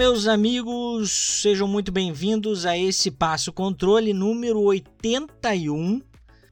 Meus 0.00 0.26
amigos, 0.26 1.12
sejam 1.12 1.68
muito 1.68 1.92
bem-vindos 1.92 2.64
a 2.64 2.74
esse 2.74 3.10
Passo 3.10 3.52
Controle 3.52 4.14
número 4.14 4.62
81, 4.62 6.00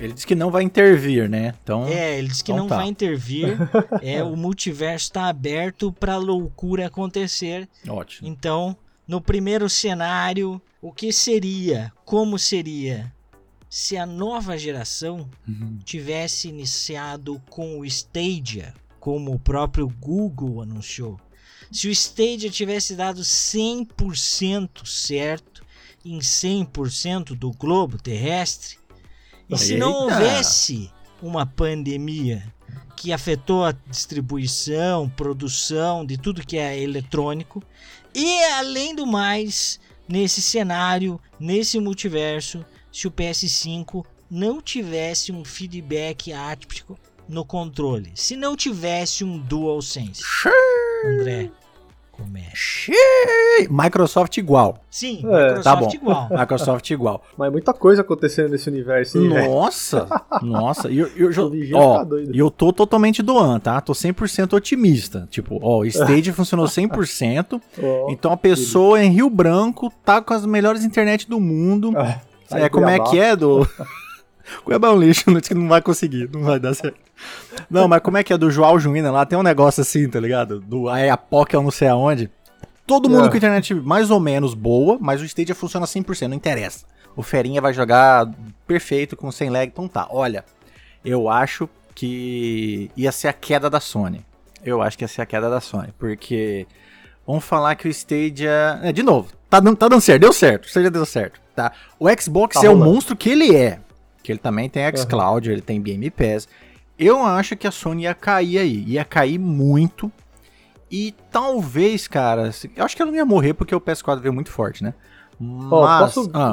Ele 0.00 0.12
disse 0.12 0.26
que 0.26 0.34
não 0.34 0.50
vai 0.50 0.62
intervir, 0.62 1.28
né? 1.28 1.54
Então, 1.62 1.86
é, 1.88 2.18
ele 2.18 2.28
disse 2.28 2.44
que 2.44 2.52
então 2.52 2.62
não 2.64 2.68
tá. 2.68 2.76
vai 2.76 2.86
intervir. 2.86 3.56
é, 4.00 4.22
o 4.22 4.36
multiverso 4.36 5.06
está 5.06 5.26
aberto 5.28 5.92
para 5.92 6.16
loucura 6.16 6.86
acontecer. 6.86 7.68
Ótimo. 7.88 8.28
Então, 8.28 8.76
no 9.06 9.20
primeiro 9.20 9.68
cenário, 9.68 10.62
o 10.80 10.92
que 10.92 11.12
seria? 11.12 11.92
Como 12.04 12.38
seria? 12.38 13.12
Se 13.68 13.96
a 13.96 14.06
nova 14.06 14.56
geração 14.56 15.28
Uhum. 15.46 15.78
tivesse 15.84 16.48
iniciado 16.48 17.42
com 17.50 17.80
o 17.80 17.84
Stadia, 17.84 18.72
como 19.00 19.32
o 19.34 19.38
próprio 19.38 19.88
Google 20.00 20.62
anunciou. 20.62 21.18
Se 21.72 21.88
o 21.88 21.90
Stadia 21.90 22.50
tivesse 22.50 22.94
dado 22.94 23.20
100% 23.22 24.86
certo 24.86 25.64
em 26.04 26.18
100% 26.18 27.34
do 27.34 27.50
globo 27.50 27.98
terrestre, 27.98 28.78
e 29.48 29.58
se 29.58 29.76
não 29.76 30.02
Eita! 30.02 30.14
houvesse 30.14 30.90
uma 31.22 31.46
pandemia 31.46 32.42
que 32.96 33.12
afetou 33.12 33.64
a 33.64 33.72
distribuição, 33.72 35.08
produção 35.08 36.04
de 36.04 36.18
tudo 36.18 36.44
que 36.44 36.58
é 36.58 36.80
eletrônico, 36.80 37.62
e 38.14 38.42
além 38.54 38.94
do 38.94 39.06
mais, 39.06 39.78
nesse 40.08 40.42
cenário, 40.42 41.20
nesse 41.38 41.78
multiverso, 41.78 42.64
se 42.92 43.06
o 43.06 43.10
PS5 43.10 44.04
não 44.30 44.60
tivesse 44.60 45.30
um 45.30 45.44
feedback 45.44 46.32
áptico 46.32 46.98
no 47.28 47.44
controle, 47.44 48.10
se 48.14 48.36
não 48.36 48.56
tivesse 48.56 49.22
um 49.22 49.38
DualSense. 49.38 50.22
André, 51.06 51.50
Xiii! 52.54 53.68
Microsoft 53.70 54.36
igual. 54.36 54.78
Sim, 54.90 55.20
É, 55.24 55.48
Microsoft 55.56 55.62
tá 55.64 55.76
bom. 55.76 55.90
igual. 55.94 56.28
Microsoft 56.38 56.90
igual. 56.90 57.22
Mas 57.36 57.52
muita 57.52 57.72
coisa 57.72 58.00
acontecendo 58.02 58.50
nesse 58.50 58.68
universo 58.68 59.18
aí, 59.18 59.28
velho. 59.28 59.50
Nossa! 59.50 60.06
Nossa, 60.42 60.90
e 60.90 60.98
eu, 60.98 61.08
eu, 61.16 61.50
Vigia 61.50 61.76
ó, 61.76 62.04
e 62.32 62.38
eu 62.38 62.50
tô 62.50 62.72
totalmente 62.72 63.22
doando, 63.22 63.60
tá? 63.60 63.80
Tô 63.80 63.92
100% 63.92 64.52
otimista. 64.54 65.28
Tipo, 65.30 65.58
ó, 65.62 65.78
o 65.78 65.84
Stage 65.86 66.32
funcionou 66.34 66.66
100%. 66.66 67.60
Ó, 67.82 68.10
Então 68.10 68.32
a 68.32 68.36
pessoa 68.36 69.02
em 69.02 69.10
Rio 69.10 69.30
Branco 69.30 69.92
tá 70.04 70.20
com 70.20 70.34
as 70.34 70.44
melhores 70.44 70.84
internet 70.84 71.28
do 71.28 71.38
mundo. 71.40 71.92
ah, 71.96 72.20
tá 72.48 72.58
É, 72.60 72.68
como 72.68 72.88
é 72.88 72.98
que 72.98 73.18
é 73.18 73.36
do. 73.36 73.68
Cuiabá 74.64 74.88
é 74.88 74.90
um 74.92 74.98
lixo, 74.98 75.30
não, 75.30 75.40
não 75.60 75.68
vai 75.68 75.82
conseguir, 75.82 76.28
não 76.32 76.42
vai 76.42 76.58
dar 76.58 76.74
certo. 76.74 76.96
Não, 77.70 77.86
mas 77.88 78.00
como 78.00 78.16
é 78.16 78.22
que 78.24 78.32
é 78.32 78.38
do 78.38 78.50
João 78.50 78.78
Juína 78.78 79.10
lá? 79.10 79.26
Tem 79.26 79.38
um 79.38 79.42
negócio 79.42 79.80
assim, 79.80 80.08
tá 80.08 80.20
ligado? 80.20 80.60
Do 80.60 80.88
Ayapoca, 80.88 81.56
eu 81.56 81.62
não 81.62 81.70
sei 81.70 81.88
aonde. 81.88 82.30
Todo 82.86 83.08
mundo 83.10 83.26
É. 83.26 83.30
com 83.30 83.36
internet 83.36 83.74
mais 83.74 84.10
ou 84.10 84.18
menos 84.18 84.54
boa, 84.54 84.96
mas 85.00 85.20
o 85.20 85.24
Stadia 85.24 85.54
funciona 85.54 85.86
100%, 85.86 86.28
não 86.28 86.36
interessa. 86.36 86.86
O 87.14 87.22
Ferinha 87.22 87.60
vai 87.60 87.74
jogar 87.74 88.30
perfeito, 88.66 89.16
com 89.16 89.30
100 89.30 89.50
lag, 89.50 89.66
então 89.66 89.86
tá. 89.88 90.06
Olha, 90.10 90.44
eu 91.04 91.28
acho 91.28 91.68
que 91.94 92.90
ia 92.96 93.10
ser 93.12 93.28
a 93.28 93.32
queda 93.32 93.68
da 93.68 93.80
Sony. 93.80 94.24
Eu 94.64 94.80
acho 94.80 94.96
que 94.96 95.04
ia 95.04 95.08
ser 95.08 95.22
a 95.22 95.26
queda 95.26 95.50
da 95.50 95.60
Sony, 95.60 95.92
porque 95.98 96.66
vamos 97.26 97.44
falar 97.44 97.74
que 97.74 97.88
o 97.88 97.90
Stadia... 97.90 98.78
É, 98.82 98.92
de 98.92 99.02
novo, 99.02 99.28
tá 99.50 99.60
dando, 99.60 99.76
tá 99.76 99.88
dando 99.88 100.00
certo, 100.00 100.20
deu 100.22 100.32
certo, 100.32 100.64
o 100.64 100.68
Stadia 100.68 100.90
deu 100.90 101.04
certo, 101.04 101.40
tá? 101.54 101.72
O 101.98 102.06
Xbox 102.20 102.58
Tá 102.60 102.66
é 102.66 102.70
o 102.70 102.76
monstro 102.76 103.16
que 103.16 103.28
ele 103.28 103.54
é, 103.54 103.80
que 104.22 104.32
ele 104.32 104.38
também 104.38 104.68
tem 104.68 104.84
xCloud, 104.96 105.50
ele 105.50 105.60
tem 105.60 105.80
Game 105.82 106.08
Pass. 106.10 106.48
Eu 106.98 107.22
acho 107.22 107.56
que 107.56 107.66
a 107.66 107.70
Sony 107.70 108.02
ia 108.04 108.14
cair 108.14 108.58
aí, 108.58 108.84
ia 108.86 109.04
cair 109.04 109.38
muito. 109.38 110.10
E 110.90 111.14
talvez, 111.30 112.08
cara, 112.08 112.50
se- 112.50 112.70
eu 112.74 112.84
acho 112.84 112.96
que 112.96 113.02
ela 113.02 113.10
não 113.10 113.18
ia 113.18 113.24
morrer 113.24 113.54
porque 113.54 113.74
o 113.74 113.80
PS4 113.80 114.20
veio 114.20 114.32
muito 114.32 114.50
forte, 114.50 114.82
né? 114.82 114.94
Ó, 115.70 115.82
Mas, 115.86 116.14
posso, 116.14 116.30
ah, 116.34 116.52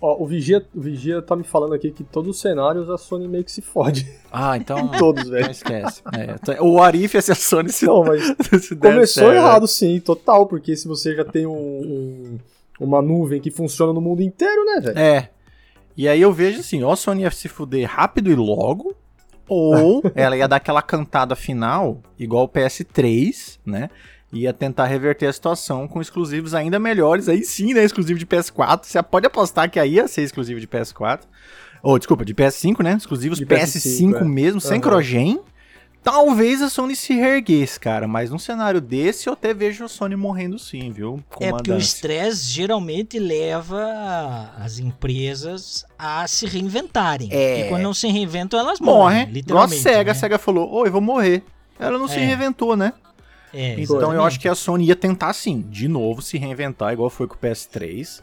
ó, 0.00 0.22
o, 0.22 0.26
Vigia, 0.26 0.64
o 0.72 0.80
Vigia 0.80 1.20
tá 1.20 1.34
me 1.34 1.42
falando 1.42 1.74
aqui 1.74 1.90
que 1.90 2.04
todos 2.04 2.36
os 2.36 2.40
cenários 2.40 2.88
a 2.88 2.96
Sony 2.96 3.26
meio 3.26 3.42
que 3.42 3.50
se 3.50 3.60
fode. 3.60 4.06
ah, 4.30 4.56
então 4.56 4.86
Todos, 4.96 5.24
não 5.24 5.30
velho. 5.32 5.50
esquece. 5.50 6.00
É, 6.16 6.62
o 6.62 6.80
Arif 6.80 7.14
ia 7.16 7.22
ser 7.22 7.32
a 7.32 7.34
Sony 7.34 7.70
se, 7.72 7.86
Não, 7.86 8.04
mas 8.04 8.22
se 8.62 8.76
começou 8.76 9.24
certo. 9.24 9.34
errado 9.34 9.66
sim, 9.66 9.98
total, 9.98 10.46
porque 10.46 10.76
se 10.76 10.86
você 10.86 11.16
já 11.16 11.24
tem 11.24 11.44
um, 11.46 11.52
um- 11.52 12.38
uma 12.78 13.02
nuvem 13.02 13.40
que 13.40 13.50
funciona 13.50 13.92
no 13.92 14.00
mundo 14.00 14.22
inteiro, 14.22 14.64
né, 14.64 14.80
velho? 14.80 14.98
É. 14.98 15.30
E 15.96 16.06
aí 16.06 16.20
eu 16.20 16.32
vejo 16.32 16.60
assim, 16.60 16.82
ó, 16.84 16.92
a 16.92 16.96
Sony 16.96 17.22
ia 17.22 17.30
se 17.32 17.48
fuder 17.48 17.88
rápido 17.90 18.30
e 18.30 18.34
logo, 18.36 18.94
ou 19.50 20.00
ela 20.14 20.36
ia 20.36 20.46
dar 20.46 20.56
aquela 20.56 20.80
cantada 20.80 21.34
final, 21.34 22.00
igual 22.16 22.44
o 22.44 22.48
PS3, 22.48 23.58
né? 23.66 23.90
Ia 24.32 24.52
tentar 24.52 24.86
reverter 24.86 25.26
a 25.26 25.32
situação 25.32 25.88
com 25.88 26.00
exclusivos 26.00 26.54
ainda 26.54 26.78
melhores, 26.78 27.28
aí 27.28 27.42
sim, 27.42 27.74
né? 27.74 27.82
Exclusivo 27.82 28.16
de 28.16 28.24
PS4. 28.24 28.84
Você 28.84 29.02
pode 29.02 29.26
apostar 29.26 29.68
que 29.68 29.80
aí 29.80 29.94
ia 29.94 30.06
ser 30.06 30.22
exclusivo 30.22 30.60
de 30.60 30.68
PS4. 30.68 31.22
Ou, 31.82 31.98
desculpa, 31.98 32.24
de 32.24 32.32
PS5, 32.32 32.80
né? 32.84 32.92
Exclusivos 32.92 33.38
De 33.38 33.46
PS5, 33.46 34.12
PS5, 34.12 34.20
é. 34.20 34.24
mesmo, 34.24 34.60
sem 34.60 34.72
Aham. 34.72 34.80
crogen. 34.80 35.40
Talvez 36.02 36.62
a 36.62 36.70
Sony 36.70 36.96
se 36.96 37.12
reerguesse, 37.14 37.78
cara. 37.78 38.08
Mas 38.08 38.30
num 38.30 38.38
cenário 38.38 38.80
desse, 38.80 39.28
eu 39.28 39.34
até 39.34 39.52
vejo 39.52 39.84
a 39.84 39.88
Sony 39.88 40.16
morrendo 40.16 40.58
sim, 40.58 40.90
viu? 40.90 41.22
É 41.38 41.50
porque 41.50 41.70
o 41.70 41.76
estresse 41.76 42.44
geralmente 42.50 43.18
leva 43.18 44.50
as 44.58 44.78
empresas 44.78 45.84
a 45.98 46.26
se 46.26 46.46
reinventarem. 46.46 47.28
É. 47.30 47.60
E 47.66 47.68
quando 47.68 47.82
não 47.82 47.92
se 47.92 48.08
reinventam, 48.08 48.58
elas 48.58 48.80
morre. 48.80 48.96
morrem. 48.98 49.20
Igual 49.20 49.28
a 49.28 49.34
literalmente. 49.66 49.82
SEGA, 49.82 50.04
né? 50.04 50.10
a 50.10 50.14
SEGA 50.14 50.38
falou, 50.38 50.72
oi, 50.72 50.88
vou 50.88 51.02
morrer. 51.02 51.42
Ela 51.78 51.98
não 51.98 52.08
se 52.08 52.16
É. 52.18 52.24
reinventou, 52.24 52.76
né? 52.76 52.92
É, 53.52 53.78
Então 53.80 54.14
eu 54.14 54.22
acho 54.24 54.38
que 54.40 54.48
a 54.48 54.54
Sony 54.54 54.84
ia 54.86 54.96
tentar 54.96 55.32
sim, 55.34 55.60
de 55.60 55.86
novo, 55.88 56.22
se 56.22 56.38
reinventar, 56.38 56.92
igual 56.92 57.10
foi 57.10 57.26
com 57.26 57.34
o 57.34 57.38
PS3. 57.38 58.22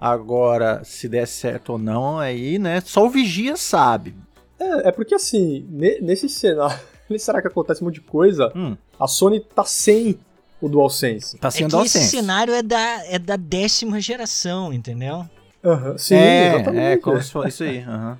Agora, 0.00 0.82
se 0.84 1.08
der 1.08 1.26
certo 1.26 1.70
ou 1.70 1.78
não, 1.78 2.18
aí, 2.18 2.58
né? 2.58 2.80
Só 2.84 3.04
o 3.06 3.10
Vigia 3.10 3.56
sabe. 3.56 4.14
É, 4.60 4.88
é 4.88 4.92
porque 4.92 5.14
assim, 5.14 5.66
ne- 5.70 5.98
nesse 6.00 6.28
cenário, 6.28 6.78
cenário 7.18 7.42
que 7.42 7.52
acontece 7.52 7.80
um 7.82 7.86
monte 7.86 7.94
de 7.94 8.00
coisa, 8.02 8.52
Hum, 8.54 8.76
a 8.98 9.06
Sony 9.06 9.40
tá 9.40 9.64
sem 9.64 10.18
o 10.60 10.68
DualSense. 10.68 11.38
tá 11.38 11.48
É 11.48 11.50
sendo 11.52 11.76
que 11.78 11.86
esse 11.86 11.98
DualSense. 11.98 12.08
cenário 12.16 12.52
é 12.52 12.62
da, 12.62 13.06
é 13.06 13.18
da 13.18 13.36
décima 13.36 14.00
geração, 14.00 14.72
entendeu? 14.72 15.24
Aham, 15.64 15.96
Sim, 15.96 16.14
é, 16.16 16.54
exatamente. 16.54 16.82
é, 16.82 16.96
como 16.96 17.22
se 17.22 17.30
fosse 17.30 17.48
isso 17.48 17.62
aí. 17.64 17.78
aham. 17.80 18.18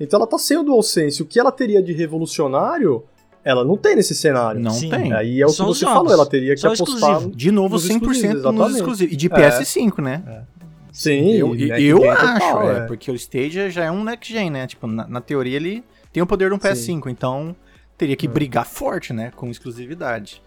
Então 0.00 0.18
ela 0.18 0.26
tá 0.26 0.38
sem 0.38 0.56
o 0.56 0.62
DualSense. 0.62 1.20
O 1.22 1.26
que 1.26 1.38
ela 1.40 1.50
teria 1.52 1.82
de 1.82 1.92
revolucionário, 1.92 3.04
ela 3.44 3.64
não 3.64 3.76
tem 3.76 3.96
nesse 3.96 4.14
cenário. 4.14 4.60
Não 4.60 4.70
Sim. 4.70 4.90
tem. 4.90 5.12
Aí 5.12 5.40
é 5.42 5.46
o 5.46 5.48
Só 5.48 5.64
que 5.64 5.74
você 5.74 5.80
jogos. 5.80 5.94
falou, 5.98 6.12
ela 6.12 6.26
teria 6.26 6.54
que 6.54 6.60
Só 6.60 6.68
apostar. 6.68 6.96
exclusivo. 6.96 7.30
De 7.36 7.50
novo, 7.50 7.74
Nos 7.74 7.84
100% 7.84 7.90
exclusivos, 7.96 8.22
nos 8.34 8.40
exatamente. 8.44 8.76
exclusivos. 8.76 9.12
E 9.12 9.16
de 9.16 9.26
É. 9.26 9.30
PS5, 9.30 10.00
né? 10.02 10.44
Sim, 10.92 11.32
Eu, 11.32 11.54
next 11.54 11.82
eu 11.82 11.98
gen 12.00 12.08
acho, 12.10 12.32
total, 12.40 12.70
é, 12.70 12.80
porque 12.86 13.10
o 13.10 13.14
Stadia 13.14 13.70
já 13.70 13.84
é 13.84 13.90
um 13.90 14.02
next 14.04 14.32
gen, 14.32 14.50
né? 14.50 14.66
Tipo, 14.66 14.86
na, 14.86 15.06
na 15.06 15.20
teoria 15.20 15.56
ele 15.56 15.84
tem 16.12 16.22
o 16.22 16.26
poder 16.26 16.48
de 16.48 16.54
um 16.54 16.58
PS5, 16.58 17.08
então 17.10 17.54
teria 17.98 18.16
que 18.16 18.28
brigar 18.28 18.64
forte, 18.64 19.12
né? 19.12 19.32
Com 19.34 19.50
exclusividade. 19.50 20.40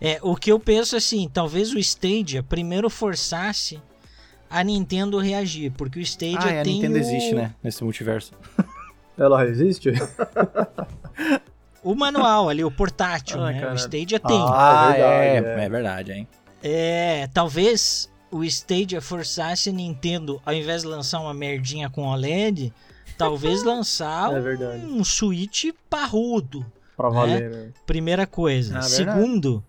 É, 0.00 0.18
o 0.22 0.36
que 0.36 0.52
eu 0.52 0.60
penso 0.60 0.94
assim, 0.94 1.28
talvez 1.32 1.72
o 1.72 1.78
Stadia 1.78 2.42
primeiro 2.42 2.88
forçasse 2.88 3.80
a 4.48 4.62
Nintendo 4.62 5.18
reagir, 5.18 5.72
porque 5.72 5.98
o 5.98 6.02
Stadia 6.02 6.38
Ah, 6.40 6.52
é, 6.52 6.60
a 6.60 6.62
tem 6.62 6.74
Nintendo 6.74 6.94
o, 6.94 6.98
existe, 6.98 7.34
né? 7.34 7.54
Nesse 7.62 7.82
multiverso. 7.82 8.32
Ela 9.18 9.42
resiste? 9.42 9.92
o 11.82 11.94
manual 11.94 12.48
ali, 12.48 12.64
o 12.64 12.70
portátil, 12.70 13.42
Ai, 13.42 13.52
né? 13.52 13.58
O 13.58 13.62
caralho. 13.62 13.78
Stadia 13.78 14.20
tem. 14.20 14.38
Ah, 14.48 14.92
é 14.94 15.00
é, 15.00 15.40
verdade, 15.40 15.60
é. 15.60 15.64
é 15.64 15.68
verdade, 15.68 16.12
hein? 16.12 16.28
É, 16.62 17.28
talvez 17.32 18.10
o 18.30 18.44
Stadia 18.44 19.00
forçasse 19.00 19.70
a 19.70 19.72
Nintendo, 19.72 20.40
ao 20.44 20.52
invés 20.54 20.82
de 20.82 20.88
lançar 20.88 21.20
uma 21.20 21.34
merdinha 21.34 21.88
com 21.88 22.06
OLED, 22.06 22.72
talvez 23.16 23.62
lançar 23.62 24.32
É 24.34 24.40
verdade. 24.40 24.84
um 24.84 25.02
Switch 25.04 25.66
parrudo. 25.88 26.64
Pra 26.96 27.08
valer, 27.08 27.50
né? 27.50 27.72
Primeira 27.86 28.26
coisa. 28.26 28.78
Ah, 28.78 28.80
verdade. 28.80 28.94
Segundo, 29.20 29.64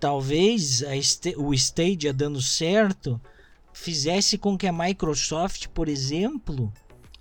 talvez 0.00 0.82
a 0.82 0.96
Sta- 0.96 1.34
o 1.36 1.52
Stadia 1.52 2.12
dando 2.12 2.40
certo 2.40 3.20
fizesse 3.72 4.38
com 4.38 4.56
que 4.56 4.66
a 4.66 4.72
Microsoft, 4.72 5.66
por 5.68 5.88
exemplo, 5.88 6.72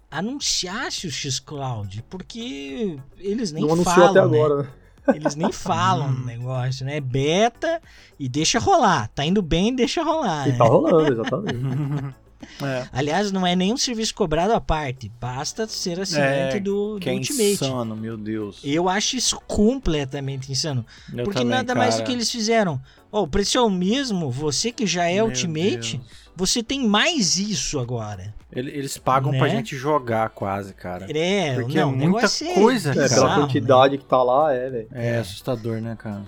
anunciasse 0.09 1.07
o 1.07 1.11
xCloud, 1.11 2.03
porque 2.09 2.97
eles 3.17 3.51
nem 3.51 3.65
não 3.65 3.83
falam, 3.83 4.09
até 4.09 4.19
né? 4.19 4.25
agora, 4.25 4.63
né? 4.63 4.69
Eles 5.15 5.35
nem 5.35 5.51
falam 5.51 6.11
no 6.13 6.25
negócio, 6.25 6.85
né? 6.85 6.99
Beta 6.99 7.81
e 8.19 8.27
deixa 8.29 8.59
rolar. 8.59 9.09
Tá 9.15 9.25
indo 9.25 9.41
bem, 9.41 9.73
deixa 9.75 10.03
rolar. 10.03 10.47
E 10.47 10.51
né? 10.51 10.57
tá 10.57 10.65
rolando, 10.65 11.11
exatamente. 11.13 12.15
É. 12.61 12.87
Aliás, 12.91 13.31
não 13.31 13.45
é 13.45 13.55
nenhum 13.55 13.77
serviço 13.77 14.13
cobrado 14.15 14.53
à 14.53 14.61
parte. 14.61 15.11
Basta 15.19 15.67
ser 15.67 15.99
assinante 15.99 16.57
É, 16.57 16.59
do, 16.59 16.95
do 16.95 16.99
Que 16.99 17.09
é 17.09 17.13
Ultimate. 17.13 17.51
insano, 17.53 17.95
meu 17.95 18.17
Deus. 18.17 18.59
Eu 18.63 18.89
acho 18.89 19.15
isso 19.15 19.39
completamente 19.47 20.51
insano. 20.51 20.85
Eu 21.13 21.23
Porque 21.25 21.39
também, 21.39 21.55
nada 21.57 21.73
mais 21.75 21.95
do 21.95 21.97
cara. 21.99 22.07
que 22.07 22.11
eles 22.13 22.29
fizeram. 22.31 22.81
Ó, 23.11 23.23
o 23.23 23.27
preço 23.27 23.57
é 23.57 23.61
o 23.61 23.69
mesmo, 23.69 24.29
você 24.31 24.71
que 24.71 24.85
já 24.87 25.05
é 25.05 25.15
Meu 25.15 25.25
Ultimate, 25.25 25.97
Deus. 25.97 26.09
você 26.35 26.63
tem 26.63 26.87
mais 26.87 27.37
isso 27.37 27.79
agora. 27.79 28.33
Ele- 28.53 28.71
Eles 28.71 28.97
pagam 28.97 29.31
Né? 29.31 29.37
pra 29.39 29.47
gente 29.49 29.75
jogar 29.75 30.29
quase, 30.29 30.73
cara. 30.73 31.05
É, 31.17 31.55
Porque 31.55 31.79
não, 31.79 31.89
é 31.89 31.95
muita 31.95 32.25
é 32.25 32.53
coisa, 32.53 32.91
É, 32.91 32.95
cara. 32.95 33.09
pela 33.09 33.29
né? 33.29 33.35
quantidade 33.41 33.97
que 33.97 34.05
tá 34.05 34.21
lá, 34.21 34.53
é, 34.53 34.69
velho. 34.69 34.87
É 34.91 35.17
assustador, 35.19 35.81
né, 35.81 35.95
cara? 35.97 36.23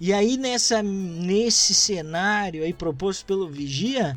E 0.00 0.12
aí 0.12 0.36
nessa, 0.36 0.82
nesse 0.82 1.74
cenário 1.74 2.62
aí 2.62 2.72
proposto 2.72 3.24
pelo 3.26 3.48
Vigia, 3.48 4.16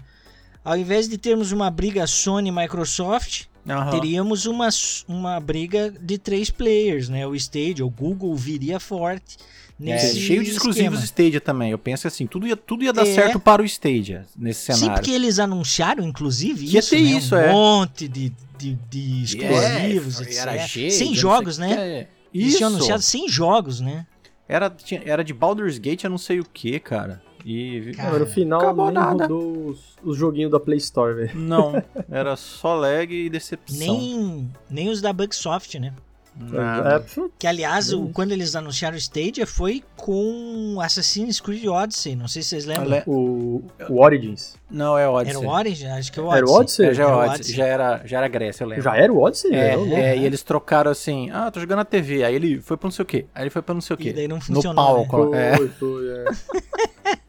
ao 0.63 0.78
invés 0.78 1.08
de 1.08 1.18
termos 1.18 1.52
uma 1.52 1.69
briga 1.69 2.06
Sony 2.08 2.50
e 2.50 2.52
Microsoft, 2.52 3.44
Aham. 3.68 3.92
teríamos 3.92 4.46
uma, 4.46 4.69
uma 5.08 5.40
briga 5.40 5.92
de 5.92 6.18
três 6.18 6.50
players, 6.50 7.10
né? 7.10 7.25
O 7.28 7.36
Stadia, 7.36 7.86
o 7.86 7.90
Google 7.90 8.36
viria 8.36 8.80
forte 8.80 9.38
É, 9.40 9.84
nesse 9.84 10.19
cheio 10.19 10.44
de 10.44 10.52
exclusivos 10.52 11.04
esquema. 11.04 11.06
Stadia 11.28 11.42
também. 11.42 11.72
Eu 11.72 11.78
penso 11.78 12.08
assim, 12.08 12.25
tudo 12.28 12.48
ia, 12.48 12.56
tudo 12.56 12.84
ia 12.84 12.94
dar 12.94 13.08
É. 13.08 13.13
certo 13.13 13.40
para 13.40 13.62
o 13.62 13.66
Stadia 13.66 14.25
nesse 14.38 14.66
Sim, 14.66 14.74
cenário. 14.80 14.96
porque 15.04 15.12
eles 15.12 15.38
anunciaram, 15.40 16.04
inclusive, 16.04 16.68
Que 16.68 16.78
isso, 16.78 16.96
né? 16.96 17.02
isso, 17.02 17.36
um 17.36 17.40
é. 17.40 17.52
monte 17.52 18.08
de, 18.08 18.31
de, 18.58 18.78
de 18.90 19.24
exclusivos, 19.24 20.19
É, 20.19 20.24
etc. 20.24 20.38
era 20.42 20.68
cheio, 20.68 20.92
Sem 20.92 21.13
jogos, 21.16 21.58
né? 21.58 21.72
é. 21.74 22.08
Eles 22.34 22.48
Isso. 22.50 22.58
tinham 22.58 22.69
anunciado 22.69 23.02
sem 23.04 23.28
jogos, 23.28 23.81
né? 23.81 24.06
Era, 24.48 24.69
tinha- 24.69 25.02
era 25.06 25.24
de 25.24 25.34
Baldur's 25.34 25.78
Gate, 25.78 26.04
eu 26.06 26.10
não 26.10 26.18
sei 26.18 26.40
o 26.40 26.46
que, 26.46 26.80
cara. 26.80 27.22
E. 27.45 27.91
Cara, 27.95 28.19
no 28.19 28.25
final 28.25 28.61
acabou 28.61 28.85
nem 28.85 28.93
nada. 28.95 29.23
rodou 29.27 29.67
os, 29.67 29.79
os 30.03 30.17
joguinhos 30.17 30.51
da 30.51 30.59
Play 30.59 30.77
Store, 30.77 31.13
velho. 31.13 31.31
Não, 31.39 31.81
era 32.11 32.35
só 32.35 32.75
lag 32.75 33.13
e 33.13 33.29
decepção. 33.29 33.77
Nem, 33.79 34.49
nem 34.69 34.89
os 34.89 35.01
da 35.01 35.11
Bugsoft, 35.13 35.79
né? 35.79 35.93
Nada. 36.33 37.03
É, 37.05 37.21
Que, 37.38 37.45
aliás, 37.45 37.91
o- 37.91 38.07
quando 38.07 38.31
eles 38.31 38.55
anunciaram 38.55 38.95
o 38.95 38.97
Stadia 38.97 39.45
foi 39.45 39.83
com 39.97 40.77
Assassin's 40.81 41.41
Creed 41.41 41.65
Odyssey. 41.65 42.15
Não 42.15 42.25
sei 42.29 42.41
se 42.41 42.49
vocês 42.49 42.65
lembram. 42.65 43.03
O, 43.05 43.61
o 43.89 44.01
Origins. 44.01 44.55
Não, 44.69 44.97
é 44.97 45.09
Odyssey. 45.09 45.38
Era 45.38 45.45
o 45.45 45.51
Odyssey? 45.51 45.88
Acho 45.89 46.11
que 46.13 46.19
é 46.21 46.23
o 46.23 46.33
Era 46.33 46.45
Odyssey. 46.49 46.55
o 46.55 46.59
Odyssey? 46.61 46.85
É, 46.88 46.93
já, 46.93 47.03
é 47.03 47.05
Era 47.05 47.15
o 47.15 47.19
Odyssey. 47.33 47.53
Já 47.55 47.65
era, 47.65 48.01
já 48.05 48.17
era 48.19 48.27
Grécia, 48.29 48.63
eu 48.63 48.67
lembro. 48.69 48.83
Já 48.85 48.95
era 48.95 49.11
o 49.11 49.19
Odyssey? 49.21 49.53
É, 49.53 49.73
é, 49.75 50.17
e 50.17 50.23
eles 50.25 50.41
trocaram 50.41 50.89
assim, 50.89 51.29
ah, 51.31 51.51
tô 51.51 51.59
jogando 51.59 51.79
na 51.79 51.85
TV. 51.85 52.23
Aí 52.23 52.33
ele 52.33 52.61
foi 52.61 52.77
pra 52.77 52.88
não 52.88 52.91
sei 52.93 53.03
o 53.03 53.05
quê. 53.05 53.25
Aí 53.35 53.43
ele 53.43 53.49
foi 53.49 53.61
pra 53.61 53.73
não 53.73 53.81
sei 53.81 53.95
o 53.97 53.99
E 53.99 54.03
quê. 54.03 54.13
daí 54.13 54.27
não 54.29 54.38
No 54.38 54.41
funcionou, 54.41 54.73
palco. 55.05 55.29
né? 55.31 55.57
Foi, 55.57 55.65
É. 55.65 55.69
foi, 55.69 56.09
é. 57.11 57.19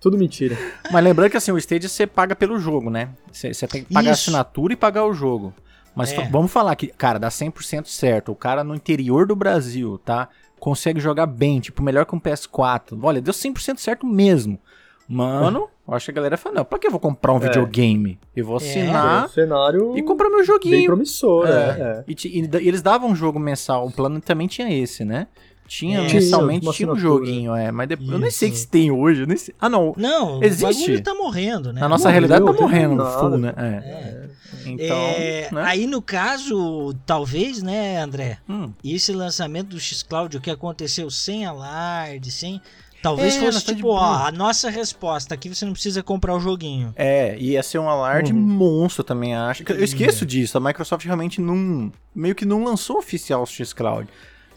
Tudo 0.00 0.16
mentira. 0.16 0.56
Mas 0.92 1.02
lembrando 1.04 1.30
que 1.30 1.36
assim, 1.36 1.50
o 1.50 1.58
Stadia 1.58 1.88
você 1.88 2.06
paga 2.06 2.36
pelo 2.36 2.58
jogo, 2.58 2.90
né? 2.90 3.08
Você 3.32 3.52
você 3.52 3.66
tem 3.66 3.82
que 3.84 3.92
pagar 3.92 4.10
a 4.10 4.12
Isso. 4.12 4.22
assinatura 4.30 4.72
e 4.72 4.76
pagar 4.76 5.04
o 5.06 5.12
jogo. 5.12 5.52
Mas 5.94 6.12
É. 6.12 6.28
vamos 6.28 6.52
falar 6.52 6.76
que, 6.76 6.86
cara, 6.88 7.18
dá 7.18 7.28
100% 7.30 7.86
certo. 7.88 8.30
O 8.30 8.36
cara 8.36 8.62
no 8.62 8.74
interior 8.74 9.26
do 9.26 9.34
Brasil, 9.34 9.98
tá? 10.04 10.28
Consegue 10.60 11.00
jogar 11.00 11.26
bem, 11.26 11.58
tipo, 11.60 11.82
melhor 11.82 12.04
que 12.06 12.14
um 12.14 12.20
PS4. 12.20 12.98
Olha, 13.02 13.20
deu 13.20 13.32
100% 13.34 13.78
certo 13.80 14.06
mesmo. 14.06 14.58
Mano, 15.08 15.68
eu 15.88 15.94
acho 15.94 16.04
que 16.04 16.10
a 16.10 16.14
galera 16.14 16.36
fala, 16.36 16.56
não, 16.56 16.64
pra 16.64 16.78
que 16.78 16.86
eu 16.86 16.90
vou 16.90 17.00
comprar 17.00 17.32
um 17.32 17.38
É. 17.38 17.40
videogame? 17.40 18.18
Eu 18.36 18.44
vou 18.44 18.56
É. 18.56 18.58
Assinar 18.58 19.24
um 19.24 19.28
cenário 19.28 19.96
e 19.96 20.02
comprar 20.02 20.28
meu 20.28 20.38
bem 20.38 20.46
joguinho. 20.46 20.86
promissor, 20.86 21.46
É. 21.46 21.50
né? 21.50 21.80
É. 21.80 22.04
E, 22.06 22.14
e 22.26 22.40
e 22.44 22.68
eles 22.68 22.82
davam 22.82 23.08
um 23.10 23.16
jogo 23.16 23.38
mensal, 23.38 23.86
o 23.86 23.90
plano 23.90 24.20
também 24.20 24.46
tinha 24.46 24.70
esse, 24.72 25.04
né? 25.04 25.26
Tinha, 25.68 26.00
É. 26.00 26.12
mensalmente, 26.14 26.68
Tinha, 26.72 26.90
um 26.90 26.96
joguinho, 26.98 27.54
é. 27.54 27.70
Mas 27.70 27.88
depois, 27.88 28.08
eu 28.10 28.18
nem 28.18 28.30
sei 28.30 28.50
se 28.52 28.66
tem 28.66 28.90
hoje. 28.90 29.26
nem 29.26 29.36
sei- 29.36 29.54
Ah, 29.60 29.68
não. 29.68 29.92
Não, 29.98 30.42
Existe? 30.42 30.92
o 30.92 31.02
tá 31.02 31.12
morrendo, 31.14 31.72
né? 31.74 31.80
Na 31.82 31.88
nossa 31.90 32.08
Morreu, 32.08 32.12
realidade 32.28 32.44
tá 32.46 32.52
morrendo 32.62 32.94
nada. 32.96 33.18
full, 33.20 33.36
né? 33.38 33.52
É. 33.54 33.66
É. 33.66 34.28
Então, 34.64 34.96
É, 34.96 35.48
né? 35.52 35.62
Aí 35.66 35.86
no 35.86 36.00
caso, 36.00 36.94
talvez, 37.04 37.62
né, 37.62 38.00
André? 38.00 38.38
Hum. 38.48 38.70
Esse 38.82 39.12
lançamento 39.12 39.68
do 39.68 39.78
X-Cloud, 39.80 40.38
o 40.38 40.40
que 40.40 40.50
aconteceu 40.50 41.10
sem 41.10 41.44
alarde, 41.44 42.30
sem. 42.30 42.60
Talvez 43.02 43.36
É, 43.36 43.40
fosse 43.40 43.64
tá 43.64 43.72
tipo, 43.74 43.88
ó, 43.90 44.26
a 44.26 44.32
nossa 44.32 44.68
resposta 44.70 45.32
aqui 45.32 45.48
você 45.48 45.64
não 45.64 45.72
precisa 45.72 46.02
comprar 46.02 46.34
o 46.34 46.40
joguinho. 46.40 46.92
É, 46.96 47.38
ia 47.38 47.62
ser 47.62 47.78
um 47.78 47.88
alarde 47.88 48.32
Uhum. 48.32 48.38
monstro 48.40 49.04
também, 49.04 49.36
acho. 49.36 49.62
Eu 49.68 49.84
esqueço 49.84 50.26
disso, 50.26 50.58
a 50.58 50.60
Microsoft 50.60 51.04
realmente 51.04 51.40
não. 51.40 51.92
meio 52.14 52.34
que 52.34 52.44
não 52.44 52.64
lançou 52.64 52.98
oficial 52.98 53.42
o 53.42 53.46
X-Cloud. 53.46 54.08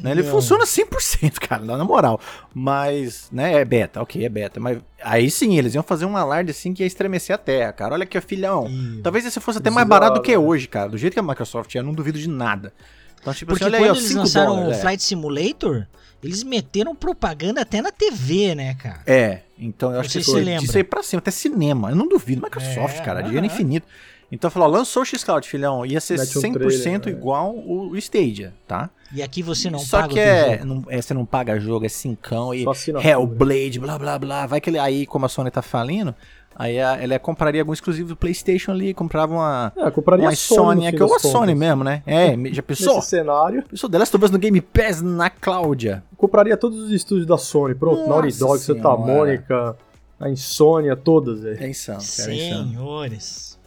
Né? 0.02 0.12
Ele 0.12 0.24
Não. 0.24 0.32
funciona 0.32 0.66
100%, 0.66 1.40
cara, 1.48 1.64
na 1.64 1.84
moral. 1.84 2.20
Mas, 2.54 3.30
né, 3.32 3.54
é 3.54 3.66
beta, 3.66 4.02
ok, 4.02 4.26
é 4.26 4.30
beta. 4.30 4.60
Mas 4.60 4.80
aí 5.04 5.30
sim, 5.30 5.58
eles 5.58 5.74
iam 5.76 5.84
fazer 5.84 6.06
um 6.06 6.18
alarde 6.18 6.52
assim 6.52 6.74
que 6.74 6.84
ia 6.84 6.88
estremecer 6.88 7.34
a 7.36 7.38
terra, 7.38 7.72
cara. 7.72 7.94
Olha 7.94 8.04
aqui, 8.04 8.20
filhão. 8.22 8.68
E- 8.70 9.02
Talvez 9.02 9.26
esse 9.26 9.40
fosse 9.40 9.60
até 9.60 9.70
mais 9.70 9.88
barato 9.88 10.16
do 10.16 10.22
que 10.22 10.32
é 10.32 10.38
né? 10.38 10.44
hoje, 10.44 10.68
cara. 10.68 10.90
Do 10.90 10.98
jeito 10.98 11.14
que 11.14 11.20
a 11.20 11.24
Microsoft 11.24 11.74
é, 11.76 11.82
não 11.82 11.94
duvido 11.94 12.18
de 12.20 12.28
nada. 12.30 12.74
Então, 13.22 13.34
tipo 13.34 13.52
Porque 13.52 13.64
assim, 13.64 13.72
quando 13.74 13.84
aí, 13.84 13.90
eles 13.90 14.04
5 14.08 14.20
lançaram 14.20 14.56
dólares. 14.56 14.76
o 14.78 14.80
é. 14.80 14.82
Flight 14.82 15.04
Simulator, 15.04 15.86
eles 16.24 16.44
meteram 16.44 16.96
propaganda 16.96 17.62
até 17.62 17.80
na 17.82 17.92
TV, 17.92 18.56
né, 18.56 18.74
cara? 18.76 19.02
É, 19.06 19.42
então 19.60 19.94
eu 19.94 20.00
acho 20.00 20.10
que 20.10 20.18
disso 20.60 20.76
aí 20.78 20.84
pra 20.84 21.04
cima, 21.04 21.20
até 21.20 21.30
cinema. 21.30 21.92
Eu 21.92 21.96
não 21.96 22.08
duvido, 22.08 22.42
Microsoft, 22.42 22.98
É, 22.98 23.02
cara, 23.04 23.22
dinheiro 23.22 23.46
infinito. 23.46 23.86
Então 24.32 24.50
falou, 24.50 24.70
lançou 24.70 25.02
o 25.02 25.06
X-Cloud, 25.06 25.46
filhão, 25.46 25.86
ia 25.86 26.00
ser 26.00 26.18
Mete 26.18 26.38
um 26.38 26.42
100% 26.42 26.54
trailer, 26.54 27.06
né? 27.06 27.12
igual 27.12 27.54
o, 27.54 27.90
o 27.90 27.98
Stadia, 27.98 28.54
tá? 28.66 28.90
E 29.14 29.22
aqui 29.22 29.44
você 29.44 29.70
não 29.70 29.80
Só 29.80 30.02
paga 30.02 30.14
que 30.14 30.20
o 30.20 30.22
é, 30.22 30.64
não, 30.64 30.86
é, 30.88 31.02
você 31.02 31.14
não 31.14 31.26
paga 31.26 31.60
jogo, 31.60 31.86
é 31.86 31.90
cincão 31.90 32.54
e 32.54 32.64
Só. 32.64 33.02
Hellblade, 33.02 33.78
blá 33.78 34.00
blá 34.00 34.18
blá. 34.18 34.46
Vai 34.46 34.62
que 34.62 34.70
ele, 34.70 34.80
aí, 34.80 35.06
como 35.06 35.26
a 35.26 35.30
Sony 35.30 35.52
tá 35.52 35.62
falindo, 35.62 36.16
aí 36.56 36.80
a, 36.80 36.96
ela 36.96 37.20
compraria 37.20 37.62
algum 37.62 37.74
exclusivo 37.74 38.08
do 38.08 38.16
PlayStation 38.16 38.72
ali, 38.72 38.94
comprava 38.94 39.34
uma, 39.34 39.74
É, 39.76 39.92
compraria 39.92 40.24
uma 40.24 40.32
a 40.32 40.36
Sony, 40.36 40.86
é 40.86 40.94
que 40.94 41.04
ou 41.04 41.14
a 41.14 41.20
Sony 41.20 41.54
mesmo, 41.54 41.84
né? 41.84 42.02
É, 42.06 42.34
já 42.54 42.64
pensou? 42.64 42.96
Nesse 42.96 43.10
cenário, 43.10 43.64
Pensou 43.64 43.90
dela, 43.90 44.06
estou 44.06 44.18
vendo 44.18 44.32
no 44.32 44.40
Game 44.40 44.62
Pass 44.62 45.02
na 45.02 45.30
Cláudia. 45.30 46.04
compraria 46.16 46.56
todos 46.56 46.80
os 46.80 46.92
estúdios 46.92 47.28
da 47.28 47.38
Sony. 47.38 47.76
Pronto, 47.76 48.08
Naughty 48.08 48.28
Nossa 48.28 48.40
Dog, 48.40 48.60
Santa. 48.60 48.96
Mônica, 48.96 49.76
a 50.18 50.30
Insônia, 50.30 50.96
todas, 50.96 51.42
velho. 51.42 51.62
É 51.62 51.68
insano, 51.68 52.00
cara, 52.18 52.32
é 52.32 52.36
insano. 52.36 52.72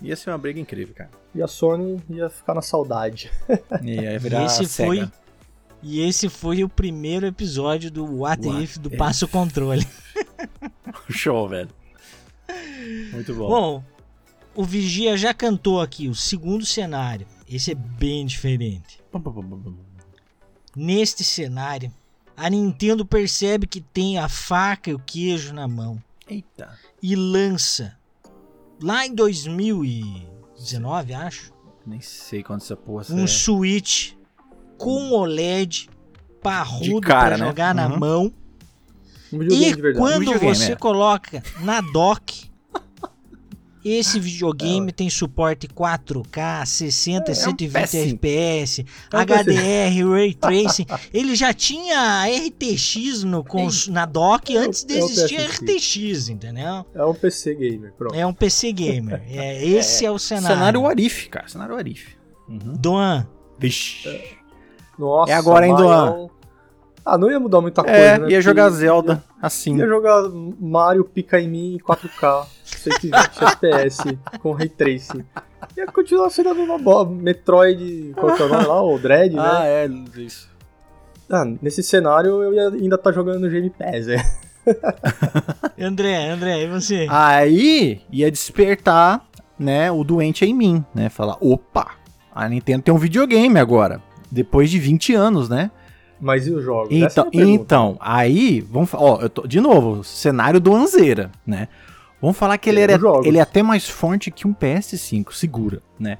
Ia 0.02 0.16
ser 0.16 0.30
uma 0.30 0.38
briga 0.38 0.60
incrível, 0.60 0.94
cara. 0.94 1.10
E 1.34 1.42
a 1.42 1.46
Sony 1.46 2.02
ia 2.10 2.28
ficar 2.28 2.54
na 2.54 2.62
saudade. 2.62 3.30
Ia 3.82 4.18
virar 4.18 4.42
E 4.42 4.46
esse 4.46 4.66
foi 4.66 5.08
e 5.86 6.00
esse 6.00 6.30
foi 6.30 6.64
o 6.64 6.68
primeiro 6.68 7.26
episódio 7.26 7.90
do 7.90 8.04
What, 8.20 8.46
What 8.46 8.64
If 8.64 8.78
do 8.78 8.88
If. 8.88 8.96
Passo 8.96 9.28
Controle. 9.28 9.86
Show, 11.10 11.46
velho. 11.46 11.68
Muito 13.12 13.34
bom. 13.34 13.48
Bom, 13.48 13.84
o 14.54 14.64
Vigia 14.64 15.14
já 15.16 15.34
cantou 15.34 15.82
aqui 15.82 16.08
o 16.08 16.14
segundo 16.14 16.64
cenário. 16.64 17.26
Esse 17.46 17.72
é 17.72 17.74
bem 17.74 18.24
diferente. 18.24 18.98
Neste 20.74 21.22
cenário, 21.22 21.92
a 22.36 22.48
Nintendo 22.48 23.04
percebe 23.04 23.66
que 23.66 23.80
tem 23.80 24.18
a 24.18 24.28
faca 24.28 24.88
e 24.90 24.94
o 24.94 24.98
queijo 24.98 25.52
na 25.52 25.68
mão 25.68 26.02
Eita. 26.26 26.78
e 27.02 27.14
lança 27.14 27.96
lá 28.84 29.06
em 29.06 29.14
2000 29.14 29.84
e 29.84 30.28
19, 30.56 31.14
acho. 31.14 31.52
Nem 31.86 32.00
sei 32.00 32.42
quando 32.42 32.60
essa 32.62 32.76
porra 32.76 33.04
Um 33.10 33.24
é. 33.24 33.26
Switch 33.26 34.12
com 34.78 35.10
OLED 35.12 35.88
parrudo 36.42 37.00
cara, 37.00 37.36
pra 37.36 37.38
né? 37.38 37.46
jogar 37.46 37.74
na 37.74 37.88
Uhum. 37.88 37.98
mão. 37.98 38.32
Um 39.32 39.42
E 39.42 39.74
quando 39.94 40.20
Videogame, 40.20 40.54
você 40.54 40.72
é. 40.72 40.76
coloca 40.76 41.42
na 41.60 41.80
dock, 41.80 42.50
esse 43.84 44.18
videogame 44.18 44.90
tem 44.92 45.10
suporte 45.10 45.68
4K, 45.68 46.64
60 46.64 47.30
e 47.30 47.34
É, 47.34 47.36
é 47.36 47.40
um 47.40 47.44
120 47.44 47.72
PS5. 47.72 48.14
FPS, 48.14 48.86
É 49.12 49.16
um 49.16 49.20
HDR, 49.20 50.10
Ray 50.12 50.34
Tracing. 50.34 50.86
Ele 51.12 51.34
já 51.36 51.52
tinha 51.52 52.24
RTX 52.26 53.24
no, 53.24 53.44
cons- 53.44 53.88
na 53.88 54.06
dock 54.06 54.54
É 54.56 54.58
antes 54.58 54.84
de 54.84 54.94
é 54.94 54.98
existir 54.98 55.38
PS5. 55.40 55.76
RTX, 55.76 56.28
entendeu? 56.30 56.86
É 56.94 57.04
um 57.04 57.14
PC 57.14 57.54
gamer, 57.54 57.92
pronto. 57.96 58.14
É 58.14 58.26
um 58.26 58.32
PC 58.32 58.72
gamer. 58.72 59.22
É, 59.28 59.64
esse 59.66 60.04
é, 60.06 60.10
o 60.10 60.18
cenário. 60.18 60.56
Cenário 60.56 60.86
Arif, 60.86 61.28
cara. 61.28 61.48
Cenário 61.48 61.74
Arif. 61.76 62.16
Uhum. 62.48 62.58
Doan, 62.78 63.26
Vixe. 63.58 64.08
Nossa, 64.98 65.32
É 65.32 65.34
agora, 65.34 65.66
hein, 65.66 65.72
Marião. 65.72 66.30
Ah, 67.06 67.18
não 67.18 67.30
ia 67.30 67.38
mudar 67.38 67.60
muita 67.60 67.82
coisa, 67.82 67.98
É, 67.98 68.18
né? 68.18 68.28
ia 68.30 68.40
jogar 68.40 68.70
Zelda 68.70 69.22
assim. 69.42 69.76
Ia 69.76 69.86
jogar 69.86 70.22
Mario 70.58 71.04
Pica 71.04 71.38
em 71.38 71.46
mim 71.48 71.74
em 71.74 71.78
4K, 71.78 72.46
120 72.84 73.14
FPS, 73.42 74.18
com 74.40 74.52
Ray 74.52 74.68
Tracing. 74.68 75.24
Ia 75.76 75.86
continuar 75.86 76.30
sendo 76.30 76.50
a 76.50 76.54
mesma 76.54 76.78
bola. 76.78 77.08
Metroid, 77.10 78.12
qual 78.16 78.34
que 78.36 78.42
é 78.42 78.44
o 78.44 78.48
nome 78.48 78.64
lá? 78.66 78.82
O 78.82 78.98
Dread, 78.98 79.36
Ah, 79.38 79.60
né? 79.60 79.84
é, 79.84 80.20
isso. 80.20 80.48
Ah, 81.30 81.44
nesse 81.62 81.82
cenário 81.82 82.42
eu 82.42 82.52
ia 82.52 82.68
ainda 82.68 82.96
estar 82.96 83.10
jogando 83.12 83.40
no 83.40 83.48
Game 83.50 83.70
Pass, 83.70 84.08
é. 84.08 84.22
André, 85.80 86.30
André, 86.30 86.62
e 86.62 86.68
você? 86.68 87.06
Aí 87.10 88.00
ia 88.10 88.30
despertar, 88.30 89.24
né, 89.58 89.90
o 89.90 90.04
doente 90.04 90.44
em 90.44 90.54
mim, 90.54 90.84
né? 90.94 91.08
Falar, 91.08 91.36
opa, 91.40 91.92
a 92.34 92.48
Nintendo 92.48 92.82
tem 92.82 92.94
um 92.94 92.98
videogame 92.98 93.58
agora. 93.58 94.00
Depois 94.30 94.70
de 94.70 94.78
20 94.78 95.14
anos, 95.14 95.48
né? 95.48 95.70
Mas 96.20 96.46
e 96.46 96.52
os 96.52 96.64
jogos? 96.64 96.90
É 96.90 96.94
Então, 96.96 97.30
pergunta. 97.30 97.52
então 97.62 97.96
aí, 98.00 98.60
vamos 98.60 98.90
ó, 98.94 99.18
eu 99.20 99.28
tô, 99.28 99.46
de 99.46 99.60
novo, 99.60 100.02
cenário 100.04 100.60
do 100.60 100.74
Anzeira, 100.74 101.30
né? 101.46 101.68
Vamos 102.24 102.36
falar 102.38 102.56
que 102.58 102.68
ele, 102.70 102.80
era, 102.80 102.98
ele 103.24 103.38
é 103.38 103.40
até 103.40 103.62
mais 103.62 103.88
forte 103.88 104.30
que 104.30 104.46
um 104.46 104.54
PS5, 104.54 105.32
segura, 105.32 105.82
né? 105.98 106.18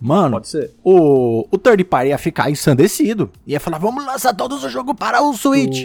Mano, 0.00 0.32
Pode 0.32 0.48
ser. 0.48 0.72
o, 0.82 1.46
o 1.48 1.58
third 1.58 1.84
party 1.84 2.08
ia 2.08 2.18
ficar 2.18 2.50
ensandecido. 2.50 3.30
Ia 3.46 3.60
falar, 3.60 3.78
vamos 3.78 4.04
lançar 4.04 4.34
todos 4.34 4.64
os 4.64 4.72
jogos 4.72 4.94
para 4.98 5.22
o 5.22 5.32
Switch. 5.34 5.84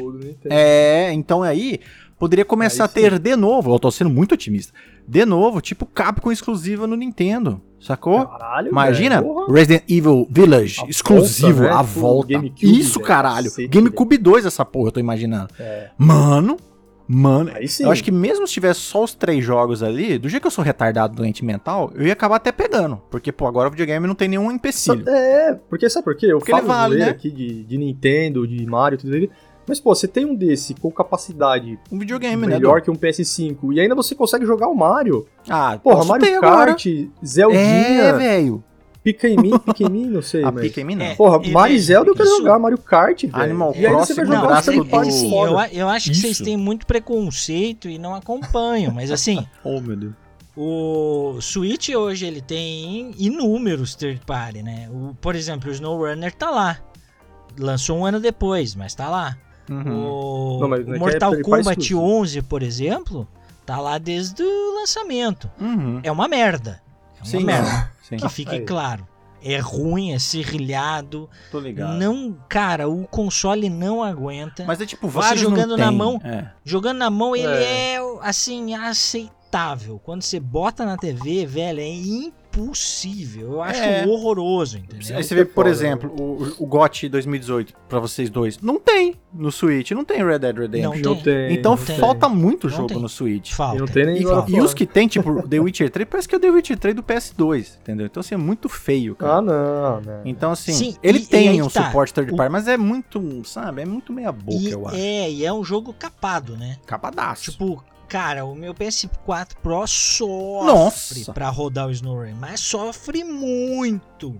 É, 0.50 1.12
então 1.14 1.44
aí 1.44 1.80
poderia 2.18 2.44
começar 2.44 2.86
Aí 2.86 2.90
a 2.90 2.92
ter 2.92 3.20
de 3.20 3.36
novo, 3.36 3.72
eu 3.76 3.80
tô 3.80 3.92
sendo 3.92 4.10
muito 4.10 4.32
otimista, 4.34 4.74
de 5.08 5.24
novo, 5.24 5.62
tipo 5.62 5.86
Capcom 5.86 6.32
exclusiva 6.32 6.88
no 6.88 6.96
Nintendo, 6.96 7.62
sacou? 7.80 8.26
Caralho, 8.26 8.70
Imagina, 8.70 9.22
velho. 9.22 9.46
Resident 9.52 9.84
Evil 9.88 10.28
Village, 10.32 10.82
A 10.84 10.90
exclusivo, 10.90 11.60
volta, 11.60 11.70
né? 11.70 11.76
a 11.80 11.84
Tipo, 11.84 12.00
volta. 12.00 12.34
GameCube, 12.34 12.80
Isso, 12.80 12.94
velho, 12.96 13.06
caralho. 13.08 13.52
GameCube 13.70 14.18
2 14.18 14.46
essa 14.48 14.66
porra, 14.66 14.88
eu 14.88 14.92
tô 14.94 15.00
imaginando. 15.00 15.50
É. 15.60 15.90
Mano, 15.96 16.58
mano, 17.08 17.52
Aí 17.56 17.68
sim. 17.68 17.84
eu 17.84 17.92
acho 17.92 18.04
que 18.04 18.12
mesmo 18.12 18.46
se 18.48 18.54
tivesse 18.54 18.80
só 18.82 19.04
os 19.04 19.14
três 19.14 19.44
jogos 19.44 19.82
ali, 19.82 20.18
do 20.18 20.28
jeito 20.30 20.42
que 20.42 20.48
eu 20.48 20.52
sou 20.52 20.64
retardado, 20.64 21.16
doente 21.16 21.44
mental, 21.46 21.92
eu 21.96 22.06
ia 22.06 22.14
acabar 22.14 22.36
até 22.36 22.52
pegando. 22.52 23.02
Porque, 23.10 23.32
pô, 23.32 23.48
agora 23.48 23.68
o 23.68 23.72
videogame 23.72 24.06
não 24.08 24.16
tem 24.16 24.28
nenhum 24.28 24.52
empecilho. 24.52 25.08
É, 25.10 25.54
porque 25.70 25.90
sabe 25.90 26.04
por 26.06 26.16
quê? 26.16 26.28
Eu 26.28 26.40
Porque 26.40 26.52
falo 26.52 26.68
vale, 26.68 26.98
né? 26.98 27.10
aqui 27.10 27.30
de, 27.32 27.64
de 27.64 27.78
Nintendo, 27.78 28.46
de 28.48 28.66
Mario, 28.66 28.98
tudo 28.98 29.16
isso. 29.18 29.32
Mas, 29.68 29.82
pô, 29.82 29.94
você 29.94 30.08
tem 30.08 30.26
um 30.26 30.34
desse 30.34 30.74
com 30.76 30.90
capacidade 30.90 31.78
Um 31.92 32.00
videogame, 32.00 32.48
né? 32.48 32.54
melhor 32.56 32.82
que 32.82 32.90
um 32.90 32.96
PS5 32.96 33.74
e 33.74 33.82
ainda 33.82 33.94
você 33.96 34.16
consegue 34.16 34.46
jogar 34.46 34.70
o 34.70 34.74
Mario. 34.76 35.28
Ah, 35.50 35.78
Porra, 35.84 36.06
Mario 36.06 36.26
ter 36.26 36.36
agora. 36.38 36.68
Kart, 36.72 36.86
É, 37.54 38.14
velho. 38.14 38.64
Pica 39.14 39.28
em 39.30 39.38
mim, 39.38 39.58
pica 39.60 39.84
em 39.84 39.90
mim, 39.90 40.06
não 40.08 40.22
sei, 40.22 40.44
A 40.44 40.52
mas... 40.52 40.64
pica 40.64 40.82
em 40.82 40.84
mim 40.84 40.96
não. 40.96 41.06
É. 41.06 41.16
Porra, 41.16 41.40
Mario 41.50 41.80
Zelda 41.80 42.10
eu 42.12 42.16
quero 42.16 42.28
isso- 42.28 42.38
jogar, 42.40 42.60
Mario 42.60 42.78
Kart, 42.78 43.22
velho. 43.24 43.36
Animal 43.42 43.74
e 43.76 43.86
aí 43.86 43.94
você 43.94 44.14
Crossing 44.14 44.26
jogar 44.26 44.42
Não, 44.44 44.50
assim, 44.54 44.84
party 44.84 45.10
assim, 45.10 45.34
eu, 45.34 45.60
eu 45.72 45.88
acho 45.88 46.10
que 46.10 46.16
vocês 46.18 46.34
Isso. 46.34 46.44
têm 46.44 46.58
muito 46.58 46.86
preconceito 46.86 47.88
e 47.90 47.98
não 47.98 48.14
acompanham, 48.16 48.94
mas 48.94 49.10
assim, 49.12 49.46
Oh, 49.64 49.80
meu 49.80 49.96
Deus. 49.96 50.14
o 50.56 51.38
Switch 51.42 51.90
hoje 51.90 52.26
ele 52.26 52.42
tem 52.42 53.12
inúmeros 53.18 53.96
third 53.96 54.20
party, 54.26 54.62
né? 54.64 54.90
O, 54.92 55.16
por 55.22 55.36
exemplo, 55.36 55.70
o 55.70 55.72
SnowRunner 55.74 56.34
tá 56.34 56.50
lá. 56.50 56.78
Lançou 57.60 57.98
um 58.00 58.06
ano 58.06 58.20
depois, 58.20 58.76
mas 58.76 58.94
tá 58.94 59.10
lá. 59.10 59.38
Uhum. 59.70 60.06
O, 60.06 60.60
Não, 60.62 60.70
o 60.70 60.76
é 60.76 60.80
é 60.96 61.00
Mortal 61.00 61.32
party 61.32 61.44
Kombat 61.44 61.70
exclusivo. 61.82 62.02
11, 62.02 62.42
por 62.44 62.62
exemplo, 62.64 63.28
tá 63.66 63.80
lá 63.80 63.98
desde 63.98 64.44
o 64.44 64.76
lançamento. 64.76 65.50
Uhum. 65.60 66.00
É 66.04 66.12
uma 66.12 66.28
merda. 66.28 66.82
É 67.16 67.20
uma 67.20 67.26
Sim, 67.26 67.44
merda. 67.44 67.92
sim. 68.08 68.18
Que 68.18 68.30
fique 68.30 68.56
Aí. 68.56 68.62
claro. 68.66 69.08
É 69.44 69.60
ruim, 69.60 70.14
é 70.14 70.20
serrilhado. 70.20 71.30
Tô 71.52 71.60
ligado. 71.60 71.94
Não, 71.98 72.36
cara, 72.50 72.90
o 72.90 73.06
console 73.08 73.70
não 73.70 74.04
aguenta. 74.04 74.66
Mas 74.66 74.82
é 74.82 74.86
tipo, 74.86 75.08
Você 75.08 75.20
vários 75.20 75.42
jogando 75.42 75.70
não 75.72 75.78
na 75.78 75.88
tem. 75.90 75.96
mão, 75.98 76.22
É. 76.24 76.52
Jogando 76.64 76.98
na 76.98 77.10
mão, 77.12 77.36
ele 77.36 77.46
É. 77.48 77.94
é, 77.96 78.00
assim, 78.24 78.74
aceitável. 78.74 80.00
Quando 80.04 80.24
você 80.24 80.40
bota 80.40 80.86
na 80.86 80.98
TV, 80.98 81.46
velho, 81.46 81.80
é 81.80 81.88
impossível. 81.88 82.34
Eu 83.40 83.62
acho 83.62 83.82
É. 83.82 84.06
horroroso, 84.08 84.78
entendeu? 84.78 85.16
Aí 85.18 85.24
você 85.24 85.36
vê, 85.36 85.46
por 85.46 85.56
foda, 85.66 85.70
exemplo, 85.70 86.12
o, 86.20 86.64
o 86.64 86.66
GOT 86.66 87.08
2018 87.10 87.74
pra 87.88 88.00
vocês 88.00 88.30
dois. 88.30 88.60
Não 88.60 88.80
tem 88.80 89.16
no 89.34 89.52
Switch, 89.52 89.92
não 89.92 90.04
tem 90.04 90.26
Red 90.26 90.40
Dead 90.40 90.58
Redemption. 90.58 91.02
Não 91.14 91.16
tem. 91.22 91.54
então 91.54 91.76
não 91.76 91.84
tem. 91.86 91.98
falta 91.98 92.28
muito 92.30 92.68
Não 92.68 92.76
jogo 92.76 92.88
tem. 92.90 93.00
no 93.02 93.08
Switch. 93.10 93.52
E 93.52 93.56
Falta. 93.56 93.80
não 93.80 93.86
tem 93.88 94.06
nem 94.06 94.22
E, 94.22 94.26
of 94.26 94.52
e 94.52 94.60
os 94.60 94.74
que 94.74 94.86
tem, 94.86 95.08
tipo, 95.08 95.42
The 95.48 95.60
Witcher 95.60 95.90
3, 95.90 96.08
parece 96.10 96.28
que 96.28 96.36
é 96.36 96.38
o 96.38 96.42
The 96.42 96.50
Witcher 96.50 96.78
3 96.80 96.96
do 96.96 97.04
PS2, 97.04 97.78
entendeu? 97.82 98.06
Então, 98.08 98.22
assim, 98.22 98.36
é 98.36 98.38
muito 98.38 98.68
feio, 98.70 99.16
cara. 99.16 99.36
Ah, 99.38 99.42
não, 99.42 100.02
não. 100.02 100.22
Então, 100.26 100.52
assim, 100.52 100.74
Sim, 100.74 100.96
ele 101.04 101.20
e- 101.20 101.24
e 101.24 101.26
tem 101.26 101.50
aí 101.50 101.62
um 101.62 101.68
tá. 101.70 101.86
suporte 101.86 102.14
third 102.14 102.34
O- 102.34 102.36
party, 102.38 102.52
mas 102.52 102.68
é 102.68 102.78
muito, 102.78 103.42
sabe, 103.46 103.82
é 103.82 103.86
muito 103.86 104.12
meia 104.14 104.32
boca, 104.32 104.58
E 104.58 104.72
eu 104.72 104.88
acho. 104.88 104.96
é, 104.98 105.30
e 105.32 105.46
é 105.46 105.54
um 105.54 105.64
jogo 105.64 105.94
capado, 105.94 106.56
né? 106.58 106.78
Capadaço. 106.86 107.52
Tipo, 107.52 107.84
cara, 108.08 108.46
o 108.46 108.56
meu 108.56 108.74
PS4 108.74 109.56
Pro 109.62 109.86
sofre 109.88 110.66
Nossa. 110.66 111.34
pra 111.34 111.50
rodar 111.50 111.88
o 111.88 111.92
SnowRunner, 111.92 112.36
mas 112.36 112.60
sofre 112.60 113.24
muito. 113.24 114.40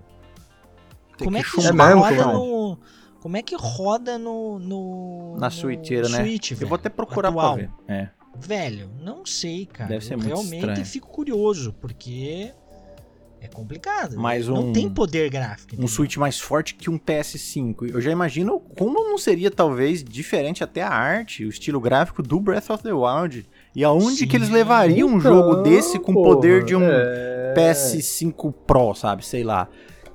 Tem 1.18 1.26
Como 1.26 1.38
é 1.38 1.44
que 1.44 1.50
chumbar, 1.50 1.98
roda 1.98 2.26
no... 2.34 2.78
Como 3.20 3.36
é 3.36 3.42
que 3.42 3.56
roda 3.56 4.18
no... 4.18 4.60
no 4.60 5.36
Na 5.40 5.48
no 5.48 5.52
switcheira, 5.52 6.08
né? 6.08 6.20
Switch, 6.20 6.52
eu 6.52 6.58
velho, 6.58 6.70
vou 6.70 6.76
até 6.76 6.88
procurar 6.90 7.30
atual. 7.30 7.56
pra 7.56 7.64
ver. 7.66 7.72
É. 7.88 8.10
Velho, 8.40 8.90
não 9.02 9.26
sei, 9.26 9.66
cara. 9.66 9.90
Deve 9.90 10.06
ser 10.06 10.14
eu 10.14 10.18
muito 10.20 10.28
realmente 10.30 10.60
estranho. 10.60 10.86
fico 10.86 11.08
curioso, 11.10 11.74
porque 11.82 12.54
é 13.42 13.48
complicado. 13.48 14.16
Mas 14.20 14.48
Não 14.48 14.68
um- 14.70 14.72
tem 14.74 14.88
poder 14.88 15.30
gráfico. 15.32 15.72
um 15.72 15.74
entendeu? 15.74 15.88
Switch 15.88 16.18
mais 16.18 16.40
forte 16.40 16.76
que 16.76 16.88
um 16.90 17.00
PS5. 17.00 17.90
Eu 17.92 18.00
já 18.00 18.12
imagino 18.12 18.60
como 18.60 19.04
não 19.04 19.18
seria, 19.18 19.50
talvez, 19.50 20.04
diferente 20.04 20.64
até 20.64 20.84
a 20.84 20.90
arte, 20.90 21.44
o 21.44 21.50
estilo 21.50 21.82
gráfico 21.82 22.22
do 22.22 22.40
Breath 22.40 22.70
of 22.70 22.84
the 22.84 22.94
Wild. 22.94 23.50
E 23.78 23.84
aonde 23.84 24.18
Sim. 24.18 24.28
que 24.28 24.36
eles 24.36 24.50
levariam 24.50 25.08
um 25.08 25.20
Então, 25.20 25.32
jogo 25.36 25.56
desse 25.62 26.00
com 26.00 26.12
o 26.12 26.24
poder 26.24 26.64
de 26.66 26.76
um 26.76 26.82
é. 26.84 27.54
PS5 27.56 28.52
Pro, 28.66 28.96
sabe? 28.96 29.24
Sei 29.24 29.44
lá. 29.44 29.68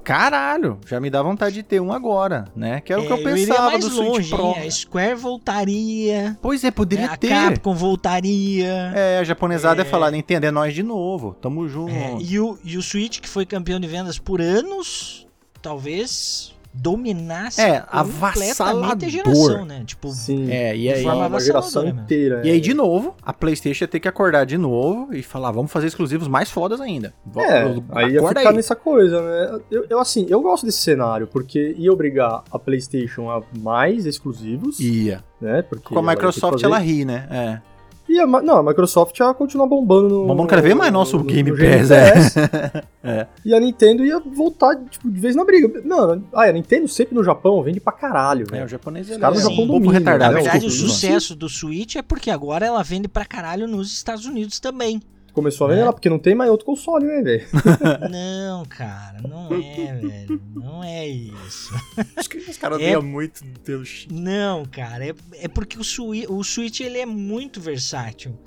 Caralho, 0.03 0.81
já 0.85 0.99
me 0.99 1.09
dá 1.09 1.23
vontade 1.23 1.55
de 1.55 1.63
ter 1.63 1.81
um 1.81 1.93
agora, 1.93 2.47
né? 2.57 2.81
Que 2.81 2.93
era 2.93 3.01
o 3.01 3.07
que 3.07 3.13
eu 3.13 3.19
É, 3.19 3.23
pensava 3.23 3.79
do 3.79 3.89
Switch 3.89 4.09
longe, 4.09 4.31
Pro. 4.31 4.51
A 4.51 4.69
Square 4.69 5.15
voltaria. 5.15 6.37
Pois 6.43 6.65
é, 6.65 6.73
poderia 6.73 7.07
a 7.13 7.17
ter. 7.17 7.29
Capcom 7.29 7.73
voltaria. 7.73 8.93
É, 8.97 9.19
a 9.21 9.23
japonesada 9.25 9.81
É. 9.81 9.85
ia 9.85 9.89
falar, 9.89 10.11
Nintendo, 10.11 10.45
é 10.47 10.51
nós 10.51 10.75
de 10.75 10.83
novo. 10.83 11.37
Tamo 11.41 11.69
junto. 11.69 11.93
É, 11.93 12.17
e, 12.21 12.41
o, 12.41 12.59
e 12.65 12.77
o 12.77 12.83
Switch, 12.83 13.21
que 13.21 13.29
foi 13.29 13.47
campeão 13.47 13.79
de 13.79 13.87
vendas 13.87 14.19
por 14.19 14.41
anos, 14.41 15.25
talvez 15.63 16.52
dominasse 16.75 17.61
É, 17.61 17.81
completamente 17.81 17.95
avassalador. 17.95 19.07
a 19.07 19.09
geração, 19.11 19.65
né? 19.65 19.83
Tipo, 19.87 20.09
Sim. 20.11 20.51
É, 20.51 20.75
e 20.77 20.81
de 20.83 20.89
aí, 20.91 21.03
forma 21.03 21.27
uma 21.27 21.41
geração 21.41 21.87
inteira. 21.87 22.41
e 22.45 22.51
aí, 22.51 22.57
é. 22.57 22.61
de 22.61 22.73
novo, 22.75 23.15
a 23.23 23.33
PlayStation 23.33 23.85
ia 23.85 23.89
ter 23.89 24.01
que 24.01 24.09
acordar 24.09 24.45
de 24.47 24.57
novo 24.57 25.13
e 25.15 25.23
falar, 25.23 25.51
vamos 25.51 25.71
fazer 25.71 25.87
exclusivos 25.89 26.29
mais 26.29 26.51
fodas 26.51 26.81
ainda. 26.81 27.13
É, 27.37 27.63
aí 27.91 28.13
ia 28.15 28.27
ficar 28.29 28.49
aí. 28.51 28.57
nessa 28.57 28.75
coisa, 28.75 29.21
né? 29.21 29.61
Eu, 29.71 29.87
eu, 29.91 29.99
assim, 29.99 30.27
eu 30.29 30.41
gosto 30.41 30.65
desse 30.67 30.79
cenário, 30.79 31.27
porque 31.27 31.75
ia 31.79 31.93
obrigar 31.93 32.43
a 32.51 32.59
PlayStation 32.59 33.31
a 33.31 33.43
mais 33.59 34.07
exclusivos, 34.07 34.81
Ia. 34.81 35.23
né? 35.41 35.63
Porque 35.63 35.95
Com 35.95 35.99
a 35.99 36.03
Microsoft, 36.03 36.55
fazer- 36.55 36.65
ela 36.67 36.79
ri, 36.79 37.05
né? 37.05 37.27
É. 37.31 37.72
E 38.13 38.21
a, 38.21 38.27
não, 38.27 38.59
a 38.59 38.63
Microsoft 38.63 39.19
ia 39.19 39.33
continuar 39.33 39.67
bombando 39.67 40.09
no. 40.09 40.27
Bombando 40.27 40.49
cada 40.49 40.61
vez 40.61 40.75
mais 40.75 40.93
nosso 40.93 41.17
no- 41.17 41.25
Game 41.25 41.51
no 41.51 41.57
Pass, 41.57 41.91
é. 43.03 43.27
E 43.45 43.55
a 43.55 43.59
Nintendo 43.61 44.05
ia 44.05 44.19
voltar, 44.21 44.77
tipo, 44.91 45.11
de 45.11 45.19
vez 45.19 45.35
na 45.35 45.45
briga. 45.45 45.81
Não, 45.85 46.23
ah, 46.35 46.43
a 46.45 46.53
Nintendo 46.53 46.87
sempre 46.89 47.15
no 47.15 47.25
Japão 47.25 47.63
vende 47.63 47.81
pra 47.81 47.93
caralho, 47.93 48.45
É, 48.49 48.53
velho. 48.53 48.65
o 48.67 48.69
japonês 48.69 49.11
é 49.11 49.17
no 49.17 49.31
um 49.31 49.35
Japão 49.35 49.57
pouco 49.57 49.73
dominam, 49.73 49.93
retardado. 49.95 50.33
Na 50.35 50.39
né? 50.39 50.43
verdade, 50.45 50.67
o 50.67 50.71
sucesso 50.71 51.35
do 51.35 51.49
Switch 51.49 51.97
é 51.97 52.03
porque 52.03 52.31
agora 52.31 52.67
ela 52.67 52.83
vende 52.83 53.09
pra 53.09 53.25
caralho 53.25 53.67
nos 53.67 53.93
Estados 53.93 54.27
Unidos 54.27 54.61
também. 54.61 55.01
Começou 55.33 55.67
a 55.67 55.71
vender 55.71 55.83
É. 55.83 55.85
lá, 55.87 55.93
porque 55.93 56.11
não 56.11 56.19
tem 56.19 56.35
mais 56.35 56.51
outro 56.51 56.67
console, 56.67 57.07
né, 57.07 57.23
velho? 57.23 57.47
Não, 58.11 58.65
cara, 58.67 59.19
não 59.23 59.47
é, 59.55 59.95
velho. 59.95 60.43
Não 60.55 60.85
é 60.85 61.09
isso. 61.09 61.73
Acho 62.17 62.29
que 62.29 62.37
os 62.37 62.57
caras 62.59 62.79
É. 62.79 62.83
odeiam 62.83 63.03
muito 63.03 63.43
pelo 63.65 63.83
X. 63.85 64.09
Não, 64.13 64.65
cara, 64.67 65.07
é, 65.07 65.15
é 65.35 65.49
porque 65.49 65.79
o, 65.79 65.85
Sui- 65.85 66.27
o 66.29 66.43
Switch 66.45 66.81
ele 66.81 66.99
é 66.99 67.07
muito 67.07 67.61
versátil. 67.63 68.39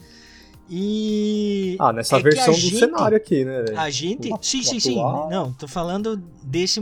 E. 0.70 1.76
Ah, 1.80 1.94
nessa 1.94 2.18
é 2.18 2.22
versão 2.22 2.54
do 2.54 2.60
gente- 2.60 2.78
cenário 2.80 3.16
aqui, 3.18 3.46
né, 3.46 3.64
velho? 3.64 3.80
A 3.80 3.90
gente. 3.90 4.32
O- 4.34 4.38
Sim, 4.42 4.60
o 4.60 4.64
sim, 4.64 4.80
sim. 4.80 4.96
Não, 4.96 5.54
tô 5.54 5.68
falando 5.68 6.18
desse, 6.44 6.80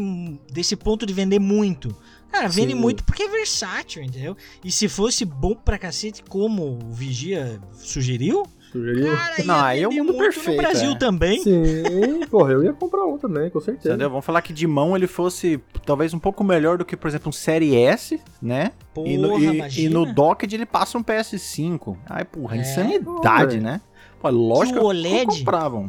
desse 0.52 0.76
ponto 0.76 1.06
de 1.06 1.14
vender 1.14 1.40
muito. 1.40 1.96
Cara, 2.32 2.48
vende 2.48 2.74
Sim. 2.74 2.80
muito 2.80 3.04
porque 3.04 3.22
é 3.24 3.28
versátil, 3.30 4.02
entendeu? 4.02 4.36
E 4.64 4.72
se 4.72 4.88
fosse 4.88 5.24
bom 5.24 5.54
pra 5.54 5.78
cacete, 5.78 6.24
como 6.28 6.80
o 6.84 6.92
Vigia 6.92 7.62
sugeriu, 7.74 8.44
Sugeriu? 8.74 9.16
cara, 9.16 9.44
Não, 9.46 9.56
aí 9.64 9.82
é 9.84 9.88
o 9.88 9.92
mundo 9.92 10.08
muito 10.14 10.18
perfeito, 10.18 10.58
no 10.58 10.64
Brasil 10.64 10.92
é. 10.92 10.96
também. 10.98 11.42
Sim, 11.44 12.26
porra, 12.30 12.52
eu 12.54 12.64
ia 12.64 12.74
comprar 12.74 13.06
um 13.06 13.18
também, 13.18 13.50
com 13.50 13.62
certeza. 13.62 13.90
Entendeu? 13.90 14.10
Vamos 14.10 14.26
falar 14.26 14.42
que 14.42 14.52
de 14.52 14.66
mão 14.68 14.96
ele 14.96 15.08
fosse 15.08 15.62
talvez 15.86 16.14
um 16.14 16.20
pouco 16.20 16.44
melhor 16.44 16.78
do 16.78 16.84
que, 16.84 16.98
por 16.98 17.08
exemplo, 17.08 17.30
um 17.30 17.32
Série 17.32 17.76
S, 17.76 18.20
né? 18.42 18.72
Porra, 18.94 19.08
e, 19.10 19.18
no, 19.18 19.40
e- 19.40 19.86
e 19.86 19.90
no 19.90 20.12
docked 20.12 20.54
ele 20.56 20.66
passa 20.66 20.98
um 20.98 21.04
PS5. 21.04 21.96
Ai, 22.10 22.26
porra, 22.26 22.58
É. 22.58 22.60
insanidade, 22.62 23.60
né? 23.60 23.80
Pô, 24.20 24.30
lógico 24.30 24.80
Que 24.80 24.86
o 24.86 24.90
que 24.90 24.98
OLED 24.98 25.26
comprava. 25.40 25.78
O 25.78 25.88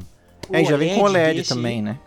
É, 0.53 0.61
e 0.63 0.65
já 0.67 0.77
vem 0.77 0.95
com 0.95 1.01
OLED 1.03 1.39
desse, 1.39 1.49
também, 1.49 1.81
né? 1.81 1.99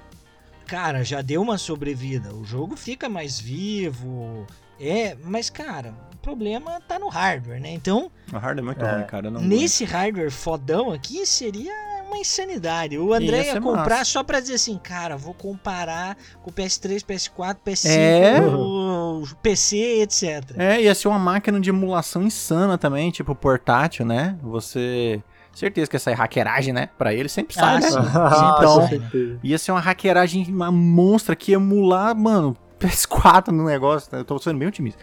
Cara, 0.68 1.04
já 1.04 1.22
deu 1.22 1.42
uma 1.42 1.58
sobrevida. 1.58 2.34
O 2.36 2.44
jogo 2.44 2.76
fica 2.76 3.10
mais 3.10 3.40
vivo. 3.40 4.46
É, 4.80 5.16
mas, 5.24 5.50
cara, 5.50 5.94
problema 6.32 6.82
tá 6.86 7.00
no 7.00 7.08
hardware, 7.08 7.62
né? 7.62 7.72
Então, 7.72 8.12
O 8.34 8.38
hardware 8.38 8.60
é 8.60 8.62
muito 8.62 8.86
É. 8.86 8.92
ruim, 8.96 9.04
cara. 9.06 9.32
nesse 9.32 9.86
hardware 9.86 10.30
fodão 10.30 10.92
aqui, 10.92 11.26
seria 11.26 11.72
uma 12.06 12.18
insanidade. 12.18 12.98
O 12.98 13.14
André 13.14 13.38
Ia 13.46 13.54
ia 13.54 13.62
comprar 13.62 14.00
massa. 14.00 14.06
só 14.12 14.24
pra 14.24 14.40
dizer 14.42 14.56
assim, 14.56 14.78
cara, 14.78 15.16
vou 15.16 15.34
comparar 15.34 16.18
com 16.44 16.50
o 16.50 16.54
PS3, 16.54 17.02
PS4, 17.04 17.58
PS5, 17.66 17.90
É. 17.98 18.40
o 18.42 19.24
PC, 19.42 20.02
etc. 20.02 20.24
É, 20.58 20.82
ia 20.82 20.94
ser 20.94 21.08
uma 21.08 21.20
máquina 21.20 21.60
de 21.62 21.70
emulação 21.70 22.22
insana 22.24 22.78
também, 22.78 23.10
tipo 23.12 23.34
portátil, 23.34 24.06
né? 24.06 24.38
Você. 24.42 25.22
Certeza 25.54 25.90
que 25.90 25.96
ia 25.96 26.00
sair 26.00 26.14
hackeragem, 26.14 26.72
né? 26.72 26.90
Pra 27.00 27.14
ele 27.14 27.28
sempre 27.30 27.56
sai, 27.56 27.78
Ah, 27.78 27.80
né? 27.80 27.90
sim. 27.90 27.98
Ah, 27.98 28.56
Então-. 28.60 29.40
Ia 29.44 29.58
ser 29.58 29.72
uma 29.72 29.80
hackeragem, 29.80 30.46
uma 30.50 30.72
monstra 30.72 31.36
que 31.36 31.50
ia 31.52 31.56
emular, 31.56 32.16
mano, 32.16 32.56
PS4 32.80 33.48
no 33.48 33.66
negócio. 33.66 34.08
né? 34.14 34.20
Eu 34.20 34.26
tô 34.26 34.38
sendo 34.38 34.60
bem 34.60 34.68
otimista. 34.68 35.02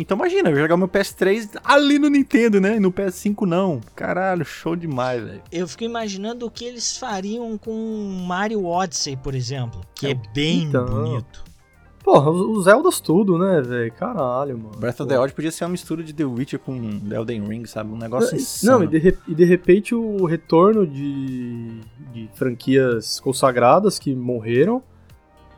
Então 0.00 0.16
imagina, 0.16 0.48
eu 0.50 0.56
jogar 0.56 0.76
meu 0.76 0.88
PS3 0.88 1.58
ali 1.62 1.98
no 1.98 2.08
Nintendo, 2.08 2.60
né? 2.60 2.76
E 2.76 2.80
no 2.80 2.90
PS5 2.90 3.46
não. 3.46 3.80
Caralho, 3.94 4.44
show 4.44 4.74
demais, 4.74 5.22
velho. 5.22 5.42
Eu 5.52 5.68
fico 5.68 5.84
imaginando 5.84 6.46
o 6.46 6.50
que 6.50 6.64
eles 6.64 6.96
fariam 6.96 7.58
com 7.58 8.24
Mario 8.26 8.64
Odyssey, 8.64 9.16
por 9.16 9.34
exemplo, 9.34 9.80
que 9.94 10.06
é 10.06 10.14
bem 10.34 10.62
Então. 10.64 10.86
bonito. 10.86 11.44
Porra, 12.02 12.30
os 12.30 12.64
Zeldas 12.64 12.98
tudo, 12.98 13.36
né, 13.38 13.60
velho? 13.60 13.92
Caralho, 13.92 14.56
mano. 14.58 14.74
Breath 14.78 15.00
of 15.00 15.08
the 15.08 15.18
Wild 15.18 15.34
podia 15.34 15.50
ser 15.50 15.64
uma 15.64 15.70
mistura 15.72 16.02
de 16.02 16.14
The 16.14 16.24
Witcher 16.24 16.58
com 16.58 16.98
The 17.00 17.14
Elden 17.16 17.44
Ring, 17.46 17.66
sabe? 17.66 17.92
Um 17.92 17.98
negócio 17.98 18.30
Não, 18.32 18.38
insano. 18.42 18.84
e 18.84 18.86
de, 18.86 18.98
re- 18.98 19.18
e 19.28 19.34
de 19.34 19.44
repente 19.44 19.94
o 19.94 20.24
retorno 20.24 20.86
de, 20.86 21.78
de 22.14 22.26
franquias 22.34 23.20
consagradas 23.20 23.98
que 23.98 24.14
morreram, 24.14 24.82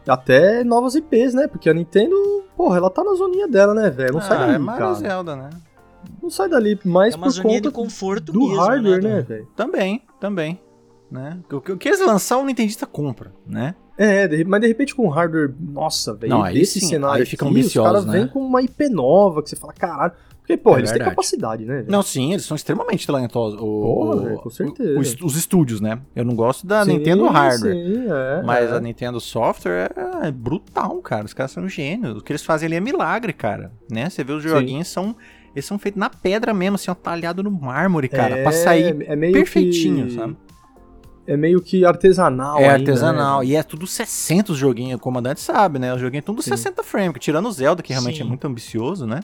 até 0.06 0.64
novas 0.64 0.94
IPs, 0.94 1.34
né? 1.34 1.46
Porque 1.46 1.68
a 1.70 1.74
Nintendo, 1.74 2.16
porra, 2.56 2.76
ela 2.76 2.90
tá 2.90 3.02
na 3.04 3.14
zoninha 3.14 3.46
dela, 3.48 3.74
né, 3.74 3.90
velho? 3.90 4.14
Não 4.14 4.20
sai 4.20 4.36
ah, 4.36 4.40
dali, 4.40 4.54
é 4.54 4.58
Mario 4.58 4.80
cara. 4.80 4.94
Zelda, 4.94 5.36
né? 5.36 5.50
Não 6.22 6.30
sai 6.30 6.48
dali 6.48 6.78
mais 6.84 7.14
É 7.14 7.16
uma 7.16 7.26
por 7.26 7.32
zoninha 7.32 7.58
conta 7.58 7.68
de 7.68 7.74
conforto 7.74 8.32
do 8.32 8.40
mesmo, 8.40 8.56
hardware, 8.60 9.02
né? 9.02 9.14
né, 9.16 9.20
velho? 9.22 9.48
Também, 9.54 10.02
também. 10.20 10.60
Né? 11.10 11.38
O 11.52 11.60
que, 11.60 11.72
o 11.72 11.76
que 11.76 11.88
eles 11.88 12.00
lançar, 12.00 12.38
o 12.38 12.44
Nintendista 12.44 12.86
compra, 12.86 13.32
né? 13.46 13.74
É, 13.98 14.26
de- 14.26 14.44
mas 14.44 14.60
de 14.62 14.66
repente 14.66 14.94
com 14.94 15.06
hardware, 15.08 15.54
nossa, 15.60 16.14
velho, 16.14 16.42
desse 16.52 16.80
sim, 16.80 16.88
cenário 16.88 17.20
aí 17.22 17.26
ficam 17.26 17.48
aqui, 17.48 17.58
os 17.58 17.60
ambiciosos, 17.64 17.92
caras 17.92 18.06
né? 18.06 18.12
vêm 18.20 18.28
com 18.28 18.40
uma 18.40 18.62
IP 18.62 18.88
nova 18.88 19.42
que 19.42 19.50
você 19.50 19.56
fala, 19.56 19.72
caralho. 19.74 20.12
Porque, 20.42 20.56
porra, 20.56 20.76
É 20.76 20.80
eles 20.80 20.90
têm 20.90 20.98
verdade. 20.98 21.16
capacidade, 21.16 21.64
né, 21.64 21.74
velho? 21.76 21.86
Não, 21.88 22.02
sim, 22.02 22.32
eles 22.32 22.44
são 22.44 22.56
extremamente 22.56 23.06
talentosos. 23.06 23.56
O, 23.60 23.64
Porra, 23.64 24.22
velho, 24.22 24.38
com 24.40 24.50
certeza. 24.50 24.98
o- 24.98 25.00
os, 25.00 25.16
os 25.22 25.36
estúdios, 25.36 25.80
né? 25.80 26.00
Eu 26.16 26.24
não 26.24 26.34
gosto 26.34 26.66
da 26.66 26.84
Sim, 26.84 26.98
Nintendo 26.98 27.26
Hardware. 27.28 27.72
Sim, 27.74 28.06
é, 28.10 28.42
Mas 28.42 28.70
é. 28.70 28.76
a 28.76 28.80
Nintendo 28.80 29.20
Software 29.20 29.92
é, 30.22 30.26
é 30.26 30.30
brutal, 30.32 30.96
cara. 31.00 31.24
Os 31.24 31.32
caras 31.32 31.52
são 31.52 31.68
gênios. 31.68 32.18
O 32.18 32.20
que 32.20 32.32
eles 32.32 32.44
fazem 32.44 32.66
ali 32.66 32.74
é 32.76 32.80
milagre, 32.80 33.32
cara. 33.32 33.72
Né? 33.88 34.10
Você 34.10 34.24
vê 34.24 34.32
os 34.32 34.42
Sim. 34.42 34.48
joguinhos, 34.48 34.88
são, 34.88 35.14
eles 35.54 35.64
são 35.64 35.78
feitos 35.78 36.00
na 36.00 36.10
pedra 36.10 36.52
mesmo, 36.52 36.74
assim, 36.74 36.90
ó, 36.90 36.94
talhado 36.94 37.40
no 37.44 37.50
mármore, 37.50 38.08
cara. 38.08 38.38
é, 38.38 38.42
pra 38.42 38.50
sair 38.50 38.96
é 39.06 39.14
meio 39.14 39.34
perfeitinho, 39.34 40.06
que, 40.08 40.14
sabe? 40.16 40.36
É 41.24 41.36
meio 41.36 41.62
que 41.62 41.84
artesanal 41.84 42.58
É 42.58 42.62
ainda, 42.64 42.72
artesanal. 42.74 43.38
né? 43.40 43.46
E 43.46 43.54
é 43.54 43.62
tudo 43.62 43.86
60 43.86 44.50
os 44.50 44.58
joguinhos, 44.58 44.96
o 44.98 45.00
comandante 45.00 45.40
sabe, 45.40 45.78
né? 45.78 45.94
Os 45.94 46.00
joguinhos 46.00 46.24
é 46.24 46.26
tudo 46.26 46.42
Sim. 46.42 46.50
60 46.50 46.82
frames. 46.82 47.16
Tirando 47.20 47.46
o 47.46 47.52
Zelda, 47.52 47.80
que 47.80 47.92
realmente 47.92 48.16
Sim. 48.18 48.24
é 48.24 48.26
muito 48.26 48.44
ambicioso, 48.44 49.06
né? 49.06 49.20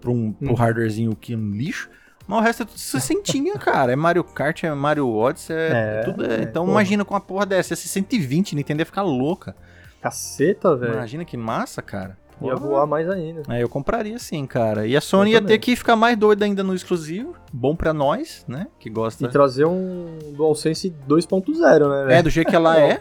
Pra 0.00 0.10
um, 0.10 0.32
pro 0.32 0.50
Hum. 0.52 0.54
hardwarezinho 0.54 1.14
que 1.16 1.34
é 1.34 1.36
um 1.36 1.50
lixo. 1.52 1.88
Mas 2.26 2.38
o 2.40 2.42
resto 2.42 2.62
é 2.62 2.66
tudo 2.66 2.78
60, 2.78 3.58
cara. 3.58 3.92
É 3.92 3.96
Mario 3.96 4.22
Kart, 4.22 4.62
é 4.64 4.74
Mario 4.74 5.08
Odyssey, 5.08 5.56
é, 5.56 5.70
É, 5.70 6.02
tudo. 6.04 6.24
é- 6.24 6.36
é, 6.36 6.42
então 6.42 6.64
porra. 6.64 6.72
imagina 6.72 7.04
com 7.04 7.14
uma 7.14 7.20
porra 7.20 7.46
dessa. 7.46 7.72
Esse 7.74 7.88
120, 7.88 8.54
Nintendo 8.54 8.82
ia 8.82 8.86
ficar 8.86 9.02
louca. 9.02 9.56
Caceta, 10.00 10.76
velho. 10.76 10.94
Imagina 10.94 11.24
que 11.24 11.36
massa, 11.36 11.82
cara. 11.82 12.16
Ia 12.40 12.52
Porra. 12.52 12.56
voar 12.56 12.86
mais 12.86 13.08
ainda. 13.10 13.42
É, 13.48 13.60
eu 13.64 13.68
compraria 13.68 14.16
sim, 14.20 14.46
cara. 14.46 14.86
E 14.86 14.96
a 14.96 15.00
Sony 15.00 15.32
ia 15.32 15.42
ter 15.42 15.58
que 15.58 15.74
ficar 15.74 15.96
mais 15.96 16.16
doida 16.16 16.44
ainda 16.44 16.62
no 16.62 16.72
exclusivo. 16.72 17.34
Bom 17.52 17.74
pra 17.74 17.92
nós, 17.92 18.44
né? 18.46 18.68
Que 18.78 18.88
gosta. 18.88 19.24
E 19.24 19.28
trazer 19.28 19.64
um 19.64 20.18
DualSense 20.36 20.94
2.0, 21.08 21.88
né, 21.88 22.04
velho? 22.04 22.10
É, 22.12 22.22
do 22.22 22.30
jeito 22.30 22.48
que 22.48 22.54
ela 22.54 22.78
é. 22.80 23.00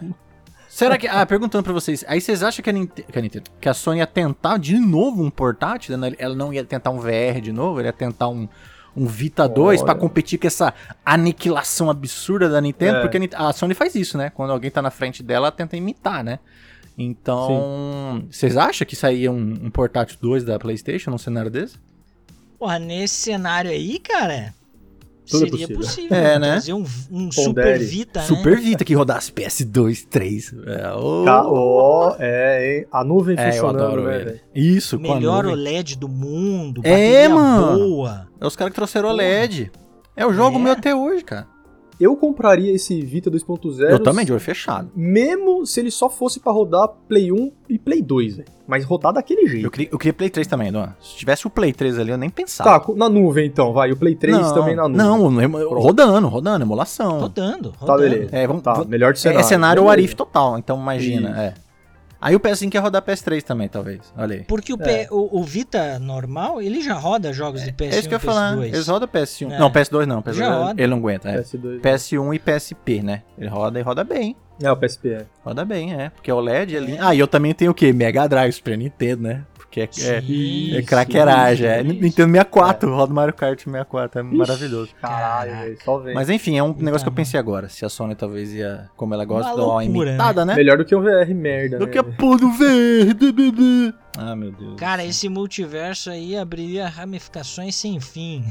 Será 0.77 0.95
que. 0.97 1.07
Ah, 1.07 1.25
perguntando 1.25 1.63
pra 1.63 1.73
vocês. 1.73 2.05
Aí 2.07 2.21
vocês 2.21 2.43
acham 2.43 2.61
que 2.63 2.69
a, 2.69 2.73
Ninte- 2.73 3.01
que 3.11 3.17
a 3.17 3.21
Nintendo. 3.21 3.49
Que 3.59 3.67
a 3.67 3.73
Sony 3.73 3.97
ia 3.99 4.05
tentar 4.05 4.57
de 4.59 4.77
novo 4.77 5.23
um 5.23 5.29
portátil? 5.31 5.97
né? 5.97 6.11
Ela 6.19 6.35
não 6.35 6.53
ia 6.53 6.63
tentar 6.63 6.91
um 6.91 6.99
VR 6.99 7.41
de 7.41 7.51
novo? 7.51 7.79
Ela 7.79 7.87
ia 7.87 7.93
tentar 7.93 8.27
um. 8.27 8.47
Um 8.95 9.05
Vita 9.05 9.47
2 9.47 9.81
pra 9.83 9.91
Olha. 9.93 9.99
competir 9.99 10.39
com 10.39 10.47
essa 10.47 10.73
aniquilação 11.05 11.87
absurda 11.87 12.49
da 12.49 12.59
Nintendo, 12.59 12.97
É. 12.97 13.01
porque 13.01 13.29
a 13.35 13.53
Sony 13.53 13.75
faz 13.75 13.93
isso, 13.93 14.17
né? 14.17 14.31
Quando 14.31 14.51
alguém 14.51 14.71
tá 14.71 14.81
na 14.81 14.89
frente 14.89 15.21
dela, 15.21 15.47
ela 15.47 15.51
tenta 15.51 15.77
imitar, 15.77 16.23
né? 16.23 16.39
Então, 16.97 18.23
vocês 18.29 18.57
acham 18.57 18.87
que 18.87 18.95
sairia 18.95 19.31
um, 19.31 19.53
um 19.65 19.69
portátil 19.69 20.17
2 20.19 20.43
da 20.43 20.57
PlayStation 20.57 21.11
num 21.11 21.17
cenário 21.19 21.51
desse? 21.51 21.77
Porra, 22.57 22.79
nesse 22.79 23.13
cenário 23.15 23.69
aí, 23.69 23.99
cara, 23.99 24.53
Tudo 25.29 25.39
seria 25.49 25.67
possível. 25.67 25.77
possível. 25.77 26.17
É, 26.17 26.39
né? 26.39 26.51
Trazer 26.51 26.73
um, 26.73 26.85
um. 27.11 27.31
Super 27.31 27.79
Vita, 27.79 28.21
Super 28.21 28.55
né? 28.55 28.61
Vita 28.61 28.85
que 28.85 28.93
rodasse 28.93 29.31
PS2, 29.31 30.05
3. 30.09 30.53
É, 30.65 30.91
Ó, 30.95 32.15
é, 32.19 32.77
hein? 32.79 32.85
A 32.91 33.03
nuvem 33.03 33.35
É, 33.37 33.47
eu 33.49 33.51
funcionando, 33.53 33.83
adoro 33.83 34.03
né, 34.05 34.15
ele. 34.15 34.23
velho? 34.25 34.39
Isso, 34.55 34.99
com 34.99 35.11
a 35.11 35.15
Melhor 35.15 35.43
nuvem. 35.43 35.59
OLED 35.59 35.97
do 35.97 36.07
mundo, 36.09 36.81
É, 36.83 36.89
bateria 37.27 37.29
mano. 37.29 37.77
boa. 37.77 38.27
É 38.39 38.47
os 38.47 38.55
caras 38.55 38.71
que 38.71 38.75
trouxeram 38.75 39.09
o 39.09 39.11
LED. 39.13 39.71
É 40.15 40.25
o 40.25 40.33
jogo 40.33 40.57
É. 40.57 40.61
meu 40.61 40.71
até 40.73 40.95
hoje, 40.95 41.23
cara. 41.23 41.47
Eu 41.99 42.15
compraria 42.15 42.71
esse 42.73 43.01
Vita 43.01 43.31
2.0. 43.31 43.89
Eu 43.89 43.99
também, 43.99 44.23
de 44.25 44.31
olho 44.31 44.39
fechado. 44.39 44.89
Mesmo 44.95 45.65
se 45.65 45.79
ele 45.79 45.89
só 45.89 46.09
fosse 46.09 46.39
pra 46.39 46.51
rodar 46.51 46.89
Play 47.07 47.31
1 47.31 47.51
e 47.67 47.79
Play 47.79 48.01
2, 48.03 48.37
velho. 48.37 48.49
Mas 48.67 48.83
rodar 48.85 49.13
daquele 49.13 49.47
jeito. 49.47 49.65
Eu 49.65 49.71
queria, 49.71 49.89
eu 49.91 49.97
queria 49.97 50.13
Play 50.13 50.29
3 50.29 50.45
também, 50.45 50.71
Dona. 50.71 50.95
Se 51.01 51.15
tivesse 51.15 51.47
o 51.47 51.49
Play 51.49 51.73
3 51.73 51.97
ali, 51.97 52.11
eu 52.11 52.17
nem 52.17 52.29
pensava. 52.29 52.79
Tá, 52.79 52.93
na 52.95 53.09
nuvem 53.09 53.47
então, 53.47 53.73
vai. 53.73 53.91
O 53.91 53.95
Play 53.97 54.15
3 54.15 54.37
não, 54.37 54.53
também 54.53 54.75
na 54.75 54.87
nuvem. 54.87 54.97
Não, 54.97 55.79
rodando, 55.79 56.27
rodando, 56.27 56.63
emulação. 56.65 57.19
Rodando, 57.19 57.73
rodando. 57.77 57.85
Tá, 57.85 57.97
beleza. 57.97 58.29
É, 58.35 58.45
vamos, 58.45 58.61
Tá, 58.61 58.83
melhor 58.85 59.13
de 59.13 59.19
é, 59.19 59.21
cenário. 59.21 59.39
é 59.39 59.43
cenário 59.43 59.81
Beleza. 59.83 59.93
Arif 59.99 60.15
total, 60.15 60.57
então 60.57 60.79
imagina, 60.79 61.29
Isso. 61.31 61.39
é. 61.39 61.53
Aí 62.19 62.35
o 62.35 62.39
PS5 62.39 62.69
quer 62.71 62.79
rodar 62.79 63.01
PS3 63.01 63.41
também, 63.43 63.67
talvez. 63.67 64.01
Olha 64.17 64.37
aí. 64.37 64.43
Porque 64.43 64.73
o, 64.73 64.77
P- 64.77 65.07
o, 65.11 65.39
o 65.39 65.43
Vita 65.43 65.99
normal, 65.99 66.61
ele 66.61 66.81
já 66.81 66.93
roda 66.95 67.31
jogos 67.31 67.61
de 67.63 67.71
PS1 67.71 67.93
É 67.93 67.99
isso 67.99 68.09
que 68.09 68.15
eu 68.15 68.17
e 68.17 68.21
ia 68.21 68.25
falar. 68.25 68.55
PS2. 68.55 68.63
Eles 68.65 68.87
rodam 68.87 69.07
PS1. 69.07 69.51
É. 69.53 69.59
Não, 69.59 69.71
PS2 69.71 70.05
não. 70.05 70.21
PS2 70.23 70.33
Já 70.33 70.53
roda. 70.55 70.81
ele 70.81 70.87
não 70.91 70.97
aguenta. 70.97 71.29
É. 71.29 71.41
PS2. 71.41 71.79
PS1 71.81 72.35
e 72.35 72.39
PSP, 72.39 73.01
né? 73.03 73.21
Ele 73.37 73.49
roda 73.49 73.79
e 73.79 73.83
roda 73.83 74.03
bem. 74.03 74.35
É, 74.61 74.71
o 74.71 74.75
PSP, 74.75 75.09
é. 75.09 75.25
Roda 75.45 75.63
bem, 75.63 75.93
é. 75.93 76.09
Porque 76.09 76.31
o 76.31 76.39
LED 76.39 76.75
ali. 76.75 76.97
Ah, 76.99 77.13
e 77.13 77.19
eu 77.19 77.27
também 77.27 77.53
tenho 77.53 77.69
o 77.69 77.73
quê? 77.75 77.93
Mega 77.93 78.27
Drive, 78.27 78.53
Super 78.53 78.75
Nintendo, 78.77 79.21
né? 79.23 79.43
Porque 79.67 79.81
é, 79.81 79.83
é, 79.83 80.21
Sim, 80.21 80.77
é 80.77 80.81
craqueiragem. 80.81 81.67
É. 81.67 81.81
isso. 81.81 81.93
Nintendo 81.93 82.31
64, 82.31 82.95
roda 82.95 83.13
Mario 83.13 83.33
Kart 83.33 83.59
64. 83.59 84.19
É 84.19 84.23
maravilhoso. 84.23 84.91
Caralho. 85.01 85.77
Só 85.83 85.99
vem. 85.99 86.15
Mas 86.15 86.29
enfim, 86.29 86.57
é 86.57 86.63
um 86.63 86.69
Então, 86.69 86.83
negócio 86.83 87.03
que 87.05 87.09
eu 87.09 87.13
pensei 87.13 87.39
agora. 87.39 87.67
Se 87.67 87.83
a 87.85 87.89
Sony 87.89 88.15
talvez 88.15 88.53
ia, 88.53 88.89
como 88.95 89.13
ela 89.13 89.25
gosta, 89.25 89.55
dar 89.55 89.65
uma 89.65 89.83
imitada, 89.83 90.45
né? 90.45 90.55
Melhor 90.55 90.77
do 90.77 90.85
que 90.85 90.95
um 90.95 91.01
VR 91.01 91.33
merda, 91.35 91.77
Do 91.77 91.85
né? 91.85 91.91
que 91.91 91.97
a 91.97 92.03
pô 92.03 92.37
do 92.37 92.49
bebê. 92.51 93.93
Ah, 94.17 94.35
meu 94.35 94.51
Deus. 94.51 94.79
Cara, 94.79 95.05
esse 95.05 95.29
multiverso 95.29 96.09
aí 96.09 96.35
abriria 96.35 96.87
ramificações 96.87 97.75
sem 97.75 97.99
fim. 97.99 98.45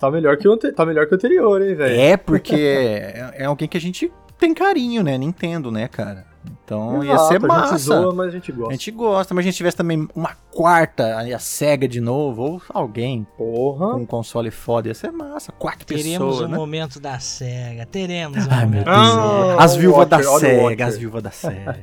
Tá 0.00 0.10
melhor 0.10 0.36
que 0.36 0.48
o, 0.48 0.56
tá 0.56 0.84
melhor 0.86 1.06
que 1.06 1.14
o 1.14 1.16
anterior, 1.16 1.62
hein, 1.62 1.74
velho. 1.74 2.00
É, 2.00 2.16
porque 2.16 2.54
é, 2.54 3.34
é 3.38 3.44
alguém 3.44 3.68
que 3.68 3.76
a 3.76 3.80
gente 3.80 4.10
tem 4.38 4.54
carinho, 4.54 5.02
né? 5.02 5.16
Nintendo, 5.18 5.70
né, 5.70 5.86
cara? 5.86 6.29
Então 6.64 7.04
ia 7.04 7.12
Exato, 7.12 7.28
ser 7.28 7.34
A 7.36 7.38
gente 7.40 7.46
massa. 7.48 7.76
zoa, 7.78 8.14
mas 8.14 8.28
a 8.28 8.30
gente 8.30 8.50
A 8.50 8.54
gosta. 8.54 8.72
gente 8.72 8.90
gosta, 8.92 9.34
mas 9.34 9.42
a 9.42 9.44
gente 9.46 9.56
tivesse 9.56 9.76
também 9.76 10.08
uma 10.14 10.36
quarta, 10.50 11.18
a 11.18 11.38
SEGA 11.38 11.86
de 11.88 12.00
novo, 12.00 12.42
ou 12.42 12.62
alguém 12.72 13.26
Porra. 13.36 13.92
com 13.94 14.00
um 14.00 14.06
console 14.06 14.50
foda, 14.50 14.88
ia 14.88 14.94
ser 14.94 15.10
massa. 15.10 15.52
Quatro 15.52 15.84
Teremos 15.84 16.12
pessoas, 16.36 16.40
um 16.48 16.52
né? 16.52 16.56
momento 16.56 16.98
da 17.00 17.18
SEGA. 17.18 17.84
Teremos 17.86 18.38
um 18.46 18.50
Ai, 18.50 18.66
meu 18.66 18.68
momento 18.68 18.84
Deus. 18.84 18.96
da 18.96 19.54
Ah, 19.60 19.64
as 19.64 19.76
viúvas 19.76 20.08
da 20.08 20.22
SEGA, 20.22 20.86
as 20.86 20.96
viúvas 20.98 21.22
da 21.22 21.30
SEGA. 21.30 21.80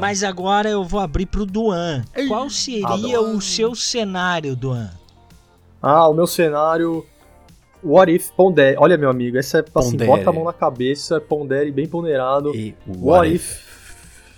Mas 0.00 0.22
agora 0.24 0.68
eu 0.68 0.84
vou 0.84 1.00
abrir 1.00 1.26
pro 1.26 1.46
Duan. 1.46 2.04
Qual 2.28 2.50
seria 2.50 2.86
Adoro. 2.88 3.36
o 3.36 3.40
seu 3.40 3.74
cenário, 3.74 4.54
Duan? 4.56 4.90
Ah, 5.80 6.08
o 6.08 6.12
meu 6.14 6.26
cenário. 6.26 7.06
What 7.84 8.12
if 8.12 8.30
pondere. 8.32 8.76
Olha, 8.78 8.98
meu 8.98 9.08
amigo, 9.08 9.38
essa 9.38 9.58
é 9.58 9.60
assim, 9.60 9.90
Pondere. 9.92 10.10
bota 10.10 10.30
a 10.30 10.32
mão 10.32 10.44
na 10.44 10.52
cabeça, 10.52 11.20
pondere 11.20 11.70
bem 11.70 11.86
ponderado. 11.86 12.52
E 12.54 12.74
What 12.86 13.32
if 13.32 13.64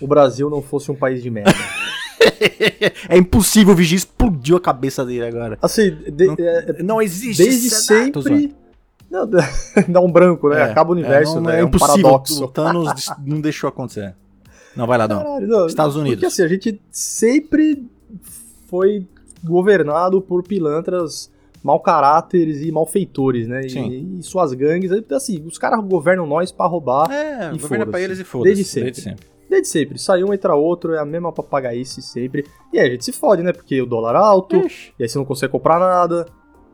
o 0.01 0.07
Brasil 0.07 0.49
não 0.49 0.61
fosse 0.61 0.91
um 0.91 0.95
país 0.95 1.21
de 1.23 1.29
merda? 1.29 1.51
é 3.09 3.17
impossível, 3.17 3.73
o 3.73 3.75
Vigia 3.75 3.97
explodiu 3.97 4.57
a 4.57 4.61
cabeça 4.61 5.05
dele 5.05 5.25
agora. 5.25 5.57
Assim, 5.61 5.91
de- 6.11 6.27
Não- 6.27 6.35
é, 6.39 6.83
Não 6.83 7.01
existe 7.01 7.43
desde 7.43 7.69
zoando. 7.69 8.21
sempre. 8.23 8.55
Não, 9.09 9.27
dá 9.89 9.99
um 10.01 10.11
branco, 10.11 10.49
né? 10.49 10.59
É, 10.59 10.63
Acaba 10.63 10.89
o 10.91 10.93
universo, 10.93 11.33
é, 11.33 11.35
não- 11.35 11.41
né? 11.43 11.55
É 11.57 11.59
É 11.61 11.63
um 11.63 11.67
impossível. 11.67 12.03
paradoxo. 12.03 12.43
O 12.43 12.47
Thanos 12.47 13.05
não 13.25 13.41
deixou 13.41 13.67
acontecer. 13.67 14.15
Não, 14.75 14.85
vai 14.85 14.97
lá, 14.97 15.07
não. 15.07 15.17
Caralho, 15.17 15.47
não, 15.47 15.65
Estados 15.65 15.95
Unidos. 15.95 16.15
Porque 16.19 16.25
assim, 16.27 16.43
a 16.43 16.47
gente 16.47 16.79
sempre 16.91 17.85
foi 18.67 19.05
governado 19.43 20.21
por 20.21 20.43
pilantras 20.43 21.31
mau 21.63 21.79
caráteres 21.79 22.61
e 22.61 22.71
malfeitores, 22.71 23.47
né? 23.47 23.61
E- 23.65 23.69
Sim. 23.69 24.17
E, 24.19 24.23
suas 24.23 24.53
gangues. 24.53 24.91
Assim, 25.11 25.43
os 25.45 25.57
caras 25.57 25.83
governam 25.83 26.27
nós 26.27 26.51
pra 26.51 26.67
roubar 26.67 27.11
É, 27.11 27.51
E 27.53 27.57
governa 27.57 27.85
pra 27.87 27.99
eles 27.99 28.19
e 28.19 28.23
foda-se. 28.23 28.53
Desde 28.55 28.63
sempre. 28.63 28.83
desde 28.91 29.01
sempre. 29.01 29.25
Sai 29.97 30.23
um, 30.23 30.33
entra 30.33 30.55
outro, 30.55 30.93
é 30.93 30.99
a 30.99 31.05
mesma 31.05 31.31
papagaice 31.31 32.01
sempre. 32.01 32.45
E 32.73 32.79
aí 32.79 32.87
a 32.87 32.91
gente 32.91 33.05
se 33.05 33.11
fode, 33.11 33.41
né? 33.43 33.51
Porque 33.51 33.81
o 33.81 33.85
dólar 33.85 34.15
alto, 34.15 34.57
Ixi. 34.57 34.93
e 34.99 35.03
aí 35.03 35.09
você 35.09 35.17
não 35.17 35.25
consegue 35.25 35.51
comprar 35.51 35.79
nada, 35.79 36.25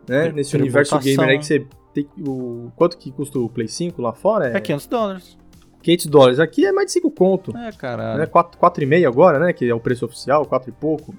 né? 0.08 0.32
Nesse 0.32 0.56
universo 0.56 0.98
gamer 1.00 1.30
aí 1.30 1.40
que 1.40 1.46
você 1.46 1.66
tem 1.94 2.08
o 2.28 2.72
quanto 2.76 2.98
que 2.98 3.12
custa 3.12 3.40
o 3.40 3.50
Play 3.50 3.68
5 3.68 4.02
lá 4.02 4.14
fora? 4.14 4.56
É 4.56 4.60
500 4.60 4.88
dólares. 4.88 5.38
500 5.82 6.06
dólares. 6.08 6.40
Aqui 6.40 6.66
é 6.66 6.72
mais 6.72 6.88
de 6.88 6.94
5 6.94 7.12
conto. 7.12 7.56
É, 7.56 7.72
caralho. 7.72 8.20
Né? 8.20 8.26
4, 8.26 8.60
4,5 8.60 9.08
agora, 9.08 9.40
né? 9.40 9.54
Que 9.54 9.70
é 9.70 9.74
o 9.74 9.80
preço 9.80 10.04
oficial, 10.06 10.46
4 10.46 10.70
e 10.70 10.74
pouco. 10.74 11.14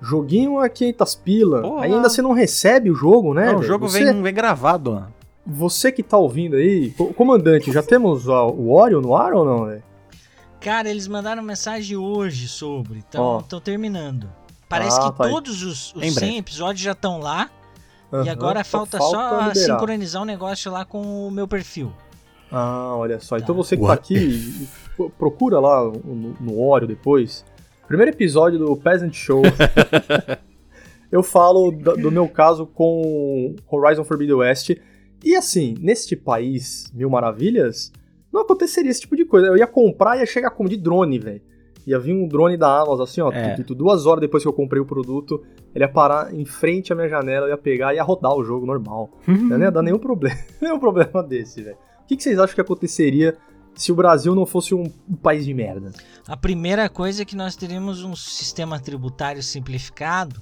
Joguinho 0.00 0.58
a 0.60 0.68
500 0.68 1.14
pila. 1.16 1.62
Porra. 1.62 1.84
Aí 1.84 1.92
ainda 1.92 2.08
você 2.08 2.22
não 2.22 2.32
recebe 2.32 2.90
o 2.90 2.94
jogo, 2.94 3.34
né? 3.34 3.52
Não, 3.52 3.58
o 3.60 3.62
jogo 3.62 3.88
você, 3.88 4.04
vem, 4.04 4.22
vem 4.22 4.32
gravado. 4.34 4.92
mano. 4.92 5.14
Você 5.46 5.90
que 5.90 6.02
tá 6.02 6.16
ouvindo 6.16 6.56
aí, 6.56 6.90
co- 6.90 7.12
comandante, 7.14 7.72
já 7.72 7.82
temos 7.82 8.28
o 8.28 8.70
Oreo 8.70 9.00
no 9.00 9.16
ar 9.16 9.32
ou 9.32 9.44
não, 9.44 9.66
velho? 9.66 9.82
Cara, 10.60 10.88
eles 10.90 11.06
mandaram 11.06 11.42
mensagem 11.42 11.96
hoje 11.96 12.48
sobre. 12.48 12.98
Estão 12.98 13.60
terminando. 13.62 14.28
Parece 14.68 14.98
Ah, 15.00 15.10
que 15.12 15.18
tá 15.18 15.24
aí. 15.26 15.30
todos 15.30 15.62
os, 15.62 15.94
os 15.94 16.02
Em 16.02 16.10
100 16.10 16.14
breve. 16.14 16.36
episódios 16.38 16.80
já 16.82 16.92
estão 16.92 17.18
lá. 17.20 17.50
e 18.12 18.16
Aham, 18.16 18.30
agora 18.30 18.64
falta, 18.64 18.98
só 18.98 19.38
liberar. 19.48 19.54
sincronizar 19.56 20.22
o 20.22 20.24
negócio 20.24 20.70
lá 20.72 20.84
com 20.84 21.26
o 21.28 21.30
meu 21.30 21.46
perfil. 21.46 21.92
Ah, 22.50 22.94
olha 22.96 23.20
só. 23.20 23.36
Então 23.36 23.54
Tá. 23.54 23.62
você 23.62 23.76
que 23.76 23.82
tá 23.82 23.88
What 23.88 24.14
aqui, 24.14 24.68
pro- 24.96 25.10
procura 25.10 25.60
lá 25.60 25.84
no, 25.84 26.34
no 26.40 26.60
Oreo 26.60 26.88
depois. 26.88 27.44
Primeiro 27.86 28.10
episódio 28.12 28.58
do 28.58 28.76
Peasant 28.76 29.14
Show. 29.14 29.42
eu 31.10 31.22
falo 31.22 31.70
do, 31.70 31.96
do 31.96 32.10
meu 32.10 32.28
caso 32.28 32.66
com 32.66 33.54
Horizon 33.70 34.04
Forbidden 34.04 34.36
West. 34.36 34.70
E 35.24 35.34
assim, 35.34 35.74
neste 35.80 36.14
país, 36.14 36.90
mil 36.94 37.08
maravilhas, 37.10 37.92
não 38.38 38.44
aconteceria 38.44 38.90
esse 38.90 39.00
tipo 39.02 39.16
de 39.16 39.24
coisa. 39.24 39.46
Eu 39.48 39.56
ia 39.56 39.66
comprar 39.66 40.16
e 40.16 40.20
ia 40.20 40.26
chegar 40.26 40.50
como 40.50 40.68
de 40.68 40.76
drone, 40.76 41.18
velho. 41.18 41.42
Ia 41.86 41.98
vir 41.98 42.12
um 42.12 42.28
drone 42.28 42.56
da 42.56 42.80
Amazon, 42.82 43.02
assim, 43.02 43.20
ó, 43.20 43.32
É. 43.32 43.54
tu- 43.56 43.64
tu- 43.64 43.74
duas 43.74 44.04
horas 44.06 44.20
depois 44.20 44.42
que 44.42 44.48
eu 44.48 44.52
comprei 44.52 44.80
o 44.80 44.84
produto, 44.84 45.42
ele 45.74 45.84
ia 45.84 45.88
parar 45.88 46.34
em 46.34 46.44
frente 46.44 46.92
à 46.92 46.96
minha 46.96 47.08
janela, 47.08 47.46
eu 47.46 47.50
ia 47.50 47.56
pegar 47.56 47.92
e 47.92 47.96
ia 47.96 48.02
rodar 48.02 48.34
o 48.34 48.44
jogo 48.44 48.66
normal. 48.66 49.10
Não 49.26 49.58
ia 49.58 49.70
dar 49.70 49.82
nenhum 49.82 49.98
problema, 49.98 50.36
nenhum 50.60 50.78
problema 50.78 51.22
desse, 51.22 51.62
velho. 51.62 51.76
O 52.02 52.06
que, 52.06 52.16
que 52.16 52.22
vocês 52.22 52.38
acham 52.38 52.54
que 52.54 52.60
aconteceria 52.60 53.36
se 53.74 53.90
o 53.92 53.94
Brasil 53.94 54.34
não 54.34 54.44
fosse 54.44 54.74
um, 54.74 54.90
um 55.08 55.14
país 55.16 55.44
de 55.44 55.54
merda? 55.54 55.92
A 56.26 56.36
primeira 56.36 56.88
coisa 56.88 57.22
é 57.22 57.24
que 57.24 57.36
nós 57.36 57.54
teríamos 57.56 58.02
um 58.02 58.14
sistema 58.16 58.78
tributário 58.80 59.42
simplificado 59.42 60.40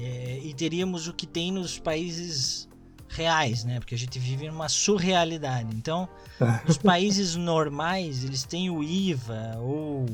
é, 0.00 0.38
e 0.42 0.52
teríamos 0.54 1.06
o 1.08 1.12
que 1.14 1.26
tem 1.26 1.52
nos 1.52 1.78
países 1.78 2.68
reais, 3.14 3.64
né? 3.64 3.78
Porque 3.78 3.94
a 3.94 3.98
gente 3.98 4.18
vive 4.18 4.48
numa 4.48 4.68
surrealidade. 4.68 5.74
Então, 5.74 6.08
os 6.68 6.78
países 6.78 7.36
normais, 7.36 8.24
eles 8.24 8.44
têm 8.44 8.70
o 8.70 8.82
IVA 8.82 9.56
ou 9.58 10.06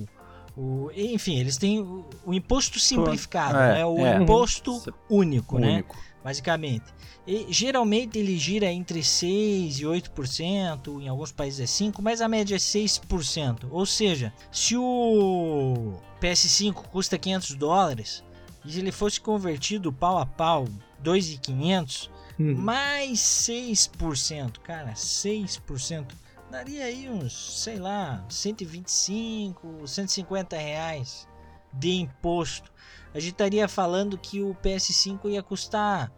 o, 0.56 0.90
enfim, 0.94 1.38
eles 1.38 1.56
têm 1.56 1.80
o, 1.80 2.04
o 2.24 2.34
imposto 2.34 2.78
simplificado, 2.78 3.56
É, 3.56 3.74
né? 3.74 3.86
O 3.86 3.98
é. 3.98 4.16
imposto 4.16 4.82
único, 5.08 5.58
né? 5.58 5.74
Único. 5.74 5.96
basicamente. 6.22 6.84
E, 7.26 7.46
geralmente 7.50 8.18
ele 8.18 8.36
gira 8.36 8.70
entre 8.70 9.02
6 9.02 9.80
e 9.80 9.84
8%, 9.84 11.00
em 11.00 11.08
alguns 11.08 11.32
países 11.32 11.60
é 11.60 11.66
5, 11.66 12.02
mas 12.02 12.20
a 12.20 12.28
média 12.28 12.56
é 12.56 12.58
6%. 12.58 13.68
Ou 13.70 13.86
seja, 13.86 14.32
se 14.50 14.76
o 14.76 15.94
PS5 16.20 16.74
custa 16.90 17.16
500 17.16 17.54
dólares, 17.54 18.24
e 18.64 18.72
se 18.72 18.80
ele 18.80 18.92
fosse 18.92 19.20
convertido 19.20 19.92
pau 19.92 20.18
a 20.18 20.26
pau 20.26 20.66
2.500, 21.02 22.10
Hum. 22.40 22.54
mais 22.54 23.18
6%, 23.20 24.60
cara, 24.60 24.92
6%, 24.94 26.06
daria 26.50 26.84
aí 26.84 27.08
uns, 27.10 27.62
sei 27.62 27.76
lá, 27.78 28.24
125, 28.30 29.86
150 29.86 30.56
reais 30.56 31.28
de 31.72 31.90
imposto. 32.00 32.72
A 33.12 33.20
gente 33.20 33.32
estaria 33.32 33.68
falando 33.68 34.16
que 34.16 34.40
o 34.42 34.54
PS5 34.64 35.28
ia 35.28 35.42
custar 35.42 36.10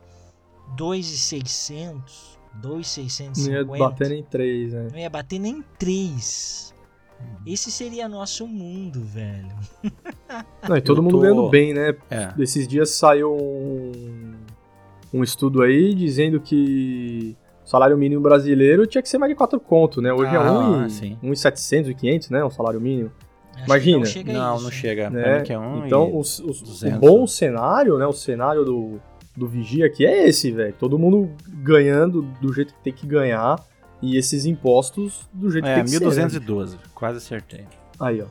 2,600, 0.77 2.39
Não 2.55 2.61
ia 2.61 2.63
2,650. 2.63 3.79
bater 3.79 4.13
em 4.13 4.23
três, 4.23 4.73
né? 4.73 4.89
Não 4.93 4.99
ia 4.99 5.11
bater 5.11 5.39
nem 5.39 5.63
3. 5.79 6.73
Esse 7.47 7.71
seria 7.71 8.09
nosso 8.09 8.47
mundo, 8.49 9.01
velho. 9.05 9.55
Não, 10.69 10.77
e 10.77 10.81
todo 10.81 10.99
Eu 10.99 11.03
mundo 11.05 11.13
tô- 11.13 11.21
ganhando 11.21 11.49
bem, 11.49 11.73
né? 11.73 11.95
É. 12.11 12.33
Esses 12.39 12.67
dias 12.67 12.91
saiu 12.91 13.33
um, 13.37 14.33
um 15.13 15.23
estudo 15.23 15.63
aí 15.63 15.95
dizendo 15.95 16.41
que 16.41 17.37
o 17.65 17.69
salário 17.69 17.97
mínimo 17.97 18.21
brasileiro 18.23 18.87
tinha 18.87 19.03
que 19.03 19.09
ser 19.09 19.19
mais 19.19 19.31
de 19.31 19.37
4 19.37 19.59
conto, 19.61 20.01
né? 20.01 20.13
Hoje 20.13 20.31
Ah, 20.37 20.43
é 20.45 20.51
1 20.85 20.89
sim. 20.89 21.19
e 21.23 21.27
1,700, 21.29 21.89
1,500, 21.91 22.31
né? 22.31 22.43
O 22.45 22.51
salário 22.51 22.81
mínimo. 22.81 23.11
Acho 23.55 23.65
Imagina. 23.67 23.97
Que 23.99 24.05
não 24.05 24.07
chega 24.07 24.33
Não, 24.33 24.55
isso. 24.57 24.65
não 24.65 24.71
chega. 24.71 25.11
Né? 25.11 25.41
que 25.43 25.53
é 25.53 25.59
um 25.59 25.87
então, 25.87 26.09
e- 26.09 26.17
os- 26.17 26.39
os- 26.41 26.63
o 26.63 26.65
200. 26.65 26.99
bom 26.99 27.27
cenário, 27.27 27.99
né? 27.99 28.07
O 28.07 28.13
cenário 28.13 28.65
do, 28.65 29.01
do 29.37 29.47
Vigia 29.47 29.87
aqui 29.87 30.07
é 30.07 30.27
esse, 30.27 30.51
velho. 30.51 30.75
Todo 30.79 30.99
mundo 30.99 31.31
ganhando 31.63 32.23
do 32.41 32.53
jeito 32.53 32.73
que 32.75 32.81
tem 32.83 32.93
que 32.93 33.07
ganhar 33.07 33.57
e 34.01 34.17
esses 34.17 34.47
impostos 34.47 35.29
do 35.33 35.51
jeito 35.51 35.65
que 35.65 35.71
É, 35.71 35.75
tem 35.77 35.85
que 35.85 35.91
ser. 35.91 36.01
né? 36.01 36.07
1212. 36.07 36.79
Quase 36.95 37.19
acertei. 37.19 37.65
Aí, 38.01 38.23
ó. 38.23 38.27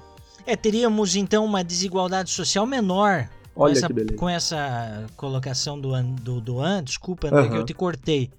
É, 0.45 0.55
teríamos 0.55 1.15
então 1.15 1.45
uma 1.45 1.63
desigualdade 1.63 2.31
social 2.31 2.65
menor 2.65 3.29
com, 3.53 3.61
Olha 3.63 3.71
essa, 3.73 3.87
que 3.87 3.93
beleza. 3.93 4.17
com 4.17 4.29
essa 4.29 5.07
colocação 5.15 5.79
do, 5.79 5.93
An- 5.93 6.13
do, 6.15 6.39
do 6.41 6.59
An. 6.61 6.83
Desculpa, 6.83 7.27
André, 7.27 7.49
que 7.49 7.55
eu 7.57 7.65
te 7.65 7.73
cortei. 7.73 8.31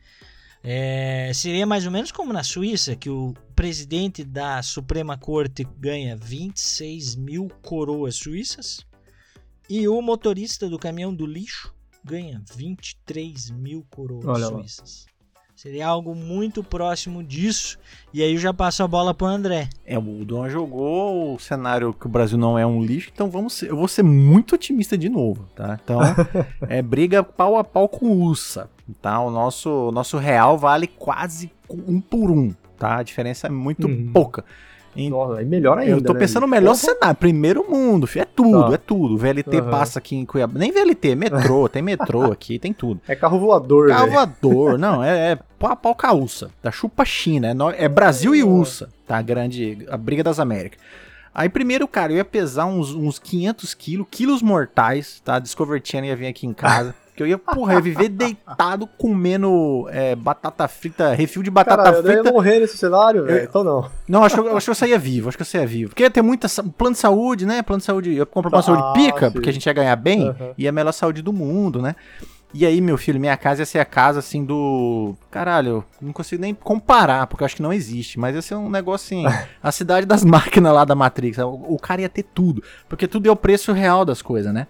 É, 0.65 1.33
seria 1.35 1.67
mais 1.67 1.85
ou 1.87 1.91
menos 1.91 2.13
como 2.13 2.33
na 2.33 2.45
Suíça, 2.45 2.95
que 2.95 3.11
o 3.11 3.35
presidente 3.57 4.23
da 4.23 4.63
Suprema 4.63 5.19
Corte 5.19 5.67
ganha 5.79 6.17
26 6.17 7.17
mil 7.17 7.49
coroas 7.63 8.15
suíças 8.15 8.87
e 9.69 9.89
o 9.89 10.01
motorista 10.01 10.69
do 10.69 10.79
caminhão 10.79 11.13
do 11.13 11.27
lixo 11.27 11.75
ganha 12.05 12.41
23 12.57 13.51
mil 13.51 13.85
coroas 13.91 14.25
Olha 14.25 14.49
lá. 14.49 14.59
suíças. 14.59 15.07
Seria 15.63 15.87
algo 15.87 16.13
muito 16.13 16.65
próximo 16.65 17.23
disso. 17.23 17.79
E 18.13 18.21
aí 18.21 18.33
eu 18.33 18.39
já 18.41 18.53
passo 18.53 18.83
a 18.83 18.89
bola 18.89 19.15
pro 19.15 19.29
André. 19.29 19.69
É, 19.87 19.97
o 19.97 20.03
Duan 20.25 20.51
jogou 20.51 21.37
o 21.37 21.39
cenário 21.39 21.95
que 21.95 22.05
o 22.05 22.09
Brasil 22.09 22.37
não 22.37 22.59
é 22.59 22.67
um 22.67 22.83
lixo, 22.83 23.13
então 23.15 23.31
vamos 23.31 23.53
ser, 23.53 23.71
eu 23.71 23.77
vou 23.77 23.87
ser 23.87 24.03
muito 24.03 24.57
otimista 24.57 24.99
de 24.99 25.09
novo, 25.09 25.45
tá? 25.55 25.79
Então, 25.81 26.01
é 26.69 26.83
briga 26.83 27.23
pau 27.23 27.57
a 27.57 27.63
pau 27.63 27.89
com 27.89 28.07
o 28.07 28.25
USA, 28.25 28.69
tá? 29.01 29.21
O 29.21 29.31
nosso, 29.31 29.93
nosso 29.93 30.19
real 30.19 30.59
vale 30.59 30.89
quase 30.89 31.53
um 31.71 32.01
por 32.01 32.29
um, 32.33 32.51
tá? 32.77 32.97
A 32.97 33.03
diferença 33.05 33.47
é 33.47 33.51
muito 33.51 33.87
Uhum. 33.87 34.11
pouca. 34.13 34.45
Nossa, 34.95 35.39
aí 35.41 35.45
melhor 35.45 35.79
ainda. 35.79 35.93
eu 35.93 36.03
tô 36.03 36.13
né, 36.13 36.19
pensando 36.19 36.43
no 36.43 36.49
melhor 36.49 36.73
Porra. 36.77 36.95
cenário, 36.95 37.17
primeiro 37.17 37.65
mundo, 37.71 38.07
fi, 38.07 38.21
é 38.21 38.25
tudo, 38.25 38.69
Tá. 38.69 38.75
é 38.75 38.77
tudo. 38.77 39.17
VLT 39.17 39.59
Aham. 39.59 39.71
passa 39.71 39.99
aqui 39.99 40.15
em 40.17 40.27
Cuiabá, 40.27 40.59
nem 40.59 40.71
VLT, 40.71 41.15
metrô, 41.15 41.67
tem 41.71 41.81
metrô 41.83 42.31
aqui, 42.31 42.59
tem 42.59 42.73
tudo. 42.73 43.01
É 43.09 43.17
carro 43.17 43.39
voador, 43.39 43.87
velho. 43.89 43.99
Cavador, 43.99 44.79
não, 44.79 45.03
é, 45.03 45.33
é 45.33 45.37
pau 45.59 45.71
a 45.73 45.77
pau 45.77 45.95
com 45.95 46.07
a 46.07 46.13
USA, 46.13 46.51
da 46.63 46.71
chupa 46.71 47.05
China, 47.05 47.49
é, 47.77 47.85
é 47.85 47.89
Brasil 47.89 48.35
e 48.35 48.43
USA, 48.45 48.89
tá? 49.07 49.17
A 49.17 49.23
grande, 49.23 49.87
a 49.89 49.97
briga 49.97 50.23
das 50.23 50.39
Américas. 50.39 50.79
Aí 51.35 51.49
primeiro, 51.49 51.89
cara, 51.89 52.13
eu 52.13 52.17
ia 52.17 52.25
pesar 52.27 52.67
uns, 52.67 52.95
uns 52.95 53.19
500 53.19 53.73
quilos, 53.73 54.07
quilos 54.11 54.43
mortais, 54.43 55.21
tá? 55.25 55.39
Discover 55.39 55.81
Channel 55.83 56.11
ia 56.11 56.17
vir 56.17 56.27
aqui 56.27 56.47
em 56.47 56.53
casa, 56.53 56.95
que 57.15 57.23
eu 57.23 57.27
ia, 57.27 57.37
porra, 57.37 57.75
ia 57.75 57.81
viver 57.81 58.09
deitado 58.09 58.87
comendo 58.99 59.87
é, 59.91 60.15
batata 60.17 60.67
frita, 60.67 61.13
refil 61.15 61.43
de 61.43 61.51
batata 61.51 61.83
Cara, 61.83 61.97
eu 61.99 62.07
ia 62.07 62.13
frita. 62.15 62.33
morrer 62.33 62.61
nesse 62.61 62.77
cenário, 62.79 63.25
velho. 63.25 63.45
Então 63.45 63.63
não. 63.63 63.91
Não, 64.09 64.25
acho, 64.25 64.41
acho 64.49 64.65
que 64.67 64.71
eu 64.71 64.75
saía 64.75 64.99
vivo, 64.99 65.29
acho 65.29 65.37
que 65.37 65.43
eu 65.43 65.47
saía 65.47 65.67
vivo. 65.67 65.91
Porque 65.91 66.03
ia 66.03 66.11
ter 66.11 66.23
muita 66.23 66.49
plano 66.79 66.95
de 66.95 66.99
saúde, 67.01 67.45
né? 67.47 67.63
Plano 67.63 67.81
de 67.81 67.85
saúde, 67.85 68.15
eu 68.15 68.25
compro 68.27 68.51
plano 68.51 68.65
de 68.65 68.71
Ah, 68.71 68.75
saúde 68.77 68.99
pica, 68.99 69.27
sim. 69.27 69.33
porque 69.33 69.51
a 69.51 69.53
gente 69.53 69.67
ia 69.67 69.73
ganhar 69.73 69.97
bem, 69.97 70.29
Aham. 70.29 70.53
e 70.57 70.67
é 70.67 70.69
a 70.69 70.73
melhor 70.73 70.93
saúde 70.93 71.21
do 71.23 71.33
mundo, 71.33 71.83
né? 71.83 71.95
E 72.55 72.67
aí, 72.67 72.83
meu 72.83 72.99
filho, 72.99 73.19
minha 73.19 73.35
casa 73.35 73.63
ia 73.63 73.67
ser 73.67 73.79
a 73.79 73.85
casa, 73.85 74.19
assim, 74.19 74.45
do... 74.45 75.15
Caralho, 75.31 75.69
eu 75.71 75.85
não 76.03 76.13
consigo 76.13 76.43
nem 76.43 76.53
comparar, 76.55 77.27
porque 77.27 77.43
eu 77.43 77.47
acho 77.47 77.57
que 77.57 77.63
não 77.63 77.73
existe, 77.73 78.19
mas 78.21 78.35
ia 78.35 78.43
ser 78.43 78.57
um 78.57 78.69
negócio, 78.69 79.07
assim, 79.27 79.39
a 79.63 79.73
cidade 79.73 80.05
das 80.05 80.23
máquinas 80.23 80.71
lá 80.75 80.85
da 80.85 80.95
Matrix. 80.95 81.39
O, 81.39 81.49
o 81.49 81.79
cara 81.79 82.03
ia 82.03 82.11
ter 82.11 82.23
tudo, 82.25 82.63
porque 82.91 83.09
tudo 83.09 83.27
é 83.27 83.33
o 83.33 83.37
preço 83.37 83.73
real 83.73 84.05
das 84.05 84.21
coisas, 84.21 84.53
né? 84.53 84.67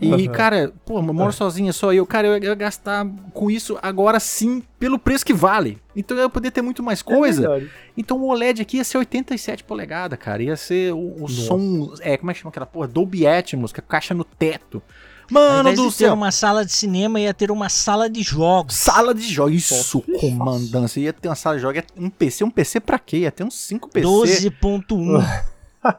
E, 0.00 0.12
Aham. 0.12 0.32
cara, 0.32 0.72
pô, 0.86 1.02
moro 1.02 1.32
sozinha 1.32 1.72
só 1.72 1.92
eu. 1.92 2.06
Cara, 2.06 2.26
eu 2.26 2.42
ia 2.42 2.54
gastar 2.54 3.06
com 3.34 3.50
isso 3.50 3.78
agora 3.82 4.18
sim, 4.18 4.62
pelo 4.78 4.98
preço 4.98 5.26
que 5.26 5.34
vale. 5.34 5.78
Então 5.94 6.16
eu 6.16 6.22
ia 6.22 6.28
poder 6.30 6.50
ter 6.50 6.62
muito 6.62 6.82
mais 6.82 7.02
coisa. 7.02 7.58
É 7.58 7.66
então 7.96 8.18
o 8.18 8.28
OLED 8.28 8.62
aqui 8.62 8.78
ia 8.78 8.84
ser 8.84 8.96
87 8.96 9.62
polegadas, 9.64 10.18
cara. 10.18 10.42
Ia 10.42 10.56
ser 10.56 10.94
o, 10.94 11.24
o 11.24 11.28
som. 11.28 11.92
É, 12.00 12.16
como 12.16 12.30
é 12.30 12.34
que 12.34 12.40
chama 12.40 12.48
aquela 12.50 12.64
porra? 12.64 12.88
Dolby 12.88 13.26
Atmos, 13.26 13.72
com 13.72 13.80
a 13.80 13.82
caixa 13.82 14.14
no 14.14 14.24
teto. 14.24 14.82
Mano 15.30 15.70
do 15.74 15.88
de 15.88 15.96
ter 15.96 16.04
céu. 16.06 16.14
uma 16.14 16.32
sala 16.32 16.64
de 16.64 16.72
cinema, 16.72 17.20
ia 17.20 17.32
ter 17.32 17.50
uma 17.52 17.68
sala 17.68 18.10
de 18.10 18.20
jogos. 18.22 18.74
Sala 18.74 19.14
de 19.14 19.22
jogos. 19.22 19.54
Isso, 19.54 20.00
Top. 20.00 20.18
comandância. 20.18 20.98
Ia 20.98 21.12
ter 21.12 21.28
uma 21.28 21.36
sala 21.36 21.56
de 21.56 21.62
jogos. 21.62 21.82
Um 21.96 22.10
PC, 22.10 22.42
um 22.42 22.50
PC 22.50 22.80
pra 22.80 22.98
quê? 22.98 23.18
Ia 23.18 23.30
ter 23.30 23.44
uns 23.44 23.54
5 23.54 23.88
PC. 23.88 24.50
12.1 24.50 25.42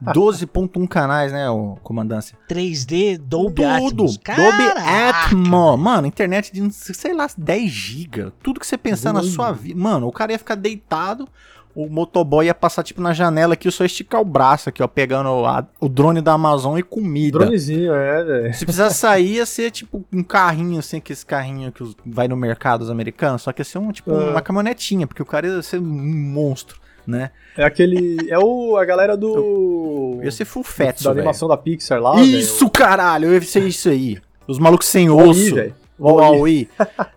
12.1 0.01 0.87
canais, 0.87 1.31
né, 1.31 1.49
o 1.49 1.77
comandância? 1.83 2.37
3D 2.47 3.17
Dolby 3.17 3.63
tudo. 3.79 4.03
Atmos. 4.05 4.17
Dolby 4.17 4.63
Atmos. 4.77 5.79
Mano, 5.79 6.07
internet 6.07 6.51
de, 6.53 6.71
sei 6.73 7.13
lá, 7.13 7.27
10 7.37 7.69
GB. 7.71 8.31
Tudo 8.43 8.59
que 8.59 8.67
você 8.67 8.77
pensar 8.77 9.13
na 9.13 9.23
sua 9.23 9.51
vida. 9.51 9.79
Mano, 9.79 10.07
o 10.07 10.11
cara 10.11 10.31
ia 10.31 10.37
ficar 10.39 10.55
deitado, 10.55 11.27
o 11.73 11.87
motoboy 11.89 12.45
ia 12.47 12.53
passar, 12.53 12.83
tipo, 12.83 13.01
na 13.01 13.13
janela 13.13 13.53
aqui, 13.53 13.71
só 13.71 13.85
esticar 13.85 14.19
o 14.19 14.25
braço 14.25 14.67
aqui, 14.67 14.83
ó, 14.83 14.87
pegando 14.87 15.29
a- 15.45 15.65
o 15.79 15.87
drone 15.87 16.19
da 16.21 16.33
Amazon 16.33 16.77
e 16.77 16.83
comida. 16.83 17.39
Dronezinho, 17.39 17.93
é, 17.93 18.23
velho. 18.23 18.53
Se 18.53 18.65
precisar 18.65 18.89
sair, 18.89 19.35
ia 19.35 19.45
ser, 19.45 19.71
tipo, 19.71 20.03
um 20.11 20.21
carrinho, 20.21 20.79
assim, 20.79 20.99
que 20.99 21.13
esse 21.13 21.25
carrinho 21.25 21.71
que 21.71 21.81
os- 21.81 21.95
vai 22.05 22.27
no 22.27 22.35
mercado 22.35 22.81
dos 22.81 22.89
americanos, 22.89 23.41
só 23.43 23.53
que 23.53 23.61
ia 23.61 23.65
ser, 23.65 23.77
um, 23.77 23.91
tipo, 23.91 24.11
Ah. 24.11 24.31
uma 24.31 24.41
caminhonetinha, 24.41 25.07
porque 25.07 25.21
o 25.21 25.25
cara 25.25 25.47
ia 25.47 25.61
ser 25.61 25.79
um 25.79 25.85
monstro, 25.85 26.80
né? 27.05 27.31
É 27.57 27.63
aquele. 27.63 28.17
É 28.29 28.37
o, 28.39 28.77
a 28.77 28.85
galera 28.85 29.15
do. 29.17 30.19
Ia 30.23 30.31
ser 30.31 30.45
full 30.45 30.63
fat, 30.63 31.03
da 31.03 31.11
animação 31.11 31.47
da 31.47 31.57
Pixar 31.57 32.01
lá. 32.01 32.21
Isso, 32.21 32.69
caralho, 32.69 33.27
eu 33.29 33.33
ia 33.33 33.41
ser 33.41 33.63
isso 33.67 33.89
aí. 33.89 34.17
Os 34.47 34.59
malucos 34.59 34.87
sem 34.87 35.09
osso. 35.09 35.55
O. 35.99 36.13
Huawei 36.13 36.67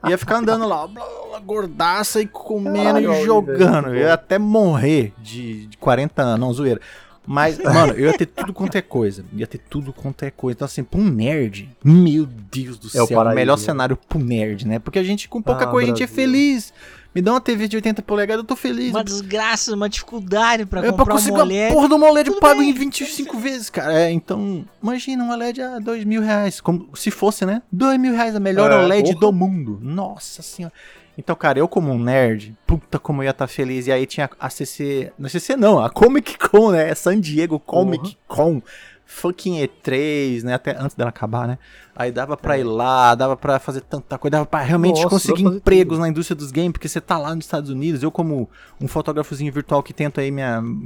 ia 0.07 0.19
ficar 0.19 0.37
andando 0.37 0.69
lá, 0.69 0.87
blá, 0.87 1.03
blá, 1.31 1.39
gordaça 1.41 2.21
e 2.21 2.27
comendo 2.27 2.85
Caralho, 2.85 3.15
e 3.15 3.25
jogando. 3.25 3.85
velho. 3.85 3.97
Eu 3.97 4.01
ia 4.09 4.13
até 4.13 4.39
morrer 4.39 5.15
de, 5.23 5.67
de 5.69 5.77
40 5.79 6.21
anos, 6.23 6.41
não, 6.41 6.53
zoeira. 6.53 6.81
Mas, 7.27 7.59
mano, 7.59 7.95
eu 7.95 8.11
ia 8.11 8.19
ter 8.19 8.27
tudo 8.27 8.53
quanto 8.53 8.77
é 8.77 8.83
coisa. 8.83 9.25
Ia 9.35 9.47
ter 9.47 9.57
tudo 9.71 9.91
quanto 9.91 10.23
é 10.25 10.31
coisa. 10.31 10.59
Então, 10.59 10.67
assim, 10.67 10.85
pra 10.85 11.01
um 11.01 11.09
nerd, 11.09 11.71
meu 11.83 12.27
Deus 12.27 12.77
do 12.77 12.89
É 12.89 12.89
o 12.89 12.91
céu, 12.91 13.05
o, 13.05 13.09
paraíso, 13.09 13.35
melhor 13.35 13.57
né? 13.57 13.65
cenário 13.65 13.97
pro 13.97 14.19
nerd, 14.19 14.67
né? 14.69 14.79
Porque 14.79 14.99
a 14.99 15.03
gente, 15.03 15.31
com 15.31 15.41
pouca 15.41 15.65
Ah, 15.65 15.69
coisa, 15.69 15.87
a 15.91 15.95
gente 15.95 16.03
é 16.03 16.07
Brasil. 16.07 16.23
feliz. 16.23 16.75
Me 17.15 17.23
dá 17.23 17.33
uma 17.33 17.41
TV 17.41 17.69
de 17.69 17.77
80 17.77 18.03
polegadas, 18.03 18.43
eu 18.43 18.47
tô 18.47 18.57
feliz. 18.57 18.91
Uma 18.91 19.05
desgraça, 19.05 19.73
uma 19.75 19.89
dificuldade 19.89 20.67
pra 20.67 20.81
É 20.81 20.83
pra 20.85 20.93
comprar 20.93 21.15
conseguir 21.15 21.31
uma 21.33 21.39
uma 21.41 21.45
mulher. 21.45 21.73
porra 21.73 21.89
do 21.89 21.95
uma 21.97 22.09
OLED 22.09 22.29
eu 22.31 22.41
pago 22.41 22.59
bem. 22.61 22.71
em 22.71 22.73
25 22.73 23.39
vezes, 23.39 23.71
cara. 23.71 23.93
É, 24.01 24.11
então, 24.11 24.65
imagina 24.83 25.23
uma 25.23 25.35
OLED 25.35 25.63
a 25.63 25.79
2 25.79 26.05
mil 26.05 26.21
reais. 26.23 26.61
Como, 26.61 26.89
se 26.97 27.11
fosse, 27.13 27.47
né? 27.47 27.63
2 27.71 28.01
mil 28.01 28.13
reais, 28.15 28.35
a 28.35 28.41
melhor 28.41 28.71
É, 28.73 28.77
OLED 28.85 29.11
porra. 29.11 29.21
do 29.21 29.33
mundo. 29.33 29.79
Nossa 29.81 30.43
senhora. 30.43 30.75
Então, 31.17 31.37
cara, 31.37 31.61
eu 31.61 31.69
como 31.69 31.93
um 31.93 31.99
nerd, 31.99 32.57
puta 32.67 32.99
como 32.99 33.23
eu 33.23 33.27
ia 33.27 33.31
estar 33.31 33.47
feliz. 33.47 33.87
E 33.87 33.93
aí 33.93 34.05
tinha 34.07 34.29
a 34.41 34.51
CC... 34.51 35.13
Não 35.17 35.29
CC 35.29 35.55
não, 35.55 35.79
a 35.79 35.89
Comic 35.89 36.37
Con, 36.37 36.73
né? 36.73 36.93
San 36.97 37.21
Diego 37.21 37.61
Comic 37.61 38.17
Con. 38.27 38.61
Fucking 39.07 39.57
E3, 39.61 40.43
né? 40.43 40.55
Até 40.55 40.77
antes 40.77 40.97
dela 40.97 41.11
acabar, 41.11 41.47
né? 41.47 41.59
Aí 41.95 42.11
dava 42.11 42.37
pra 42.37 42.59
ir 42.59 42.65
lá, 42.65 43.15
dava 43.15 43.37
pra 43.37 43.59
fazer 43.59 43.83
tanta 43.83 44.19
coisa, 44.19 44.33
dava 44.33 44.47
pra 44.47 44.61
realmente 44.61 44.97
Nossa, 44.97 45.09
conseguir 45.09 45.45
empregos 45.45 45.97
tudo. 45.97 46.03
na 46.03 46.09
indústria 46.09 46.35
dos 46.35 46.51
games, 46.51 46.73
porque 46.73 46.89
você 46.89 47.01
tá 47.01 47.17
lá 47.19 47.35
nos 47.35 47.45
Estados 47.45 47.71
Unidos, 47.71 48.03
eu 48.03 48.11
como 48.11 48.49
um 48.81 48.89
fotógrafozinho 48.89 49.53
virtual 49.53 49.83
que 49.83 49.93
tento 49.93 50.21
aí 50.21 50.31
me 50.31 50.43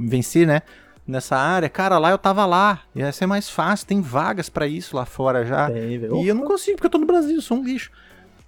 vencer, 0.07 0.45
né? 0.45 0.61
Nessa 1.07 1.35
área, 1.35 1.67
cara, 1.67 1.97
lá 1.97 2.11
eu 2.11 2.19
tava 2.19 2.45
lá. 2.45 2.81
Ia 2.93 3.11
ser 3.11 3.25
mais 3.25 3.49
fácil, 3.49 3.87
tem 3.87 3.99
vagas 3.99 4.47
pra 4.47 4.67
isso 4.67 4.95
lá 4.95 5.05
fora 5.05 5.43
já. 5.43 5.67
Tem. 5.71 5.95
E 5.95 6.27
eu 6.27 6.35
não 6.35 6.43
consigo, 6.43 6.77
porque 6.77 6.85
eu 6.85 6.91
tô 6.91 6.99
no 6.99 7.07
Brasil, 7.07 7.41
sou 7.41 7.57
um 7.57 7.63
lixo. 7.63 7.89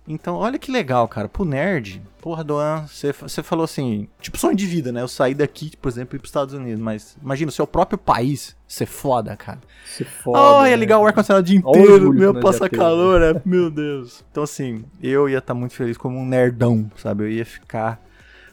Então, 0.07 0.35
olha 0.35 0.57
que 0.57 0.71
legal, 0.71 1.07
cara. 1.07 1.29
Pro 1.29 1.45
nerd, 1.45 2.01
porra, 2.19 2.43
Doan, 2.43 2.85
você 2.87 3.43
falou 3.43 3.63
assim, 3.63 4.07
tipo, 4.19 4.37
sonho 4.37 4.55
de 4.55 4.65
vida, 4.65 4.91
né? 4.91 5.01
Eu 5.01 5.07
sair 5.07 5.35
daqui, 5.35 5.71
por 5.77 5.89
exemplo, 5.89 6.15
e 6.15 6.17
ir 6.17 6.19
pros 6.19 6.29
Estados 6.29 6.53
Unidos. 6.53 6.81
Mas 6.81 7.15
imagina 7.21 7.49
o 7.49 7.53
seu 7.53 7.67
próprio 7.67 7.97
país 7.97 8.55
ser 8.67 8.87
foda, 8.87 9.35
cara. 9.37 9.59
Se 9.85 10.03
foda. 10.03 10.39
Oh, 10.39 10.65
ia 10.65 10.71
né? 10.71 10.75
ligar 10.75 10.97
o 10.97 11.05
ar-condicionado 11.05 11.43
o 11.43 11.47
dia 11.47 11.59
inteiro, 11.59 11.93
orgulho 11.93 12.19
meu, 12.19 12.39
passa 12.39 12.67
calor, 12.67 13.19
né? 13.19 13.41
Meu 13.45 13.69
Deus. 13.69 14.23
Então, 14.31 14.43
assim, 14.43 14.83
eu 15.01 15.29
ia 15.29 15.37
estar 15.37 15.53
muito 15.53 15.75
feliz 15.75 15.97
como 15.97 16.17
um 16.17 16.25
nerdão, 16.25 16.91
sabe? 16.97 17.23
Eu 17.23 17.29
ia 17.29 17.45
ficar 17.45 18.01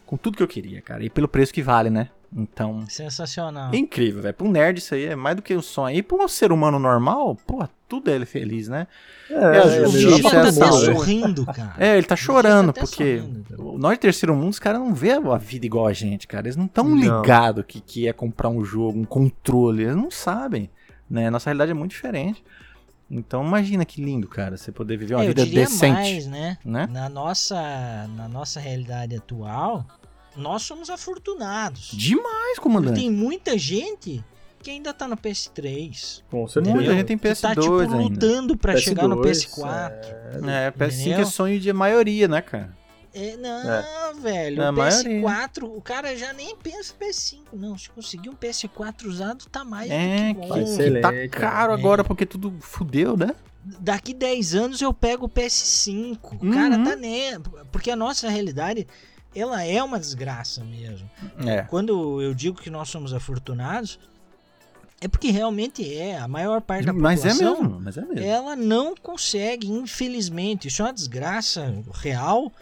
com 0.05 0.17
tudo 0.17 0.37
que 0.37 0.43
eu 0.43 0.49
queria, 0.49 0.83
cara. 0.83 1.03
E 1.03 1.11
pelo 1.11 1.29
preço 1.29 1.53
que 1.53 1.63
vale, 1.63 1.91
né? 1.91 2.11
Então, 2.35 2.85
Sensacional. 2.89 3.75
incrível, 3.75 4.21
velho. 4.23 4.35
Pra 4.35 4.47
um 4.47 4.51
nerd 4.51 4.79
isso 4.79 4.95
aí 4.95 5.07
é 5.07 5.17
mais 5.17 5.35
do 5.37 5.43
que 5.43 5.57
um 5.57 5.63
sonho. 5.63 5.97
E 5.97 6.03
pra 6.03 6.17
um 6.19 6.29
ser 6.29 6.53
humano 6.53 6.79
normal, 6.79 7.35
pô, 7.47 7.67
tudo 7.89 8.11
é 8.11 8.15
ele 8.15 8.27
feliz, 8.27 8.69
né? 8.69 8.87
É, 9.31 9.35
É, 9.35 9.57
é 10.19 10.23
tá 10.23 10.31
todo 10.31 10.37
até 10.37 10.53
sorrindo, 10.73 11.47
cara. 11.47 11.75
É, 11.79 11.97
ele 11.97 12.07
tá 12.07 12.17
chorando, 12.17 12.67
tá 12.73 12.81
até 12.81 12.81
porque 12.83 13.19
sorrindo. 13.21 13.79
nós 13.79 13.97
terceiro 13.99 14.35
mundo, 14.35 14.51
os 14.51 14.59
caras 14.59 14.79
não 14.81 14.93
vê 14.95 15.13
a 15.13 15.39
vida 15.39 15.65
igual 15.65 15.87
a 15.87 15.93
gente, 15.95 16.27
cara. 16.27 16.47
Eles 16.47 16.57
não 16.57 16.67
estão 16.67 16.85
Não. 16.85 16.97
ligados 16.97 17.65
que, 17.67 17.81
que 17.81 18.07
é 18.07 18.13
comprar 18.13 18.51
um 18.51 18.63
jogo, 18.63 18.99
um 18.99 19.05
controle. 19.05 19.85
Eles 19.85 19.97
não 19.97 20.11
sabem, 20.11 20.69
né? 21.09 21.31
Nossa 21.31 21.49
realidade 21.49 21.71
é 21.71 21.75
muito 21.75 21.93
diferente. 21.93 22.45
Então 23.11 23.43
imagina 23.43 23.87
que 23.87 24.03
lindo, 24.05 24.29
cara, 24.29 24.59
você 24.59 24.71
poder 24.71 24.99
viver 24.99 25.15
uma 25.15 25.23
É, 25.25 25.27
eu 25.27 25.29
vida 25.29 25.47
diria 25.47 25.65
decente, 25.65 25.93
mais, 25.95 26.27
né? 26.27 26.59
né? 26.63 26.87
Na 26.93 27.09
nossa, 27.09 27.57
na 28.15 28.29
nossa 28.29 28.61
realidade 28.61 29.17
atual, 29.17 29.87
nós 30.39 30.63
somos 30.63 30.89
afortunados. 30.89 31.91
Demais, 31.93 32.59
comandante. 32.59 33.01
Tem 33.01 33.11
muita 33.11 33.59
gente 33.59 34.25
que 34.63 34.71
ainda 34.71 34.93
tá 34.93 35.07
no 35.07 35.17
PS3. 35.17 36.23
Com 36.31 36.47
certeza. 36.49 36.75
Muita 36.75 36.93
gente 36.95 37.07
tem 37.07 37.19
que 37.19 37.29
PS2 37.29 37.41
tá, 37.41 37.55
tipo, 37.55 37.79
ainda. 37.81 37.97
lutando 37.97 38.57
pra 38.57 38.75
PS2, 38.75 38.81
chegar 38.81 39.09
no 39.09 39.17
PS4. 39.19 39.93
É, 40.49 40.71
PS5 40.73 41.19
é 41.19 41.25
sonho 41.25 41.61
de 41.61 41.73
maioria, 41.73 42.27
né, 42.29 42.41
cara? 42.41 42.77
É, 43.15 43.37
não, 43.37 44.21
velho. 44.21 44.63
É 44.63 44.67
a 44.67 44.71
o 44.71 44.73
maioria. 44.75 45.21
PS4, 45.23 45.63
o 45.65 45.81
cara 45.81 46.15
já 46.17 46.33
nem 46.33 46.55
pensa 46.57 46.93
PS5. 47.01 47.39
Não, 47.55 47.77
se 47.79 47.89
conseguir 47.91 48.29
um 48.29 48.35
PS4 48.35 49.07
usado, 49.07 49.47
tá 49.51 49.65
mais 49.65 49.91
É, 49.91 50.33
do 50.35 50.41
que 50.41 50.47
bom. 50.49 50.77
Que 50.77 51.01
tá 51.01 51.29
caro 51.29 51.73
é. 51.73 51.75
agora 51.75 52.05
porque 52.05 52.27
tudo 52.27 52.55
fudeu, 52.61 53.17
né? 53.17 53.35
Daqui 53.81 54.15
10 54.15 54.55
anos 54.55 54.81
eu 54.83 54.93
pego 54.95 55.27
o 55.27 55.29
PS5. 55.29 56.19
O 56.41 56.45
Uhum. 56.47 56.53
cara 56.53 56.79
tá 56.85 56.97
né. 56.97 57.39
Porque 57.73 57.91
a 57.91 57.97
nossa 57.97 58.29
realidade, 58.29 58.87
ela 59.35 59.63
é 59.65 59.83
uma 59.83 59.99
desgraça 59.99 60.65
mesmo. 60.65 61.09
É. 61.47 61.63
Quando 61.63 62.21
eu 62.23 62.35
digo 62.35 62.61
que 62.61 62.71
nós 62.71 62.89
somos 62.89 63.13
afortunados, 63.13 63.99
é 65.01 65.07
porque 65.09 65.31
realmente 65.31 65.97
é. 65.97 66.19
A 66.19 66.27
maior 66.27 66.61
parte 66.61 66.87
da 66.87 66.93
Mas 66.93 67.25
é 67.25 67.31
população, 67.31 67.63
mesmo, 67.63 67.81
mas 67.81 67.97
é 67.97 68.01
mesmo. 68.03 68.21
ela 68.21 68.57
não 68.57 68.95
consegue, 68.97 69.69
infelizmente. 69.71 70.69
Isso 70.69 70.83
é 70.83 70.87
uma 70.87 70.93
desgraça 70.93 71.73
real. 71.95 72.53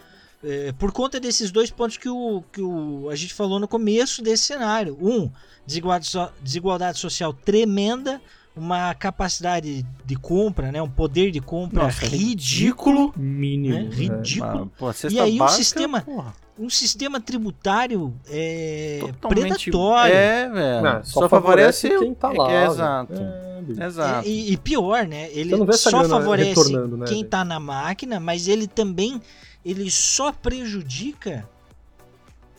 é, 0.43 0.71
por 0.73 0.91
conta 0.91 1.19
desses 1.19 1.49
dois 1.51 1.71
pontos 1.71 1.97
que, 1.97 2.07
o, 2.09 2.43
que 2.53 2.61
o, 2.61 3.09
a 3.09 3.15
gente 3.15 3.33
falou 3.33 3.59
no 3.59 3.67
começo 3.67 4.21
desse 4.21 4.43
cenário. 4.43 4.95
Um, 5.01 5.31
desigualdade, 5.65 6.05
so- 6.07 6.31
desigualdade 6.43 6.99
social 6.99 7.33
tremenda, 7.33 8.21
uma 8.55 8.93
capacidade 8.93 9.83
de 10.05 10.15
compra, 10.15 10.71
né, 10.71 10.79
um 10.81 10.89
poder 10.89 11.31
de 11.31 11.39
compra 11.41 11.83
Nossa, 11.85 12.05
ridículo, 12.05 13.13
Mínimo. 13.17 13.75
né, 13.75 13.89
ridículo. 13.91 14.71
Ah, 14.75 14.77
pô, 14.77 14.91
E 15.09 15.19
aí 15.19 15.35
um 15.35 15.37
básica, 15.39 15.57
sistema- 15.63 16.01
porra, 16.01 16.33
Um 16.59 16.69
sistema 16.69 17.19
tributário 17.21 18.13
é, 18.29 18.97
totalmente- 18.99 19.69
predatório. 19.71 20.13
É, 20.15 20.49
velho. 20.49 20.81
Não, 20.81 21.03
só, 21.03 21.29
favorece, 21.29 21.87
quem 21.99 22.13
tá 22.15 22.29
lá. 22.29 22.51
é 22.51 22.65
exato. 22.65 23.13
É. 23.13 23.85
Exato. 23.85 24.27
E, 24.27 24.53
e 24.53 24.57
pior, 24.57 25.05
né? 25.05 25.29
Ele 25.31 25.55
não 25.55 25.71
só 25.73 26.03
favorece 26.05 26.73
né, 26.75 27.05
quem 27.07 27.23
tá 27.23 27.43
na 27.45 27.59
máquina, 27.59 28.19
mas 28.19 28.47
ele 28.47 28.65
também 28.67 29.21
ele 29.65 29.91
só 29.91 30.31
prejudica 30.31 31.47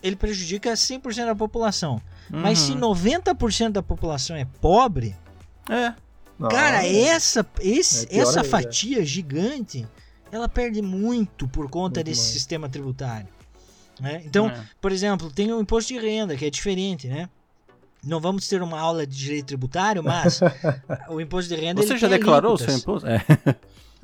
ele 0.02 0.14
prejudica 0.14 0.72
100% 0.72 1.26
da 1.26 1.34
população. 1.34 2.00
Mas 2.30 2.58
se 2.60 2.72
Uhum. 2.72 2.78
90% 2.94 3.70
da 3.72 3.82
população 3.82 4.36
é 4.36 4.44
pobre, 4.60 5.16
É. 5.68 5.92
Não, 6.38 6.48
cara, 6.48 6.86
é- 6.86 7.00
essa 7.06 7.44
esse, 7.60 8.06
É 8.10 8.18
essa 8.20 8.44
fatia 8.44 9.04
gigante, 9.04 9.84
ela 10.30 10.48
perde 10.48 10.80
muito 10.80 11.48
por 11.48 11.68
conta 11.68 11.98
Muito 11.98 12.06
desse 12.06 12.20
mais. 12.20 12.32
sistema 12.32 12.68
tributário. 12.68 13.26
Né? 14.00 14.22
Então, 14.24 14.48
É. 14.48 14.60
por 14.80 14.92
exemplo, 14.92 15.30
tem 15.30 15.52
o 15.52 15.60
imposto 15.60 15.92
de 15.92 15.98
renda, 15.98 16.36
que 16.36 16.44
é 16.44 16.50
diferente, 16.50 17.06
né? 17.08 17.28
Não 18.04 18.20
vamos 18.20 18.46
ter 18.48 18.62
uma 18.62 18.78
aula 18.78 19.06
de 19.06 19.16
direito 19.16 19.46
tributário, 19.46 20.02
mas 20.04 20.40
o 21.10 21.20
imposto 21.20 21.54
de 21.54 21.60
renda. 21.60 21.82
Você 21.82 21.94
ele 21.94 21.98
já 21.98 22.08
tem 22.08 22.18
declarou 22.18 22.54
o 22.54 22.58
seu 22.58 22.74
imposto? 22.74 23.06
É. 23.08 23.24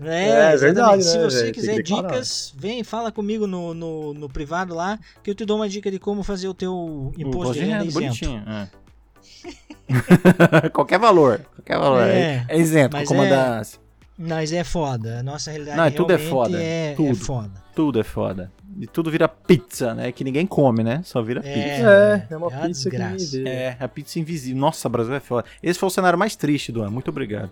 É, 0.02 0.28
É 0.28 0.52
exatamente. 0.54 0.58
verdade, 0.60 1.04
Se 1.04 1.18
né, 1.18 1.24
você 1.24 1.52
quiser 1.52 1.80
dicas, 1.80 2.52
vem, 2.56 2.82
fala 2.82 3.12
comigo 3.12 3.46
no, 3.46 3.72
no, 3.72 4.12
no 4.12 4.28
privado 4.28 4.74
lá, 4.74 4.98
que 5.22 5.30
eu 5.30 5.34
te 5.36 5.44
dou 5.44 5.56
uma 5.58 5.68
dica 5.68 5.88
de 5.90 6.00
como 6.00 6.24
fazer 6.24 6.48
o 6.48 6.54
teu 6.54 7.12
imposto 7.16 7.54
de 7.54 7.60
renda 7.60 7.84
isento. 7.84 7.92
bonitinho. 8.00 8.42
É. 8.48 8.68
qualquer 10.70 10.98
valor. 10.98 11.40
Qualquer 11.56 11.78
valor. 11.78 12.02
É, 12.02 12.18
É, 12.18 12.44
é 12.48 12.58
isento, 12.58 12.96
mas 12.96 13.08
comandância. 13.08 13.78
Mas 14.18 14.52
é 14.52 14.64
foda. 14.64 15.20
A 15.20 15.22
nossa 15.22 15.50
realidade 15.50 15.76
Não, 15.78 15.90
tudo 15.90 16.12
é 16.12 16.18
foda, 16.18 16.60
É, 16.60 16.92
é 16.92 16.94
tudo. 16.94 17.14
foda. 17.16 17.64
Tudo 17.74 18.00
é 18.00 18.04
foda. 18.04 18.52
E 18.78 18.86
tudo 18.86 19.10
vira 19.10 19.28
pizza, 19.28 19.94
né? 19.94 20.12
Que 20.12 20.24
ninguém 20.24 20.46
come, 20.46 20.82
né? 20.82 21.00
Só 21.04 21.22
vira 21.22 21.40
pizza. 21.40 21.58
É, 21.58 22.26
é 22.30 22.36
uma 22.36 22.46
é 22.46 22.48
uma 22.56 22.66
pizza 22.66 22.90
que 22.90 22.98
ninguém 22.98 23.16
desgraça. 23.16 23.48
É, 23.48 23.76
a 23.78 23.88
pizza 23.88 24.18
invisível. 24.18 24.60
Nossa, 24.60 24.88
Brasil 24.88 25.14
é 25.14 25.20
foda. 25.20 25.46
Esse 25.62 25.78
foi 25.78 25.86
o 25.86 25.90
cenário 25.90 26.18
mais 26.18 26.34
triste 26.34 26.72
do 26.72 26.82
ano. 26.82 26.90
Muito 26.90 27.08
obrigado. 27.08 27.50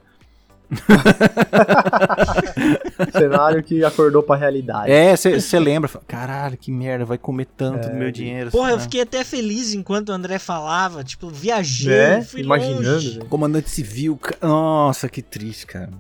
Cenário 3.13 3.63
que 3.63 3.85
acordou 3.85 4.23
pra 4.23 4.37
realidade. 4.37 4.91
É, 4.91 5.15
você 5.15 5.59
lembra, 5.59 5.89
fala, 5.89 6.05
caralho, 6.07 6.57
que 6.57 6.73
merda, 6.73 7.05
vai 7.05 7.19
comer 7.19 7.47
tanto 7.57 7.91
do 7.91 7.95
meu 7.95 8.11
dinheiro. 8.11 8.51
Porra, 8.51 8.71
eu 8.71 8.77
né? 8.77 8.83
fiquei 8.83 9.03
até 9.03 9.23
feliz 9.23 9.75
enquanto 9.75 10.09
o 10.09 10.13
André 10.13 10.39
falava, 10.39 11.05
tipo, 11.05 11.29
viajando, 11.29 11.95
Né? 11.95 12.23
fui 12.23 12.41
Imaginando. 12.41 13.27
Comandante 13.27 13.71
civil, 13.71 14.19
nossa, 14.41 15.09
que 15.09 15.21
triste, 15.21 15.67
cara. 15.67 15.91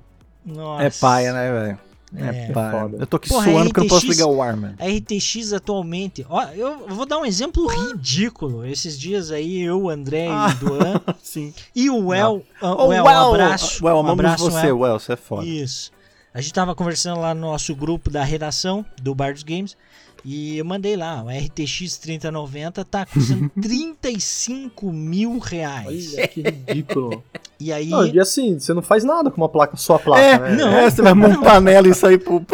Nossa. 0.44 0.84
É 0.84 0.90
paia, 0.90 1.32
né, 1.32 1.52
velho? 1.52 1.78
É, 2.14 2.26
É. 2.48 2.52
paia. 2.52 2.70
foda. 2.70 2.96
Eu 3.00 3.06
tô 3.06 3.16
aqui 3.16 3.28
Porra, 3.28 3.44
suando 3.50 3.64
porque 3.68 3.80
eu 3.80 3.84
não 3.84 3.88
posso 3.88 4.06
RTX 4.06 4.16
ligar 4.18 4.26
o 4.28 4.42
ar, 4.42 4.56
mano. 4.56 4.74
A 4.78 4.86
RTX 4.86 5.52
atualmente, 5.52 6.26
ó, 6.28 6.42
eu 6.54 6.86
vou 6.88 7.06
dar 7.06 7.18
um 7.18 7.24
exemplo 7.24 7.66
ridículo. 7.66 8.64
Esses 8.66 8.98
dias 8.98 9.30
aí, 9.30 9.60
eu, 9.62 9.82
o 9.82 9.88
André 9.90 10.28
Ah. 10.30 10.48
e 10.50 10.52
o 10.52 10.58
Duan, 10.68 11.00
Sim. 11.22 11.54
e 11.74 11.88
o 11.90 12.12
El, 12.12 12.42
Ô, 12.60 12.86
o 12.88 12.92
El, 12.92 13.04
um 13.04 13.08
abraço. 13.08 13.84
Well, 13.84 13.96
um 13.96 14.08
abraço, 14.08 14.50
você, 14.50 14.66
El. 14.68 14.78
Well, 14.80 14.98
você 14.98 15.12
é 15.14 15.16
foda. 15.16 15.46
Isso. 15.46 15.90
A 16.34 16.40
gente 16.40 16.54
tava 16.54 16.74
conversando 16.74 17.20
lá 17.20 17.34
no 17.34 17.42
nosso 17.42 17.74
grupo 17.74 18.08
da 18.10 18.24
redação 18.24 18.84
do 19.02 19.14
Bar 19.14 19.32
dos 19.34 19.42
Games 19.42 19.76
e 20.24 20.58
eu 20.58 20.64
mandei 20.64 20.96
lá, 20.96 21.22
o 21.22 21.28
RTX 21.28 21.96
3090 21.98 22.84
tá 22.84 23.04
custando 23.06 23.50
35 23.60 24.92
mil 24.92 25.38
reais. 25.38 26.14
Olha 26.14 26.28
que 26.28 26.42
ridículo. 26.42 27.22
E 27.58 27.72
aí, 27.72 27.88
Não, 27.88 28.06
e 28.06 28.18
assim, 28.20 28.58
você 28.58 28.72
não 28.74 28.82
faz 28.82 29.04
nada 29.04 29.30
com 29.30 29.40
uma 29.40 29.48
placa, 29.48 29.76
só 29.76 29.94
a 29.96 29.98
placa, 29.98 30.22
É, 30.22 30.38
né? 30.38 30.56
não. 30.56 30.68
É, 30.68 30.90
você 30.90 31.02
vai 31.02 31.14
montar 31.14 31.60
nela 31.60 31.88
e 31.88 31.94
sair 31.94 32.18
pro. 32.18 32.44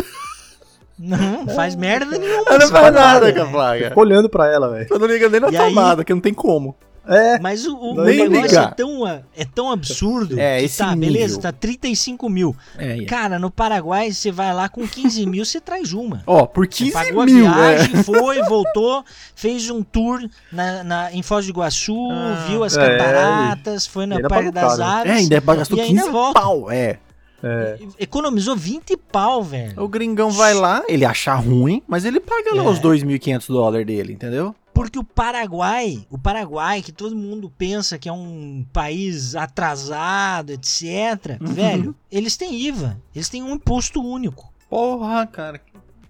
não 0.98 1.46
faz 1.54 1.74
merda 1.76 2.18
nenhuma. 2.18 2.44
Não 2.50 2.56
essa 2.56 2.68
faz 2.68 2.94
nada 2.94 3.32
com 3.32 3.42
a 3.42 3.46
placa. 3.46 3.92
Olhando 3.96 4.28
pra 4.28 4.52
ela, 4.52 4.68
velho. 4.70 4.86
Eu 4.90 4.98
não 4.98 5.06
liga 5.06 5.28
nem 5.28 5.40
na 5.40 5.48
E 5.50 5.56
aí- 5.56 5.68
tomada, 5.68 6.04
que 6.04 6.12
não 6.12 6.20
tem 6.20 6.34
como. 6.34 6.74
É, 7.08 7.38
Mas 7.40 7.66
o, 7.66 7.74
o 7.76 7.94
negócio 8.04 8.42
ligar. 8.48 8.68
é 8.70 8.74
tão, 8.74 9.06
é 9.08 9.44
tão 9.54 9.70
absurdo 9.70 10.38
É, 10.38 10.62
esse 10.62 10.78
tá, 10.78 10.94
nível. 10.94 11.12
beleza, 11.14 11.40
tá 11.40 11.50
35 11.52 12.28
mil. 12.28 12.54
É, 12.76 12.98
é. 13.00 13.04
Cara, 13.06 13.38
no 13.38 13.50
Paraguai, 13.50 14.12
você 14.12 14.30
vai 14.30 14.52
lá 14.52 14.68
com 14.68 14.86
15 14.86 15.24
mil, 15.26 15.44
você 15.44 15.60
traz 15.60 15.92
uma. 15.92 16.22
Ó, 16.26 16.44
por 16.46 16.66
Você 16.66 16.84
15 16.84 16.92
pagou 16.92 17.24
mil, 17.24 17.46
a 17.46 17.50
é. 17.50 17.76
viagem, 17.76 18.02
foi, 18.04 18.42
voltou, 18.42 19.04
fez 19.34 19.70
um 19.70 19.82
tour 19.82 20.20
na, 20.52 20.84
na- 20.84 21.12
em 21.12 21.22
Foz 21.22 21.46
do 21.46 21.50
Iguaçu, 21.50 21.96
Ah, 22.12 22.44
viu 22.48 22.62
as 22.62 22.76
é, 22.76 22.86
cataratas, 22.86 23.86
foi 23.86 24.04
na 24.06 24.16
Praia 24.20 24.28
pagou 24.28 24.52
das. 24.52 24.78
Aves. 24.80 25.10
É, 25.12 25.14
ainda 25.16 25.40
gastou 25.40 25.78
e 25.78 25.80
ainda 25.80 26.00
15 26.02 26.12
volta. 26.12 26.40
pau, 26.40 26.70
é. 26.70 26.98
é. 27.42 27.78
Economizou 27.98 28.56
20 28.56 28.96
pau, 29.10 29.42
velho. 29.42 29.82
O 29.82 29.88
gringão 29.88 30.30
vai 30.30 30.52
lá, 30.54 30.82
ele 30.88 31.04
acha 31.04 31.34
ruim, 31.34 31.82
mas 31.86 32.04
ele 32.04 32.20
paga 32.20 32.54
lá 32.54 32.64
É. 32.64 32.68
os 32.68 32.78
2.500 32.80 33.46
dólares 33.48 33.86
dele, 33.86 34.12
entendeu? 34.12 34.54
Porque 34.78 34.96
o 34.98 35.02
Paraguai, 35.02 36.06
o 36.08 36.16
Paraguai, 36.16 36.82
que 36.82 36.92
todo 36.92 37.16
mundo 37.16 37.52
pensa 37.58 37.98
que 37.98 38.08
é 38.08 38.12
um 38.12 38.64
país 38.72 39.34
atrasado, 39.34 40.52
etc., 40.52 41.36
Uhum. 41.40 41.46
velho, 41.52 41.96
eles 42.12 42.36
têm 42.36 42.54
IVA, 42.54 42.96
eles 43.12 43.28
têm 43.28 43.42
um 43.42 43.54
imposto 43.54 44.00
único. 44.00 44.52
Porra, 44.70 45.26
cara. 45.26 45.60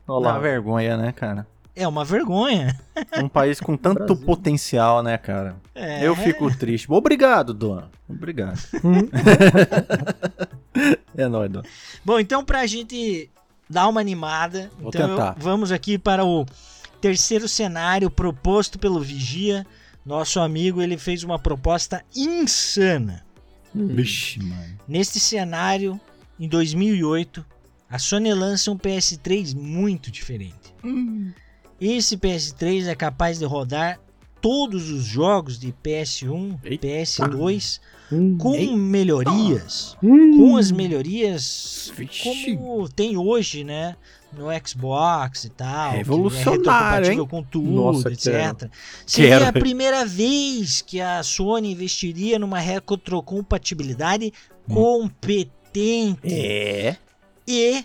Olha 0.07 0.33
lá. 0.33 0.39
vergonha, 0.39 0.99
né, 0.99 1.13
cara? 1.13 1.47
É 1.75 1.87
uma 1.89 2.05
vergonha. 2.05 2.79
Um 3.23 3.29
país 3.29 3.59
com 3.61 3.75
tanto 3.77 4.05
Brasil. 4.05 4.27
potencial, 4.27 5.03
né, 5.03 5.17
cara? 5.17 5.57
É. 5.75 6.07
Eu 6.07 6.15
fico 6.17 6.55
triste. 6.55 6.89
Obrigado, 6.91 7.55
Duan. 7.55 7.85
Obrigado. 8.09 8.59
Hum. 8.85 9.09
é 11.17 11.29
nóis, 11.29 11.51
Duan. 11.51 11.63
Bom, 12.05 12.19
então 12.19 12.45
pra 12.45 12.67
gente 12.67 13.31
dar 13.71 13.89
uma 13.89 14.01
animada, 14.01 14.71
Vou 14.79 14.89
então 14.89 15.09
tentar. 15.09 15.35
eu- 15.39 15.43
vamos 15.43 15.71
aqui 15.73 15.99
para 15.99 16.25
o 16.25 16.45
terceiro 17.01 17.49
cenário 17.49 18.11
proposto 18.11 18.79
pelo 18.79 19.01
Vigia. 19.01 19.67
Nosso 20.05 20.41
amigo, 20.41 20.81
ele 20.81 20.97
fez 20.97 21.23
uma 21.23 21.39
proposta 21.39 22.03
insana. 22.17 23.25
Vixe, 23.75 24.39
mano. 24.43 24.79
Neste 24.89 25.21
cenário, 25.21 26.01
em 26.41 26.49
2008, 26.49 27.45
a 27.91 27.99
Sony 27.99 28.33
lança 28.33 28.71
um 28.71 28.77
PS3 28.79 29.55
muito 29.55 30.11
diferente. 30.11 30.75
Esse 31.81 32.17
PS3 32.17 32.87
é 32.89 32.95
capaz 32.95 33.39
de 33.39 33.45
rodar 33.45 34.01
todos 34.41 34.89
os 34.91 35.05
jogos 35.05 35.59
de 35.59 35.73
PS1, 35.73 36.59
Eita. 36.65 36.87
PS2 36.87 37.81
Hum. 38.11 38.39
com 38.39 38.55
Eita. 38.55 38.75
melhorias, 38.77 39.97
Hum. 40.03 40.37
com 40.39 40.57
as 40.57 40.71
melhorias 40.71 41.93
Vixe. 41.95 42.57
como 42.57 42.89
tem 42.89 43.17
hoje, 43.19 43.65
né? 43.65 43.97
No 44.39 44.47
Xbox 44.67 45.45
e 45.45 45.49
tal. 45.51 45.91
que 45.91 45.97
Revolucionário, 45.99 47.09
é 47.09 47.13
hein? 47.13 47.27
com 47.27 47.43
tudo, 47.43 47.69
Nossa, 47.71 48.09
etc. 48.13 48.33
quero. 48.33 48.71
Seria 49.05 49.39
Quero. 49.41 49.45
a 49.49 49.53
primeira 49.53 50.05
vez 50.07 50.81
que 50.81 51.01
a 51.01 51.23
Sony 51.23 51.73
investiria 51.73 52.39
numa 52.39 52.59
retrocompatibilidade 52.61 54.33
competente. 54.73 56.19
É. 56.33 56.97
E 57.47 57.85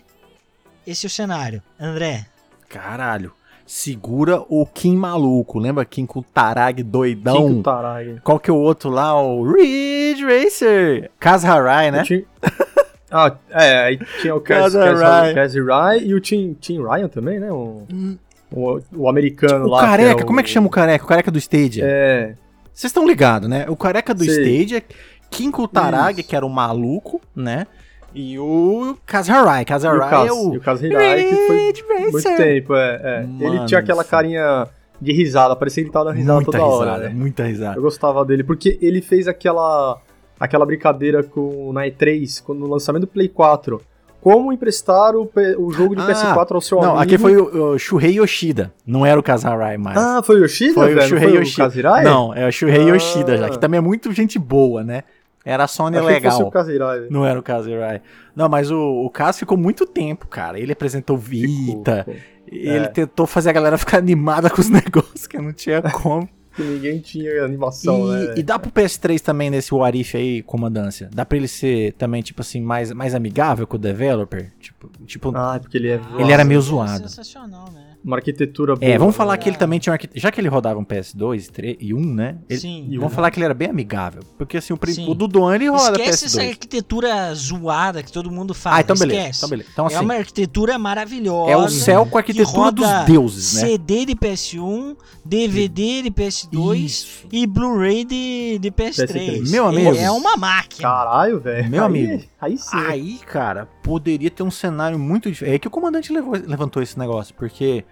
esse 0.85 1.05
é 1.05 1.07
o 1.07 1.09
cenário. 1.09 1.61
André, 1.79 2.25
Caralho. 2.69 3.33
Segura 3.65 4.41
o 4.49 4.65
Kim 4.65 4.95
maluco. 4.95 5.57
Lembra 5.57 5.85
Kim 5.85 6.05
com 6.05 6.19
o 6.19 6.23
Tarag 6.23 6.83
doidão? 6.83 7.47
Kiko 7.49 7.63
Tarag. 7.63 8.19
Qual 8.21 8.37
que 8.39 8.49
é 8.49 8.53
o 8.53 8.57
outro 8.57 8.89
lá? 8.89 9.19
O 9.19 9.43
Ridge 9.53 10.21
Racer. 10.23 11.09
Kaz 11.19 11.45
Harai, 11.45 11.89
né? 11.89 12.03
Tinha- 12.03 12.25
Ah, 13.13 13.35
é, 13.51 13.77
aí 13.83 13.99
tinha 14.21 14.33
o. 14.35 14.41
Kaz 14.41 14.73
Rai 14.73 15.99
e 15.99 16.13
o 16.13 16.19
Tim, 16.19 16.55
Tim 16.59 16.81
Ryan 16.81 17.07
também, 17.07 17.39
né? 17.39 17.51
O, 17.51 17.83
Hum. 17.91 18.17
o, 18.51 18.79
o 18.95 19.07
americano 19.09 19.65
O 19.65 19.69
lá. 19.69 19.81
careca, 19.81 20.21
é 20.21 20.23
o- 20.23 20.25
como 20.27 20.39
é 20.39 20.43
que 20.43 20.49
chama 20.49 20.67
o 20.67 20.69
careca? 20.69 21.05
O 21.05 21.07
careca 21.07 21.29
do 21.31 21.37
Stadia. 21.37 21.83
É, 21.85 22.33
Vocês 22.73 22.89
estão 22.89 23.05
ligados, 23.07 23.47
né? 23.47 23.65
O 23.69 23.75
careca 23.75 24.13
do 24.13 24.23
Sei. 24.25 24.33
Stadia, 24.63 24.83
Kim 25.29 25.51
Kutaragi, 25.51 26.21
Isso. 26.21 26.29
que 26.29 26.35
era 26.35 26.45
o 26.45 26.49
maluco, 26.49 27.21
né? 27.35 27.67
E 28.15 28.37
o 28.39 28.95
Kazarai. 29.05 29.61
e 29.61 29.63
o 29.63 29.65
Kazarai 29.67 30.09
Kaz, 30.09 30.27
é 30.27 30.31
o... 30.33 30.53
e 30.53 30.57
o 30.57 30.61
Kaz 30.61 30.81
Hirai, 30.83 31.23
que 31.23 31.35
foi 31.47 31.57
Ridge 31.67 31.83
muito 31.83 32.13
Racer. 32.15 32.37
tempo, 32.37 32.75
é. 32.75 33.01
é. 33.03 33.25
Ele 33.45 33.65
tinha 33.65 33.79
aquela 33.79 34.03
carinha 34.03 34.67
de 35.01 35.11
risada, 35.11 35.55
parecia 35.55 35.81
que 35.83 35.87
ele 35.87 35.93
tava 35.93 36.05
dando 36.05 36.17
risada 36.17 36.35
Muita 36.35 36.51
toda 36.51 36.63
hora. 36.63 36.91
risada, 36.91 37.09
né? 37.09 37.15
muita 37.15 37.43
risada. 37.43 37.77
Eu 37.77 37.81
gostava 37.81 38.23
dele, 38.23 38.43
porque 38.43 38.77
ele 38.81 39.01
fez 39.01 39.27
aquela 39.27 39.99
aquela 40.39 40.65
brincadeira 40.65 41.23
com 41.23 41.71
na 41.73 41.81
E3, 41.85 42.41
quando, 42.43 42.59
no 42.59 42.67
lançamento 42.67 43.01
do 43.01 43.07
Play 43.07 43.27
4. 43.29 43.81
Como 44.21 44.53
emprestar 44.53 45.15
o, 45.17 45.29
o 45.57 45.71
jogo 45.73 45.95
de 45.97 46.01
Ah, 46.01 46.07
PS4 46.07 46.51
ao 46.55 46.61
seu 46.61 46.77
Não, 46.79 46.91
amigo. 46.91 47.01
aqui 47.03 47.17
foi 47.17 47.35
o, 47.35 47.73
o 47.73 47.77
Shuhei 47.77 48.13
Yoshida, 48.19 48.73
não 48.87 49.05
era 49.05 49.19
o 49.19 49.23
Kazarai 49.23 49.77
mais. 49.77 49.97
Ah, 49.97 50.21
foi 50.23 50.37
o 50.37 50.43
Yoshida, 50.43 50.73
Foi 50.75 50.93
o 50.93 50.95
velho? 50.95 51.07
Shuhei 51.09 51.27
Não 51.27 51.35
Yoshida. 51.35 51.63
Kazirai? 51.65 52.03
Não, 52.05 52.33
é 52.33 52.47
o 52.47 52.51
Shuhei 52.51 52.89
Ah. 52.89 52.93
Yoshida 52.95 53.37
já, 53.37 53.49
que 53.49 53.59
também 53.59 53.79
é 53.79 53.81
muito 53.81 54.11
gente 54.13 54.39
boa, 54.39 54.81
né? 54.81 55.03
Era 55.43 55.65
a 55.65 55.67
Sony 55.67 55.97
Achei 55.97 56.07
que 56.07 56.13
legal. 56.13 56.31
fosse 56.31 56.43
o 56.43 56.51
Kazirai. 56.51 57.07
Não 57.09 57.25
era 57.25 57.37
o 57.37 57.43
Kazirai. 57.43 58.01
Não, 58.33 58.47
mas 58.47 58.71
o, 58.71 58.79
o 58.79 59.09
Kaz 59.09 59.37
ficou 59.37 59.57
muito 59.57 59.85
tempo, 59.85 60.25
cara. 60.25 60.57
Ele 60.57 60.71
apresentou 60.71 61.17
Vita, 61.17 62.05
Ficou, 62.07 62.13
ele 62.49 62.85
É. 62.85 62.87
tentou 62.87 63.27
fazer 63.27 63.49
a 63.49 63.53
galera 63.53 63.77
ficar 63.77 63.97
animada 63.97 64.47
com 64.49 64.61
os 64.61 64.69
negócios, 64.71 65.27
que 65.27 65.37
não 65.37 65.51
tinha 65.51 65.81
como. 65.81 66.29
que 66.55 66.63
ninguém 66.63 66.99
tinha 66.99 67.43
animação, 67.43 68.07
e, 68.15 68.27
né? 68.27 68.33
e 68.37 68.43
dá 68.43 68.57
pro 68.59 68.71
PS3 68.71 69.19
também 69.19 69.49
nesse 69.49 69.73
What 69.73 69.99
If 69.99 70.15
aí, 70.15 70.41
comandância? 70.43 71.09
Dá 71.13 71.25
pra 71.25 71.37
ele 71.37 71.47
ser 71.47 71.93
também, 71.93 72.21
tipo 72.21 72.41
assim, 72.41 72.61
mais, 72.61 72.91
mais 72.91 73.15
amigável 73.15 73.65
com 73.65 73.75
o 73.75 73.79
developer? 73.79 74.51
Tipo, 74.59 74.89
tipo 75.05 75.31
Ah, 75.35 75.59
porque 75.61 75.77
ele 75.77 75.89
é 75.89 75.99
Ele 76.17 76.31
era 76.31 76.43
meio 76.43 76.59
é 76.59 76.61
zoado. 76.61 77.09
sensacional, 77.09 77.71
né? 77.71 77.82
Uma 78.03 78.17
arquitetura 78.17 78.75
boa. 78.75 78.91
é, 78.91 78.97
vamos 78.97 79.15
falar 79.15 79.37
que 79.37 79.47
ele 79.49 79.57
também 79.57 79.79
tinha 79.79 79.91
um 79.91 79.95
arquiteto. 79.95 80.19
Já 80.19 80.31
que 80.31 80.41
ele 80.41 80.47
rodava 80.49 80.79
um 80.79 80.83
PS2 80.85 81.49
3 81.49 81.77
e 81.79 81.93
1, 81.93 81.99
né? 82.13 82.37
Ele- 82.49 82.59
Sim. 82.59 82.87
E 82.89 82.97
vamos 82.97 83.13
falar 83.13 83.31
que 83.31 83.37
ele 83.39 83.45
era 83.45 83.53
bem 83.53 83.69
amigável. 83.69 84.21
Porque 84.37 84.57
assim, 84.57 84.73
o, 84.73 84.79
Sim. 84.87 85.09
o 85.09 85.13
do 85.13 85.27
Duan 85.27 85.55
ele 85.55 85.69
roda 85.69 85.91
Esquece 85.99 86.25
essa 86.25 86.39
PS2. 86.41 86.49
arquitetura 86.49 87.33
zoada 87.35 88.03
que 88.03 88.11
todo 88.11 88.29
mundo 88.31 88.53
fala. 88.53 88.77
Ah, 88.77 88.81
então 88.81 88.95
beleza. 88.95 89.19
Esquece. 89.21 89.39
Então 89.39 89.49
beleza. 89.49 89.69
Então 89.71 89.85
é 89.87 89.95
assim, 89.95 90.03
uma 90.05 90.13
arquitetura 90.15 90.77
maravilhosa. 90.77 91.51
é 91.51 91.57
o 91.57 91.69
céu 91.69 92.05
com 92.05 92.17
a 92.17 92.21
arquitetura 92.21 92.71
dos 92.71 93.05
deuses, 93.05 93.53
né? 93.61 93.67
CD 93.69 94.05
de 94.05 94.15
PS1, 94.15 94.95
DVD 95.25 96.01
de 96.03 96.11
PS2 96.11 96.75
Isso. 96.77 97.27
e 97.31 97.47
Blu-ray 97.47 98.03
de, 98.03 98.59
de 98.59 98.71
PS3. 98.71 99.07
PS3. 99.07 99.49
Meu 99.51 99.65
amigo. 99.67 99.95
É 99.95 100.11
uma 100.11 100.35
máquina. 100.35 100.87
Caralho, 100.89 101.39
velho. 101.39 101.69
Meu 101.69 101.81
Aí- 101.81 101.85
amigo. 101.87 102.23
Aí 102.41 102.57
sim. 102.57 102.75
Aí, 102.77 103.19
cara, 103.25 103.67
poderia 103.81 104.29
ter 104.29 104.43
um 104.43 104.51
cenário 104.51 104.99
muito 104.99 105.31
diferente. 105.31 105.55
É 105.55 105.59
que 105.59 105.67
o 105.67 105.71
comandante 105.71 106.11
levou- 106.11 106.33
levantou 106.35 106.83
esse 106.83 106.99
negócio, 106.99 107.33
porque 107.35 107.85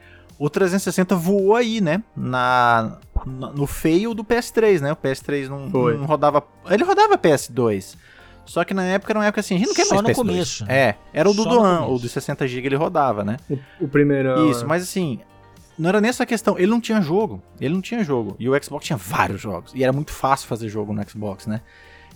o 0.43 0.49
360 0.49 1.15
voou 1.15 1.55
aí, 1.55 1.79
né? 1.81 2.03
Na, 2.17 2.97
na- 3.25 3.51
no 3.51 3.67
feio 3.67 4.13
do 4.13 4.23
PS3, 4.23 4.81
né? 4.81 4.91
O 4.91 4.95
PS3 4.95 5.47
não, 5.47 5.67
não 5.69 6.05
rodava. 6.05 6.43
Ele 6.69 6.83
rodava 6.83 7.17
PS2. 7.17 7.95
Só 8.43 8.63
que 8.63 8.73
na 8.73 8.83
época 8.83 9.11
era 9.11 9.19
uma 9.19 9.25
época 9.25 9.39
assim, 9.39 9.55
a 9.55 9.57
gente 9.59 9.67
não 9.67 9.75
quer 9.75 9.85
Só 9.85 9.95
mais 10.01 10.03
no 10.03 10.09
PS2. 10.09 10.15
começo. 10.15 10.65
É, 10.67 10.95
era 11.13 11.29
o 11.29 11.33
do 11.33 11.43
começo. 11.43 11.83
o 11.93 11.99
do 11.99 12.09
60 12.09 12.47
GB 12.47 12.67
ele 12.69 12.75
rodava, 12.75 13.23
né? 13.23 13.37
O, 13.49 13.57
o 13.81 13.87
primeiro. 13.87 14.49
Isso, 14.49 14.65
mas 14.67 14.81
assim, 14.83 15.19
não 15.77 15.89
era 15.89 16.01
nessa 16.01 16.25
questão. 16.25 16.57
Ele 16.57 16.67
não 16.71 16.81
tinha 16.81 16.99
jogo. 17.01 17.41
Ele 17.59 17.73
não 17.75 17.81
tinha 17.81 18.03
jogo. 18.03 18.35
E 18.39 18.49
o 18.49 18.63
Xbox 18.63 18.85
tinha 18.87 18.97
vários 18.97 19.39
jogos. 19.39 19.71
E 19.75 19.83
era 19.83 19.93
muito 19.93 20.11
fácil 20.11 20.47
fazer 20.47 20.67
jogo 20.69 20.91
no 20.91 21.07
Xbox, 21.07 21.45
né? 21.45 21.61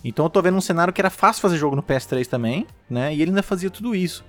Então 0.04 0.26
eu 0.26 0.30
tô 0.30 0.42
vendo 0.42 0.56
um 0.56 0.60
cenário 0.60 0.92
que 0.92 1.00
era 1.00 1.10
fácil 1.10 1.40
fazer 1.40 1.56
jogo 1.56 1.76
no 1.76 1.82
PS3 1.82 2.26
também, 2.26 2.66
né? 2.90 3.14
E 3.14 3.22
ele 3.22 3.30
ainda 3.30 3.42
fazia 3.42 3.70
tudo 3.70 3.94
isso. 3.94 4.24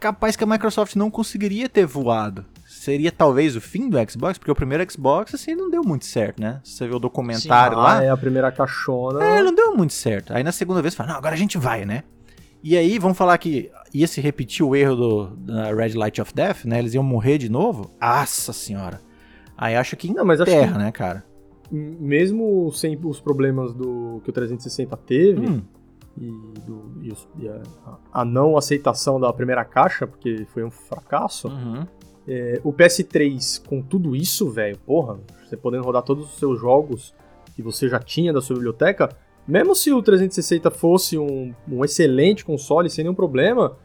Capaz 0.00 0.34
que 0.34 0.42
a 0.42 0.46
Microsoft 0.46 0.96
não 0.96 1.08
conseguiria 1.10 1.68
ter 1.68 1.86
voado. 1.86 2.44
Seria 2.82 3.12
talvez 3.12 3.54
o 3.54 3.60
fim 3.60 3.88
do 3.88 3.96
Xbox, 4.10 4.38
porque 4.38 4.50
o 4.50 4.54
primeiro 4.56 4.84
Xbox, 4.90 5.32
assim, 5.34 5.54
não 5.54 5.70
deu 5.70 5.82
muito 5.84 6.04
certo, 6.04 6.40
né? 6.40 6.60
Você 6.64 6.88
vê 6.88 6.92
o 6.92 6.98
documentário 6.98 7.78
Ah, 7.78 7.82
lá. 7.82 8.02
é 8.04 8.10
a 8.10 8.16
primeira 8.16 8.50
caixona. 8.50 9.22
É, 9.22 9.40
não 9.40 9.54
deu 9.54 9.76
muito 9.76 9.92
certo. 9.92 10.32
Aí 10.34 10.42
na 10.42 10.50
segunda 10.50 10.82
vez 10.82 10.92
fala, 10.92 11.10
não, 11.10 11.16
agora 11.16 11.34
a 11.34 11.38
gente 11.38 11.56
vai, 11.58 11.84
né? 11.84 12.02
E 12.60 12.76
aí, 12.76 12.98
vamos 12.98 13.16
falar 13.16 13.38
que 13.38 13.70
ia 13.94 14.08
se 14.08 14.20
repetir 14.20 14.66
o 14.66 14.74
erro 14.74 14.96
do 14.96 15.26
da 15.36 15.72
Red 15.72 15.94
Light 15.94 16.20
of 16.20 16.34
Death, 16.34 16.64
né? 16.64 16.80
Eles 16.80 16.92
iam 16.94 17.04
morrer 17.04 17.38
de 17.38 17.48
novo? 17.48 17.88
Nossa 18.00 18.52
senhora. 18.52 19.00
Aí 19.56 19.76
acho 19.76 19.96
que 19.96 20.12
Não, 20.12 20.24
mas 20.24 20.40
acho 20.40 20.50
terra, 20.50 20.72
que 20.72 20.78
né, 20.78 20.90
cara? 20.90 21.24
mesmo 21.70 22.70
sem 22.72 22.98
os 23.04 23.20
problemas 23.20 23.72
do 23.72 24.20
que 24.24 24.30
o 24.30 24.32
360 24.32 24.96
teve 24.96 25.46
Hum, 25.46 25.62
e, 26.18 26.26
do- 26.66 26.98
e 27.00 27.10
os- 27.12 27.28
e 27.38 27.48
a, 27.48 27.62
a 28.12 28.24
não 28.24 28.56
aceitação 28.56 29.20
da 29.20 29.32
primeira 29.32 29.64
caixa, 29.64 30.06
porque 30.06 30.44
foi 30.52 30.64
um 30.64 30.70
fracasso, 30.70 31.48
uhum. 31.48 31.86
É, 32.28 32.60
o 32.62 32.72
PS3 32.72 33.64
com 33.66 33.82
tudo 33.82 34.14
isso, 34.14 34.48
velho, 34.50 34.78
porra, 34.78 35.18
você 35.44 35.56
podendo 35.56 35.84
rodar 35.84 36.02
todos 36.02 36.24
os 36.32 36.38
seus 36.38 36.60
jogos 36.60 37.14
que 37.56 37.62
você 37.62 37.88
já 37.88 37.98
tinha 37.98 38.32
da 38.32 38.40
sua 38.40 38.54
biblioteca, 38.56 39.08
mesmo 39.46 39.74
se 39.74 39.92
o 39.92 40.00
360 40.02 40.70
fosse 40.70 41.18
um, 41.18 41.52
um 41.70 41.84
excelente 41.84 42.44
console 42.44 42.88
sem 42.88 43.04
nenhum 43.04 43.14
problema, 43.14 43.76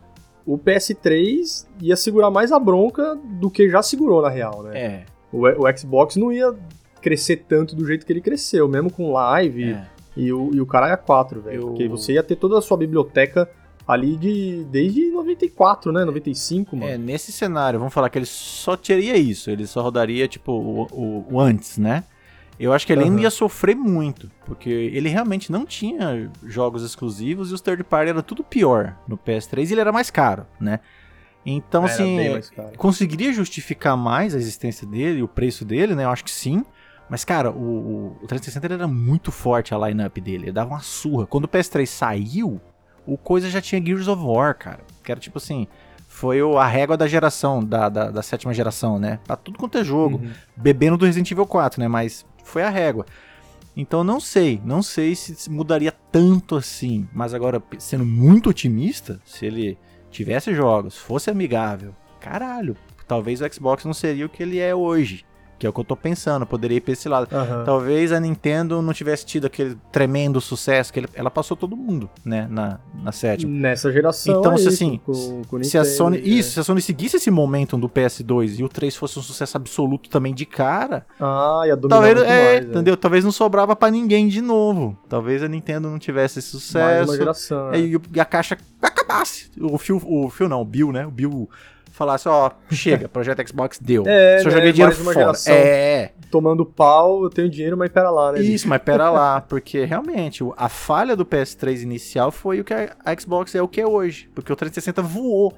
o 0.45 0.57
PS3 0.57 1.65
ia 1.81 1.95
segurar 1.95 2.29
mais 2.31 2.51
a 2.51 2.59
bronca 2.59 3.15
do 3.39 3.49
que 3.49 3.69
já 3.69 3.81
segurou 3.81 4.21
na 4.21 4.29
real, 4.29 4.63
né? 4.63 4.79
É, 4.79 5.05
O, 5.31 5.41
o 5.45 5.77
Xbox 5.77 6.15
não 6.15 6.31
ia 6.31 6.55
crescer 7.01 7.43
tanto 7.47 7.75
do 7.75 7.85
jeito 7.85 8.05
que 8.05 8.13
ele 8.13 8.21
cresceu, 8.21 8.67
mesmo 8.67 8.91
com 8.91 9.11
live 9.11 9.71
é. 9.71 9.85
e, 10.15 10.31
o, 10.31 10.51
e 10.53 10.61
o 10.61 10.65
cara 10.65 10.91
é 10.91 10.95
4, 10.95 11.41
velho. 11.41 11.61
Eu- 11.61 11.67
Porque 11.67 11.87
você 11.87 12.13
ia 12.13 12.23
ter 12.23 12.35
toda 12.35 12.57
a 12.57 12.61
sua 12.61 12.77
biblioteca 12.77 13.49
ali 13.87 14.17
de 14.17 14.65
desde 14.69 15.09
94, 15.11 15.91
né? 15.91 16.03
95, 16.05 16.75
mano. 16.75 16.91
É, 16.91 16.97
nesse 16.97 17.31
cenário, 17.31 17.79
vamos 17.79 17.93
falar 17.93 18.09
que 18.09 18.17
ele 18.17 18.25
só 18.25 18.75
teria 18.75 19.15
isso, 19.17 19.49
ele 19.49 19.65
só 19.65 19.81
rodaria, 19.81 20.27
tipo, 20.27 20.51
o, 20.51 20.83
o- 20.91 21.25
o 21.35 21.39
antes, 21.39 21.77
né? 21.77 22.03
Eu 22.59 22.73
acho 22.73 22.87
que 22.87 22.91
ele 22.93 23.03
ainda 23.03 23.15
Aham. 23.17 23.23
ia 23.23 23.29
sofrer 23.29 23.75
muito, 23.75 24.31
porque 24.45 24.69
ele 24.69 25.09
realmente 25.09 25.51
não 25.51 25.63
tinha 25.65 26.29
jogos 26.43 26.83
exclusivos 26.83 27.51
e 27.51 27.53
os 27.53 27.61
third 27.61 27.83
party 27.83 28.09
era 28.09 28.23
tudo 28.23 28.43
pior 28.43 28.95
no 29.07 29.15
PS3 29.15 29.69
e 29.69 29.73
ele 29.73 29.81
era 29.81 29.91
mais 29.91 30.09
caro, 30.09 30.45
né? 30.59 30.79
Então, 31.45 31.83
Era 31.85 31.93
assim, 31.93 32.15
bem 32.17 32.29
mais 32.31 32.49
caro. 32.49 32.71
conseguiria 32.77 33.31
justificar 33.31 33.95
mais 33.95 34.35
a 34.35 34.37
existência 34.37 34.85
dele, 34.85 35.23
o 35.23 35.27
preço 35.27 35.63
dele, 35.63 35.95
né? 35.95 36.03
Eu 36.03 36.09
acho 36.09 36.23
que 36.25 36.31
sim. 36.31 36.63
Mas, 37.09 37.23
cara, 37.23 37.51
o, 37.51 37.55
o, 37.55 38.17
o 38.23 38.27
360 38.27 38.65
ele 38.67 38.73
era 38.73 38.87
muito 38.87 39.31
forte 39.31 39.73
a 39.73 39.77
lineup 39.87 40.17
dele. 40.17 40.45
Ele 40.45 40.51
dava 40.51 40.71
uma 40.71 40.81
surra. 40.81 41.25
Quando 41.25 41.45
o 41.45 41.47
PS3 41.47 41.87
saiu, 41.87 42.59
o 43.07 43.17
coisa 43.17 43.49
já 43.49 43.59
tinha 43.61 43.83
Gears 43.83 44.07
of 44.07 44.21
War, 44.23 44.55
cara. 44.57 44.81
Que 45.03 45.11
era 45.11 45.19
tipo 45.19 45.37
assim. 45.39 45.65
Foi 46.07 46.41
o- 46.41 46.57
a 46.57 46.65
régua 46.67 46.97
da 46.97 47.07
geração, 47.07 47.63
da, 47.63 47.89
da, 47.89 48.09
da 48.09 48.21
sétima 48.23 48.53
geração, 48.53 48.97
né? 48.99 49.19
Pra 49.25 49.35
tudo 49.35 49.57
quanto 49.59 49.77
é 49.77 49.83
jogo. 49.83 50.17
Uhum. 50.17 50.31
Bebendo 50.55 50.97
do 50.97 51.05
Resident 51.05 51.29
Evil 51.31 51.45
4, 51.45 51.79
né? 51.79 51.87
Mas 51.87 52.25
foi 52.43 52.63
a 52.63 52.69
régua. 52.69 53.05
Então 53.75 54.03
não 54.03 54.19
sei, 54.19 54.59
não 54.65 54.81
sei 54.81 55.13
se 55.15 55.47
mudaria 55.51 55.91
tanto 56.11 56.55
assim. 56.55 57.07
Mas 57.13 57.33
agora, 57.35 57.61
sendo 57.77 58.03
muito 58.05 58.49
otimista, 58.49 59.19
se 59.23 59.45
ele 59.45 59.77
tivesse 60.09 60.51
jogos, 60.55 60.97
fosse 60.97 61.29
amigável, 61.29 61.93
caralho, 62.19 62.75
talvez 63.07 63.39
o 63.39 63.53
Xbox 63.53 63.85
não 63.85 63.93
seria 63.93 64.25
o 64.25 64.29
que 64.29 64.41
ele 64.41 64.57
é 64.57 64.73
hoje. 64.73 65.23
Que 65.59 65.65
é 65.65 65.69
o 65.69 65.73
que 65.73 65.79
eu 65.79 65.83
tô 65.83 65.95
pensando, 65.95 66.45
poderia 66.45 66.77
ir 66.77 66.81
pra 66.81 66.93
esse 66.93 67.09
lado. 67.09 67.27
Aham. 67.35 67.63
Talvez 67.65 68.11
a 68.11 68.19
Nintendo 68.19 68.81
não 68.81 68.93
tivesse 68.93 69.25
tido 69.25 69.45
aquele 69.47 69.75
tremendo 69.91 70.39
sucesso 70.39 70.93
que 70.93 70.99
ele- 70.99 71.09
ela 71.15 71.31
passou 71.31 71.57
todo 71.57 71.75
mundo, 71.75 72.07
né, 72.23 72.47
na, 72.49 72.79
na 73.03 73.11
sétima. 73.11 73.51
Nessa 73.51 73.91
geração. 73.91 74.39
Então, 74.39 74.57
se 74.57 74.67
assim, 74.67 75.01
com, 75.05 75.41
com 75.47 75.63
Se 75.63 75.77
a 75.77 75.83
Sony, 75.83 76.17
é. 76.17 76.21
isso, 76.21 76.51
se 76.51 76.59
a 76.59 76.63
Sony 76.63 76.81
seguisse 76.81 77.17
esse 77.17 77.31
momentum 77.31 77.79
do 77.79 77.89
PS2 77.89 78.59
e 78.59 78.63
o 78.63 78.69
3 78.69 78.95
fosse 78.95 79.17
um 79.17 79.21
sucesso 79.23 79.57
absoluto 79.57 80.09
também 80.09 80.33
de 80.33 80.45
cara, 80.45 81.05
Ah, 81.19 81.63
ia 81.65 81.75
dominar 81.75 81.95
talvez, 81.95 82.15
muito 82.17 82.29
é, 82.29 82.43
mais, 82.53 82.65
né? 82.65 82.71
entendeu? 82.71 82.95
Talvez 82.97 83.23
não 83.23 83.31
sobrava 83.31 83.75
pra 83.75 83.89
ninguém 83.89 84.27
de 84.27 84.41
novo. 84.41 84.97
Talvez 85.09 85.41
a 85.41 85.47
Nintendo 85.47 85.89
não 85.89 85.97
tivesse 85.97 86.39
esse 86.39 86.53
Mais 86.53 86.63
sucesso. 86.63 87.11
uma 87.11 87.17
geração. 87.17 87.73
É, 87.73 87.79
E, 87.79 87.95
o- 87.95 88.01
e 88.13 88.19
a 88.19 88.25
caixa 88.25 88.57
acabasse. 88.81 89.49
O 89.59 89.77
Phil, 89.79 89.99
o 90.05 90.29
Phil 90.29 90.47
não, 90.47 90.61
o 90.61 90.65
Bill, 90.65 90.91
né? 90.91 91.05
O 91.05 91.11
Bill 91.11 91.49
falasse, 91.97 92.29
ó, 92.29 92.51
chega, 92.71 93.09
projeto 93.09 93.45
Xbox 93.47 93.79
deu. 93.79 94.03
É, 94.05 94.39
Só 94.39 94.45
né, 94.45 94.51
joguei 94.51 94.71
dinheiro 94.71 94.95
fora. 94.95 95.31
É, 95.47 96.11
Tomando 96.29 96.65
pau, 96.65 97.23
eu 97.23 97.29
tenho 97.29 97.49
dinheiro, 97.49 97.75
mas 97.75 97.89
pera 97.89 98.09
lá, 98.09 98.33
né? 98.33 98.41
isso, 98.41 98.67
mas 98.67 98.81
pera 98.81 99.09
lá, 99.09 99.41
porque 99.49 99.83
realmente 99.85 100.43
a 100.55 100.69
falha 100.69 101.15
do 101.15 101.25
PS3 101.25 101.81
inicial 101.81 102.31
foi 102.31 102.59
o 102.59 102.63
que 102.63 102.73
a, 102.73 102.95
a 103.03 103.17
Xbox 103.17 103.55
é 103.55 103.61
o 103.61 103.67
que 103.67 103.81
é 103.81 103.87
hoje, 103.87 104.29
porque 104.35 104.51
o 104.53 104.55
360 104.55 105.01
voou. 105.01 105.53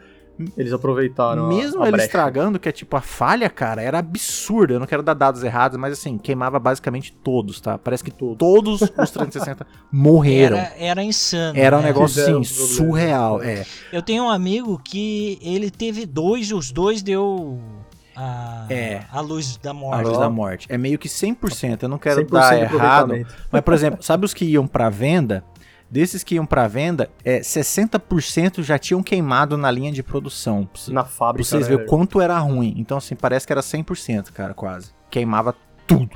Eles 0.57 0.71
aproveitaram. 0.71 1.45
a- 1.45 1.49
Mesmo 1.49 1.81
a 1.81 1.87
ele 1.87 1.91
brecha. 1.93 2.05
estragando, 2.05 2.57
que 2.59 2.69
é 2.69 2.71
tipo 2.71 2.95
a 2.95 3.01
falha, 3.01 3.49
cara, 3.49 3.81
era 3.81 3.99
absurda. 3.99 4.73
Eu 4.73 4.79
não 4.79 4.87
quero 4.87 5.03
dar 5.03 5.13
dados 5.13 5.43
errados, 5.43 5.77
mas 5.77 5.93
assim, 5.93 6.17
queimava 6.17 6.57
basicamente 6.59 7.11
todos, 7.11 7.59
tá? 7.59 7.77
Parece 7.77 8.03
que 8.03 8.11
todos 8.11 8.81
os 8.81 8.89
360 8.89 9.67
morreram. 9.91 10.57
Era, 10.57 10.73
era 10.77 11.03
insano. 11.03 11.57
Era 11.59 11.77
um 11.77 11.81
né? 11.81 11.87
negócio 11.87 12.21
assim, 12.23 12.43
surreal. 12.43 13.41
É. 13.43 13.65
Eu 13.91 14.01
tenho 14.01 14.23
um 14.23 14.29
amigo 14.29 14.79
que 14.83 15.37
ele 15.41 15.69
teve 15.69 16.05
dois 16.05 16.51
os 16.51 16.71
dois 16.71 17.01
deu 17.01 17.59
a, 18.15 18.65
É. 18.69 19.01
a 19.11 19.21
luz 19.21 19.57
da 19.57 19.71
A 19.71 19.73
morte. 19.73 20.05
luz 20.05 20.17
Ó. 20.17 20.19
da 20.19 20.29
morte. 20.29 20.67
É 20.69 20.77
meio 20.77 20.97
que 20.99 21.07
100%. 21.07 21.83
Eu 21.83 21.89
não 21.89 21.97
quero 21.97 22.21
100% 22.21 22.29
dar 22.31 22.57
errado. 22.59 23.25
Mas, 23.51 23.61
por 23.61 23.73
exemplo, 23.73 24.03
sabe 24.03 24.25
os 24.25 24.33
que 24.33 24.45
iam 24.45 24.67
pra 24.67 24.89
venda? 24.89 25.43
Desses 25.91 26.23
que 26.23 26.35
iam 26.35 26.45
pra 26.45 26.67
venda, 26.67 27.09
é, 27.25 27.39
60% 27.39 28.61
já 28.61 28.77
tinham 28.77 29.01
queimado 29.01 29.57
na 29.57 29.71
linha 29.71 29.91
de 29.91 30.03
produção. 30.03 30.65
Pra 30.71 30.93
Na 30.93 31.03
pra 31.03 31.11
fábrica. 31.11 31.47
vocês 31.49 31.63
né, 31.63 31.69
verem 31.69 31.85
o 31.85 31.87
quanto 31.89 32.21
era 32.21 32.37
ruim. 32.37 32.75
Então, 32.77 32.97
assim, 32.97 33.15
parece 33.15 33.47
que 33.47 33.53
era 33.53 33.61
100%, 33.61 34.31
cara, 34.31 34.53
quase. 34.53 34.91
Queimava 35.09 35.55
tudo. 35.87 36.11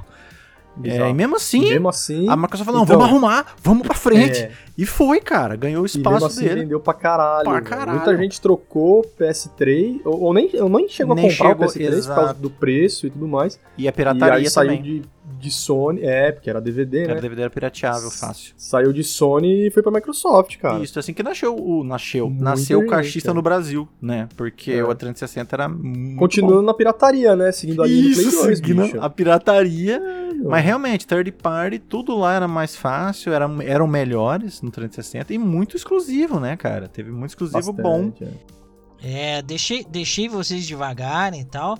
É, 0.83 1.07
e 1.07 1.13
mesmo 1.13 1.35
assim, 1.35 1.69
mesmo 1.69 1.87
assim. 1.87 2.27
a 2.27 2.35
Microsoft 2.35 2.65
falou, 2.65 2.79
não, 2.79 2.83
então, 2.85 2.97
vamos 2.97 3.11
arrumar, 3.11 3.45
vamos 3.61 3.85
pra 3.85 3.95
frente. 3.95 4.39
é, 4.41 4.51
E 4.75 4.87
foi, 4.87 5.19
cara, 5.21 5.55
ganhou 5.55 5.83
o 5.83 5.85
e 5.85 5.87
mesmo 5.87 5.99
espaço 6.01 6.25
assim 6.25 6.45
dele. 6.45 6.61
vendeu 6.61 6.79
pra 6.79 6.95
caralho. 6.95 7.43
Pra 7.43 7.61
caralho. 7.61 7.91
Muita 7.99 8.17
gente 8.17 8.41
trocou 8.41 9.03
PS3, 9.19 10.01
ou, 10.03 10.19
ou 10.21 10.33
nem, 10.33 10.49
eu 10.51 10.67
nem 10.67 10.89
chegou 10.89 11.13
Nem 11.15 11.27
a 11.27 11.29
comprar 11.31 11.51
o 11.51 11.55
PS3 11.59 11.73
por 11.73 11.93
exato. 11.93 12.19
causa 12.19 12.33
do 12.33 12.49
preço 12.49 13.05
e 13.05 13.11
tudo 13.11 13.27
mais. 13.27 13.59
E 13.77 13.87
a 13.87 13.89
e 13.89 13.93
pirataria 13.93 14.33
aí 14.35 14.49
saiu 14.49 14.69
também. 14.69 14.81
de, 14.81 15.01
de 15.43 15.51
Sony, 15.51 16.01
é, 16.01 16.31
porque 16.31 16.49
era 16.49 16.59
DVD, 16.61 17.03
Era 17.03 17.15
né? 17.15 17.21
DVD 17.21 17.41
era 17.43 17.49
pirateável, 17.51 18.09
fácil. 18.09 18.53
Saiu 18.57 18.91
de 18.93 19.03
Sony 19.03 19.67
e 19.67 19.71
foi 19.71 19.83
pra 19.83 19.91
Microsoft, 19.91 20.57
cara. 20.57 20.83
Isso, 20.83 20.97
assim 20.97 21.13
que 21.13 21.21
nasceu 21.21 21.55
o 21.55 21.83
nasceu, 21.83 22.29
Muita 22.29 22.43
nasceu 22.43 22.79
o 22.79 22.87
caixista 22.87 23.27
cara. 23.29 23.35
no 23.35 23.41
Brasil, 23.41 23.87
né? 24.01 24.27
Porque 24.35 24.71
É. 24.71 24.83
o 24.83 24.93
360 24.95 25.55
era 25.55 25.67
muito 25.69 26.17
Continuando 26.19 26.61
na 26.63 26.73
pirataria, 26.73 27.35
né? 27.35 27.51
Seguindo 27.51 27.83
a 27.83 27.87
linha 27.87 28.09
do 28.09 28.13
Play 28.15 28.25
Isso, 28.27 28.41
2, 28.43 28.57
seguindo 28.57 28.83
bicho. 28.83 29.01
a 29.01 29.09
pirataria. 29.09 29.99
meu. 29.99 30.49
Mas 30.49 30.63
realmente, 30.65 31.05
third 31.05 31.31
party, 31.33 31.79
tudo 31.79 32.17
lá 32.17 32.33
era 32.33 32.47
mais 32.47 32.75
fácil, 32.75 33.31
eram, 33.33 33.61
eram 33.61 33.85
melhores 33.87 34.61
no 34.61 34.71
360 34.71 35.33
e 35.33 35.37
muito 35.37 35.75
exclusivo, 35.75 36.39
né, 36.39 36.55
cara? 36.57 36.87
Teve 36.87 37.11
muito 37.11 37.29
exclusivo 37.29 37.71
bom. 37.73 38.09
Bastante, 38.09 38.23
é. 38.23 39.37
É, 39.37 39.41
deixei, 39.41 39.85
deixei 39.89 40.29
vocês 40.29 40.65
devagarem 40.65 41.41
e 41.41 41.45
tal, 41.45 41.77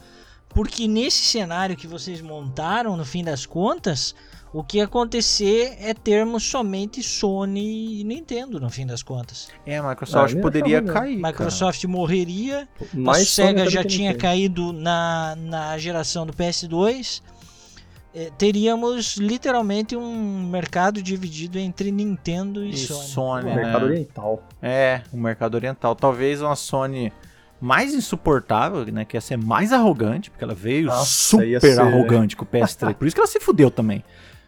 porque 0.53 0.87
nesse 0.87 1.23
cenário 1.25 1.75
que 1.75 1.87
vocês 1.87 2.21
montaram, 2.21 2.95
no 2.97 3.05
fim 3.05 3.23
das 3.23 3.45
contas, 3.45 4.13
o 4.53 4.63
que 4.63 4.79
acontecer 4.79 5.75
é 5.79 5.93
termos 5.93 6.43
somente 6.43 7.01
Sony 7.01 8.01
e 8.01 8.03
Nintendo, 8.03 8.59
no 8.59 8.69
fim 8.69 8.85
das 8.85 9.01
contas. 9.01 9.47
É, 9.65 9.77
a 9.77 9.83
Microsoft 9.89 10.31
Ah, 10.31 10.33
nem 10.33 10.41
poderia 10.41 10.79
não. 10.81 10.93
cair. 10.93 11.19
cara. 11.19 11.31
Microsoft 11.31 11.83
morreria, 11.85 12.67
Mais 12.93 13.23
a 13.23 13.25
Sega 13.25 13.69
já 13.69 13.83
tinha 13.83 14.11
Nintendo. 14.11 14.21
caído 14.21 14.73
na, 14.73 15.35
na 15.39 15.77
geração 15.79 16.25
do 16.25 16.33
PS2. 16.33 17.21
eh, 18.15 18.31
teríamos 18.37 19.17
literalmente 19.17 19.95
um 19.95 20.47
mercado 20.47 21.01
dividido 21.01 21.57
entre 21.57 21.91
Nintendo 21.91 22.63
e, 22.63 22.69
E 22.69 22.77
Sony. 22.77 23.07
Sony, 23.07 23.45
né? 23.45 23.55
Mercado 23.55 23.85
Oriental. 23.85 24.43
É, 24.61 25.01
o 25.11 25.17
mercado 25.17 25.55
oriental. 25.55 25.95
Talvez 25.95 26.39
uma 26.43 26.55
Sony 26.55 27.11
mais 27.63 27.93
insuportável, 27.93 28.85
né? 28.87 29.05
Que 29.05 29.15
ia 29.15 29.21
ser 29.21 29.37
mais 29.37 29.71
arrogante, 29.71 30.29
porque 30.29 30.43
ela 30.43 30.53
veio 30.53 30.87
Nossa, 30.87 31.05
super 31.05 31.61
ser, 31.61 31.79
arrogante 31.79 32.35
com 32.35 32.43
o 32.43 32.47
PS3. 32.47 32.93
Por 32.93 33.07
isso 33.07 33.15
que 33.15 33.21
ela 33.21 33.27
se 33.27 33.39
fudeu 33.39 33.71
também. 33.71 34.03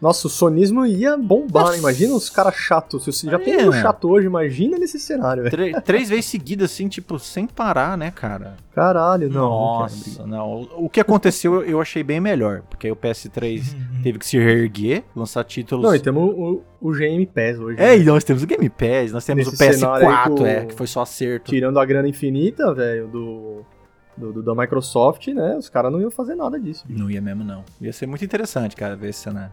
Nossa, 0.06 0.28
o 0.28 0.30
sonismo 0.30 0.86
ia 0.86 1.16
bombar, 1.16 1.62
Nossa. 1.64 1.72
né? 1.72 1.78
Imagina 1.80 2.14
os 2.14 2.30
caras 2.30 2.54
chatos. 2.54 3.02
Se 3.02 3.12
você 3.12 3.28
já 3.28 3.38
tem 3.40 3.54
É. 3.54 3.68
um 3.68 3.72
chato 3.72 4.08
hoje, 4.08 4.26
imagina 4.28 4.78
nesse 4.78 5.00
cenário, 5.00 5.42
velho. 5.42 5.50
Trê- 5.56 5.80
três 5.80 6.08
vezes 6.08 6.26
seguidas, 6.26 6.70
assim, 6.70 6.86
tipo, 6.86 7.18
sem 7.18 7.44
parar, 7.44 7.98
né, 7.98 8.12
cara? 8.12 8.54
Caralho, 8.72 9.28
não. 9.28 9.40
não 9.40 9.50
Nossa, 9.80 10.24
não. 10.26 10.68
O 10.76 10.88
que 10.88 11.00
aconteceu 11.00 11.60
eu 11.64 11.80
achei 11.80 12.04
bem 12.04 12.20
melhor, 12.20 12.62
porque 12.70 12.86
aí 12.86 12.92
o 12.92 12.96
PS3 12.96 13.72
Uhum. 13.72 14.02
teve 14.04 14.18
que 14.20 14.26
se 14.26 14.38
reerguer, 14.38 15.02
lançar 15.16 15.42
títulos. 15.42 15.84
Não, 15.84 15.92
e 15.94 15.98
temos 15.98 16.22
o, 16.22 16.62
o 16.80 16.92
GM 16.92 17.26
Pass 17.26 17.58
hoje. 17.58 17.80
É, 17.80 17.88
né? 17.88 17.98
e 17.98 18.04
nós 18.04 18.22
temos 18.22 18.44
o 18.44 18.46
Game 18.46 18.68
Pass, 18.70 19.10
nós 19.10 19.24
temos 19.24 19.46
Nesse 19.50 19.54
o 19.54 19.74
cenário 19.76 20.06
aí 20.08 20.14
PS4, 20.14 20.36
com- 20.36 20.46
é, 20.46 20.64
que 20.66 20.74
foi 20.74 20.86
só 20.86 21.02
acerto. 21.02 21.50
Tirando 21.50 21.80
a 21.80 21.84
grana 21.84 22.06
infinita, 22.08 22.72
velho, 22.72 23.08
do, 23.08 23.62
do, 24.16 24.32
do- 24.34 24.42
da 24.44 24.54
Microsoft, 24.54 25.26
né? 25.28 25.56
Os 25.58 25.68
caras 25.68 25.90
não 25.90 26.00
iam 26.00 26.12
fazer 26.12 26.36
nada 26.36 26.60
disso. 26.60 26.84
Não 26.88 27.10
ia 27.10 27.20
mesmo, 27.20 27.42
não. 27.42 27.64
Ia 27.80 27.92
ser 27.92 28.06
muito 28.06 28.24
interessante, 28.24 28.76
cara, 28.76 28.94
ver 28.94 29.08
esse 29.08 29.18
cenário. 29.20 29.50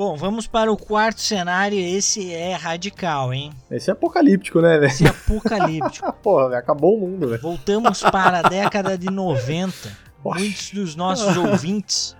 Bom, 0.00 0.16
vamos 0.16 0.46
para 0.46 0.72
o 0.72 0.78
quarto 0.78 1.20
cenário. 1.20 1.78
Esse 1.78 2.32
é 2.32 2.54
radical, 2.54 3.34
hein? 3.34 3.52
Esse 3.70 3.90
é 3.90 3.92
apocalíptico, 3.92 4.62
né, 4.62 4.78
velho? 4.78 4.86
Esse 4.86 5.04
é 5.04 5.10
apocalíptico. 5.10 6.06
Ah, 6.06 6.10
porra, 6.24 6.56
acabou 6.56 6.96
o 6.96 7.00
mundo, 7.02 7.28
velho. 7.28 7.42
Voltamos 7.42 8.00
para 8.04 8.38
a 8.38 8.42
década 8.48 8.96
de 8.96 9.10
90. 9.10 9.74
Oxe. 10.24 10.40
Muitos 10.40 10.70
dos 10.70 10.96
nossos 10.96 11.36
ouvintes 11.36 12.16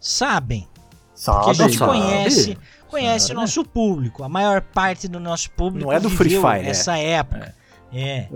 sabem. 0.00 0.66
Porque 1.14 1.20
Sabe? 1.20 1.50
a 1.50 1.52
gente 1.52 1.76
sabe. 1.76 1.92
conhece, 1.92 2.58
conhece 2.88 3.26
Senhora. 3.26 3.40
nosso 3.42 3.64
público. 3.66 4.24
A 4.24 4.28
maior 4.30 4.62
parte 4.62 5.06
do 5.06 5.20
nosso 5.20 5.50
público 5.50 5.84
Não 5.84 5.92
é 5.92 6.00
do 6.00 6.08
Free 6.08 6.30
viveu 6.30 6.50
Fire, 6.50 6.66
é. 6.66 6.70
essa 6.70 6.96
época. 6.96 7.54
É. 7.92 8.00
É. 8.00 8.28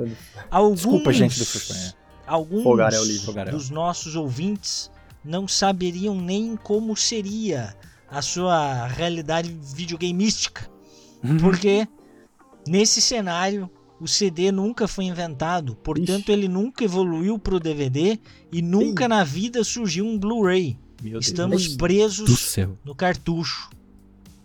Alguns, 0.50 0.82
Desculpa, 0.82 1.10
gente 1.14 1.38
do 1.38 1.46
Free 1.46 1.74
Fire. 1.74 1.94
Alguns 2.26 2.64
livre. 3.06 3.24
Fogarel. 3.24 3.50
dos 3.50 3.70
nossos 3.70 4.14
ouvintes 4.14 4.90
não 5.24 5.48
saberiam 5.48 6.14
nem 6.14 6.54
como 6.54 6.94
seria 6.94 7.74
a 8.10 8.22
sua 8.22 8.86
realidade 8.86 9.54
videogameística. 9.74 10.68
Uhum. 11.22 11.36
Porque 11.38 11.86
nesse 12.66 13.00
cenário 13.00 13.68
o 14.00 14.06
CD 14.06 14.52
nunca 14.52 14.86
foi 14.86 15.04
inventado, 15.04 15.74
portanto 15.76 16.20
Ixi. 16.20 16.32
ele 16.32 16.48
nunca 16.48 16.84
evoluiu 16.84 17.38
para 17.38 17.56
o 17.56 17.60
DVD 17.60 18.18
e 18.52 18.62
nunca 18.62 19.04
Ih. 19.04 19.08
na 19.08 19.24
vida 19.24 19.64
surgiu 19.64 20.04
um 20.06 20.16
Blu-ray. 20.18 20.78
Deus 21.02 21.26
Estamos 21.26 21.68
do 21.72 21.76
presos 21.78 22.38
céu. 22.40 22.76
no 22.84 22.94
cartucho. 22.94 23.68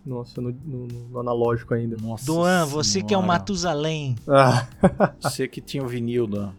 Nossa, 0.06 0.42
no, 0.42 0.52
no- 0.52 0.88
no 1.12 1.20
analógico 1.20 1.74
ainda. 1.74 1.96
Nossa 2.02 2.26
Doan, 2.26 2.66
você 2.66 3.02
que 3.02 3.14
é 3.14 3.18
o 3.18 3.22
Senhora. 3.22 3.28
Matusalém. 3.40 4.16
Ah, 4.28 4.68
Você 5.22 5.48
que 5.48 5.62
tinha 5.62 5.82
o 5.84 5.88
vinil, 5.88 6.28
Doan. 6.28 6.52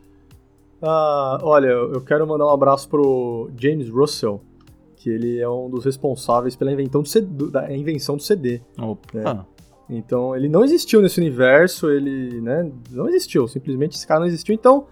ah, 0.81 1.39
olha, 1.43 1.67
eu 1.67 2.01
quero 2.01 2.27
mandar 2.27 2.47
um 2.47 2.51
abraço 2.51 2.89
pro 2.89 3.51
James 3.59 3.89
Russell, 3.91 4.41
que 5.05 5.11
ele 5.11 5.39
é 5.39 5.47
um 5.49 5.69
dos 5.69 5.85
responsáveis 5.85 6.57
pela 6.57 6.73
invenção 6.73 7.03
do 7.23 7.51
da 7.51 7.71
invenção 7.71 8.17
do 8.17 8.23
CD. 8.23 8.63
Opa. 8.81 9.19
É. 9.51 9.55
Então, 9.95 10.35
ele 10.35 10.49
não 10.49 10.65
existiu 10.65 11.03
nesse 11.03 11.21
universo, 11.21 11.91
ele, 11.91 12.41
né, 12.41 12.73
não 12.91 13.07
existiu, 13.07 13.47
simplesmente 13.47 13.97
esse 13.97 14.07
cara 14.07 14.21
não 14.21 14.27
existiu. 14.27 14.55
Então, 14.55 14.87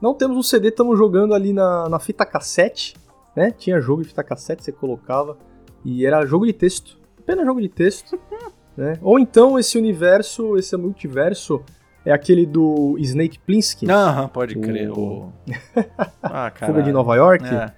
não 0.00 0.14
temos 0.14 0.38
um 0.38 0.42
CD, 0.42 0.68
estamos 0.68 0.96
jogando 0.96 1.34
ali 1.34 1.52
na, 1.52 1.86
na 1.86 1.98
fita 1.98 2.24
cassete, 2.24 2.94
né? 3.36 3.50
Tinha 3.50 3.78
jogo 3.78 4.00
de 4.02 4.08
fita 4.08 4.24
cassete, 4.24 4.64
você 4.64 4.72
colocava, 4.72 5.36
e 5.84 6.06
era 6.06 6.24
jogo 6.24 6.46
de 6.46 6.54
texto, 6.54 6.98
apenas 7.18 7.44
jogo 7.44 7.60
de 7.60 7.68
texto, 7.68 8.18
né? 8.74 8.94
Ou 9.02 9.18
então 9.18 9.58
esse 9.58 9.76
universo, 9.76 10.56
esse 10.56 10.74
multiverso, 10.78 11.60
é 12.06 12.10
aquele 12.10 12.46
do 12.46 12.96
Snake 12.98 13.38
Plissken, 13.40 13.90
Aham, 13.90 14.28
pode 14.28 14.54
crer. 14.58 14.90
O- 14.90 15.26
O... 15.26 15.32
Ah. 16.22 16.50
Fuga 16.64 16.82
de 16.82 16.90
Nova 16.90 17.14
York, 17.16 17.44
É. 17.44 17.70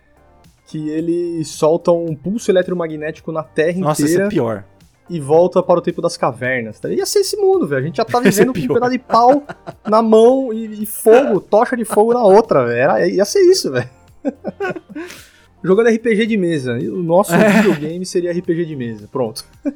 que 0.71 0.89
ele 0.89 1.45
solta 1.45 1.91
um 1.93 2.14
pulso 2.14 2.51
eletromagnético 2.51 3.33
na 3.33 3.43
Terra 3.43 3.79
Nossa, 3.81 4.03
esse 4.03 4.12
inteira 4.12 4.27
é 4.27 4.31
pior. 4.31 4.64
e 5.09 5.18
volta 5.18 5.62
para 5.62 5.79
o 5.79 5.83
tempo 5.83 6.01
das 6.01 6.16
cavernas. 6.16 6.79
Tá? 6.79 6.89
Ia 6.89 7.05
ser 7.07 7.21
esse 7.21 7.37
mundo, 7.37 7.66
velho. 7.66 7.83
A 7.83 7.87
gente 7.87 7.97
já 7.97 8.05
tá 8.05 8.18
vivendo 8.21 8.53
com 8.53 8.61
um 8.61 8.68
pedaço 8.75 8.93
de 8.93 8.99
pau 8.99 9.43
na 9.89 10.01
mão 10.01 10.53
e, 10.53 10.83
e 10.83 10.87
fogo, 10.87 11.41
tocha 11.41 11.77
de 11.77 11.85
fogo 11.85 12.12
na 12.14 12.23
outra, 12.23 12.64
velho. 12.66 13.07
Ia 13.16 13.25
ser 13.25 13.41
isso, 13.41 13.71
velho. 13.73 13.89
Jogando 15.62 15.89
RPG 15.91 16.27
de 16.27 16.37
mesa. 16.37 16.73
O 16.75 17.03
nosso 17.03 17.35
É. 17.35 17.49
videogame 17.61 18.07
seria 18.07 18.33
RPG 18.33 18.64
de 18.64 18.77
mesa. 18.77 19.09
Pronto. 19.11 19.45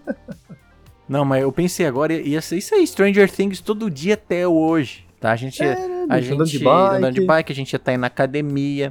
Não, 1.08 1.24
mas 1.24 1.42
eu 1.42 1.52
pensei 1.52 1.84
agora, 1.86 2.14
ia 2.14 2.40
ser 2.40 2.56
isso 2.56 2.74
aí, 2.74 2.86
Stranger 2.86 3.30
Things 3.30 3.60
todo 3.60 3.90
dia 3.90 4.14
até 4.14 4.48
hoje, 4.48 5.04
tá? 5.20 5.32
A 5.32 5.36
gente, 5.36 5.62
É, 5.62 5.72
a 6.08 6.16
bicho, 6.16 6.22
gente 6.22 6.32
andando 6.34 6.48
de 6.48 6.58
bike. 6.58 6.96
andando 6.96 7.14
de 7.14 7.20
bike, 7.26 7.52
a 7.52 7.54
gente 7.54 7.72
ia 7.74 7.76
estar 7.76 7.92
indo 7.92 8.00
na 8.00 8.06
academia, 8.06 8.90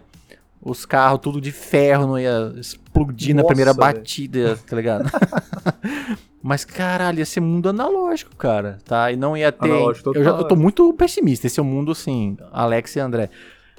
os 0.64 0.86
carros 0.86 1.20
tudo 1.22 1.41
de 1.41 1.51
ferro, 1.51 2.07
não 2.07 2.18
ia 2.20 2.53
explodir 2.57 3.36
na 3.36 3.41
Nossa, 3.41 3.47
primeira 3.47 3.74
velho. 3.74 3.82
batida, 3.93 4.57
tá 4.68 4.76
ligado? 4.76 5.09
mas 6.41 6.66
caralho, 6.66 7.20
ia 7.20 7.26
ser 7.26 7.39
mundo 7.41 7.70
analógico, 7.70 8.36
cara, 8.36 8.78
tá? 8.86 9.11
E 9.11 9.16
não 9.16 9.36
ia 9.36 9.51
ter... 9.51 9.70
Analógico 9.70 10.11
eu, 10.16 10.24
já, 10.24 10.32
eu 10.32 10.43
tô 10.45 10.55
é. 10.55 10.57
muito 10.57 10.93
pessimista, 10.93 11.47
esse 11.47 11.59
é 11.59 11.64
o 11.64 11.66
mundo, 11.66 11.91
assim, 11.91 12.38
Alex 12.51 12.95
e 12.95 12.99
André. 12.99 13.30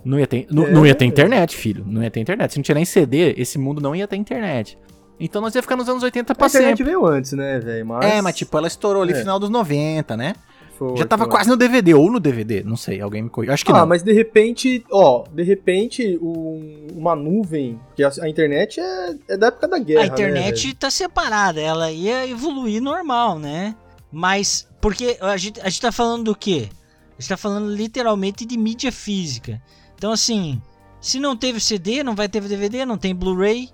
Não 0.04 0.18
ia, 0.18 0.26
ter, 0.26 0.46
não, 0.50 0.66
É. 0.66 0.70
não 0.70 0.86
ia 0.86 0.94
ter 0.94 1.06
internet, 1.06 1.56
filho. 1.56 1.82
Não 1.86 2.02
ia 2.02 2.10
ter 2.10 2.20
internet. 2.20 2.52
Se 2.52 2.58
não 2.58 2.62
tinha 2.62 2.74
nem 2.74 2.84
CD, 2.84 3.32
esse 3.38 3.56
mundo 3.58 3.80
não 3.80 3.96
ia 3.96 4.06
ter 4.06 4.16
internet. 4.16 4.76
Então 5.18 5.40
nós 5.40 5.54
ia 5.54 5.62
ficar 5.62 5.76
nos 5.76 5.88
anos 5.88 6.02
80 6.02 6.34
pra 6.34 6.44
A 6.44 6.48
internet 6.48 6.76
sempre. 6.76 6.84
veio 6.84 7.06
antes, 7.06 7.32
né, 7.32 7.58
velho? 7.58 7.86
Mas... 7.86 8.04
É, 8.04 8.20
mas 8.20 8.34
tipo, 8.36 8.54
ela 8.58 8.66
estourou 8.66 9.02
ali 9.02 9.12
É. 9.14 9.16
final 9.16 9.38
dos 9.38 9.48
90, 9.48 10.14
né? 10.14 10.34
Foi, 10.78 10.96
Já 10.96 11.06
tava 11.06 11.24
foi. 11.24 11.30
quase 11.32 11.48
no 11.48 11.56
DVD, 11.56 11.94
ou 11.94 12.10
no 12.10 12.18
DVD, 12.20 12.62
não 12.62 12.76
sei, 12.76 13.00
alguém 13.00 13.22
me 13.22 13.30
corrigiu. 13.30 13.54
Acho 13.54 13.64
que 13.64 13.72
Ah, 13.72 13.78
não. 13.78 13.86
mas 13.86 14.02
de 14.02 14.12
repente, 14.12 14.84
ó, 14.90 15.24
de 15.32 15.42
repente, 15.42 16.18
um- 16.20 16.86
uma 16.94 17.14
nuvem, 17.14 17.78
que 17.96 18.02
a, 18.02 18.10
a 18.22 18.28
internet 18.28 18.80
é, 18.80 19.14
é 19.28 19.36
da 19.36 19.46
época 19.48 19.68
da 19.68 19.78
guerra, 19.78 20.00
A 20.00 20.06
né, 20.06 20.12
internet 20.12 20.74
tá 20.74 20.90
separada, 20.90 21.60
ela 21.60 21.90
ia 21.92 22.26
evoluir 22.28 22.82
normal, 22.82 23.38
né? 23.38 23.74
Mas, 24.10 24.66
porque 24.80 25.16
a 25.20 25.36
gente, 25.36 25.60
a 25.60 25.68
gente 25.68 25.80
tá 25.80 25.92
falando 25.92 26.24
do 26.24 26.34
quê? 26.36 26.68
A 27.16 27.20
gente 27.20 27.28
tá 27.28 27.36
falando 27.36 27.68
literalmente 27.72 28.44
de 28.44 28.56
mídia 28.56 28.90
física. 28.90 29.62
Então, 29.96 30.10
assim, 30.12 30.60
se 31.00 31.20
não 31.20 31.36
teve 31.36 31.60
CD, 31.60 32.02
não 32.02 32.14
vai 32.14 32.28
ter 32.28 32.40
DVD, 32.40 32.84
não 32.84 32.98
tem 32.98 33.14
Blu-ray. 33.14 33.68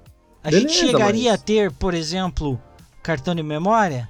A 0.44 0.50
gente 0.50 0.64
Beleza, 0.68 0.86
chegaria 0.86 1.30
mas- 1.32 1.40
a 1.40 1.42
ter, 1.44 1.72
por 1.72 1.94
exemplo, 1.94 2.60
cartão 3.02 3.34
de 3.34 3.42
memória? 3.42 4.08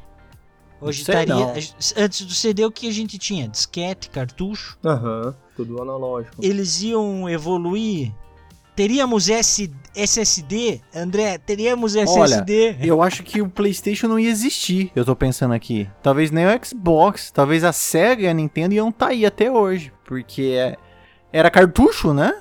Hoje 0.81 1.05
sei, 1.05 1.15
estaria. 1.15 1.35
não. 1.35 1.55
Antes 2.05 2.25
do 2.27 2.33
CD, 2.33 2.65
o 2.65 2.71
que 2.71 2.89
a 2.89 2.93
gente 2.93 3.19
tinha? 3.19 3.47
Disquete, 3.49 4.09
cartucho. 4.11 4.79
Aham, 4.85 5.35
tudo 5.57 5.81
analógico. 5.83 6.37
Eles 6.43 6.81
iam 6.83 7.29
evoluir. 7.29 8.13
Teríamos 8.75 9.29
S, 9.29 9.71
SSD, 9.95 10.81
André? 10.95 11.37
Teríamos 11.37 11.95
SSD. 11.95 12.77
Eu 12.81 13.03
acho 13.03 13.23
que 13.23 13.43
o 13.43 13.49
PlayStation 13.51 14.09
não 14.09 14.19
ia 14.19 14.31
existir, 14.31 14.91
eu 14.97 15.05
tô 15.05 15.15
pensando 15.15 15.53
aqui. 15.53 15.87
Talvez 16.03 16.31
nem 16.31 16.47
o 16.47 16.65
Xbox, 16.65 17.31
talvez 17.31 17.63
a 17.63 17.73
Sega 17.73 18.23
e 18.23 18.29
a 18.29 18.33
Nintendo 18.33 18.73
iam 18.75 18.91
tá 18.91 19.09
aí 19.09 19.27
até 19.27 19.51
hoje. 19.51 19.93
Porque 20.05 20.55
é- 20.57 20.77
era 21.33 21.51
cartucho, 21.51 22.15
né? 22.15 22.33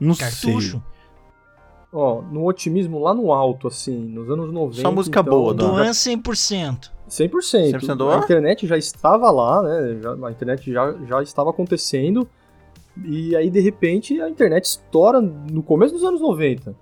Não 0.00 0.14
Cartucho? 0.16 0.70
sei. 0.72 0.82
Ó, 1.92 2.22
no 2.22 2.44
otimismo 2.46 2.98
lá 2.98 3.14
no 3.14 3.32
alto, 3.32 3.68
assim, 3.68 3.96
nos 3.96 4.28
anos 4.30 4.52
90. 4.52 4.82
Só 4.82 4.90
música 4.92 5.20
então, 5.20 5.32
boa, 5.32 5.54
Dom. 5.54 5.70
Doan 5.74 5.92
100%. 5.92 6.90
100%. 7.08 7.72
100% 7.80 7.94
do 7.96 8.08
a 8.08 8.16
ar? 8.16 8.22
internet 8.24 8.66
já 8.66 8.76
estava 8.76 9.30
lá, 9.30 9.62
né? 9.62 9.98
já- 10.02 10.26
a 10.26 10.30
internet 10.30 10.72
já, 10.72 10.94
já 11.06 11.22
estava 11.22 11.50
acontecendo. 11.50 12.28
E 13.04 13.34
aí, 13.36 13.48
de 13.48 13.60
repente, 13.60 14.20
a 14.20 14.28
internet 14.28 14.64
estoura 14.64 15.20
no 15.20 15.62
começo 15.62 15.94
dos 15.94 16.02
anos 16.04 16.20
90. 16.20 16.74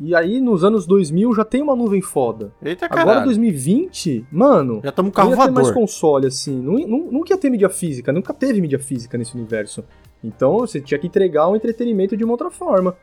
E 0.00 0.12
aí, 0.14 0.40
nos 0.40 0.64
anos 0.64 0.86
2000, 0.86 1.32
já 1.34 1.44
tem 1.44 1.62
uma 1.62 1.76
nuvem 1.76 2.02
foda. 2.02 2.52
Eita, 2.60 2.86
Agora, 2.86 3.04
caralho. 3.04 3.24
2020, 3.26 4.26
mano, 4.32 4.80
Já 4.82 4.88
estamos 4.90 5.10
não 5.10 5.14
carro 5.14 5.30
ia 5.30 5.36
ter 5.44 5.50
mais 5.52 5.70
console, 5.70 6.26
assim. 6.26 6.60
Não, 6.60 6.72
não- 6.74 7.12
nunca 7.12 7.32
ia 7.32 7.38
ter 7.38 7.48
mídia 7.48 7.68
física. 7.70 8.12
Nunca 8.12 8.34
teve 8.34 8.60
mídia 8.60 8.80
física 8.80 9.16
nesse 9.16 9.36
universo. 9.36 9.84
Então, 10.22 10.58
você 10.58 10.80
tinha 10.80 10.98
que 10.98 11.06
entregar 11.06 11.48
um 11.48 11.54
entretenimento 11.54 12.16
de 12.16 12.24
uma 12.24 12.32
outra 12.32 12.50
forma. 12.50 12.96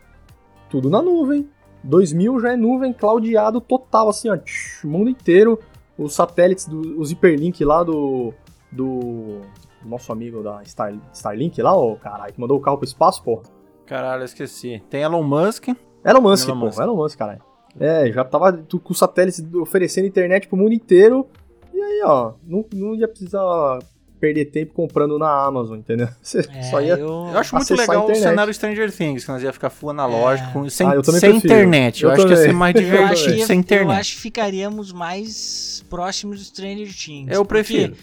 Tudo 0.69 0.89
na 0.89 1.01
nuvem. 1.01 1.47
2000 1.83 2.39
já 2.41 2.51
é 2.51 2.55
nuvem, 2.57 2.91
claudiado 2.91 3.61
total, 3.61 4.09
assim, 4.09 4.29
ó. 4.29 4.35
tch, 4.35 4.83
O 4.83 4.87
mundo 4.89 5.09
inteiro. 5.09 5.57
Os 5.97 6.13
satélites, 6.13 6.67
do, 6.67 6.99
os 6.99 7.11
hiperlink 7.11 7.63
lá 7.63 7.83
do... 7.83 8.33
Do 8.71 9.41
nosso 9.83 10.11
amigo 10.11 10.41
da 10.41 10.63
Star, 10.63 10.93
Starlink 11.11 11.61
lá, 11.61 11.75
ô 11.75 11.95
caralho, 11.97 12.31
que 12.31 12.39
mandou 12.39 12.57
o 12.57 12.61
carro 12.61 12.77
pro 12.77 12.85
espaço, 12.85 13.21
porra. 13.23 13.43
Caralho, 13.85 14.23
esqueci. 14.23 14.81
Tem 14.89 15.01
Elon 15.01 15.23
Musk. 15.23 15.67
Elon 16.05 16.21
Musk, 16.21 16.47
Elon 16.47 16.59
pô. 16.59 16.65
Musk. 16.67 16.79
Elon 16.79 16.95
Musk, 16.95 17.17
caralho. 17.17 17.41
É, 17.79 18.11
já 18.11 18.23
tava 18.23 18.53
com 18.53 18.91
os 18.91 18.97
satélites 18.97 19.43
oferecendo 19.55 20.07
internet 20.07 20.47
pro 20.47 20.57
mundo 20.57 20.73
inteiro. 20.73 21.27
E 21.73 21.81
aí, 21.81 22.01
ó, 22.05 22.33
não, 22.43 22.65
não 22.73 22.95
ia 22.95 23.07
precisar 23.07 23.79
perder 24.21 24.45
tempo 24.45 24.73
comprando 24.73 25.17
na 25.19 25.29
Amazon, 25.45 25.79
entendeu? 25.79 26.07
Você 26.21 26.39
É, 26.53 26.63
só 26.63 26.79
ia. 26.79 26.93
eu, 26.93 27.07
Eu 27.31 27.37
acho 27.37 27.53
muito 27.55 27.73
legal 27.75 28.01
o 28.01 28.03
internet. 28.03 28.21
cenário 28.21 28.53
Stranger 28.53 28.91
Things, 28.91 29.25
que 29.25 29.31
nós 29.31 29.41
ia 29.43 29.51
ficar 29.51 29.69
full 29.69 29.89
analógico, 29.89 30.65
É. 30.65 30.69
sem, 30.69 30.87
Ah, 30.87 30.93
eu 30.95 31.01
também 31.01 31.19
sem 31.19 31.31
prefiro. 31.31 31.53
internet. 31.53 32.03
Eu, 32.03 32.09
Eu 32.09 32.13
acho 32.15 32.23
que 32.25 32.29
ia 32.29 32.35
ser 32.37 32.41
também. 32.43 32.55
mais 32.57 32.75
eu 32.77 32.81
divertido 32.83 33.45
sem 33.47 33.55
eu 33.55 33.59
internet. 33.59 33.99
acho 33.99 34.15
que 34.15 34.21
ficaríamos 34.21 34.93
mais 34.93 35.83
próximos 35.89 36.39
do 36.39 36.45
Stranger 36.45 36.87
Things. 36.95 37.27
Eu 37.35 37.43
porque, 37.43 37.63
prefiro. 37.63 37.95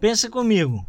Pensa 0.00 0.28
comigo. 0.28 0.84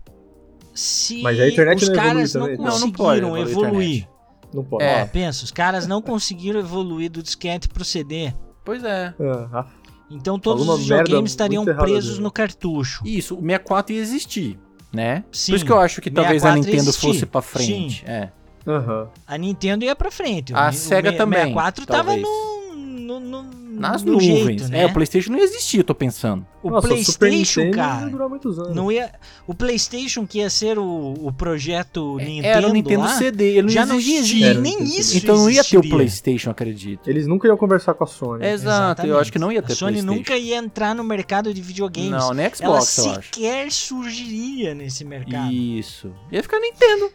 Se 0.74 1.22
Mas 1.22 1.40
a 1.40 1.48
internet 1.48 1.84
os 1.84 1.88
não 1.90 1.96
caras 1.96 2.34
não 2.34 2.42
também, 2.42 2.58
Não, 2.58 2.64
não 2.66 2.72
conseguiram 2.92 2.96
pode 2.98 3.20
evoluir 3.22 3.46
a 3.48 3.50
evoluir. 3.70 4.08
Não 4.54 4.64
pode. 4.64 4.84
É. 4.84 5.04
Ó, 5.04 5.06
pensa, 5.08 5.44
os 5.46 5.52
caras 5.52 5.88
não 5.88 6.02
conseguiram 6.02 6.60
evoluir 6.60 7.10
do 7.10 7.24
disquete 7.24 7.70
pro 7.70 7.86
CD. 7.86 8.34
Pois 8.66 8.84
é. 8.84 9.14
Ah, 9.54 9.66
Então 10.10 10.38
todos 10.40 10.62
Alguma 10.62 10.76
os 10.78 10.82
videogames 10.88 11.32
estariam 11.32 11.66
presos 11.66 12.20
no 12.20 12.30
cartucho. 12.32 13.02
Isso, 13.06 13.36
o 13.36 13.42
64 13.42 13.94
ia 13.96 14.02
existir, 14.02 14.60
né? 14.94 15.24
Sim, 15.32 15.52
Por 15.52 15.56
isso 15.58 15.66
que 15.66 15.72
eu 15.72 15.80
acho 15.80 16.02
que 16.02 16.12
talvez 16.12 16.44
a 16.46 16.50
64 16.54 16.60
Nintendo 16.62 16.90
existir. 16.90 17.08
fosse 17.08 17.26
pra 17.26 17.42
frente. 17.42 18.04
É. 18.08 18.30
Aham. 18.68 19.08
A 19.28 19.38
Nintendo 19.38 19.86
ia 19.86 19.96
pra 19.96 20.10
frente. 20.12 20.54
A 20.54 20.70
o, 20.70 20.74
Sega 20.74 21.12
o 21.12 21.18
também, 21.18 21.40
64 21.54 21.86
tava 21.86 22.04
talvez. 22.16 22.22
no, 22.28 23.20
no, 23.20 23.20
no- 23.20 23.65
Nas 23.80 24.04
no 24.04 24.14
nuvens. 24.14 24.46
jeito, 24.46 24.68
né? 24.70 24.82
É, 24.84 24.86
o 24.86 24.94
PlayStation 24.94 25.32
não 25.32 25.38
ia 25.40 25.44
existir, 25.46 25.78
eu 25.80 25.84
tô 25.84 25.94
pensando. 25.96 26.46
O 26.64 26.70
Nossa, 26.70 26.88
PlayStation, 26.88 27.70
cara. 27.72 28.06
Anos. 28.06 28.76
Não 28.76 28.92
ia, 28.92 29.12
o 29.46 29.54
PlayStation 29.54 30.26
que 30.26 30.40
ia 30.40 30.50
ser 30.50 30.80
o, 30.80 31.14
o 31.22 31.32
projeto 31.32 32.18
Nintendo 32.18 32.48
Era 32.48 32.68
o 32.68 32.74
Nintendo 32.74 33.02
lá, 33.02 33.18
CD, 33.18 33.44
ele 33.52 33.62
não 33.64 33.70
já 33.70 33.86
não 33.86 34.00
ia 34.00 34.20
existia. 34.20 34.20
existir, 34.20 34.44
Era 34.44 34.60
o 34.60 34.62
nem 34.62 34.84
isso 34.84 35.18
Então 35.18 35.38
não 35.38 35.50
ia 35.50 35.64
ter 35.64 35.78
o. 35.78 35.82
PlayStation, 35.90 36.50
acredito. 36.50 37.08
Eles 37.10 37.28
nunca 37.28 37.48
iam 37.48 37.58
conversar 37.58 37.94
com 37.94 38.04
a 38.04 38.08
Sony. 38.08 38.46
Exato, 38.46 39.06
eu 39.06 39.20
acho 39.20 39.32
que 39.32 39.38
não 39.40 39.52
ia 39.52 39.62
ter 39.62 39.74
A 39.74 39.76
Sony 39.76 40.02
nunca 40.02 40.36
ia 40.38 40.56
entrar 40.58 40.96
no 40.96 41.04
mercado 41.04 41.54
de 41.54 41.62
videogames. 41.62 42.10
Não, 42.12 42.34
nem 42.34 42.46
Ela 42.46 42.82
Xbox, 42.82 43.00
acho. 43.00 43.22
sequer 43.32 43.72
surgiria 43.72 44.74
nesse 44.74 45.04
mercado. 45.06 45.52
Isso. 45.52 46.12
Ia 46.32 46.42
ficar 46.42 46.60
Nintendo. 46.60 47.12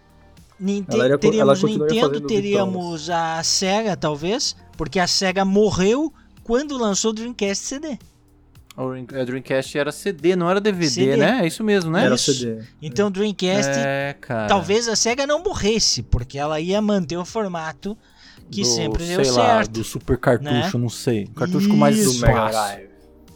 Ninte- 0.58 0.94
Ela 0.94 1.16
teríamos 1.18 1.62
ela 1.62 1.72
Nintendo, 1.72 2.20
teríamos 2.20 3.08
a 3.08 3.42
Sega, 3.42 3.96
talvez, 3.96 4.54
porque 4.76 5.00
a 5.00 5.06
Sega 5.06 5.42
morreu 5.44 6.12
quando 6.44 6.76
lançou 6.76 7.10
o 7.10 7.14
Dreamcast 7.14 7.64
CD. 7.64 7.98
O 8.76 8.94
é, 8.94 9.24
Dreamcast 9.24 9.76
era 9.76 9.92
CD, 9.92 10.34
não 10.36 10.48
era 10.48 10.60
DVD, 10.60 10.88
CD. 10.88 11.16
né? 11.16 11.40
É 11.42 11.46
isso 11.46 11.62
mesmo, 11.62 11.90
né? 11.90 12.04
Era 12.06 12.14
Isso. 12.14 12.32
CD. 12.32 12.62
Então 12.80 13.08
o 13.08 13.10
Dreamcast, 13.10 13.72
É, 13.76 14.16
cara. 14.20 14.46
talvez 14.46 14.88
a 14.88 14.96
SEGA 14.96 15.26
não 15.26 15.42
morresse, 15.42 16.02
porque 16.02 16.38
ela 16.38 16.58
ia 16.60 16.80
manter 16.80 17.16
o 17.16 17.24
formato 17.24 17.96
que 18.50 18.62
Do, 18.62 18.66
sempre 18.68 19.04
deu 19.04 19.22
sei 19.24 19.32
lá, 19.34 19.46
certo. 19.56 19.70
do 19.72 19.84
super 19.84 20.16
cartucho, 20.16 20.78
né? 20.78 20.82
não 20.82 20.88
sei. 20.88 21.26
Cartucho 21.36 21.68
com 21.68 21.76
mais 21.76 21.98
Isso. 21.98 22.14
Do 22.14 22.20
Mega 22.20 22.32
espaço. 22.32 22.52
Drive. 22.52 22.90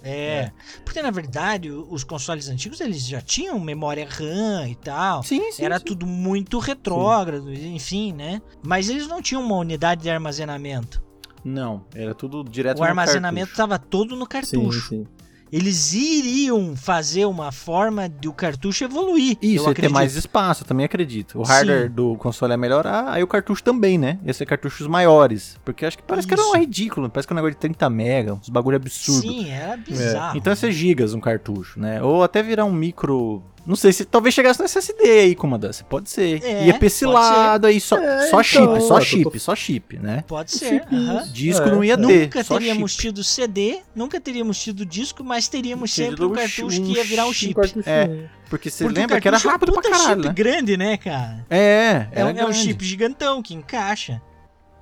É, 0.07 0.51
porque 0.85 1.01
na 1.01 1.11
verdade 1.11 1.71
os 1.71 2.05
consoles 2.05 2.49
antigos 2.49 2.79
eles 2.81 3.07
já 3.07 3.23
tinham 3.23 3.59
memória 3.59 4.07
RAM 4.09 4.69
e 4.69 4.75
tal. 4.75 5.23
Sim, 5.23 5.51
sim. 5.51 5.65
Era 5.65 5.79
sim. 5.79 5.85
tudo 5.87 6.07
muito 6.07 6.59
retrógrado, 6.59 7.53
enfim, 7.53 8.13
né? 8.13 8.41
Mas 8.63 8.89
eles 8.91 9.07
não 9.09 9.23
tinham 9.23 9.43
uma 9.43 9.57
unidade 9.57 10.03
de 10.03 10.11
armazenamento. 10.11 11.03
Não, 11.45 11.85
era 11.95 12.15
tudo 12.15 12.43
direto 12.43 12.79
o 12.79 12.81
no 12.81 12.87
armazenamento 12.87 13.51
estava 13.51 13.79
todo 13.79 14.17
no 14.17 14.23
Sim, 14.23 14.29
cartucho. 14.29 14.89
sim. 14.89 15.07
Eles 15.53 15.93
iriam 15.93 16.75
fazer 16.75 17.27
uma 17.27 17.53
forma 17.53 18.09
de 18.09 18.27
o 18.27 18.33
cartucho 18.33 18.83
evoluir. 18.83 19.37
Isso, 19.41 19.65
eu 19.65 19.69
ia 19.69 19.75
ter 19.75 19.89
mais 19.89 20.17
espaço, 20.17 20.65
eu 20.65 20.67
também 20.67 20.85
acredito. 20.85 21.39
O 21.39 21.45
hardware 21.45 21.87
Sim. 21.87 21.95
do 21.95 22.17
console 22.17 22.53
ia 22.53 22.57
melhorar, 22.57 23.09
aí 23.09 23.23
o 23.23 23.27
cartucho 23.29 23.63
também, 23.63 23.97
né? 23.97 24.19
Ia 24.25 24.35
ser 24.35 24.47
cartuchos 24.47 24.89
maiores. 24.89 25.57
Porque 25.65 25.87
acho 25.87 25.97
que 25.97 26.03
parece 26.03 26.27
que 26.27 26.35
era 26.35 26.43
Isso. 26.43 26.51
um 26.51 26.59
ridículo, 26.59 27.09
parece 27.09 27.29
que 27.29 27.33
é 27.33 27.35
um 27.35 27.37
negócio 27.37 27.55
de 27.55 27.61
30 27.61 27.89
mega, 27.89 28.35
uns 28.35 28.49
bagulho 28.49 28.77
absurdo. 28.77 29.21
Sim, 29.21 29.49
era 29.49 29.77
bizarro. 29.77 30.37
Então 30.37 30.51
ia 30.51 30.57
ser 30.57 30.73
gigas 30.73 31.15
um 31.15 31.21
cartucho, 31.21 31.79
né? 31.79 32.03
Ou 32.03 32.25
até 32.25 32.43
virar 32.43 32.65
um 32.65 32.73
micro. 32.73 33.41
Não 33.67 33.77
sei 33.77 33.93
se 33.93 34.05
talvez 34.05 34.35
chegasse 34.35 34.59
no 34.61 34.67
SSD 34.67 35.03
aí, 35.05 35.35
comandância. 35.35 35.87
Pode 35.89 36.11
ser. 36.11 36.43
É, 36.45 36.67
ia 36.67 36.75
pra 36.75 36.87
esse 36.87 37.07
lado 37.07 37.67
aí, 37.67 37.81
só, 37.81 37.97
É, 37.97 38.21
só 38.29 38.41
então, 38.41 38.43
chip, 38.43 38.81
só 38.83 38.95
tô- 38.99 39.01
chip, 39.01 39.41
só 39.41 39.57
chip, 39.57 39.99
né? 39.99 40.23
Pode 40.29 40.51
ser. 40.53 40.83
aham. 40.93 41.25
Disco 41.33 41.67
É. 41.69 41.71
não 41.71 41.83
ia 41.83 41.97
ter. 41.97 42.03
Nunca 42.25 42.45
só 42.45 42.59
teríamos 42.59 42.93
chip. 42.93 43.03
tido 43.03 43.25
CD, 43.25 43.79
nunca 43.95 44.21
teríamos 44.21 44.59
tido 44.63 44.85
disco, 44.85 45.25
mas 45.25 45.49
teríamos 45.49 45.93
sempre 45.95 46.23
um 46.25 46.29
um 46.29 46.33
cartucho 46.33 46.71
chi- 46.71 46.83
que 46.83 46.93
ia 46.93 47.05
virar 47.05 47.25
um 47.25 47.31
um 47.31 47.33
chip. 47.33 47.55
Um. 47.59 47.83
É. 47.87 48.29
Porque 48.51 48.69
você 48.71 48.85
Porque 48.85 49.01
lembra 49.01 49.19
que 49.21 49.27
era 49.27 49.39
é 49.39 49.41
um 49.41 49.51
rápido 49.51 49.73
pra 49.73 49.83
puta 49.83 49.91
caralho, 49.91 50.17
chip 50.23 50.29
né? 50.29 50.35
grande, 50.35 50.77
né, 50.77 50.97
cara? 50.99 51.47
É, 51.49 51.59
É, 51.59 52.09
era 52.13 52.27
um- 52.27 52.39
é 52.39 52.47
um 52.47 52.53
chip 52.53 52.85
gigantão 52.85 53.41
que 53.43 53.55
encaixa, 53.55 54.21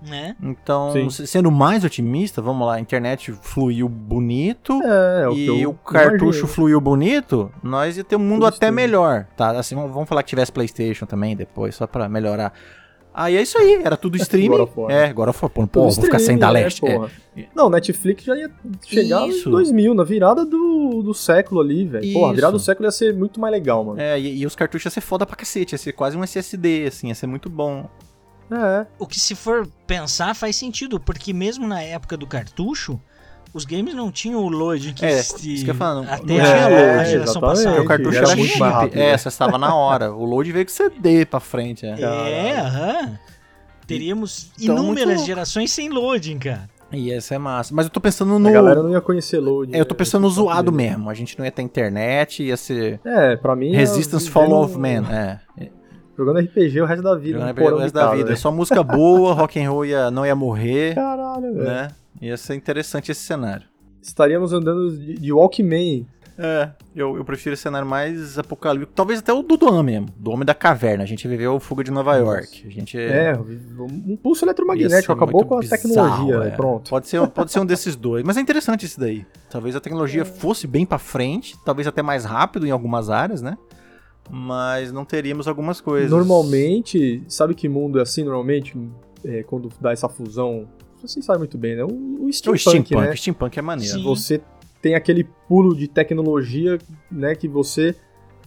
né? 0.09 0.37
Então, 0.43 0.93
Sim. 0.93 1.11
se- 1.11 1.27
sendo 1.27 1.51
mais 1.51 1.85
otimista, 1.85 2.43
vamos 2.43 2.67
lá, 2.67 2.75
a 2.75 2.81
internet 2.81 3.33
fluiu 3.43 3.89
bonito. 3.89 4.81
É, 4.83 5.23
é 5.25 5.29
o 5.29 5.33
e 5.35 5.67
o 5.67 5.75
cartucho 5.75 6.25
imagino. 6.25 6.49
fluiu 6.49 6.81
bonito, 6.81 7.51
nós 7.63 7.97
ia 7.97 8.05
ter 8.05 8.17
um 8.17 8.21
mundo 8.21 8.45
até 8.47 8.71
melhor, 8.71 9.27
tá? 9.37 9.51
Assim, 9.51 9.75
vamos 9.75 10.09
falar 10.09 10.23
que 10.23 10.29
tivesse 10.31 10.51
Playstation 10.53 11.07
também 11.07 11.37
depois, 11.37 11.75
só 11.75 11.87
pra 11.87 12.09
melhorar. 12.09 12.53
Aí 13.15 13.37
é 13.37 13.43
isso 13.43 13.59
aí, 13.59 13.83
era 13.85 13.95
tudo 13.95 14.17
streaming. 14.23 14.49
God 14.57 14.61
of 14.61 14.73
War. 14.75 14.91
É, 14.91 15.05
agora 15.05 15.35
for, 15.35 15.51
pô, 15.51 15.67
pô, 15.67 15.83
vou 15.83 15.93
ficar 15.93 16.19
sem 16.19 16.35
streaming, 16.37 16.41
da 16.41 16.47
né, 16.47 16.53
leste. 16.65 16.83
é. 16.87 16.95
porra? 16.95 17.11
Não, 17.55 17.69
Netflix 17.69 18.25
já 18.25 18.35
ia 18.35 18.51
chegar 18.87 19.29
Isso. 19.29 19.49
em 19.51 19.53
2000, 19.53 19.95
na 19.95 20.03
virada 20.03 20.47
do, 20.47 21.03
do 21.03 21.13
século 21.13 21.61
ali, 21.61 21.85
velho. 21.87 22.11
Porra, 22.15 22.31
a 22.31 22.35
virada 22.35 22.53
do 22.53 22.59
século 22.59 22.87
ia 22.87 22.91
ser 22.91 23.15
muito 23.15 23.39
mais 23.39 23.53
legal, 23.53 23.85
mano. 23.85 24.01
É, 24.01 24.19
e, 24.19 24.39
e 24.39 24.47
os 24.47 24.57
cartuchos 24.57 24.87
ia 24.87 24.91
ser 24.91 25.03
foda 25.03 25.27
pra 25.27 25.37
cacete, 25.37 25.75
ia 25.75 25.79
ser 25.79 25.93
quase 25.93 26.17
um 26.17 26.25
SSD, 26.25 26.87
assim, 26.87 27.09
ia 27.09 27.15
ser 27.15 27.27
muito 27.27 27.51
bom. 27.51 27.87
É. 28.55 28.87
O 28.99 29.07
que 29.07 29.19
se 29.19 29.35
for 29.35 29.67
pensar 29.87 30.35
faz 30.35 30.57
sentido, 30.57 31.01
porque 31.01 31.33
mesmo 31.33 31.67
na 31.67 31.83
época 31.83 32.17
do 32.17 32.27
cartucho, 32.27 33.01
os 33.55 33.65
games 33.65 33.95
não 33.95 34.11
tinham 34.11 34.41
o 34.45 34.49
load 34.49 34.93
que 34.95 35.05
É, 35.05 35.11
existia 35.13 35.55
isso 35.55 35.65
que 35.65 35.71
eu 35.71 35.75
falo, 35.75 36.01
até 36.09 36.25
não 36.25 36.37
a, 36.41 36.45
tinha 36.45 36.69
load, 36.69 37.11
geração 37.11 37.13
exatamente. 37.13 37.41
passada. 37.41 37.71
Porque 37.71 37.81
o 37.81 37.89
cartucho 37.89 38.19
era 38.19 38.27
era 38.29 38.37
muito 38.37 38.59
rápido, 38.59 38.97
é, 38.99 39.13
né? 39.13 39.19
você 39.19 39.29
estava 39.29 39.59
na 39.59 39.75
hora. 39.75 40.13
O 40.13 40.25
load 40.25 40.53
veio 40.53 40.65
com 40.67 40.73
CD 40.73 41.25
pra 41.27 41.41
frente, 41.41 41.87
é. 41.87 42.01
É, 42.01 42.59
aham. 42.61 43.19
Teríamos 43.87 44.51
Então, 44.61 44.77
inúmeras 44.79 45.25
gerações 45.25 45.71
sem 45.73 45.89
loading, 45.89 46.39
cara. 46.39 46.71
E 46.93 47.11
essa 47.11 47.35
é 47.35 47.39
massa. 47.39 47.75
Mas 47.75 47.87
eu 47.87 47.91
tô 47.91 48.01
pensando 48.01 48.39
no... 48.39 48.49
A 48.49 48.53
galera 48.53 48.83
não 48.83 48.91
ia 48.91 49.01
conhecer 49.01 49.39
load. 49.41 49.75
É, 49.75 49.81
eu 49.81 49.85
tô 49.87 49.95
né? 49.95 49.99
pensando 49.99 50.23
no 50.23 50.29
eu 50.29 50.33
zoado 50.33 50.71
mesmo. 50.71 51.09
A 51.11 51.15
gente 51.15 51.39
não 51.39 51.45
ia 51.45 51.51
ter 51.51 51.63
internet, 51.63 52.43
ia 52.43 52.57
ser 52.57 53.01
É, 53.05 53.35
pra 53.37 53.57
mim. 53.57 53.75
Resistance 53.75 54.29
é 54.29 54.31
Fall 54.31 54.45
vivendo- 54.45 54.65
of 54.65 54.79
Man. 54.79 55.11
É. 55.11 55.41
Jogando 56.17 56.41
RPG 56.41 56.81
o 56.81 56.85
resto 56.85 57.03
da 57.03 57.15
vida. 57.15 57.39
Jogando 57.39 57.51
RPG 57.53 57.73
o 57.73 57.79
resto 57.79 57.95
da 57.95 58.11
vida. 58.13 58.25
velho. 58.25 58.37
Só 58.37 58.53
música 58.53 58.83
boa, 58.83 59.33
rock 59.35 59.61
and 59.61 59.71
roll 59.71 59.85
ia, 59.85 60.11
não 60.11 60.27
ia 60.27 60.35
morrer, 60.35 60.95
Caralho, 60.95 61.55
velho. 61.55 61.65
né? 61.65 61.89
Ia 62.21 62.37
ser 62.37 62.55
interessante 62.55 63.11
esse 63.11 63.23
cenário. 63.23 63.67
Estaríamos 64.01 64.53
andando 64.53 64.97
de, 64.97 65.15
de 65.15 65.33
Walkman. 65.33 66.07
É, 66.39 66.71
eu, 66.97 67.17
eu 67.17 67.25
prefiro 67.25 67.55
esse 67.55 67.63
cenário 67.63 67.87
mais 67.87 68.39
apocalíptico. 68.39 68.93
Talvez 68.95 69.19
até 69.19 69.33
o 69.33 69.43
do 69.43 69.57
Duan 69.57 69.83
mesmo, 69.83 70.09
do 70.17 70.31
Homem 70.31 70.45
da 70.45 70.55
Caverna. 70.55 71.05
A 71.05 71.07
gente 71.07 71.29
viveu 71.29 71.55
o 71.55 71.61
Fuga 71.61 71.85
de 71.85 71.91
Nova 71.91 72.17
York. 72.17 72.67
A 72.67 72.71
gente... 72.71 72.99
É, 72.99 73.39
um 73.79 74.17
pulso 74.17 74.45
eletromagnético. 74.45 75.13
Acabou 75.13 75.45
com 75.45 75.57
a 75.57 75.61
bizarro, 75.61 75.83
tecnologia, 75.83 76.49
é. 76.49 76.51
Pronto. 76.57 76.89
Pode 76.89 77.07
ser, 77.07 77.27
pode 77.29 77.53
ser 77.53 77.61
um 77.61 77.67
desses 77.67 77.95
dois. 77.95 78.25
Mas 78.25 78.37
é 78.37 78.41
interessante 78.41 78.87
esse 78.87 78.99
daí. 78.99 79.27
Talvez 79.51 79.77
a 79.77 79.81
tecnologia 79.81 80.25
fosse 80.27 80.67
bem 80.67 80.87
pra 80.87 80.99
frente, 80.99 81.57
talvez 81.65 81.87
até 81.87 82.03
mais 82.03 82.25
rápido 82.25 82.67
em 82.67 82.71
algumas 82.71 83.11
áreas, 83.11 83.43
né? 83.43 83.57
Mas 84.31 84.93
não 84.93 85.05
teríamos 85.05 85.47
algumas 85.47 85.81
coisas. 85.81 86.11
Normalmente, 86.11 87.23
sabe 87.29 87.55
que 87.55 87.69
mundo 87.69 87.99
é 87.99 88.03
assim 88.03 88.25
normalmente? 88.25 88.75
É, 89.25 89.43
quando 89.43 89.69
dá 89.81 89.93
essa 89.93 90.09
fusão. 90.09 90.69
Vocês 91.01 91.25
sabem 91.25 91.41
muito 91.41 91.59
bem, 91.59 91.77
né? 91.77 91.85
O, 91.85 91.89
o 91.89 92.27
O 92.27 92.33
steampunk, 92.33 92.61
steampunk, 92.61 92.95
né? 92.95 93.11
o 93.11 93.17
steampunk 93.17 93.59
é 93.59 93.63
maneiro. 93.63 93.95
Sim. 93.95 94.05
Você 94.05 94.41
tem 94.81 94.95
aquele 94.95 95.25
pulo 95.49 95.77
de 95.77 95.89
tecnologia, 95.89 96.79
né? 97.11 97.35
Que 97.35 97.49
você 97.49 97.95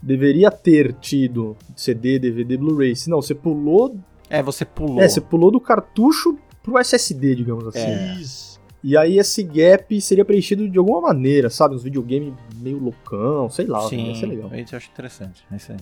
deveria 0.01 0.51
ter 0.51 0.93
tido 0.93 1.55
CD, 1.76 2.19
DVD, 2.19 2.57
Blu-ray. 2.57 2.95
Se 2.95 3.09
não, 3.09 3.21
você 3.21 3.34
pulou. 3.34 3.97
É, 4.30 4.41
você 4.41 4.65
pulou. 4.65 5.01
É, 5.01 5.07
você 5.07 5.21
pulou 5.21 5.51
do 5.51 5.59
cartucho 5.59 6.38
pro 6.63 6.78
SSD, 6.80 7.36
digamos 7.36 7.67
assim. 7.67 7.80
É. 7.80 8.15
Isso. 8.19 8.55
E 8.88 8.96
aí 8.96 9.18
esse 9.18 9.42
gap 9.42 10.00
seria 10.00 10.24
preenchido 10.24 10.70
de 10.70 10.78
alguma 10.78 11.02
maneira, 11.02 11.50
sabe? 11.50 11.74
Uns 11.74 11.82
videogames 11.82 12.36
meio 12.58 12.78
loucão, 12.78 13.50
sei 13.50 13.66
lá. 13.66 13.82
Sim, 13.90 14.10
Ia 14.10 14.16
ser 14.16 14.28
legal. 14.28 14.56
isso 14.56 14.76
eu 14.76 14.78
acho 14.78 14.90
interessante. 14.92 15.44
É 15.52 15.56
isso 15.56 15.72
aí. 15.72 15.80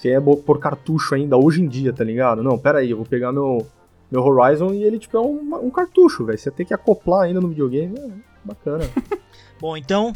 Se 0.00 0.08
é 0.10 0.20
por 0.20 0.60
cartucho 0.60 1.16
ainda, 1.16 1.36
hoje 1.36 1.60
em 1.60 1.66
dia, 1.66 1.92
tá 1.92 2.04
ligado? 2.04 2.40
Não, 2.40 2.56
pera 2.56 2.78
aí, 2.78 2.92
eu 2.92 2.98
vou 2.98 3.04
pegar 3.04 3.32
meu, 3.32 3.66
meu 4.08 4.22
Horizon 4.22 4.72
e 4.72 4.84
ele, 4.84 5.00
tipo, 5.00 5.16
é 5.16 5.20
um, 5.20 5.66
um 5.66 5.70
cartucho, 5.72 6.24
velho. 6.24 6.38
Você 6.38 6.52
tem 6.52 6.64
que 6.64 6.72
acoplar 6.72 7.22
ainda 7.22 7.40
no 7.40 7.48
videogame, 7.48 7.98
é 7.98 8.10
bacana. 8.44 8.88
Bom, 9.60 9.76
então 9.76 10.12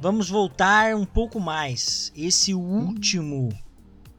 vamos 0.00 0.28
voltar 0.28 0.96
um 0.96 1.04
pouco 1.04 1.38
mais. 1.38 2.12
Esse 2.16 2.52
último, 2.54 3.50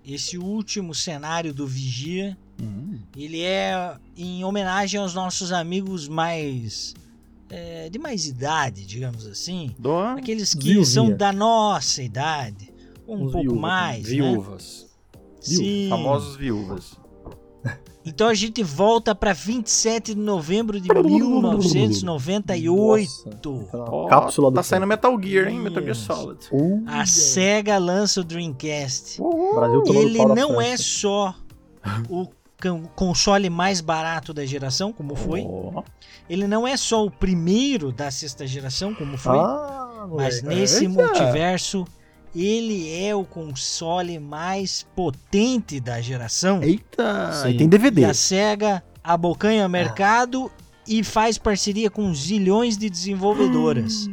esse 0.06 0.38
último 0.38 0.96
cenário 0.96 1.54
do 1.54 1.68
Vigia, 1.68 2.38
Hum. 2.62 3.00
ele 3.18 3.42
é 3.42 3.96
em 4.16 4.44
homenagem 4.44 5.00
aos 5.00 5.14
nossos 5.14 5.52
amigos 5.52 6.08
mais 6.08 6.94
é, 7.50 7.90
de 7.90 8.00
mais 8.00 8.26
idade, 8.28 8.86
digamos 8.86 9.26
assim, 9.28 9.76
Doa 9.78 10.14
aqueles 10.14 10.54
que 10.54 10.64
Viuvinha. 10.74 10.86
são 10.86 11.12
da 11.12 11.34
nossa 11.34 12.02
idade, 12.02 12.72
um 13.08 13.26
Uns 13.26 13.32
pouco 13.32 13.40
viúvas 13.42 13.62
mais, 13.62 14.04
né? 14.04 14.10
viúvas. 14.10 14.88
Sim. 15.40 15.88
Famosos 15.90 16.36
viúvas. 16.36 17.00
Então 18.04 18.30
a 18.30 18.34
gente 18.34 18.64
volta 18.64 19.14
para 19.14 19.32
27 19.32 20.16
de 20.16 20.20
novembro 20.20 20.82
de 20.82 20.92
1998. 20.92 23.30
Tá 23.72 23.78
na 23.78 23.84
Ó, 23.84 24.08
cápsula 24.08 24.50
do 24.50 24.56
Tá 24.56 24.64
saindo 24.64 24.88
Metal 24.88 25.16
Gear, 25.22 25.48
hein? 25.48 25.60
Metal 25.60 25.84
Gear 25.84 25.96
Solid. 25.96 26.40
Uh, 26.52 26.84
A 26.88 27.06
Sega 27.06 27.78
lança 27.78 28.22
o 28.22 28.24
Dreamcast. 28.24 29.22
Brasil 29.54 29.84
tomando 29.84 30.08
Ele 30.08 30.26
não 30.26 30.60
é 30.60 30.76
só 30.78 31.36
o 32.10 32.26
console 32.96 33.50
mais 33.50 33.82
barato 33.82 34.34
da 34.34 34.46
geração, 34.46 34.92
como 34.94 35.16
foi. 35.16 35.44
Ó, 35.46 35.84
Ele 36.30 36.48
não 36.48 36.68
é 36.68 36.78
só 36.78 37.06
o 37.06 37.12
primeiro 37.12 37.92
da 37.92 38.10
sexta 38.12 38.46
geração, 38.48 38.94
como 38.94 39.18
foi. 39.18 39.38
Ah, 39.38 40.08
mas 40.10 40.42
moleque. 40.42 40.62
nesse 40.62 40.86
Eita. 40.86 40.90
multiverso, 40.90 41.86
ele 42.36 42.94
é 43.04 43.14
o 43.16 43.26
console 43.26 44.18
mais 44.20 44.86
potente 44.96 45.80
da 45.80 46.00
geração. 46.02 46.62
Eita! 46.64 47.32
Sim. 47.34 47.50
E 47.50 47.58
tem 47.58 47.68
DVD. 47.70 48.02
E 48.02 48.06
a 48.06 48.14
SEGA 48.14 48.84
abocanha 49.04 49.66
o 49.66 49.70
mercado 49.70 50.52
e 50.88 51.04
faz 51.04 51.38
parceria 51.38 51.90
com 51.90 52.14
zilhões 52.14 52.78
de 52.78 52.90
desenvolvedoras. 52.90 54.10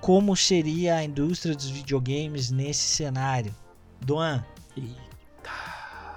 Como 0.00 0.36
seria 0.36 0.96
a 0.96 1.04
indústria 1.04 1.54
dos 1.54 1.68
videogames 1.68 2.50
nesse 2.50 2.82
cenário? 2.82 3.54
Doan, 4.00 4.44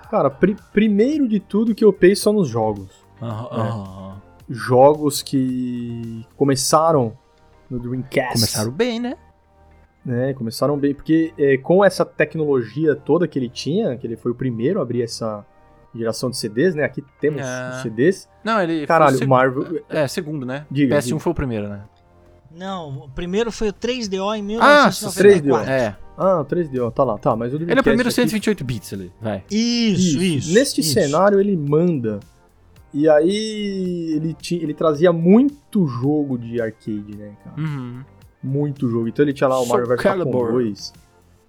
Cara, 0.10 0.30
pri- 0.30 0.58
primeiro 0.74 1.28
de 1.28 1.40
tudo 1.40 1.76
que 1.76 1.84
eu 1.86 1.94
penso 1.94 2.24
são 2.24 2.34
nos 2.34 2.48
jogos. 2.48 2.88
Aham, 3.22 3.48
aham. 3.52 4.22
Jogos 4.50 5.22
que 5.22 6.26
começaram 6.36 7.14
no 7.70 7.78
Dreamcast. 7.80 8.34
Começaram 8.34 8.72
bem, 8.72 9.00
né? 9.00 9.16
né? 10.04 10.34
Começaram 10.34 10.76
bem, 10.78 10.96
porque 10.96 11.34
é, 11.38 11.58
com 11.58 11.84
essa 11.86 12.04
tecnologia 12.04 12.96
toda 12.96 13.28
que 13.28 13.38
ele 13.38 13.50
tinha, 13.50 13.96
que 13.98 14.08
ele 14.08 14.16
foi 14.16 14.32
o 14.32 14.36
primeiro 14.36 14.80
a 14.80 14.82
abrir 14.82 15.04
essa 15.04 15.46
geração 15.94 16.30
de 16.32 16.38
CDs, 16.38 16.74
né? 16.74 16.84
Aqui 16.84 17.04
temos 17.22 17.42
É. 17.42 17.70
os 17.76 17.82
CDs. 17.84 18.28
Não, 18.44 18.60
ele. 18.62 18.74
foi 18.78 18.84
o 18.86 18.88
Caralho, 18.88 19.18
seg- 19.18 19.28
Marvel. 19.30 19.84
É, 19.90 20.08
segundo, 20.08 20.46
né? 20.46 20.66
Diga, 20.72 20.96
PS1 20.98 21.04
diga. 21.06 21.20
foi 21.20 21.32
o 21.32 21.36
primeiro, 21.36 21.68
né? 21.68 21.82
Não, 22.52 22.90
o 23.06 23.10
primeiro 23.10 23.52
foi 23.52 23.70
o 23.70 23.74
3DO 23.74 24.34
em 24.36 24.40
Ah, 24.40 24.88
1994. 24.90 25.70
É. 25.72 25.96
Ah, 26.22 26.42
o 26.42 26.46
3D, 26.46 26.80
ó, 26.86 26.92
tá 26.92 27.04
lá, 27.04 27.18
tá, 27.18 27.36
mas 27.36 27.54
o 27.54 27.56
Ele 27.56 27.64
é 27.72 27.80
o 27.80 27.84
primeiro 27.84 28.10
Dreamcast 28.10 28.20
aqui- 28.22 28.30
128 28.32 28.64
bits 28.66 28.94
ali, 28.94 29.12
vai. 29.22 29.44
Isso, 29.50 30.22
isso. 30.22 30.54
Neste 30.54 30.82
isso. 30.82 30.94
cenário 30.94 31.40
ele 31.40 31.56
manda. 31.56 32.20
E 32.94 33.08
aí 33.08 34.14
ele, 34.16 34.34
ti- 34.34 34.60
ele 34.62 34.74
trazia 34.74 35.14
muito 35.14 35.88
jogo 35.88 36.38
de 36.38 36.60
arcade, 36.60 37.16
né, 37.18 37.32
cara? 37.44 37.56
Uhum. 37.62 38.02
muito 38.42 38.90
jogo. 38.90 39.08
Então 39.08 39.24
ele 39.24 39.34
tinha 39.34 39.48
lá 39.48 39.60
o 39.62 39.66
Mario 39.68 39.86
vs 39.88 40.02
Capcom 40.02 40.24
Calibur. 40.24 40.52
2, 40.54 40.94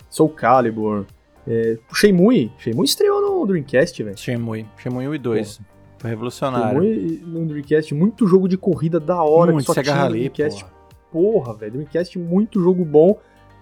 Soul 0.08 0.28
Calibur, 0.30 1.04
é, 1.48 1.78
Shenmue. 1.94 2.52
Shenmue 2.58 2.84
estreou 2.84 3.20
no 3.20 3.46
Dreamcast, 3.46 4.02
velho. 4.02 4.18
Shenmue. 4.18 4.66
Shenmue 4.76 5.08
1 5.08 5.14
e 5.14 5.18
2. 5.18 5.60
Foi 5.98 6.10
revolucionário. 6.10 6.80
Shenmue 6.82 7.22
no 7.26 7.46
Dreamcast, 7.46 7.94
muito 7.94 8.26
jogo 8.26 8.46
de 8.48 8.56
corrida 8.58 8.98
da 9.00 9.22
hora 9.22 9.52
Muito 9.52 9.66
que 9.66 9.74
só 9.74 9.82
tinha 9.82 9.94
no 9.94 10.02
ali, 10.02 10.28
Dreamcast. 10.28 10.64
porra. 10.64 10.80
Porra, 11.12 11.54
velho, 11.54 11.72
Dreamcast 11.72 12.18
muito 12.18 12.60
jogo 12.60 12.84
bom 12.84 13.18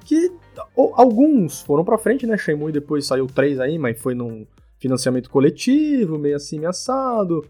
que 0.09 0.33
alguns 0.95 1.61
foram 1.61 1.85
pra 1.85 1.99
frente, 1.99 2.27
né? 2.27 2.37
Shenmue 2.39 2.73
depois 2.73 3.07
saiu 3.07 3.27
3 3.27 3.61
aí, 3.61 3.79
mas 3.79 4.01
foi 4.01 4.15
num 4.15 4.47
financiamento 4.79 5.29
coletivo, 5.29 6.19
meio 6.19 6.37
assim, 6.37 6.57
meio 6.59 6.71
assado. 6.71 7.45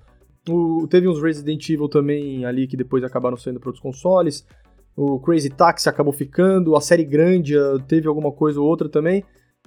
O- 0.49 0.87
teve 0.89 1.07
uns 1.07 1.23
Resident 1.23 1.69
Evil 1.69 1.89
também 1.89 2.45
ali 2.45 2.67
que 2.67 2.77
depois 2.77 3.05
acabaram 3.05 3.37
saindo 3.37 3.61
para 3.61 3.69
outros 3.69 3.83
consoles. 3.83 4.47
O 4.97 5.21
Crazy 5.21 5.51
Taxi 5.51 5.89
acabou 5.89 6.13
ficando, 6.13 6.75
a 6.75 6.81
série 6.81 7.05
grande 7.05 7.57
ah, 7.57 7.79
teve 7.87 8.09
alguma 8.09 8.33
coisa 8.33 8.61
ou 8.61 8.67
outra 8.67 8.89
também. 8.89 9.23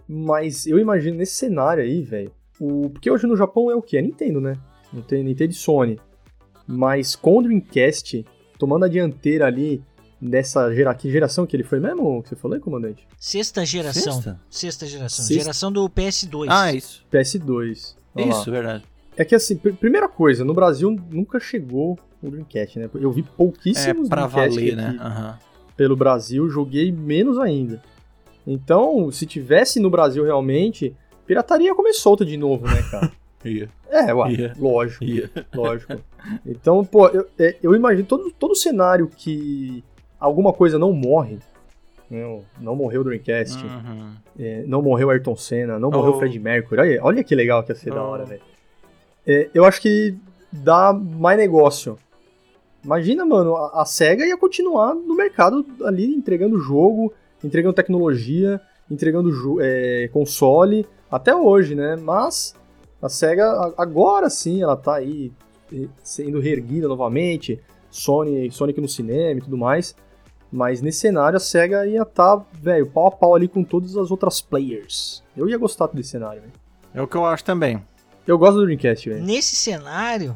Mas 0.08 0.68
eu 0.68 0.78
imagino 0.78 1.18
nesse 1.18 1.36
cenário 1.36 1.82
aí, 1.84 2.02
velho. 2.02 2.32
Porque 2.58 3.10
hoje 3.10 3.26
no 3.26 3.38
Japão 3.38 3.72
é 3.72 3.76
o 3.76 3.82
que? 3.82 3.98
É 3.98 4.02
Nintendo, 4.02 4.42
né? 4.42 4.58
Tem 5.08 5.24
Nintendo 5.24 5.52
e 5.52 5.56
Sony. 5.56 5.98
Mas 6.68 7.16
com 7.16 7.38
o 7.38 7.42
Dreamcast 7.42 8.26
tomando 8.60 8.86
a 8.86 8.88
dianteira 8.90 9.46
ali 9.48 9.82
dessa 10.22 10.74
gera... 10.74 10.94
que 10.94 11.10
geração 11.12 11.46
que 11.46 11.56
ele 11.56 11.64
foi 11.64 11.80
mesmo? 11.80 12.22
Que 12.22 12.30
você 12.30 12.36
falou 12.36 12.56
aí, 12.56 12.62
comandante? 12.62 13.08
Sexta 13.20 13.66
geração. 13.66 14.14
Sexta? 14.14 14.40
Sexta 14.50 14.86
geração. 14.86 15.26
Sexta. 15.26 15.42
Geração 15.42 15.72
do 15.72 15.90
PS2. 15.90 16.46
Ah, 16.50 16.72
isso. 16.74 17.04
PS2. 17.12 17.96
Olha 18.16 18.26
lá. 18.28 18.32
Isso, 18.32 18.52
verdade. 18.52 18.84
É 19.18 19.26
que 19.26 19.36
assim, 19.36 19.58
pr- 19.58 19.74
primeira 19.74 20.08
coisa, 20.08 20.46
no 20.46 20.54
Brasil 20.54 20.96
nunca 21.12 21.40
chegou 21.40 21.98
o 22.22 22.30
Dreamcast, 22.30 22.78
né? 22.80 22.90
Eu 22.94 23.12
vi 23.12 23.22
É, 23.22 23.36
pouquíssimos 23.36 24.08
pra 24.08 24.28
Dreamcast 24.28 24.56
valer, 24.56 24.74
aqui 24.74 24.76
né? 24.76 24.98
Aham. 25.02 25.40
pelo 25.76 25.96
Brasil, 25.96 26.48
joguei 26.50 26.92
menos 26.92 27.38
ainda. 27.40 27.82
Então, 28.46 29.12
se 29.12 29.26
tivesse 29.26 29.80
no 29.80 29.90
Brasil 29.90 30.24
realmente, 30.24 30.96
pirataria 31.26 31.68
ia 31.68 31.76
comer 31.76 31.94
solta 31.94 32.26
de 32.26 32.38
novo, 32.38 32.66
né, 32.68 32.82
cara? 32.90 33.12
Ia, 33.44 33.68
É, 33.90 34.14
ué, 34.14 34.32
Ia. 34.34 34.54
lógico, 34.60 35.04
ia. 35.04 35.28
lógico. 35.56 35.94
Então, 36.46 36.86
pô, 36.86 37.08
eu, 37.08 37.28
é, 37.40 37.56
eu 37.64 37.74
imagino 37.74 38.06
todo, 38.08 38.32
todo 38.32 38.54
cenário 38.54 39.08
que 39.08 39.84
alguma 40.22 40.54
coisa 40.54 40.78
não 40.80 40.94
morre, 40.94 41.40
né, 42.10 42.42
não 42.60 42.76
morreu 42.76 43.02
o 43.02 43.04
Dreamcast, 43.04 43.62
Uhum. 43.66 44.14
é, 44.40 44.64
não 44.68 44.82
morreu 44.82 45.08
o 45.08 45.12
Ayrton 45.12 45.36
Senna, 45.36 45.78
não 45.80 45.90
morreu 45.92 46.12
o 46.14 46.16
Oh. 46.16 46.20
Fred 46.20 46.40
Mercury. 46.40 46.80
Olha, 46.80 47.04
olha 47.04 47.24
que 47.24 47.34
legal 47.36 47.64
que 47.64 47.72
ia 47.72 47.76
ser 47.76 47.90
da 47.94 48.04
Oh. 48.04 48.10
hora, 48.10 48.26
velho. 48.26 48.42
É, 49.28 49.50
eu 49.54 49.66
acho 49.66 49.82
que 49.82 50.16
dá 50.52 50.94
mais 50.94 51.38
negócio. 51.38 51.98
Imagina, 52.84 53.24
mano, 53.26 53.56
a, 53.56 53.82
a 53.82 53.86
SEGA 53.86 54.26
ia 54.26 54.38
continuar 54.38 54.96
no 54.96 55.16
mercado 55.16 55.66
ali 55.84 56.06
entregando 56.16 56.58
jogo, 56.60 57.14
entregando 57.44 57.74
tecnologia, 57.76 58.60
entregando 58.90 59.30
é, 59.62 60.10
console, 60.12 60.86
até 61.10 61.36
hoje, 61.36 61.76
né? 61.76 61.96
Mas 61.96 62.56
a 63.02 63.08
SEGA 63.10 63.74
agora 63.78 64.30
sim 64.30 64.62
ela 64.64 64.76
tá 64.76 64.96
aí 64.96 65.32
eh, 65.72 65.88
sendo 66.04 66.40
reerguida 66.40 66.88
novamente, 66.88 67.60
Sony, 67.90 68.50
Sonic 68.52 68.82
no 68.82 68.88
cinema 68.90 69.40
e 69.40 69.44
tudo 69.44 69.58
mais. 69.58 69.96
Mas 70.52 70.82
nesse 70.82 71.00
cenário 71.00 71.38
a 71.38 71.40
SEGA 71.40 71.86
ia 71.88 72.04
tá, 72.04 72.44
velho, 72.54 72.86
pau 72.88 73.08
a 73.08 73.12
pau 73.12 73.36
ali 73.36 73.48
com 73.48 73.64
todas 73.64 73.96
as 73.96 74.12
outras 74.12 74.42
players. 74.42 75.24
Eu 75.36 75.48
ia 75.48 75.58
gostar 75.58 75.88
desse 75.88 76.10
cenário, 76.10 76.42
velho. 76.42 76.54
É 76.94 77.02
o 77.02 77.08
que 77.08 77.16
eu 77.16 77.26
acho 77.26 77.44
também. 77.44 77.82
Eu 78.28 78.38
gosto 78.38 78.56
do 78.58 78.66
Dreamcast, 78.66 79.10
velho. 79.10 79.24
Nesse 79.24 79.56
cenário, 79.56 80.36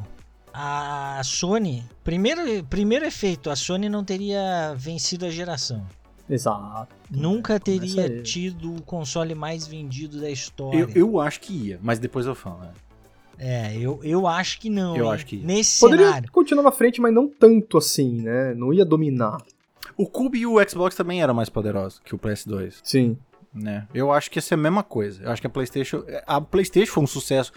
a 0.53 1.21
Sony. 1.23 1.83
Primeiro, 2.03 2.63
primeiro 2.65 3.05
efeito, 3.05 3.49
a 3.49 3.55
Sony 3.55 3.89
não 3.89 4.03
teria 4.05 4.73
vencido 4.77 5.25
a 5.25 5.29
geração. 5.29 5.85
Exato. 6.29 6.87
Nunca 7.11 7.59
teria 7.59 8.05
aí. 8.05 8.23
tido 8.23 8.73
o 8.75 8.81
console 8.81 9.35
mais 9.35 9.67
vendido 9.67 10.19
da 10.19 10.29
história. 10.29 10.79
Eu, 10.79 10.89
eu 10.95 11.19
acho 11.19 11.39
que 11.41 11.53
ia, 11.53 11.79
mas 11.83 11.99
depois 11.99 12.25
eu 12.25 12.33
falo. 12.33 12.61
né? 12.61 12.71
É, 13.37 13.77
eu, 13.77 13.99
eu 14.01 14.25
acho 14.25 14.59
que 14.59 14.69
não. 14.69 14.95
Eu 14.95 15.05
hein? 15.05 15.11
acho 15.11 15.25
que- 15.25 15.37
Nesse 15.37 15.79
Poderia 15.81 16.05
cenário. 16.07 16.31
continuar 16.31 16.63
na 16.63 16.71
frente, 16.71 17.01
mas 17.01 17.13
não 17.13 17.27
tanto 17.27 17.77
assim, 17.77 18.21
né? 18.21 18.53
Não 18.55 18.73
ia 18.73 18.85
dominar. 18.85 19.37
O 19.97 20.05
Cube 20.07 20.39
e 20.39 20.45
o 20.45 20.55
Xbox 20.69 20.95
também 20.95 21.21
eram 21.21 21.33
mais 21.33 21.49
poderosos 21.49 21.99
que 21.99 22.13
o 22.13 22.19
PS2, 22.19 22.75
Sim. 22.83 23.17
né? 23.53 23.87
Eu 23.93 24.11
acho 24.11 24.29
que 24.29 24.37
ia 24.37 24.41
ser 24.41 24.55
a 24.55 24.57
mesma 24.57 24.83
coisa. 24.83 25.23
Eu 25.23 25.31
acho 25.31 25.41
que 25.41 25.47
a 25.47 25.49
PlayStation, 25.49 26.03
a 26.27 26.41
PlayStation 26.41 26.91
foi 26.93 27.03
um 27.03 27.07
sucesso 27.07 27.51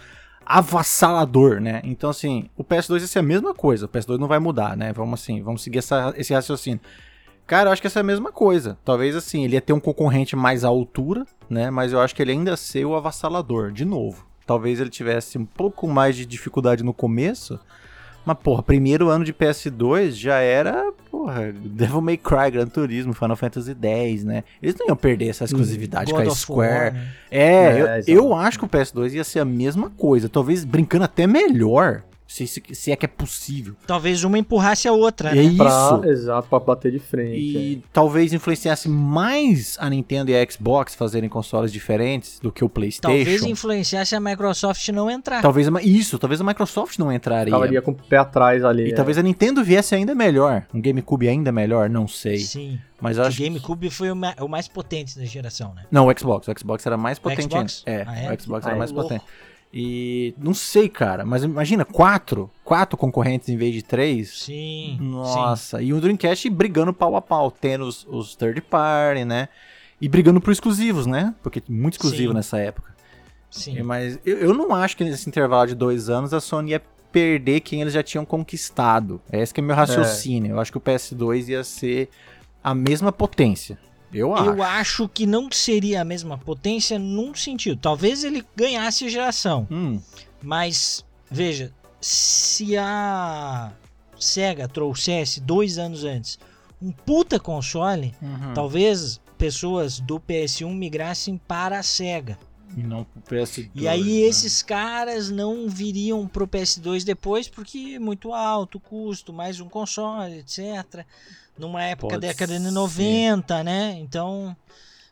avassalador, 0.62 1.61
né? 1.61 1.80
Então 1.84 2.11
assim, 2.11 2.49
o 2.57 2.64
PS2 2.64 3.01
ia 3.01 3.07
ser 3.07 3.18
a 3.20 3.22
mesma 3.22 3.55
coisa. 3.55 3.86
O 3.86 3.89
PS2 3.89 4.18
não 4.18 4.28
vai 4.28 4.39
mudar, 4.39 4.76
né? 4.76 4.93
Vamos 4.93 5.20
assim, 5.20 5.43
vamos 5.43 5.62
seguir 5.62 5.78
essa- 5.78 6.12
esse 6.16 6.32
raciocínio. 6.34 6.80
Cara, 7.47 7.68
eu 7.68 7.72
acho 7.72 7.80
que 7.80 7.86
essa 7.86 8.01
é 8.01 8.03
a 8.03 8.05
mesma 8.05 8.30
coisa. 8.30 8.76
Talvez 8.84 9.16
assim, 9.16 9.45
ele 9.45 9.55
ia 9.55 9.61
ter 9.61 9.72
um 9.72 9.80
concorrente 9.80 10.36
mais 10.36 10.64
à 10.64 10.68
altura, 10.68 11.26
né? 11.49 11.70
Mas 11.70 11.93
eu 11.93 12.01
acho 12.01 12.14
que 12.14 12.20
ele 12.22 12.32
ainda 12.32 12.51
ia 12.51 12.57
ser 12.57 12.84
o 12.84 12.95
avassalador, 12.95 13.72
de 13.72 13.84
novo. 13.84 14.26
Talvez 14.47 14.80
ele 14.80 14.91
tivesse 14.91 15.39
um 15.39 15.45
pouco 15.47 15.86
mais 15.89 16.14
de 16.16 16.26
dificuldade 16.26 16.82
no 16.82 16.93
começo. 16.93 17.59
Mas, 18.29 18.37
porra, 18.43 18.62
primeiro 18.62 19.09
ano 19.09 19.24
de 19.24 19.33
PS2 19.33 20.11
já 20.11 20.37
era, 20.37 20.93
porra, 21.11 21.51
Devil 21.51 22.03
May 22.03 22.18
Cry, 22.18 22.51
Gran 22.51 22.66
Turismo, 22.66 23.14
Final 23.14 23.37
Fantasy 23.37 23.74
X, 23.74 24.22
né? 24.22 24.45
Eles 24.62 24.74
não 24.79 24.89
iam 24.89 24.97
perder 24.97 25.29
essa 25.29 25.45
exclusividade 25.45 26.12
God 26.12 26.26
com 26.26 26.31
a 26.31 26.35
Square. 26.35 26.85
War, 26.85 26.93
né? 26.93 27.09
É, 27.31 27.64
É, 27.64 28.03
eu, 28.07 28.16
eu 28.16 28.35
acho 28.35 28.59
que 28.59 28.66
o 28.66 28.68
PS2 28.68 29.14
ia 29.14 29.24
ser 29.24 29.39
a 29.39 29.47
mesma 29.47 29.89
coisa. 29.89 30.29
Talvez 30.29 30.62
brincando 30.62 31.05
até 31.05 31.26
melhor. 31.26 32.03
Se, 32.31 32.47
se, 32.47 32.62
se 32.72 32.93
é 32.93 32.97
que 32.97 33.07
é 33.07 33.09
possível. 33.09 33.74
Talvez 33.87 34.22
uma 34.22 34.39
empurrasse 34.39 34.87
a 34.87 34.93
outra, 34.93 35.31
É 35.31 35.35
né? 35.37 35.43
isso. 35.45 35.57
Pra, 35.57 36.01
exato, 36.11 36.47
pra 36.47 36.59
bater 36.61 36.93
de 36.93 36.99
frente. 36.99 37.33
é. 37.33 37.37
E 37.39 37.83
talvez 37.91 38.35
influenciasse 38.35 38.87
mais 38.87 39.76
a 39.81 39.89
Nintendo 39.89 40.31
e 40.31 40.37
a 40.37 40.51
Xbox 40.51 40.95
fazerem 40.95 41.26
consoles 41.29 41.72
diferentes 41.72 42.39
do 42.39 42.53
que 42.53 42.62
o 42.62 42.68
PlayStation. 42.68 43.16
Talvez 43.16 43.43
influenciasse 43.45 44.14
a 44.14 44.20
Microsoft 44.20 44.87
não 44.91 45.11
entrar. 45.11 45.41
Talvez 45.41 45.68
a- 45.74 45.83
isso, 45.83 46.18
talvez 46.18 46.39
a 46.39 46.45
Microsoft 46.45 46.99
não 46.99 47.11
entraria. 47.11 47.55
Ficaria 47.55 47.81
com 47.81 47.93
o 47.93 47.95
pé 47.95 48.18
atrás 48.18 48.62
ali. 48.62 48.89
E 48.89 48.93
é. 48.93 48.95
talvez 48.95 49.16
a 49.16 49.22
Nintendo 49.22 49.64
viesse 49.64 49.95
ainda 49.95 50.14
melhor. 50.14 50.66
Um 50.74 50.83
GameCube 50.83 51.26
ainda 51.29 51.51
melhor, 51.51 51.89
não 51.89 52.07
sei. 52.07 52.39
Sim. 52.41 52.79
Mas 53.01 53.16
eu 53.16 53.24
O 53.24 53.26
acho 53.26 53.39
que- 53.39 53.45
GameCube 53.45 53.89
foi 53.91 54.11
o, 54.11 54.16
ma- 54.16 54.35
o 54.41 54.49
mais 54.49 54.68
potente 54.68 55.18
da 55.18 55.24
geração, 55.24 55.72
né? 55.74 55.85
Não, 55.91 56.07
o 56.09 56.18
Xbox. 56.18 56.47
O 56.47 56.53
Xbox 56.59 56.85
era 56.85 56.97
mais 56.99 57.18
potente 57.18 57.43
Xbox? 57.45 57.83
É, 57.87 58.05
Ah, 58.07 58.18
é? 58.18 58.35
o 58.35 58.39
Xbox 58.43 58.66
era 58.66 58.74
é 58.74 58.79
mais 58.79 58.91
louco. 58.91 59.09
potente. 59.09 59.24
E 59.73 60.35
não 60.39 60.55
sei, 60.55 60.89
cara, 60.89 61.27
mas 61.27 61.45
imagina, 61.45 61.85
quatro, 61.85 62.51
quatro 62.64 62.97
concorrentes 62.97 63.49
em 63.49 63.57
vez 63.57 63.75
de 63.75 63.83
três. 63.83 64.31
Sim. 64.31 64.97
sim. 64.99 64.99
Nossa, 65.01 65.83
e 65.83 65.93
o 65.93 66.01
Dreamcast 66.01 66.49
brigando 66.49 66.93
pau 66.93 67.14
a 67.16 67.21
pau, 67.21 67.51
tendo 67.51 67.85
os, 67.85 68.07
os 68.09 68.35
third 68.35 68.61
party, 68.62 69.25
né? 69.25 69.49
E 70.01 70.09
brigando 70.09 70.41
por 70.41 70.53
exclusivos, 70.53 71.07
né? 71.07 71.35
Porque 71.43 71.62
muito 71.69 71.95
exclusivo 71.95 72.31
Sim. 72.31 72.37
nessa 72.37 72.59
época. 72.59 72.95
Sim. 73.51 73.83
Mas 73.83 74.19
eu, 74.25 74.39
eu 74.39 74.55
não 74.55 74.75
acho 74.75 74.97
que 74.97 75.05
nesse 75.05 75.29
intervalo 75.29 75.66
de 75.66 75.75
dois 75.75 76.09
anos 76.09 76.33
a 76.33 76.41
Sony 76.41 76.71
ia 76.71 76.83
perder 77.11 77.61
quem 77.61 77.81
eles 77.81 77.93
já 77.93 78.03
tinham 78.03 78.25
conquistado. 78.25 79.21
Esse 79.33 79.53
que 79.53 79.61
é 79.61 79.62
meu 79.62 79.75
raciocínio. 79.75 80.53
Eu 80.53 80.61
acho 80.61 80.71
que 80.71 80.79
o 80.79 80.81
PS2 80.81 81.49
ia 81.49 81.64
ser 81.64 82.09
a 82.62 82.75
mesma 82.75 83.11
potência. 83.11 83.79
Eu 84.13 84.35
acho. 84.35 84.51
Eu 84.51 84.63
acho 84.63 85.09
que 85.09 85.27
não 85.27 85.51
seria 85.51 86.01
a 86.01 86.05
mesma 86.05 86.39
potência 86.39 86.99
num 86.99 87.35
sentido. 87.35 87.79
Talvez 87.81 88.25
ele 88.25 88.45
ganhasse 88.57 89.09
geração. 89.09 89.67
Hum, 89.71 90.01
Mas, 90.43 91.05
veja, 91.31 91.73
se 92.01 92.77
a 92.77 93.73
SEGA 94.19 94.69
trouxesse 94.69 95.41
dois 95.41 95.79
anos 95.79 96.05
antes 96.05 96.39
um 96.81 96.93
puta 96.93 97.41
console, 97.41 98.15
uhum. 98.23 98.55
talvez 98.55 99.21
pessoas 99.37 99.99
do 99.99 100.19
PS1 100.21 100.73
migrassem 100.75 101.37
para 101.37 101.79
a 101.79 101.83
SEGA. 101.83 102.39
E 102.77 102.83
não 102.83 103.05
pro 103.05 103.37
PS2. 103.37 103.71
E 103.75 103.89
aí 103.89 104.21
né? 104.23 104.29
esses 104.29 104.63
caras 104.63 105.31
não 105.31 105.69
viriam 105.69 106.27
pro 106.29 106.47
PS2 106.47 107.03
depois 107.03 107.49
porque 107.49 107.95
é 107.97 107.99
muito 107.99 108.33
alto 108.33 108.79
o 108.79 108.81
custo, 108.81 109.33
mais 109.33 109.59
um 109.59 109.69
console, 109.69 110.39
etc. 110.39 111.05
Numa 111.59 111.83
época 111.83 112.15
Pode 112.15 112.27
década 112.27 112.57
de 112.59 112.65
ser. 112.65 112.71
90, 112.71 113.65
né? 113.65 113.97
Então, 114.01 114.57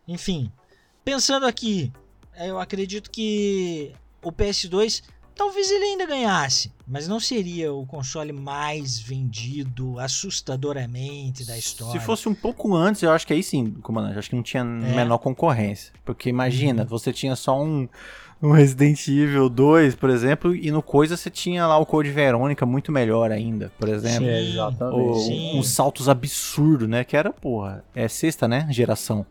enfim, 0.06 0.50
pensando 1.04 1.44
aqui, 1.46 1.92
eu 2.38 2.58
acredito 2.60 3.10
que 3.10 3.92
o 4.22 4.30
PS2 4.30 5.02
talvez 5.34 5.70
ele 5.70 5.84
ainda 5.84 6.06
ganhasse, 6.06 6.72
mas 6.86 7.06
não 7.08 7.20
seria 7.20 7.72
o 7.72 7.84
console 7.84 8.32
mais 8.32 8.98
vendido 8.98 9.98
assustadoramente 9.98 11.44
da 11.44 11.58
história. 11.58 12.00
Se 12.00 12.06
fosse 12.06 12.28
um 12.28 12.34
pouco 12.34 12.74
antes, 12.74 13.02
eu 13.02 13.10
acho 13.12 13.26
que 13.26 13.32
aí 13.32 13.42
sim, 13.42 13.70
comandante. 13.82 14.18
Acho 14.18 14.30
que 14.30 14.36
não 14.36 14.42
tinha 14.42 14.62
É. 14.62 14.64
menor 14.64 15.18
concorrência. 15.18 15.92
Porque 16.04 16.28
imagina, 16.28 16.82
Uhum. 16.82 16.88
você 16.88 17.12
tinha 17.12 17.36
só 17.36 17.60
um, 17.62 17.88
um 18.42 18.50
Resident 18.52 19.06
Evil 19.08 19.48
2, 19.48 19.94
por 19.94 20.10
exemplo, 20.10 20.54
e 20.54 20.70
no 20.70 20.82
Coisa 20.82 21.16
você 21.16 21.30
tinha 21.30 21.66
lá 21.66 21.78
o 21.78 21.86
Code 21.86 22.10
Verônica 22.10 22.64
muito 22.66 22.92
melhor 22.92 23.30
ainda, 23.32 23.72
por 23.78 23.88
exemplo. 23.88 24.28
É, 24.28 24.40
Sim. 24.42 24.50
exatamente. 24.52 24.96
Ou 24.98 25.14
Sim. 25.14 25.58
uns 25.58 25.68
saltos 25.68 26.08
absurdos, 26.08 26.88
né? 26.88 27.02
Que 27.04 27.16
era, 27.16 27.32
porra, 27.32 27.82
é 27.94 28.06
sexta, 28.08 28.46
né? 28.46 28.66
Geração. 28.70 29.24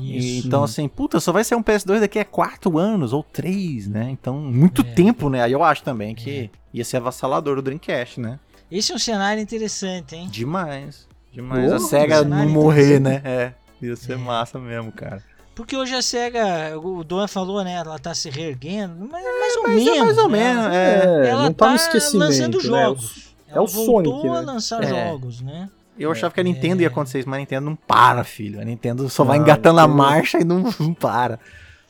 Isso. 0.00 0.46
Então, 0.46 0.62
assim, 0.62 0.86
puta, 0.86 1.18
só 1.18 1.32
vai 1.32 1.42
ser 1.42 1.56
um 1.56 1.62
PS2 1.62 1.98
daqui 1.98 2.20
a 2.20 2.24
quatro 2.24 2.78
anos 2.78 3.12
ou 3.12 3.24
três, 3.24 3.88
né? 3.88 4.08
Então, 4.10 4.36
muito 4.40 4.82
É. 4.82 4.84
tempo, 4.84 5.28
né? 5.28 5.42
Aí 5.42 5.50
eu 5.50 5.64
acho 5.64 5.82
também 5.82 6.14
que 6.14 6.48
ia 6.72 6.84
ser 6.84 6.98
avassalador 6.98 7.58
o 7.58 7.62
Dreamcast, 7.62 8.20
né? 8.20 8.38
Esse 8.70 8.92
é 8.92 8.94
um 8.94 8.98
cenário 8.98 9.42
interessante, 9.42 10.14
hein? 10.14 10.28
Demais. 10.30 11.08
Demais 11.32 11.64
a 11.72 11.76
Porra, 11.76 11.88
SEGA 11.88 12.22
não 12.24 12.48
morrer, 12.48 13.00
né? 13.00 13.20
É. 13.24 13.52
Ia 13.82 13.96
ser 13.96 14.12
É. 14.12 14.16
massa 14.16 14.58
mesmo, 14.58 14.92
cara. 14.92 15.20
Porque 15.58 15.76
hoje 15.76 15.92
a 15.92 16.00
SEGA, 16.00 16.78
o 16.78 17.02
Doan 17.02 17.26
falou, 17.26 17.64
né? 17.64 17.72
Ela 17.74 17.98
tá 17.98 18.14
se 18.14 18.30
reerguendo, 18.30 18.94
mas 19.10 19.24
mais 19.24 19.56
ou 19.56 19.62
Mas 19.64 19.74
menos. 19.84 19.98
é 19.98 20.04
mais 20.04 20.18
ou 20.18 20.28
né? 20.28 20.38
menos, 20.54 20.66
é. 20.72 21.24
É, 21.26 21.28
Ela 21.30 21.42
não 21.42 21.52
tá 21.52 21.70
no 21.72 21.76
tá 21.76 21.82
esquecimento. 21.82 22.18
lançando 22.28 22.58
né? 22.58 22.62
jogos. 22.64 23.28
É 23.48 23.52
Ela 23.54 23.62
o 23.62 23.66
Sonic, 23.66 23.90
voltou 23.90 24.32
a 24.34 24.40
né? 24.40 24.46
lançar 24.52 24.84
É. 24.84 24.86
jogos, 24.86 25.40
né? 25.40 25.68
Eu 25.98 26.12
achava 26.12 26.32
que 26.32 26.38
a 26.40 26.44
Nintendo 26.44 26.80
É. 26.80 26.82
ia 26.84 26.88
acontecer 26.88 27.18
isso, 27.18 27.28
mas 27.28 27.38
a 27.38 27.40
Nintendo 27.40 27.66
não 27.66 27.74
para, 27.74 28.22
filho. 28.22 28.60
A 28.60 28.64
Nintendo 28.64 29.08
só 29.08 29.24
vai 29.24 29.36
Não, 29.38 29.44
engatando 29.44 29.80
a 29.80 29.82
Nintendo- 29.88 29.98
marcha 29.98 30.38
e 30.38 30.44
não, 30.44 30.72
não 30.78 30.94
para. 30.94 31.40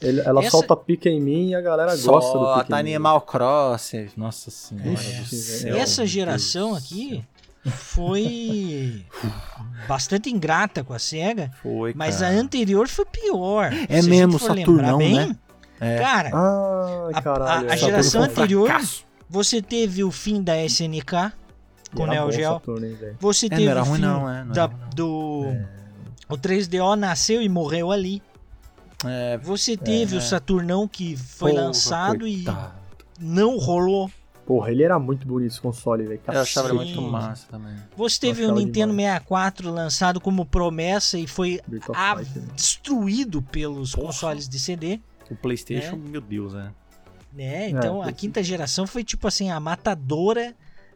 Ele- 0.01 0.21
ela 0.21 0.41
Essa- 0.41 0.51
solta 0.53 0.75
pica 0.75 1.11
em 1.11 1.21
mim 1.21 1.51
e 1.51 1.55
a 1.55 1.61
galera 1.61 1.91
gosta 1.91 2.39
do 2.39 2.45
Só 2.45 2.55
pica 2.61 2.69
tá 2.71 2.81
em 2.81 2.85
mim. 2.85 2.91
Animal 2.95 3.21
Cross. 3.21 3.93
Nossa 4.17 4.51
senhora 4.51 4.93
Ixi, 4.93 5.05
do 5.05 5.13
velho. 5.13 5.27
céu. 5.27 5.77
Essa 5.77 6.07
geração 6.07 6.75
aqui 6.75 7.23
foi 7.71 9.05
bastante 9.87 10.31
ingrata 10.31 10.83
com 10.85 10.93
a 10.93 10.99
SEGA. 10.99 11.51
Foi, 11.63 11.93
mas 11.95 12.23
a 12.23 12.29
anterior 12.29 12.89
foi 12.89 13.05
pior. 13.05 13.73
É 13.89 14.01
Se 14.01 14.07
a 14.07 14.11
mesmo, 14.11 14.39
Saturnão, 14.39 14.99
lembrar 14.99 15.27
né? 15.29 15.37
É. 15.81 15.99
Cara, 15.99 16.31
Ah, 16.35 17.09
A- 17.15 17.23
caralho. 17.23 17.69
a- 17.69 17.73
a 17.73 17.75
é. 17.75 17.77
geração 17.77 18.23
anterior- 18.23 18.67
fracasso. 18.69 19.05
você 19.31 19.63
teve 19.63 20.03
o 20.03 20.11
fim 20.11 20.43
da 20.43 20.57
SNK 20.65 21.33
com 21.95 22.03
o 22.03 22.07
Era 22.07 22.13
Neo 22.15 22.33
Geo. 22.33 22.53
Saturno. 22.55 22.97
Você 23.21 23.47
É, 23.47 23.49
teve 23.51 23.65
não 23.65 23.71
era 23.71 23.83
o 23.83 23.85
ruim 23.85 23.97
fim 23.97 24.03
não, 24.03 24.29
é. 24.31 24.45
Não 24.45 24.53
da- 24.53 24.69
não. 24.69 24.91
do... 24.95 25.45
O 26.29 26.37
3DO 26.37 26.95
nasceu 26.97 27.41
e 27.41 27.49
morreu 27.49 27.91
ali. 27.93 28.21
É, 29.07 29.39
Você 29.39 29.77
teve 29.77 30.17
o 30.17 30.21
Saturnão 30.21 30.89
que 30.89 31.17
foi 31.17 31.53
porra, 31.53 31.65
lançado 31.67 32.19
coitado. 32.21 32.73
e 33.21 33.25
não 33.25 33.57
rolou. 33.57 34.11
Porra, 34.49 34.71
ele 34.71 34.83
era 34.83 34.99
muito 34.99 35.27
bonito 35.29 35.51
esse 35.53 35.61
console, 35.61 36.05
velho. 36.07 36.21
Eu 36.27 36.41
achava 36.41 36.69
ele 36.71 36.79
muito 36.79 37.03
massa 37.03 37.47
também. 37.51 37.75
Você 37.95 38.19
teve 38.19 38.41
o 38.41 38.47
achava 38.47 38.59
Nintendo 38.61 38.93
demais. 38.93 39.13
64 39.13 39.71
lançado 39.71 40.21
como 40.23 40.47
promessa 40.47 41.19
e 41.19 41.27
foi 41.27 41.61
a- 41.95 42.15
né? 42.17 42.25
destruído 42.57 43.43
pelos 43.43 43.93
Porra. 43.95 44.07
consoles 44.07 44.49
de 44.49 44.59
CD. 44.59 45.01
O 45.31 45.37
PlayStation, 45.37 45.97
É. 45.97 45.99
meu 45.99 46.23
Deus, 46.23 46.55
é. 46.55 46.71
Né? 47.31 47.69
Então 47.69 48.01
a 48.01 48.05
foi- 48.05 48.13
quinta 48.15 48.43
geração 48.43 48.87
foi 48.87 49.05
tipo 49.05 49.29
assim, 49.29 49.51
a 49.51 49.61
matadora 49.61 50.55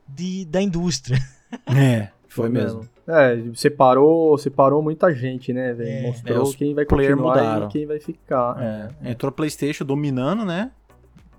de, 0.09 0.47
da 0.47 0.61
indústria. 0.63 1.19
É, 1.67 2.09
foi 2.29 2.49
mesmo. 2.49 2.89
É, 3.07 3.39
separou, 3.55 4.39
separou 4.39 4.83
muita 4.83 5.15
gente, 5.15 5.53
né, 5.53 5.75
velho? 5.75 5.91
É. 5.91 6.03
Mostrou 6.07 6.51
É, 6.51 6.55
quem 6.57 6.75
vai 6.75 6.87
continuar 6.87 7.37
mudaram. 7.37 7.67
e 7.69 7.71
quem 7.71 7.85
vai 7.87 8.01
ficar. 8.01 8.57
É. 9.03 9.11
Entrou 9.11 9.31
o 9.31 9.35
PlayStation 9.35 9.85
dominando, 9.85 10.43
né? 10.43 10.71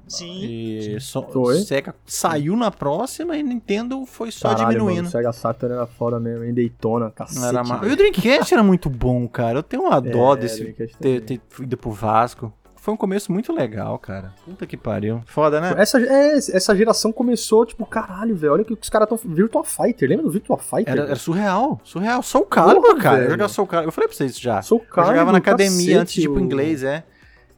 Sim. 0.08 0.44
E 0.46 0.98
só, 1.00 1.22
Foi. 1.24 1.58
Sega 1.60 1.96
saiu 2.06 2.56
na 2.56 2.70
próxima 2.70 3.38
e 3.38 3.44
Nintendo 3.44 4.06
foi 4.06 4.32
só 4.32 4.50
Caralho, 4.50 4.70
diminuindo. 4.70 4.96
Mano, 4.98 5.08
o 5.08 5.12
Sega 5.12 5.32
Saturn 5.34 5.76
era 5.76 5.88
foda 5.88 6.20
mesmo, 6.20 6.44
em 6.44 6.54
Daytona, 6.54 7.10
cacete. 7.12 7.46
Era 7.46 7.64
ma-. 7.64 7.82
E 7.84 7.92
o 7.92 7.96
Dreamcast 7.96 8.54
era 8.54 8.64
muito 8.64 8.90
bom, 8.90 9.28
cara. 9.28 9.60
Eu 9.60 9.64
tenho 9.64 9.84
uma 9.84 10.00
dó 10.00 10.34
É, 10.34 10.38
desse 10.38 10.66
ter, 11.00 11.22
ter 11.22 11.42
ido 11.62 11.78
pro 11.78 11.92
Vasco. 11.92 12.52
Foi 12.76 12.94
um 12.94 12.98
começo 12.98 13.32
muito 13.32 13.54
legal, 13.54 13.98
cara. 13.98 14.34
Puta 14.44 14.68
que 14.68 14.76
pariu. 14.76 15.22
Foda, 15.26 15.62
né? 15.62 15.74
Essa, 15.78 16.02
é, 16.02 16.34
essa 16.36 16.76
geração 16.76 17.14
começou, 17.14 17.66
tipo, 17.66 17.86
caralho, 17.86 18.36
velho, 18.36 18.52
olha 18.52 18.62
o 18.64 18.66
que 18.66 18.74
os 18.74 18.90
caras 18.90 19.10
estão... 19.10 19.34
Virtua 19.34 19.64
Fighter, 19.64 20.10
lembra 20.10 20.26
do 20.26 20.30
Virtua 20.32 20.58
Fighter? 20.58 20.90
Era, 20.92 21.04
era 21.04 21.16
surreal, 21.16 21.80
surreal. 21.82 22.22
Soul 22.22 22.46
Calibur, 22.46 22.82
Porra, 22.82 23.00
cara. 23.02 23.24
Eu 23.24 23.30
jogava 23.32 23.48
Soul 23.48 23.68
Calibur. 23.68 23.88
Eu 23.88 23.92
falei 23.94 24.08
pra 24.10 24.18
vocês 24.18 24.38
já. 24.38 24.62
Soul 24.62 24.82
eu 24.82 24.94
Calibur, 24.94 25.14
jogava 25.14 25.32
na 25.32 25.38
academia 25.38 25.70
cacete, 25.78 25.94
antes 25.94 26.14
de 26.16 26.22
ir 26.24 26.28
pro 26.30 26.42
o- 26.42 26.44
inglês, 26.44 26.84
é. 26.84 27.06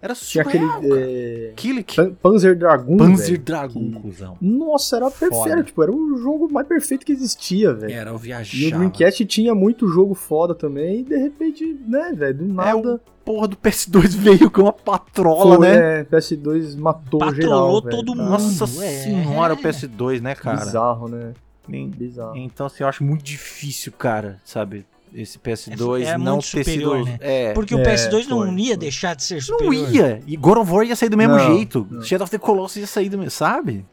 Era 0.05 0.13
Tinha 0.13 0.43
surreal, 0.43 0.69
aquele... 0.77 0.89
cara. 0.93 1.01
É... 1.01 1.53
Killick. 1.55 1.95
Pan- 1.95 2.13
Panzer 2.21 2.55
Dragoon, 2.57 2.97
Panzer 2.97 3.27
velho. 3.31 3.39
Dragon, 3.39 3.91
que- 3.91 3.99
cuzão. 3.99 4.37
Nossa, 4.39 4.95
era 4.97 5.09
Foda. 5.09 5.31
perfeito, 5.43 5.63
tipo, 5.65 5.81
era 5.83 5.91
o 5.91 6.17
jogo 6.17 6.47
mais 6.51 6.67
perfeito 6.67 7.03
que 7.05 7.11
existia, 7.11 7.73
velho. 7.73 7.91
Era 7.93 8.11
o 8.11 8.13
E 8.13 8.17
o 8.17 8.19
viajava. 8.19 8.75
Dreamcast 8.77 9.25
tinha 9.25 9.55
muito 9.55 9.87
jogo 9.87 10.13
foda 10.13 10.53
também, 10.53 10.99
e 10.99 11.03
de 11.03 11.17
repente, 11.17 11.65
né, 11.87 12.13
velho, 12.15 12.37
do 12.37 12.45
nada... 12.45 13.01
Porra 13.25 13.47
do 13.47 13.55
PS2 13.57 14.09
veio 14.21 14.51
com 14.51 14.61
uma 14.61 14.71
patrola, 14.71 15.57
foi, 15.57 15.67
né? 15.67 16.01
é, 16.01 16.03
PS2 16.03 16.77
matou 16.77 17.19
Patrolou 17.19 17.33
geral, 17.41 17.81
velho. 17.81 17.97
todo 17.97 18.15
mundo. 18.15 18.29
Nossa 18.29 18.65
é. 18.65 18.67
senhora, 19.01 19.55
o 19.55 19.57
PS2, 19.57 20.21
né, 20.21 20.35
cara? 20.35 20.63
Bizarro, 20.63 21.07
né? 21.07 21.33
Nem- 21.67 21.89
Bizarro. 21.89 22.35
Então, 22.37 22.67
assim, 22.67 22.83
eu 22.83 22.87
acho 22.87 23.03
muito 23.03 23.23
difícil, 23.23 23.91
cara, 23.93 24.39
sabe? 24.45 24.85
Esse 25.15 25.39
PS2 25.39 26.01
É- 26.05 26.09
é 26.09 26.17
não 26.17 26.39
ter 26.39 26.45
superior, 26.63 26.97
sido. 26.97 27.05
né? 27.09 27.17
É. 27.21 27.53
Porque 27.53 27.73
o 27.73 27.79
É, 27.79 27.83
PS2 27.83 28.27
não 28.27 28.39
foi, 28.39 28.49
ia 28.59 28.67
foi. 28.67 28.77
deixar 28.77 29.15
de 29.15 29.23
ser 29.23 29.35
Não 29.35 29.41
superior. 29.41 29.89
ia. 29.95 30.21
E 30.27 30.35
God 30.35 30.57
of 30.57 30.71
War 30.71 30.85
ia 30.85 30.95
sair 30.95 31.07
do 31.09 31.15
mesmo 31.17 31.35
Não, 31.37 31.55
jeito. 31.55 31.87
não. 31.89 32.01
Shadow 32.03 32.23
of 32.25 32.31
the 32.31 32.37
Colossus 32.37 32.77
ia 32.77 32.87
sair 32.87 33.07
do 33.07 33.17
mesmo, 33.17 33.31
sabe? 33.31 33.85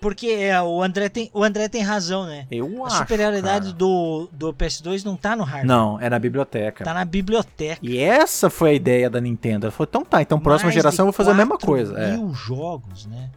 Porque 0.00 0.28
é, 0.28 0.62
o, 0.62 0.82
André 0.82 1.10
tem, 1.10 1.28
o 1.34 1.42
André 1.44 1.68
tem 1.68 1.82
razão, 1.82 2.24
né? 2.24 2.46
Eu 2.50 2.84
A 2.84 2.86
acho. 2.86 2.96
superioridade 2.98 3.66
cara. 3.66 3.76
do, 3.76 4.28
do 4.32 4.54
PS2 4.54 5.04
não 5.04 5.14
tá 5.14 5.36
no 5.36 5.42
hardware. 5.44 5.66
Não, 5.66 6.00
é 6.00 6.08
na 6.08 6.18
biblioteca. 6.18 6.84
Tá 6.84 6.94
na 6.94 7.04
biblioteca. 7.04 7.80
E 7.82 7.98
essa 7.98 8.48
foi 8.48 8.70
a 8.70 8.72
ideia 8.72 9.10
da 9.10 9.20
Nintendo. 9.20 9.66
Ela 9.66 9.70
falou, 9.72 9.86
então 9.90 10.02
tá, 10.02 10.22
então 10.22 10.40
próxima 10.40 10.68
Mais 10.68 10.74
geração 10.74 11.02
eu 11.02 11.06
vou 11.08 11.12
fazer 11.12 11.32
a 11.32 11.34
mesma 11.34 11.58
4 11.58 11.66
coisa. 11.66 11.98
É. 11.98 12.16
mil 12.16 12.32
jogos, 12.32 13.04
né? 13.04 13.28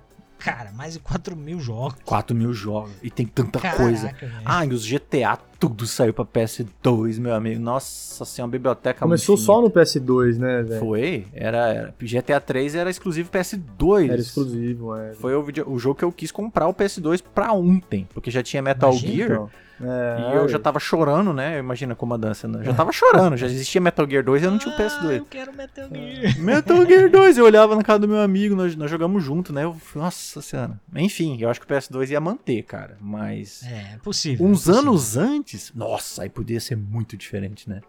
Cara, 0.43 0.71
mais 0.73 0.93
de 0.93 0.99
4 0.99 1.35
mil 1.35 1.59
jogos. 1.59 1.95
4 2.03 2.35
mil 2.35 2.53
jogos. 2.53 2.91
E 3.01 3.09
tem 3.09 3.25
tanta 3.25 3.59
Caraca, 3.59 3.81
coisa. 3.81 4.07
velho. 4.19 4.33
Ah, 4.43 4.65
e 4.65 4.69
os 4.69 4.85
GTA, 4.85 5.37
tudo 5.59 5.87
saiu 5.87 6.13
pra 6.13 6.25
PS2, 6.25 7.19
meu 7.19 7.33
amigo. 7.33 7.61
Nossa 7.61 8.25
senhora, 8.25 8.47
uma 8.47 8.51
biblioteca 8.51 8.99
Começou 8.99 9.37
só 9.37 9.61
no 9.61 9.69
PS2, 9.71 10.37
né, 10.37 10.61
velho? 10.63 10.79
Foi, 10.79 11.27
era, 11.33 11.57
era. 11.73 11.95
GTA 12.01 12.39
3 12.41 12.75
era 12.75 12.89
exclusivo 12.89 13.29
PS2. 13.31 14.09
Era 14.09 14.19
exclusivo, 14.21 14.95
é. 14.95 15.13
Foi 15.13 15.33
o, 15.33 15.43
vídeo- 15.43 15.65
o 15.69 15.79
jogo 15.79 15.95
que 15.95 16.03
eu 16.05 16.11
quis 16.11 16.31
comprar 16.31 16.67
o 16.67 16.73
PS2 16.73 17.23
pra 17.33 17.53
ontem. 17.53 18.07
Porque 18.13 18.29
já 18.29 18.43
tinha 18.43 18.61
Metal 18.61 18.91
Imagina, 18.91 19.13
Gear. 19.15 19.31
Então, 19.31 19.49
é, 19.81 20.31
E 20.31 20.35
eu 20.37 20.47
já 20.47 20.59
tava 20.59 20.79
chorando, 20.79 21.33
né? 21.33 21.57
Imagina 21.59 21.95
como 21.95 22.13
a 22.13 22.17
dança. 22.17 22.47
Né? 22.47 22.63
Já 22.63 22.73
tava 22.73 22.91
chorando, 22.91 23.35
já 23.37 23.45
existia 23.47 23.79
Metal 23.81 24.07
Gear 24.09 24.23
2 24.23 24.41
e 24.41 24.45
eu 24.45 24.51
não 24.51 24.57
tinha 24.57 24.73
o 24.73 24.75
Ah, 24.77 24.79
PS2. 24.81 25.17
eu 25.17 25.25
quero 25.25 25.53
Metal 25.53 25.89
Gear. 25.89 26.37
Metal 26.41 26.85
Gear 26.85 27.09
2, 27.09 27.37
eu 27.37 27.45
olhava 27.45 27.75
na 27.75 27.83
casa 27.83 27.99
do 27.99 28.07
meu 28.07 28.21
amigo, 28.21 28.55
nós, 28.55 28.75
nós 28.75 28.89
jogamos 28.89 29.23
junto, 29.23 29.51
né? 29.53 29.63
Eu, 29.63 29.75
nossa 29.95 30.41
senhora. 30.41 30.79
Enfim, 30.95 31.37
eu 31.39 31.49
acho 31.49 31.59
que 31.61 31.65
o 31.65 31.69
PS2 31.75 32.09
ia 32.11 32.19
manter, 32.21 32.61
cara. 32.63 32.97
Mas. 32.99 33.63
É, 33.63 33.93
é 33.95 33.97
possível. 34.03 34.45
Uns 34.45 34.63
é 34.63 34.71
possível. 34.71 34.79
anos 34.89 35.17
antes, 35.17 35.71
nossa, 35.73 36.23
aí 36.23 36.29
podia 36.29 36.59
ser 36.59 36.75
muito 36.75 37.15
diferente, 37.17 37.69
né? 37.69 37.81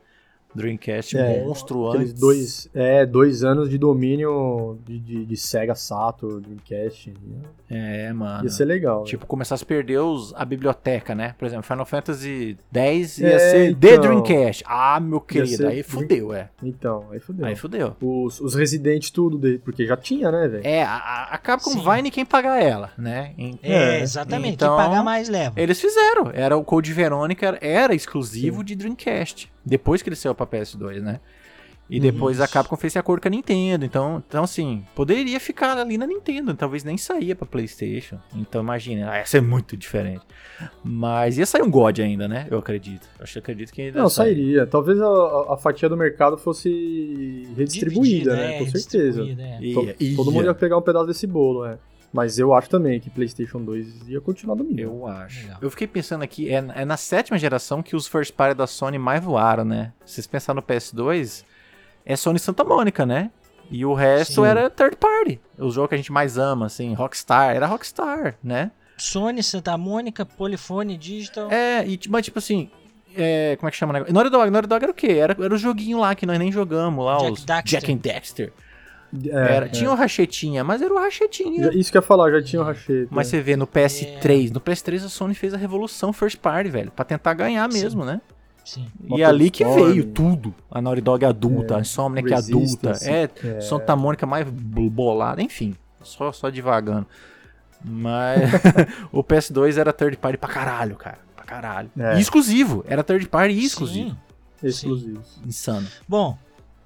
Dreamcast, 0.55 1.17
É, 1.17 1.43
monstro 1.45 1.91
antes. 1.91 2.13
dois, 2.13 2.69
é, 2.75 3.05
dois 3.05 3.43
anos 3.43 3.69
de 3.69 3.77
domínio 3.79 4.79
de, 4.87 4.99
de, 4.99 5.25
de 5.27 5.37
Sega 5.37 5.75
Saturn, 5.75 6.41
Dreamcast. 6.41 7.13
É, 7.71 8.13
mano. 8.13 8.45
Ia 8.45 8.51
ser 8.51 8.65
legal. 8.65 9.05
Tipo, 9.05 9.27
começasse 9.27 9.65
a 9.65 9.67
perder 9.67 9.99
os, 9.99 10.33
a 10.37 10.45
biblioteca, 10.45 11.15
né? 11.15 11.35
Por 11.39 11.47
exemplo, 11.47 11.65
Final 11.65 11.85
Fantasy 11.87 12.57
X 12.73 13.19
ia 13.19 13.29
É, 13.29 13.39
ser 13.39 13.75
The 13.77 13.95
então. 13.95 14.03
Dreamcast. 14.23 14.63
Ah, 14.67 15.01
meu 15.01 15.21
querido, 15.21 15.57
ser 15.57 15.67
aí 15.67 15.83
fudeu, 15.83 16.33
é. 16.33 16.51
Então, 16.63 17.07
aí 17.11 17.19
fodeu. 17.19 17.47
Aí 17.47 17.57
fudeu. 17.57 17.97
Os, 18.01 18.41
os 18.41 18.55
Resident 18.55 19.11
tudo, 19.11 19.39
de- 19.39 19.59
porque 19.59 19.87
já 19.87 19.97
tinha, 19.97 20.31
né, 20.31 20.47
velho? 20.47 20.67
É, 20.67 20.83
a, 20.85 20.95
a- 20.95 21.35
a 21.35 21.39
Capcom 21.39 21.71
Sim. 21.71 21.83
vai 21.83 22.01
nem 22.03 22.13
quem 22.13 22.25
pagar 22.25 22.63
ela, 22.63 22.91
né? 22.97 23.33
Em- 23.37 23.59
É, 23.63 24.01
exatamente. 24.01 24.55
então- 24.55 24.77
Quem 24.77 24.87
pagar 24.87 25.03
mais 25.03 25.29
leva. 25.29 25.61
Eles 25.61 25.81
fizeram. 25.81 26.31
Era 26.33 26.57
o 26.57 26.63
Code 26.65 26.93
Verônica, 26.93 27.47
era, 27.47 27.59
era 27.61 27.95
exclusivo 27.95 28.63
de 28.63 28.75
Dreamcast. 28.77 29.53
Depois 29.65 30.03
que 30.03 30.09
ele 30.09 30.17
saiu 30.17 30.35
pra 30.35 30.47
PS2, 30.47 31.01
né? 31.01 31.21
E 31.89 32.01
depois 32.01 32.41
a 32.41 32.45
Isso. 32.45 32.53
Capcom 32.55 32.77
fez 32.77 32.93
esse 32.93 32.99
acordo 32.99 33.21
com 33.21 33.29
a 33.29 33.31
Nintendo. 33.31 33.85
Então, 33.85 34.23
então, 34.27 34.43
assim, 34.45 34.83
poderia 34.95 35.39
ficar 35.39 35.77
ali 35.77 35.99
na 35.99 36.07
Nintendo. 36.07 36.55
Talvez 36.55 36.83
nem 36.83 36.97
saía 36.97 37.37
pra 37.37 37.45
PlayStation. 37.47 38.19
Então, 38.35 38.63
imagina, 38.63 39.11
ah, 39.11 39.19
ia 39.19 39.27
ser 39.27 39.43
muito 39.43 39.77
diferente. 39.77 40.23
Mas 40.83 41.37
ia 41.37 41.45
sair 41.45 41.61
um 41.61 41.71
God 41.71 41.99
ainda, 42.01 42.27
né? 42.27 42.47
Eu 42.51 42.57
acredito. 42.59 43.07
Eu 43.19 43.25
acho 43.25 43.35
que 43.35 43.39
acredito 43.39 43.71
que 43.71 43.83
ainda 43.83 44.01
Não, 44.01 44.09
sai. 44.09 44.29
sairia. 44.29 44.67
Talvez 44.67 44.99
a, 44.99 45.07
a- 45.07 45.55
a 45.55 45.57
fatia 45.59 45.87
do 45.87 45.97
mercado 45.97 46.39
fosse 46.39 47.47
redistribuída, 47.55 48.01
Dividida, 48.01 48.37
né? 48.37 48.57
é, 48.57 48.59
Com 48.61 48.71
certeza. 48.71 49.23
é. 49.23 49.59
Ia, 49.61 49.97
ia. 50.01 50.17
Todo 50.17 50.33
mundo 50.33 50.47
ia 50.47 50.55
pegar 50.55 50.79
um 50.79 50.83
pedaço 50.83 51.07
desse 51.07 51.27
bolo, 51.27 51.67
é. 51.67 51.77
Mas 52.15 52.39
eu 52.39 52.55
acho 52.55 52.71
também 52.71 53.01
que 53.01 53.11
PlayStation 53.11 53.61
2 53.61 54.09
ia 54.09 54.21
continuar 54.21 54.55
dominando. 54.55 54.79
Eu 54.79 55.05
acho. 55.09 55.43
Legal. 55.43 55.59
Eu 55.61 55.69
fiquei 55.69 55.89
pensando 55.89 56.23
aqui, 56.23 56.49
é, 56.49 56.65
é 56.77 56.85
na 56.85 56.97
sétima 56.97 57.37
geração 57.37 57.83
que 57.83 57.97
os 57.97 58.07
first 58.07 58.33
party 58.35 58.57
da 58.57 58.69
Sony 58.69 59.01
mais 59.01 59.21
voaram, 59.21 59.65
né? 59.65 59.93
Se 60.07 60.15
vocês 60.15 60.27
pensarem 60.29 60.63
no 60.63 60.63
PS2, 60.65 61.45
é 62.07 62.15
Sony 62.15 62.39
Santa 62.39 62.63
Mônica, 62.63 63.05
né? 63.05 63.33
E 63.69 63.85
o 63.85 63.95
resto 63.95 64.43
Sim. 64.43 64.47
era 64.47 64.71
third 64.71 64.97
party. 64.97 65.41
O 65.59 65.73
jogo 65.73 65.89
que 65.89 65.95
a 65.95 65.99
gente 65.99 66.13
mais 66.13 66.39
ama, 66.39 66.67
assim, 66.67 66.95
Rockstar, 66.95 67.57
era 67.57 67.67
Rockstar, 67.67 68.37
né? 68.41 68.71
Sony, 68.97 69.43
Santa 69.43 69.77
Mônica, 69.77 70.25
Polifone, 70.25 70.97
Digital. 70.97 71.51
É, 71.51 71.85
e, 71.85 71.99
mas 72.09 72.25
tipo 72.25 72.39
assim, 72.39 72.71
é, 73.17 73.57
como 73.57 73.67
é 73.67 73.71
que 73.73 73.77
chama 73.77 73.91
o 73.91 73.95
negócio? 73.95 74.15
Naughty 74.15 74.31
Dog, 74.31 74.51
Naughty 74.51 74.69
Dog 74.69 74.85
era 74.85 74.93
o 74.93 74.95
quê? 74.95 75.13
Era, 75.15 75.37
era 75.37 75.53
o 75.53 75.59
joguinho 75.59 75.99
lá 75.99 76.15
que 76.15 76.27
nós 76.27 76.39
nem 76.39 76.53
jogamos 76.53 77.05
lá, 77.05 77.19
Jack 77.19 77.33
os 77.33 77.45
Daxter. 77.45 77.81
Jack 77.81 77.93
and 77.93 77.97
Dexter. 77.97 78.53
É, 79.27 79.29
Era, 79.57 79.67
é. 79.67 79.69
Tinha 79.69 79.91
o 79.91 79.95
Rachetinha, 79.95 80.65
mas 80.65 80.83
era 80.83 80.93
o 80.93 80.99
Rachetinha. 80.99 81.71
Isso 81.73 81.91
que 81.91 81.97
eu 81.99 82.01
ia 82.01 82.07
falar, 82.07 82.31
já 82.33 82.43
tinha 82.43 82.63
o 82.63 82.65
Racheta. 82.65 83.09
Mas 83.11 83.29
você 83.29 83.41
vê 83.41 83.57
no 83.57 83.67
PS3, 83.67 84.51
no 84.51 84.61
PS3 84.61 85.05
a 85.05 85.09
Sony 85.09 85.35
fez 85.35 85.55
a 85.55 85.57
revolução 85.57 86.13
first 86.13 86.39
party, 86.39 86.71
velho, 86.71 86.91
pra 86.91 87.05
tentar 87.05 87.35
ganhar 87.35 87.71
Sim. 87.71 87.83
mesmo, 87.83 88.05
né? 88.05 88.21
Sim. 88.65 88.87
E 89.03 89.09
Motor 89.11 89.27
ali 89.27 89.51
que 89.51 89.63
Storm. 89.63 89.85
veio 89.93 90.05
tudo. 90.07 90.55
A 90.71 90.81
Naughty 90.81 91.01
Dog 91.03 91.25
adulta, 91.25 91.75
É, 91.75 91.77
a 91.77 91.81
Insomniac 91.81 92.33
adulta, 92.33 92.93
é, 93.03 93.29
é. 93.45 93.61
Santa 93.61 93.95
Mônica 93.95 94.27
mais 94.27 94.49
bolada, 94.49 95.43
enfim, 95.43 95.75
só, 96.03 96.33
só 96.33 96.49
devagando. 96.51 97.07
Mas 97.85 98.51
o 99.13 99.23
PS2 99.23 99.77
era 99.77 99.93
third 99.93 100.17
party 100.17 100.39
pra 100.39 100.49
caralho, 100.49 100.97
cara. 100.97 101.19
Pra 101.37 101.45
caralho. 101.45 101.91
É. 101.99 102.17
E 102.17 102.21
exclusivo, 102.21 102.83
era 102.89 103.05
third 103.05 103.29
party 103.29 103.53
e 103.55 103.65
exclusivo. 103.65 104.11
Sim. 104.11 104.17
Exclusivos. 104.67 105.39
Insano. 105.47 105.87
Bom, 106.09 106.39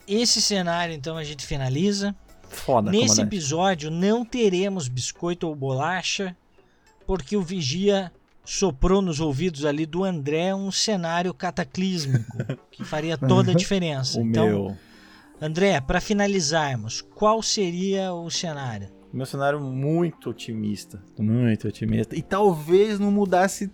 esse 0.09 0.41
cenário 0.41 0.95
então 0.95 1.17
a 1.17 1.25
gente 1.25 1.47
finaliza. 1.47 2.15
Foda, 2.49 2.91
Nesse 2.91 3.17
comandante. 3.17 3.27
episódio 3.37 3.91
não 3.91 4.25
teremos 4.25 4.89
biscoito 4.89 5.47
ou 5.47 5.55
bolacha, 5.55 6.35
porque 7.07 7.37
o 7.37 7.43
Vigia 7.43 8.11
soprou 8.45 9.03
nos 9.03 9.21
ouvidos 9.21 9.67
ali 9.67 9.85
do 9.85 10.05
André 10.05 10.55
um 10.55 10.71
cenário 10.71 11.35
cataclísmico 11.35 12.25
que 12.71 12.83
faria 12.85 13.19
toda 13.19 13.53
a 13.53 13.55
diferença. 13.55 14.19
O 14.19 14.23
então, 14.23 14.47
meu. 14.47 14.77
André, 15.41 15.81
para 15.81 16.01
finalizarmos, 16.01 17.03
qual 17.03 17.43
seria 17.43 18.13
o 18.13 18.31
cenário? 18.31 18.89
Meu 19.13 19.27
cenário 19.27 19.61
muito 19.61 20.31
otimista. 20.31 21.03
Muito 21.19 21.69
otimista. 21.69 22.17
E 22.17 22.23
talvez 22.23 22.99
não 22.99 23.11
mudasse 23.11 23.71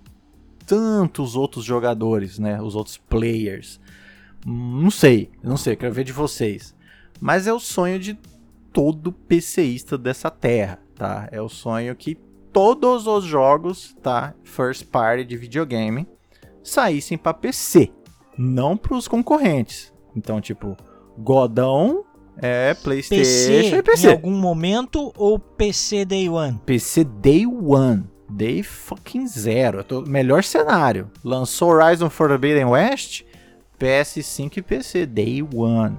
tanto 0.66 1.22
os 1.22 1.36
outros 1.36 1.64
jogadores, 1.64 2.38
né? 2.38 2.60
Os 2.60 2.74
outros 2.74 2.96
players. 2.96 3.80
Não 4.44 4.90
sei, 4.90 5.30
não 5.42 5.56
sei, 5.56 5.74
quero 5.76 5.92
ver 5.94 6.04
de 6.04 6.12
vocês. 6.12 6.74
Mas 7.20 7.46
é 7.46 7.52
o 7.52 7.58
sonho 7.60 7.98
de 7.98 8.18
todo 8.72 9.12
PCista 9.12 9.96
dessa 9.96 10.30
terra, 10.30 10.78
tá? 10.94 11.28
É 11.32 11.40
o 11.40 11.48
sonho 11.48 11.94
que 11.94 12.16
todos 12.52 13.06
os 13.06 13.24
jogos, 13.24 13.96
tá? 14.02 14.34
First 14.44 14.86
party 14.86 15.24
de 15.24 15.36
videogame 15.36 16.06
saíssem 16.62 17.16
para 17.16 17.34
PC, 17.34 17.90
não 18.36 18.76
para 18.76 18.94
os 18.96 19.08
concorrentes. 19.08 19.92
Então, 20.16 20.40
tipo, 20.40 20.76
Godão 21.18 22.04
é 22.36 22.74
PlayStation 22.74 23.20
PC, 23.22 23.76
e 23.78 23.82
PC. 23.82 24.06
em 24.08 24.10
algum 24.10 24.32
momento 24.32 25.12
ou 25.16 25.38
PC 25.38 26.04
Day 26.04 26.28
One? 26.28 26.60
PC 26.66 27.04
Day 27.04 27.46
One. 27.46 28.04
Day 28.28 28.62
fucking 28.62 29.26
zero. 29.28 29.84
Tô- 29.84 30.00
Melhor 30.02 30.42
cenário. 30.42 31.10
Lançou 31.22 31.70
Horizon 31.70 32.10
Forbidden 32.10 32.64
West, 32.64 33.22
PS5 33.78 34.56
e 34.58 34.62
PC 34.62 35.06
Day 35.06 35.42
One. 35.54 35.96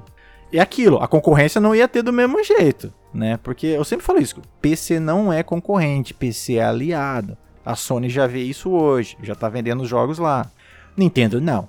E 0.52 0.60
aquilo, 0.60 0.98
a 0.98 1.08
concorrência 1.08 1.60
não 1.60 1.76
ia 1.76 1.88
ter 1.88 2.02
do 2.02 2.14
mesmo 2.14 2.42
jeito, 2.44 2.94
né? 3.14 3.38
Porque 3.38 3.68
eu 3.68 3.84
sempre 3.84 4.06
falo 4.06 4.20
isso, 4.20 4.42
PC 4.62 5.00
não 5.00 5.32
é 5.34 5.44
concorrente, 5.44 6.14
PC 6.14 6.56
é 6.56 6.64
aliado. 6.66 7.38
A 7.66 7.76
Sony 7.76 8.10
já 8.10 8.28
vê 8.28 8.44
isso 8.44 8.70
hoje, 8.70 9.18
já 9.24 9.34
tá 9.36 9.50
vendendo 9.50 9.82
os 9.84 9.90
jogos 9.90 10.20
lá. 10.20 10.50
Nintendo 10.96 11.42
não. 11.42 11.68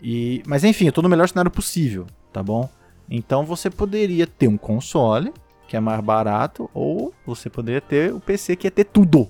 E, 0.00 0.42
mas 0.46 0.62
enfim, 0.62 0.86
eu 0.86 0.92
tô 0.92 1.02
no 1.02 1.08
melhor 1.08 1.28
cenário 1.28 1.50
possível, 1.50 2.06
tá 2.32 2.42
bom? 2.42 2.68
Então 3.10 3.44
você 3.44 3.70
poderia 3.70 4.26
ter 4.26 4.46
um 4.46 4.58
console, 4.58 5.32
que 5.66 5.76
é 5.76 5.80
mais 5.80 6.00
barato, 6.00 6.70
ou 6.74 7.12
você 7.26 7.48
poderia 7.50 7.80
ter 7.80 8.12
o 8.12 8.20
PC 8.20 8.54
que 8.54 8.66
ia 8.66 8.70
ter 8.70 8.84
tudo. 8.84 9.28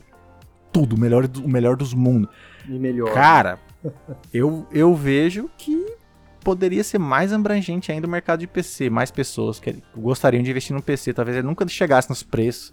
Tudo, 0.73 0.97
o 0.97 0.99
melhor, 0.99 1.27
do- 1.27 1.45
o 1.45 1.49
melhor 1.49 1.77
dos 1.77 1.95
mundos. 1.95 2.29
E 2.69 2.73
melhor. 2.73 3.15
Cara, 3.15 3.59
eu, 4.35 4.67
eu 4.73 4.95
vejo 4.95 5.49
que 5.57 5.87
poderia 6.43 6.83
ser 6.85 6.99
mais 6.99 7.33
abrangente 7.33 7.91
ainda 7.93 8.07
o 8.07 8.11
mercado 8.11 8.41
de 8.41 8.47
PC. 8.47 8.89
Mais 8.91 9.11
pessoas 9.11 9.59
que 9.61 9.77
gostariam 9.97 10.43
de 10.43 10.51
investir 10.51 10.75
no 10.75 10.83
PC. 10.83 11.13
Talvez 11.13 11.37
ele 11.37 11.47
nunca 11.47 11.67
chegasse 11.69 12.09
nos 12.09 12.23
preços 12.23 12.73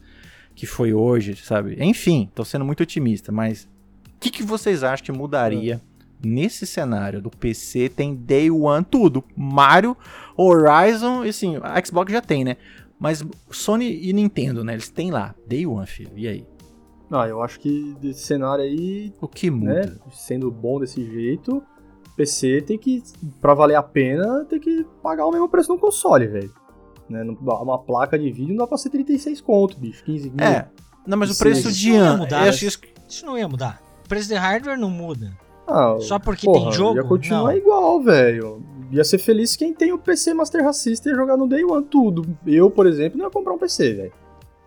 que 0.56 0.66
foi 0.66 0.94
hoje, 0.94 1.36
sabe? 1.36 1.76
Enfim, 1.80 2.30
tô 2.34 2.46
sendo 2.46 2.64
muito 2.64 2.82
otimista, 2.84 3.32
mas 3.32 3.68
o 4.16 4.20
que, 4.20 4.30
que 4.30 4.44
vocês 4.44 4.84
acham 4.84 5.06
que 5.06 5.12
mudaria 5.12 5.82
nesse 6.24 6.66
cenário 6.66 7.22
do 7.22 7.30
PC? 7.30 7.90
Tem 7.90 8.16
Day 8.16 8.50
One 8.50 8.86
tudo. 8.90 9.24
Mario, 9.36 9.98
Horizon, 10.38 11.26
e 11.26 11.30
assim, 11.30 11.58
a 11.62 11.84
Xbox 11.84 12.12
já 12.12 12.22
tem, 12.22 12.44
né? 12.46 12.56
Mas 12.98 13.24
Sony 13.52 14.08
e 14.08 14.14
Nintendo, 14.14 14.64
né? 14.64 14.74
Eles 14.74 14.90
têm 14.90 15.12
lá. 15.12 15.36
Day 15.46 15.66
One, 15.68 15.86
filho. 15.86 16.12
E 16.16 16.28
aí? 16.28 16.46
Ah, 17.12 17.28
eu 17.28 17.42
acho 17.44 17.60
que 17.60 17.94
desse 18.02 18.22
cenário 18.22 18.64
aí, 18.64 19.14
O 19.22 19.28
que 19.28 19.52
muda? 19.52 19.86
né, 19.86 19.96
sendo 20.12 20.50
bom 20.50 20.80
desse 20.80 21.04
jeito, 21.06 21.62
PC 22.16 22.62
tem 22.62 22.78
que, 22.78 23.04
pra 23.42 23.54
valer 23.54 23.76
a 23.76 23.84
pena, 23.84 24.46
tem 24.46 24.60
que 24.60 24.86
pagar 25.04 25.26
o 25.26 25.32
mesmo 25.32 25.50
preço 25.50 25.74
no 25.74 25.80
console, 25.80 26.28
velho. 26.28 26.52
Né, 27.10 27.24
uma 27.42 27.78
placa 27.78 28.18
de 28.18 28.32
vídeo 28.32 28.50
não 28.50 28.58
dá 28.58 28.68
pra 28.68 28.78
ser 28.78 28.90
36 28.90 29.40
conto, 29.42 29.78
bicho, 29.78 30.04
15 30.06 30.30
mil. 30.32 30.44
É. 30.46 30.68
Não, 31.06 31.18
mas 31.18 31.30
o 31.30 31.38
preço 31.38 31.70
Isso 31.70 31.80
de 31.80 31.90
não 31.92 31.96
ia 31.98 32.04
ano. 32.04 32.18
mudar, 32.24 32.50
acho 32.50 32.66
isso 32.66 32.80
Isso 33.08 33.26
não 33.26 33.38
ia 33.38 33.48
mudar. 33.48 33.82
O 34.04 34.08
preço 34.10 34.28
de 34.28 34.36
hardware 34.36 34.78
não 34.80 34.90
muda. 34.90 35.38
Ah, 35.68 35.98
Só 36.00 36.18
porque 36.20 36.46
porra, 36.46 36.64
tem 36.66 36.72
jogo? 36.72 36.96
Ia 36.98 37.04
continuar 37.04 37.52
Não. 37.52 37.58
igual, 37.58 38.02
velho. 38.02 38.64
Ia 38.92 39.04
ser 39.04 39.18
feliz 39.18 39.56
quem 39.56 39.74
tem 39.74 39.92
o 39.92 39.98
PC 39.98 40.34
Master 40.34 40.64
Race 40.64 40.80
System 40.80 41.14
e 41.14 41.16
jogar 41.16 41.38
no 41.38 41.48
Day 41.48 41.64
One 41.64 41.86
tudo. 41.86 42.24
Eu, 42.46 42.70
por 42.70 42.86
exemplo, 42.88 43.18
não 43.18 43.26
ia 43.26 43.32
comprar 43.32 43.54
um 43.54 43.58
PC, 43.58 43.94
velho. 43.94 44.14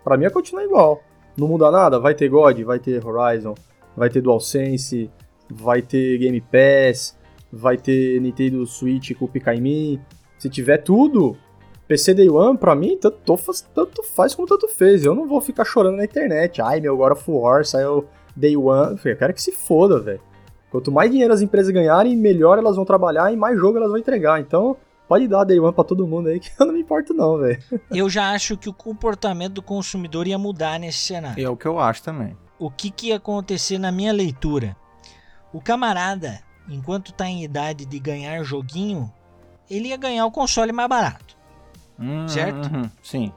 Pra 0.04 0.16
mim 0.16 0.24
ia 0.24 0.30
continuar 0.30 0.64
igual. 0.64 1.00
Não 1.36 1.46
muda 1.48 1.70
nada, 1.70 1.98
vai 2.00 2.14
ter 2.14 2.28
God, 2.28 2.60
vai 2.62 2.78
ter 2.80 3.04
Horizon, 3.04 3.54
vai 3.96 4.10
ter 4.10 4.20
DualSense, 4.20 5.08
vai 5.50 5.82
ter 5.82 6.18
Game 6.18 6.40
Pass, 6.40 7.16
vai 7.52 7.76
ter 7.76 8.20
Nintendo 8.20 8.66
Switch 8.66 9.12
com 9.16 9.24
o 9.24 9.28
Pikmin. 9.28 10.00
Se 10.38 10.48
tiver 10.48 10.78
tudo, 10.78 11.36
PC 11.86 12.14
Day 12.14 12.28
One, 12.28 12.56
pra 12.58 12.74
mim, 12.74 12.96
tanto, 13.00 13.36
faz- 13.36 13.62
tanto 13.74 14.02
faz 14.02 14.34
como 14.34 14.46
tanto 14.46 14.68
fez. 14.68 15.04
Eu 15.04 15.14
não 15.14 15.26
vou 15.26 15.40
ficar 15.40 15.64
chorando 15.64 15.96
na 15.96 16.04
internet. 16.04 16.60
Ai, 16.62 16.80
meu, 16.80 16.94
agora 16.94 17.14
Full 17.16 17.40
War 17.40 17.64
saiu 17.64 18.06
Day 18.36 18.56
One. 18.56 18.98
Eu 19.04 19.16
quero 19.16 19.32
que 19.34 19.42
se 19.42 19.52
foda, 19.52 19.98
velho. 20.00 20.20
Quanto 20.70 20.92
mais 20.92 21.10
dinheiro 21.10 21.32
as 21.32 21.40
empresas 21.40 21.72
ganharem, 21.72 22.14
melhor 22.16 22.58
elas 22.58 22.76
vão 22.76 22.84
trabalhar 22.84 23.32
e 23.32 23.36
mais 23.36 23.58
jogo 23.58 23.78
elas 23.78 23.88
vão 23.88 23.98
entregar. 23.98 24.38
Então, 24.38 24.76
pode 25.08 25.26
dar 25.26 25.42
Day 25.44 25.58
One 25.58 25.72
pra 25.72 25.82
todo 25.82 26.06
mundo 26.06 26.28
aí, 26.28 26.38
que 26.40 26.50
eu 26.58 26.66
não 26.66 26.74
me 26.74 26.80
importo 26.80 27.14
não, 27.14 27.38
velho. 27.38 27.58
Eu 27.90 28.10
já 28.10 28.32
acho 28.32 28.54
que 28.56 28.68
o 28.68 28.72
comportamento 28.74 29.54
do 29.54 29.62
consumidor 29.62 30.26
ia 30.28 30.36
mudar 30.38 30.78
nesse 30.78 30.98
cenário. 30.98 31.42
é 31.44 31.48
o 31.48 31.56
que 31.56 31.66
eu 31.66 31.78
acho 31.80 32.02
também. 32.02 32.36
O 32.58 32.70
que, 32.70 32.90
que 32.90 33.06
ia 33.08 33.16
acontecer 33.16 33.78
na 33.78 33.90
minha 33.90 34.12
leitura? 34.12 34.76
O 35.52 35.60
camarada, 35.62 36.40
enquanto 36.68 37.12
tá 37.12 37.26
em 37.26 37.42
idade 37.42 37.84
de 37.84 37.98
ganhar 37.98 38.42
joguinho, 38.42 39.12
ele 39.70 39.88
ia 39.88 39.96
ganhar 39.96 40.26
o 40.26 40.30
console 40.30 40.72
mais 40.72 40.88
barato. 40.88 41.36
Certo? 42.28 42.72
Uhum, 42.72 42.90
sim. 43.02 43.32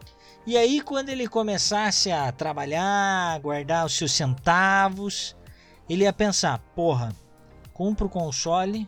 E 0.46 0.58
aí, 0.58 0.82
quando 0.82 1.10
ele 1.10 1.28
começasse 1.28 2.12
a 2.12 2.32
trabalhar, 2.32 3.40
guardar 3.40 3.86
os 3.86 3.96
seus 3.98 4.12
centavos, 4.12 5.36
ele 5.90 6.04
ia 6.04 6.14
pensar: 6.14 6.60
porra, 6.76 7.14
compro 7.74 8.08
o 8.08 8.10
console 8.10 8.88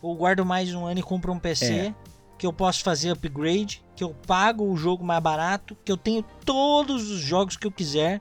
ou 0.00 0.14
guardo 0.16 0.44
mais 0.44 0.74
um 0.74 0.86
ano 0.86 1.00
e 1.00 1.02
compro 1.02 1.32
um 1.32 1.38
PC 1.38 1.74
É. 1.74 1.94
que 2.38 2.46
eu 2.46 2.52
posso 2.52 2.82
fazer 2.82 3.10
upgrade, 3.10 3.82
que 3.94 4.02
eu 4.02 4.14
pago 4.26 4.64
o 4.64 4.76
jogo 4.76 5.04
mais 5.04 5.22
barato, 5.22 5.76
que 5.84 5.92
eu 5.92 5.96
tenho 5.96 6.22
todos 6.44 7.10
os 7.10 7.20
jogos 7.20 7.56
que 7.56 7.66
eu 7.66 7.72
quiser. 7.72 8.20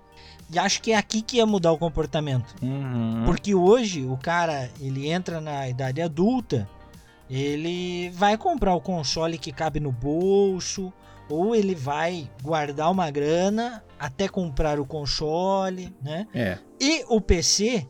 E 0.52 0.58
acho 0.58 0.82
que 0.82 0.92
é 0.92 0.98
aqui 0.98 1.22
que 1.22 1.38
ia 1.38 1.46
mudar 1.46 1.72
o 1.72 1.78
comportamento. 1.78 2.56
Uhum. 2.62 3.24
Porque 3.26 3.54
hoje 3.54 4.06
o 4.06 4.18
cara, 4.18 4.70
ele 4.80 5.08
entra 5.08 5.40
na 5.40 5.70
idade 5.70 6.02
adulta, 6.02 6.68
ele 7.30 8.10
vai 8.12 8.38
comprar 8.38 8.74
o 8.74 8.82
console 8.82 9.38
que 9.38 9.52
cabe 9.52 9.80
no 9.80 9.92
bolso, 9.92 10.92
ou 11.30 11.56
ele 11.56 11.76
vai 11.76 12.30
guardar 12.42 12.92
uma 12.92 13.12
grana 13.12 13.84
até 14.00 14.28
comprar 14.28 14.80
o 14.80 14.86
console, 14.86 15.96
né? 16.02 16.26
É. 16.34 16.58
E 16.80 17.06
o 17.08 17.22
PC, 17.22 17.88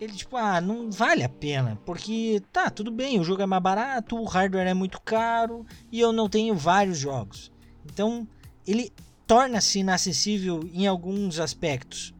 ele 0.00 0.12
tipo, 0.12 0.36
ah, 0.36 0.60
não 0.60 0.90
vale 0.90 1.24
a 1.24 1.28
pena, 1.28 1.76
porque 1.84 2.40
tá, 2.52 2.70
tudo 2.70 2.92
bem, 2.92 3.18
o 3.18 3.24
jogo 3.24 3.42
é 3.42 3.46
mais 3.46 3.62
barato, 3.62 4.16
o 4.16 4.24
hardware 4.24 4.68
é 4.68 4.74
muito 4.74 5.00
caro 5.00 5.66
e 5.90 5.98
eu 5.98 6.12
não 6.12 6.28
tenho 6.28 6.54
vários 6.54 6.98
jogos. 6.98 7.50
Então, 7.84 8.28
ele 8.64 8.92
torna-se 9.26 9.78
inacessível 9.78 10.68
em 10.72 10.86
alguns 10.86 11.38
aspectos, 11.38 12.14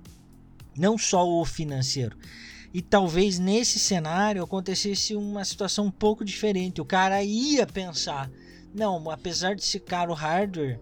não 0.77 0.97
só 0.97 1.27
o 1.27 1.45
financeiro. 1.45 2.17
E 2.73 2.83
talvez 2.83 3.39
nesse 3.39 3.79
cenário 3.79 4.43
acontecesse 4.43 5.15
uma 5.15 5.45
situação 5.45 5.87
um 5.87 5.91
pouco 5.91 6.25
diferente. 6.25 6.81
O 6.81 6.85
cara 6.85 7.23
ia 7.23 7.67
pensar: 7.67 8.31
não, 8.75 9.09
apesar 9.11 9.55
de 9.55 9.65
ser 9.65 9.81
caro 9.81 10.11
o 10.11 10.15
hardware, 10.15 10.81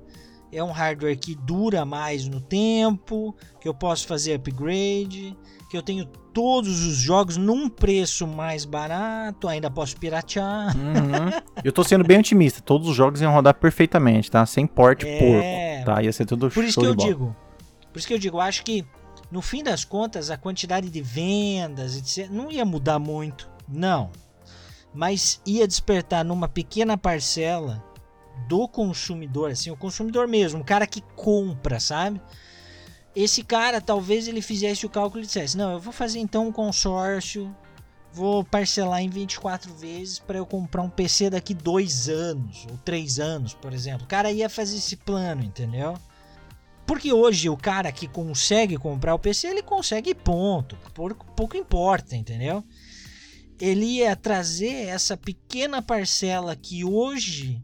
é 0.51 0.63
um 0.63 0.71
hardware 0.71 1.19
que 1.19 1.35
dura 1.35 1.85
mais 1.85 2.27
no 2.27 2.41
tempo, 2.41 3.37
que 3.61 3.69
eu 3.69 3.75
posso 3.75 4.07
fazer 4.07 4.35
upgrade, 4.35 5.37
que 5.73 5.77
eu 5.79 5.83
tenho 5.83 6.05
todos 6.05 6.85
os 6.85 6.97
jogos 6.97 7.39
num 7.39 7.67
preço 7.67 8.27
mais 8.27 8.67
barato, 8.67 9.49
ainda 9.49 9.71
posso 9.71 9.97
piratear. 9.97 10.77
Uhum. 10.77 11.31
eu 11.65 11.73
tô 11.73 11.83
sendo 11.83 12.05
bem 12.05 12.19
otimista. 12.19 12.61
Todos 12.61 12.87
os 12.89 12.95
jogos 12.95 13.23
iam 13.23 13.33
rodar 13.33 13.55
perfeitamente, 13.55 14.31
tá? 14.31 14.45
Sem 14.45 14.67
porte 14.67 15.07
É. 15.09 15.19
porco. 15.19 15.87
Tá? 15.87 16.03
Ia 16.03 16.13
ser 16.13 16.27
tudo 16.27 16.51
Por 16.51 16.63
isso 16.63 16.79
que 16.79 16.85
eu 16.87 16.95
bola. 16.95 17.09
digo. 17.09 17.37
Por 17.91 17.99
isso 17.99 18.07
que 18.07 18.13
eu 18.13 18.19
digo, 18.19 18.37
eu 18.37 18.43
acho 18.43 18.63
que 18.65 18.85
no 19.31 19.41
fim 19.41 19.65
das 19.65 19.83
contas 19.83 20.31
a 20.31 20.37
quantidade 20.37 20.91
de 20.91 21.01
vendas, 21.01 21.97
etc, 21.97 22.31
não 22.31 22.53
ia 22.53 22.67
mudar 22.67 22.99
muito, 22.99 23.49
não. 23.67 24.11
Mas 24.93 25.41
ia 25.47 25.67
despertar 25.67 26.23
numa 26.23 26.49
pequena 26.49 26.99
parcela 26.99 27.83
do 28.47 28.69
consumidor, 28.69 29.53
assim, 29.53 29.71
o 29.71 29.77
consumidor 29.77 30.29
mesmo, 30.29 30.61
o 30.61 30.65
cara 30.65 30.87
que 30.87 31.01
compra, 31.17 31.81
sabe? 31.81 32.21
Esse 33.15 33.43
cara 33.43 33.81
talvez 33.81 34.27
ele 34.27 34.41
fizesse 34.41 34.87
o 34.87 34.91
cálculo 34.91 35.23
e 35.23 35.27
dissesse: 35.27 35.57
"Não, 35.57 35.73
eu 35.73 35.81
vou 35.81 35.93
fazer 35.93 36.19
então 36.19 36.49
um 36.49 36.53
consórcio, 36.53 37.55
vou 38.13 38.45
parcelar 38.45 39.03
em 39.03 39.09
24 39.09 39.73
vezes 39.75 40.19
para 40.19 40.39
eu 40.39 40.47
comprar 40.47 40.83
um 40.83 40.91
PC 40.91 41.31
daqui 41.31 41.55
dois 41.55 42.09
anos 42.09 42.67
ou 42.71 42.77
três 42.79 43.19
anos, 43.19 43.55
por 43.55 43.73
exemplo". 43.73 44.05
O 44.05 44.09
cara 44.09 44.33
ia 44.33 44.49
fazer 44.49 44.77
esse 44.77 44.97
plano, 44.97 45.45
entendeu? 45.45 45.95
Porque 46.87 47.13
hoje 47.13 47.49
o 47.49 47.57
cara 47.57 47.93
que 47.93 48.09
consegue 48.09 48.77
comprar 48.77 49.15
o 49.15 49.19
PC, 49.19 49.47
ele 49.47 49.63
consegue 49.63 50.15
ponto. 50.15 50.77
Pouco, 50.93 51.25
pouco 51.35 51.57
importa, 51.57 52.17
entendeu? 52.17 52.65
ele 53.63 53.85
ia 53.85 54.17
trazer 54.17 54.89
essa 54.89 55.17
pequena 55.17 55.81
parcela 55.81 56.57
que 56.57 56.85
hoje 56.85 57.63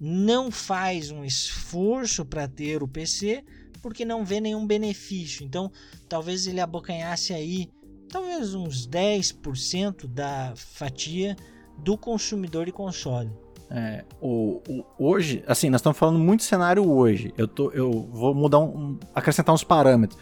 não 0.00 0.50
faz 0.50 1.10
um 1.10 1.22
esforço 1.22 2.24
para 2.24 2.48
ter 2.48 2.82
o 2.82 2.88
PC 2.88 3.44
porque 3.84 4.02
não 4.02 4.24
vê 4.24 4.40
nenhum 4.40 4.66
benefício. 4.66 5.44
Então, 5.44 5.70
talvez 6.08 6.46
ele 6.46 6.58
abocanhasse 6.58 7.34
aí 7.34 7.68
talvez 8.08 8.54
uns 8.54 8.88
10% 8.88 10.06
da 10.06 10.54
fatia 10.56 11.36
do 11.76 11.98
consumidor 11.98 12.64
de 12.64 12.72
console. 12.72 13.30
É, 13.70 14.02
o, 14.22 14.62
o, 14.66 14.84
hoje, 14.98 15.44
assim, 15.46 15.68
nós 15.68 15.80
estamos 15.80 15.98
falando 15.98 16.18
muito 16.18 16.44
cenário 16.44 16.90
hoje. 16.90 17.34
Eu, 17.36 17.46
tô, 17.46 17.70
eu 17.72 18.08
vou 18.10 18.34
mudar 18.34 18.60
um, 18.60 18.98
acrescentar 19.14 19.54
uns 19.54 19.64
parâmetros. 19.64 20.18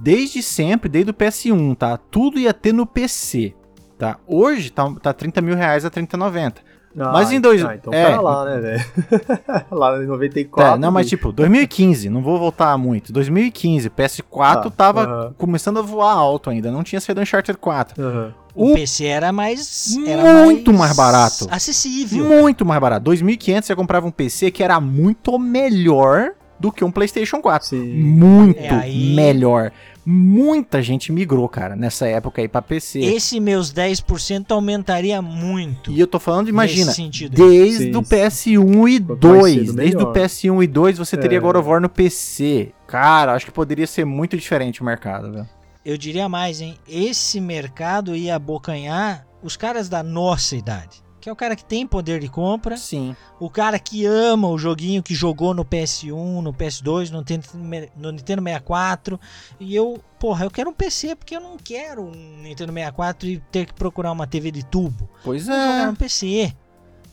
Desde 0.00 0.42
sempre, 0.42 0.88
desde 0.88 1.12
o 1.12 1.14
PS1, 1.14 1.76
tá? 1.76 1.96
Tudo 1.96 2.40
ia 2.40 2.52
ter 2.52 2.72
no 2.72 2.84
PC, 2.84 3.54
tá? 3.96 4.18
Hoje 4.26 4.70
tá, 4.70 4.92
tá 4.94 5.12
30 5.12 5.40
mil 5.40 5.54
reais 5.54 5.84
a 5.84 5.90
30,90. 5.90 6.56
Ah, 6.98 7.12
mas 7.12 7.32
em 7.32 7.40
dois. 7.40 7.64
Ah, 7.64 7.74
então 7.74 7.92
é, 7.92 8.10
tá 8.10 8.20
lá, 8.20 8.44
né, 8.44 8.60
velho? 8.60 8.84
lá 9.70 10.02
em 10.02 10.06
94. 10.06 10.74
É, 10.74 10.78
não, 10.78 10.92
mas 10.92 11.08
tipo, 11.08 11.32
2015, 11.32 12.08
não 12.08 12.22
vou 12.22 12.38
voltar 12.38 12.76
muito. 12.78 13.12
2015, 13.12 13.90
PS4 13.90 14.62
tá, 14.64 14.70
tava 14.70 15.02
uh 15.02 15.06
-huh. 15.06 15.34
começando 15.36 15.78
a 15.78 15.82
voar 15.82 16.12
alto 16.12 16.50
ainda, 16.50 16.70
não 16.70 16.84
tinha 16.84 17.00
saído 17.00 17.20
Uncharted 17.20 17.58
4. 17.58 18.00
Uh 18.00 18.06
-huh. 18.06 18.32
O, 18.54 18.70
o, 18.70 18.74
PC 18.74 19.06
era 19.06 19.32
mais. 19.32 19.96
Era 20.06 20.44
muito 20.44 20.72
mais, 20.72 20.96
mais, 20.96 20.96
barato. 20.96 21.48
Acessível. 21.50 22.24
Muito 22.24 22.64
mais 22.64 22.80
barato. 22.80 23.10
2.500 23.10 23.62
você 23.62 23.74
comprava 23.74 24.06
um 24.06 24.12
PC 24.12 24.52
que 24.52 24.62
era 24.62 24.80
muito 24.80 25.36
melhor 25.38 26.34
do 26.58 26.72
que 26.72 26.84
um 26.84 26.90
PlayStation 26.90 27.40
4. 27.40 27.68
Sim. 27.68 27.82
Muito 27.82 28.60
é, 28.60 28.70
aí... 28.70 29.14
melhor. 29.14 29.72
Muita 30.06 30.82
gente 30.82 31.10
migrou, 31.10 31.48
cara, 31.48 31.74
nessa 31.74 32.06
época 32.06 32.42
aí 32.42 32.48
pra 32.48 32.60
PC. 32.60 33.00
Esse 33.00 33.40
meus 33.40 33.72
10% 33.72 34.50
aumentaria 34.50 35.22
muito. 35.22 35.90
E 35.90 35.98
eu 35.98 36.06
tô 36.06 36.18
falando, 36.18 36.48
imagina, 36.48 36.92
desde 37.30 37.84
Sim. 37.84 37.96
o 37.96 38.02
PS1 38.02 38.88
e 38.90 38.98
2. 38.98 39.74
Desde 39.74 39.96
o 39.96 40.12
PS1 40.12 40.62
e 40.62 40.66
2 40.66 40.98
você 40.98 41.16
é. 41.16 41.18
teria 41.18 41.40
God 41.40 41.56
of 41.56 41.68
War 41.68 41.80
no 41.80 41.88
PC. 41.88 42.72
Cara, 42.86 43.32
acho 43.32 43.46
que 43.46 43.52
poderia 43.52 43.86
ser 43.86 44.04
muito 44.04 44.36
diferente 44.36 44.82
o 44.82 44.84
mercado, 44.84 45.32
velho. 45.32 45.48
Eu 45.84 45.96
diria 45.96 46.28
mais, 46.28 46.60
hein? 46.60 46.76
Esse 46.86 47.40
mercado 47.40 48.14
ia 48.14 48.36
abocanhar 48.36 49.26
os 49.42 49.56
caras 49.56 49.88
da 49.88 50.02
nossa 50.02 50.56
idade 50.56 51.03
que 51.24 51.30
é 51.30 51.32
o 51.32 51.36
cara 51.36 51.56
que 51.56 51.64
tem 51.64 51.86
poder 51.86 52.20
de 52.20 52.28
compra. 52.28 52.76
Sim. 52.76 53.16
O 53.40 53.48
cara 53.48 53.78
que 53.78 54.04
ama 54.04 54.46
o 54.46 54.58
joguinho 54.58 55.02
que 55.02 55.14
jogou 55.14 55.54
no 55.54 55.64
PS1, 55.64 56.42
no 56.42 56.52
PS2, 56.52 57.08
no 57.08 57.20
Nintendo, 57.20 57.46
no 57.96 58.12
Nintendo 58.12 58.42
64. 58.42 59.18
E 59.58 59.74
eu, 59.74 59.98
porra, 60.20 60.44
eu 60.44 60.50
quero 60.50 60.68
um 60.68 60.74
PC 60.74 61.16
porque 61.16 61.34
eu 61.34 61.40
não 61.40 61.56
quero 61.56 62.02
um 62.02 62.42
Nintendo 62.42 62.74
64 62.74 63.26
e 63.26 63.38
ter 63.50 63.64
que 63.64 63.72
procurar 63.72 64.12
uma 64.12 64.26
TV 64.26 64.50
de 64.50 64.66
tubo. 64.66 65.08
Pois 65.24 65.48
é. 65.48 65.78
jogar 65.78 65.92
um 65.92 65.94
PC. 65.94 66.52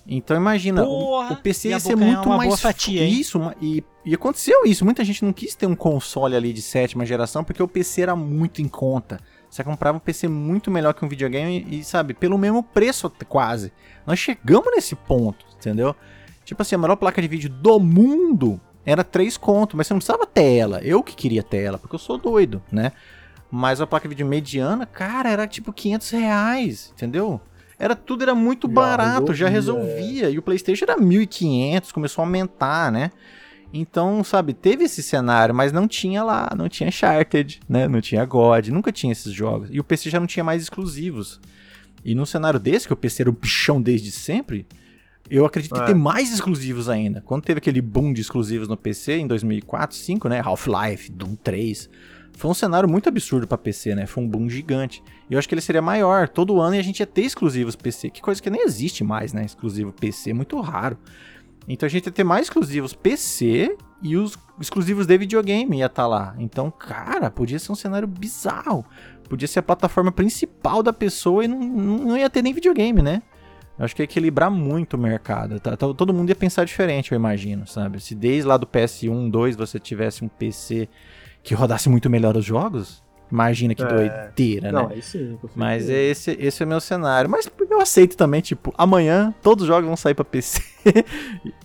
Então 0.06 0.36
imagina, 0.36 0.84
Porra, 0.84 1.34
o, 1.34 1.38
PC 1.38 1.70
ia 1.70 1.80
ser 1.80 1.96
muito 1.96 2.26
uma 2.26 2.36
mais 2.36 2.50
boa 2.50 2.58
fatia, 2.58 3.04
hein? 3.04 3.14
isso 3.14 3.40
e, 3.62 3.82
e 4.04 4.14
aconteceu 4.14 4.66
isso. 4.66 4.84
Muita 4.84 5.06
gente 5.06 5.24
não 5.24 5.32
quis 5.32 5.56
ter 5.56 5.68
um 5.68 5.76
console 5.76 6.36
ali 6.36 6.52
de 6.52 6.62
sétima 6.62 7.06
geração 7.06 7.46
porque 7.46 7.64
o 7.64 7.68
PC 7.68 8.02
era 8.02 8.16
muito 8.16 8.62
em 8.62 8.68
conta. 8.68 9.22
Você 9.52 9.66
comprava 9.66 9.98
um 9.98 10.00
PC 10.00 10.30
muito 10.30 10.72
melhor 10.72 10.94
que 10.94 11.04
um 11.04 11.10
videogame 11.10 11.68
e, 11.70 11.84
sabe, 11.84 12.14
pelo 12.14 12.38
mesmo 12.38 12.64
preço 12.64 13.12
quase. 13.28 13.74
Nós 14.08 14.18
chegamos 14.18 14.72
nesse 14.74 14.96
ponto, 14.96 15.46
entendeu? 15.58 15.94
Tipo 16.46 16.62
assim, 16.62 16.76
a 16.76 16.78
melhor 16.78 16.96
placa 16.96 17.22
de 17.22 17.28
vídeo 17.28 17.50
do 17.50 17.78
mundo 17.78 18.62
era 18.86 19.04
3 19.04 19.36
conto, 19.36 19.76
mas 19.76 19.88
você 19.88 19.94
não 19.94 20.00
precisava 20.00 20.26
ter 20.26 20.56
ela. 20.56 20.80
Eu 20.82 21.04
que 21.04 21.14
queria 21.14 21.44
ter 21.44 21.64
ela, 21.64 21.78
porque 21.78 21.94
eu 21.94 22.00
sou 22.00 22.18
doido, 22.18 22.64
né? 22.72 22.94
Mas 23.52 23.82
a 23.82 23.86
placa 23.86 24.08
de 24.08 24.16
vídeo 24.16 24.26
mediana, 24.26 24.86
cara, 24.86 25.30
era 25.30 25.46
tipo 25.46 25.74
500 25.74 26.10
reais, 26.12 26.94
entendeu? 26.96 27.42
Era 27.78 27.94
tudo 27.94 28.24
era 28.24 28.34
muito 28.34 28.68
já 28.68 28.74
barato, 28.74 29.34
resolvia. 29.34 29.36
já 29.36 29.50
resolvia. 29.50 30.30
E 30.30 30.38
o 30.38 30.42
PlayStation 30.42 30.86
era 30.86 30.98
1.500, 30.98 31.92
começou 31.92 32.22
a 32.22 32.26
aumentar, 32.26 32.90
né? 32.90 33.12
Então, 33.74 34.24
sabe, 34.24 34.54
teve 34.54 34.84
esse 34.84 35.02
cenário, 35.02 35.56
mas 35.56 35.72
não 35.72 35.88
tinha 35.88 36.24
lá, 36.24 36.52
não 36.58 36.68
tinha 36.68 36.90
Uncharted, 36.90 37.62
né? 37.70 37.88
Não 37.88 38.02
tinha 38.02 38.26
God, 38.26 38.68
nunca 38.68 38.92
tinha 38.92 39.12
esses 39.12 39.32
jogos. 39.32 39.70
E 39.72 39.80
o 39.80 39.84
PC 39.84 40.10
já 40.10 40.20
não 40.20 40.28
tinha 40.28 40.44
mais 40.44 40.62
exclusivos. 40.62 41.40
E 42.04 42.14
num 42.14 42.26
cenário 42.26 42.60
desse, 42.60 42.88
que 42.88 42.94
o 42.94 42.98
PC 42.98 43.24
era 43.24 43.30
o 43.30 43.34
bichão 43.34 43.82
desde 43.82 44.12
sempre, 44.12 44.66
eu 45.30 45.46
acredito 45.46 45.76
é. 45.76 45.80
que 45.80 45.86
tem 45.86 45.96
mais 45.96 46.34
exclusivos 46.34 46.90
ainda. 46.90 47.22
Quando 47.22 47.44
teve 47.44 47.60
aquele 47.60 47.82
boom 47.82 48.12
de 48.12 48.22
exclusivos 48.22 48.68
no 48.68 48.76
PC 48.76 49.18
em 49.20 49.28
2004, 49.28 49.96
2005, 49.96 50.28
né? 50.28 50.42
Half-Life, 50.44 51.12
Doom 51.12 51.36
3. 51.36 51.90
Foi 52.34 52.52
um 52.52 52.54
cenário 52.54 52.90
muito 52.90 53.08
absurdo 53.08 53.48
para 53.48 53.58
PC, 53.58 53.96
né? 53.96 54.06
Foi 54.06 54.24
um 54.24 54.28
boom 54.28 54.50
gigante. 54.50 55.02
E 55.30 55.34
eu 55.34 55.40
acho 55.40 55.48
que 55.48 55.54
ele 55.54 55.62
seria 55.62 55.82
maior. 55.82 56.28
Todo 56.28 56.60
ano 56.60 56.76
e 56.76 56.80
a 56.80 56.82
gente 56.82 57.00
ia 57.00 57.06
ter 57.06 57.22
exclusivos 57.22 57.78
PC. 57.78 58.10
Que 58.10 58.22
coisa 58.22 58.42
que 58.42 58.50
nem 58.50 58.64
existe 58.64 59.04
mais, 59.04 59.32
né? 59.32 59.46
Exclusivo 59.46 59.94
PC, 59.94 60.34
muito 60.34 60.60
raro. 60.60 60.98
Então 61.68 61.88
a 61.88 61.90
gente 61.90 62.06
ia 62.06 62.12
ter 62.12 62.24
mais 62.24 62.48
exclusivos 62.48 62.94
PC 62.94 63.78
e 64.02 64.18
os 64.18 64.38
exclusivos 64.60 65.06
de 65.06 65.18
videogame 65.18 65.78
ia 65.78 65.86
estar 65.86 66.04
tá 66.04 66.08
lá. 66.08 66.36
Então, 66.38 66.72
cara, 66.72 67.30
podia 67.30 67.60
ser 67.60 67.72
um 67.72 67.76
cenário 67.76 68.08
bizarro. 68.08 68.86
Podia 69.30 69.48
ser 69.48 69.60
a 69.60 69.64
plataforma 69.64 70.12
principal 70.12 70.84
da 70.84 70.92
pessoa 70.92 71.46
e 71.46 71.48
não, 71.48 71.60
não 71.60 72.18
ia 72.18 72.30
ter 72.30 72.42
nem 72.42 72.54
videogame, 72.54 73.02
né? 73.02 73.22
Acho 73.80 73.96
que 73.96 74.02
ia 74.02 74.04
equilibrar 74.04 74.52
muito 74.52 74.96
o 74.96 75.00
mercado. 75.00 75.60
Tá? 75.60 75.74
Então, 75.74 75.94
todo 75.94 76.14
mundo 76.14 76.30
ia 76.30 76.36
pensar 76.36 76.66
diferente, 76.66 77.12
eu 77.12 77.16
imagino, 77.16 77.66
sabe? 77.66 78.00
Se 78.00 78.14
desde 78.14 78.48
lá 78.48 78.58
do 78.58 78.68
PS1, 78.68 79.32
2 79.32 79.56
você 79.56 79.80
tivesse 79.80 80.24
um 80.24 80.28
PC 80.28 80.88
que 81.42 81.56
rodasse 81.56 81.90
muito 81.90 82.10
melhor 82.10 82.38
os 82.38 82.46
jogos, 82.46 83.04
Imagina 83.32 83.74
que 83.74 83.82
é. 83.82 83.86
doideira, 83.86 84.72
Não, 84.72 84.90
né? 84.90 84.96
Aí 84.96 85.02
sim, 85.02 85.40
Mas 85.56 85.90
esse, 85.90 86.32
esse 86.40 86.62
é 86.62 86.66
o 86.66 86.70
meu 86.70 86.82
cenário. 86.82 87.30
Mas 87.30 87.50
eu 87.70 87.80
aceito 87.80 88.18
também, 88.18 88.42
tipo, 88.42 88.74
amanhã 88.78 89.34
todos 89.42 89.64
os 89.64 89.68
jogos 89.68 89.86
vão 89.86 89.96
sair 89.96 90.14
pra 90.14 90.26
PC. 90.26 90.62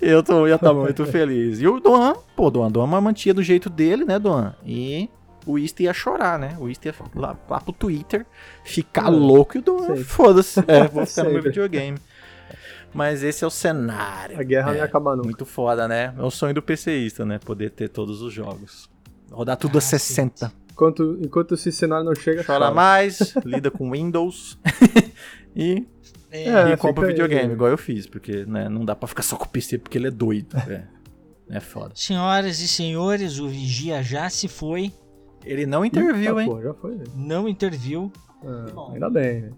eu 0.01 0.23
tô, 0.23 0.47
ia 0.47 0.55
estar 0.55 0.69
tá 0.69 0.75
muito 0.75 1.05
feliz. 1.07 1.61
E 1.61 1.67
o 1.67 1.81
Doan, 1.81 2.15
pô, 2.37 2.51
Doan, 2.51 2.71
Doan 2.71 2.87
mantinha 2.87 3.35
do 3.35 3.43
jeito 3.43 3.69
dele, 3.69 4.05
né, 4.05 4.19
Doan? 4.19 4.55
E 4.65 5.11
o 5.45 5.59
East 5.59 5.81
ia 5.81 5.93
chorar, 5.93 6.39
né? 6.39 6.57
O 6.61 6.69
East 6.69 6.85
ia 6.85 6.95
lá, 7.15 7.37
lá 7.49 7.61
pro 7.61 7.73
Twitter 7.73 8.25
ficar 8.63 9.09
louco 9.09 9.57
e 9.57 9.61
o 9.61 9.63
Doan, 9.63 9.97
foda-se. 9.97 10.61
É, 10.69 10.87
vou 10.87 11.05
ficar 11.07 11.25
no 11.25 11.33
meu 11.33 11.43
videogame. 11.43 11.99
Mas 12.95 13.23
esse 13.23 13.43
é 13.43 13.47
o 13.47 13.51
cenário. 13.51 14.39
A 14.39 14.43
guerra 14.43 14.71
é, 14.71 14.73
não 14.73 14.79
ia 14.79 14.85
acabar 14.85 15.17
nunca. 15.17 15.27
Muito 15.27 15.45
foda, 15.45 15.87
né? 15.89 16.15
É 16.17 16.23
o 16.23 16.31
sonho 16.31 16.55
do 16.55 16.63
PCista, 16.63 17.27
né? 17.27 17.39
Poder 17.39 17.71
ter 17.71 17.89
todos 17.89 18.23
os 18.23 18.33
jogos. 18.33 18.89
Rodar 19.31 19.57
tudo 19.57 19.77
ah, 19.77 19.79
a 19.79 19.83
60. 19.83 20.47
Sim. 20.47 20.66
Enquanto, 20.77 21.19
enquanto 21.23 21.55
esse 21.55 21.73
cenário 21.73 22.05
não 22.05 22.15
chega, 22.15 22.45
chora, 22.45 22.67
chora. 22.67 22.75
mais, 22.75 23.35
lida 23.47 23.71
com 23.71 23.91
Windows 23.91 24.59
e, 25.57 25.87
é, 26.31 26.71
e 26.71 26.77
compra 26.77 27.07
videogame, 27.07 27.47
aí. 27.47 27.53
igual 27.53 27.71
eu 27.71 27.79
fiz, 27.79 28.07
porque 28.07 28.45
né, 28.45 28.69
não 28.69 28.85
dá 28.85 28.95
pra 28.95 29.09
ficar 29.09 29.23
só 29.23 29.37
com 29.37 29.47
o 29.47 29.49
PC 29.49 29.79
porque 29.79 29.97
ele 29.97 30.09
é 30.09 30.11
doido. 30.11 30.55
É, 31.49 31.57
é 31.59 31.61
foda. 31.61 31.93
Senhoras 31.95 32.59
e 32.59 32.67
senhores, 32.67 33.39
o 33.39 33.49
Vigia 33.49 34.03
já 34.03 34.29
se 34.29 34.49
foi. 34.49 34.93
Ele 35.45 35.65
não 35.65 35.85
interviu, 35.85 36.41
hein? 36.41 36.49
Pô, 36.49 36.61
já 36.61 36.75
foi. 36.75 36.99
Não 37.15 37.49
interviu. 37.49 38.13
Ah, 38.45 38.93
ainda 38.93 39.09
bem, 39.09 39.43
né? 39.43 39.51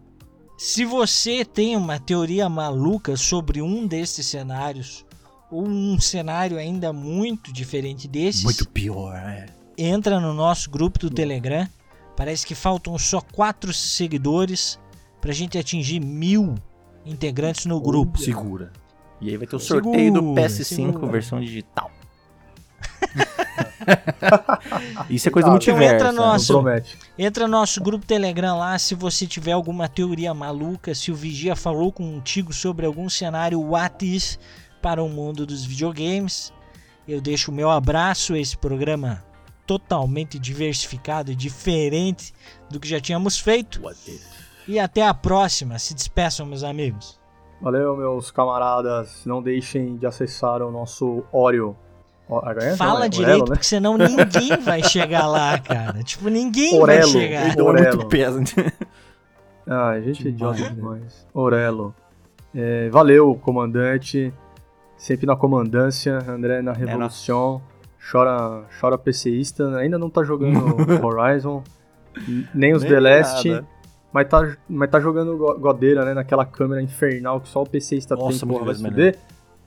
Se 0.58 0.84
você 0.84 1.46
tem 1.46 1.76
uma 1.76 1.98
teoria 1.98 2.46
maluca 2.46 3.16
sobre 3.16 3.62
um 3.62 3.86
desses 3.86 4.26
cenários, 4.26 5.06
ou 5.50 5.66
um 5.66 5.98
cenário 5.98 6.58
ainda 6.58 6.92
muito 6.92 7.50
diferente 7.50 8.06
desses. 8.06 8.44
Muito 8.44 8.68
pior, 8.68 9.16
é 9.16 9.46
entra 9.78 10.20
no 10.20 10.34
nosso 10.34 10.68
grupo 10.68 10.98
do 10.98 11.08
Telegram. 11.08 11.66
Parece 12.16 12.44
que 12.44 12.54
faltam 12.54 12.98
só 12.98 13.20
quatro 13.20 13.72
seguidores 13.72 14.78
pra 15.20 15.32
gente 15.32 15.56
atingir 15.56 16.00
mil 16.00 16.56
integrantes 17.06 17.64
no 17.64 17.80
grupo. 17.80 18.18
Segura. 18.18 18.72
E 19.20 19.30
aí 19.30 19.36
vai 19.36 19.46
ter 19.46 19.56
o 19.56 19.60
sorteio 19.60 20.12
segura, 20.12 20.20
do 20.20 20.34
PS5 20.34 20.64
segura. 20.64 21.12
versão 21.12 21.40
digital. 21.40 21.90
Isso 25.08 25.28
é 25.28 25.30
coisa 25.30 25.46
do 25.46 25.52
multiverso. 25.52 25.94
Então 25.94 26.08
entra, 26.08 26.12
né? 26.12 26.18
nosso, 26.18 26.64
entra 27.16 27.46
no 27.46 27.52
nosso 27.52 27.82
grupo 27.82 28.04
Telegram 28.04 28.58
lá 28.58 28.78
se 28.78 28.94
você 28.94 29.26
tiver 29.26 29.52
alguma 29.52 29.88
teoria 29.88 30.34
maluca, 30.34 30.94
se 30.94 31.10
o 31.10 31.14
Vigia 31.14 31.56
falou 31.56 31.92
contigo 31.92 32.52
sobre 32.52 32.86
algum 32.86 33.08
cenário 33.08 33.60
what 33.60 34.04
if 34.04 34.36
para 34.82 35.02
o 35.02 35.08
mundo 35.08 35.46
dos 35.46 35.64
videogames. 35.64 36.52
Eu 37.06 37.20
deixo 37.20 37.50
o 37.50 37.54
meu 37.54 37.70
abraço 37.70 38.34
a 38.34 38.38
esse 38.38 38.56
programa 38.56 39.24
totalmente 39.68 40.38
diversificado 40.38 41.30
e 41.30 41.34
diferente 41.34 42.32
do 42.70 42.80
que 42.80 42.88
já 42.88 42.98
tínhamos 42.98 43.38
feito. 43.38 43.82
E 44.66 44.78
até 44.78 45.06
a 45.06 45.12
próxima. 45.12 45.78
Se 45.78 45.94
despeçam, 45.94 46.46
meus 46.46 46.64
amigos. 46.64 47.20
Valeu, 47.60 47.94
meus 47.94 48.30
camaradas. 48.30 49.26
Não 49.26 49.42
deixem 49.42 49.98
de 49.98 50.06
acessar 50.06 50.62
o 50.62 50.70
nosso 50.70 51.22
Oreo. 51.30 51.76
Fala 52.76 53.06
é 53.06 53.08
direito, 53.08 53.30
Orelo, 53.30 53.44
né? 53.44 53.54
porque 53.54 53.64
senão 53.64 53.96
ninguém 53.96 54.56
vai 54.62 54.82
chegar 54.82 55.26
lá, 55.26 55.58
cara. 55.58 56.02
Tipo, 56.02 56.28
ninguém 56.28 56.78
Orelo, 56.78 57.12
vai 57.12 57.20
chegar. 57.20 57.58
É 57.58 57.62
muito 57.62 58.06
peso. 58.06 58.40
ah, 59.66 59.88
a 59.90 60.00
gente 60.00 60.26
é 60.26 60.30
idiota 60.30 60.70
demais. 60.70 61.26
Orelo. 61.34 61.94
É, 62.54 62.88
valeu, 62.88 63.34
comandante. 63.42 64.32
Sempre 64.96 65.26
na 65.26 65.36
comandância. 65.36 66.18
André 66.26 66.62
na 66.62 66.72
revolução. 66.72 67.62
É, 67.74 67.77
chora, 68.10 68.64
chora 68.80 68.98
PCista, 68.98 69.76
ainda 69.76 69.98
não 69.98 70.10
tá 70.10 70.22
jogando 70.22 70.58
Horizon, 71.04 71.62
nem 72.54 72.72
os 72.74 72.82
nem 72.82 72.92
The 72.92 73.00
Last. 73.00 73.48
Nada. 73.48 73.66
mas 74.12 74.28
tá, 74.28 74.56
mas 74.68 74.90
tá 74.90 75.00
jogando 75.00 75.36
go- 75.36 75.58
godeira, 75.58 76.04
né? 76.04 76.14
Naquela 76.14 76.44
câmera 76.44 76.82
infernal 76.82 77.40
que 77.40 77.48
só 77.48 77.62
o 77.62 77.66
PC 77.66 77.96
está 77.96 78.14
Nossa, 78.16 78.44
muito 78.46 78.58
porra, 78.60 78.72
vai 78.74 78.74
se. 78.74 79.18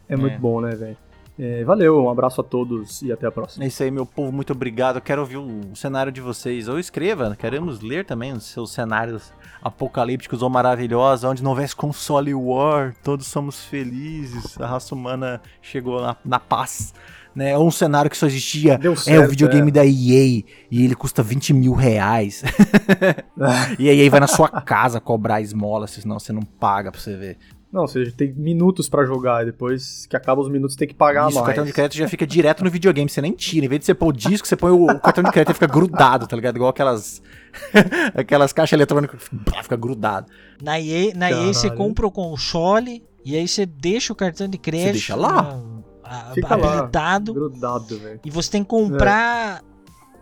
É, 0.09 0.13
É. 0.13 0.15
muito 0.17 0.39
bom, 0.39 0.59
né, 0.61 0.71
velho? 0.75 0.97
É, 1.39 1.63
valeu, 1.63 2.03
um 2.03 2.09
abraço 2.09 2.41
a 2.41 2.43
todos 2.43 3.01
e 3.01 3.11
até 3.11 3.25
a 3.25 3.31
próxima. 3.31 3.63
É 3.63 3.67
isso 3.67 3.81
aí, 3.81 3.89
meu 3.89 4.05
povo, 4.05 4.31
muito 4.31 4.51
obrigado. 4.53 4.97
Eu 4.97 5.01
quero 5.01 5.21
ouvir 5.21 5.37
o 5.37 5.75
cenário 5.75 6.11
de 6.11 6.21
vocês. 6.21 6.67
Ou 6.67 6.77
escreva, 6.77 7.35
queremos 7.39 7.79
ler 7.81 8.05
também 8.05 8.33
os 8.33 8.43
seus 8.43 8.71
cenários 8.73 9.33
apocalípticos 9.63 10.41
ou 10.43 10.49
maravilhosos, 10.49 11.23
onde 11.23 11.41
não 11.41 11.51
houvesse 11.51 11.75
console 11.75 12.33
war, 12.33 12.93
todos 13.03 13.27
somos 13.27 13.63
felizes, 13.65 14.59
a 14.59 14.67
raça 14.67 14.93
humana 14.93 15.41
chegou 15.61 16.01
na, 16.01 16.15
na 16.23 16.39
paz. 16.39 16.93
Né? 17.33 17.57
Ou 17.57 17.67
um 17.67 17.71
cenário 17.71 18.11
que 18.11 18.17
só 18.17 18.25
existia 18.27 18.77
Deu 18.77 18.93
é 18.93 18.95
certo, 18.95 19.25
o 19.25 19.29
videogame 19.29 19.69
é. 19.69 19.71
da 19.71 19.85
EA 19.85 20.43
e 20.69 20.83
ele 20.83 20.95
custa 20.95 21.23
20 21.23 21.53
mil 21.53 21.73
reais. 21.73 22.43
e 23.79 23.89
a 23.89 23.93
EA 23.93 24.09
vai 24.09 24.19
na 24.19 24.27
sua 24.27 24.49
casa 24.49 24.99
cobrar 24.99 25.41
esmola, 25.41 25.87
senão 25.87 26.19
você 26.19 26.33
não 26.33 26.41
paga 26.41 26.91
pra 26.91 26.99
você 26.99 27.15
ver. 27.15 27.37
Não, 27.71 27.87
você 27.87 28.11
tem 28.11 28.33
minutos 28.33 28.89
pra 28.89 29.05
jogar 29.05 29.43
e 29.43 29.45
depois 29.45 30.05
que 30.05 30.15
acaba 30.17 30.41
os 30.41 30.49
minutos 30.49 30.75
tem 30.75 30.85
que 30.85 30.93
pagar 30.93 31.29
Isso, 31.29 31.37
o 31.37 31.41
mais. 31.41 31.45
cartão 31.45 31.63
de 31.63 31.71
crédito 31.71 31.97
já 31.97 32.07
fica 32.07 32.27
direto 32.27 32.65
no 32.65 32.69
videogame, 32.69 33.09
você 33.09 33.21
nem 33.21 33.31
tira. 33.31 33.65
Em 33.65 33.69
vez 33.69 33.79
de 33.79 33.85
você 33.85 33.93
pôr 33.93 34.07
o 34.07 34.11
disco, 34.11 34.45
você 34.45 34.57
põe 34.57 34.71
o, 34.71 34.83
o 34.91 34.99
cartão 34.99 35.23
de 35.23 35.31
crédito 35.31 35.51
e 35.51 35.53
fica 35.53 35.67
grudado, 35.67 36.27
tá 36.27 36.35
ligado? 36.35 36.57
Igual 36.57 36.69
aquelas 36.69 37.21
aquelas 38.13 38.51
caixas 38.51 38.73
eletrônicas 38.73 39.23
fica- 39.63 39.77
grudado. 39.77 40.27
Na 40.61 40.81
EA, 40.81 41.13
na 41.15 41.31
EA 41.31 41.53
você 41.53 41.69
compra 41.71 42.05
o 42.05 42.11
console 42.11 43.01
e 43.23 43.37
aí 43.37 43.47
você 43.47 43.65
deixa 43.65 44.11
o 44.11 44.15
cartão 44.17 44.49
de 44.49 44.57
crédito 44.57 44.91
deixa 44.91 45.15
lá. 45.15 45.41
né, 45.55 45.63
a- 46.11 46.33
Fica 46.33 46.55
lá. 46.55 46.73
habilitado 46.77 47.33
Grudado, 47.33 47.97
velho. 47.99 48.19
e 48.25 48.29
você 48.29 48.51
tem 48.51 48.63
que 48.63 48.69
comprar 48.69 49.61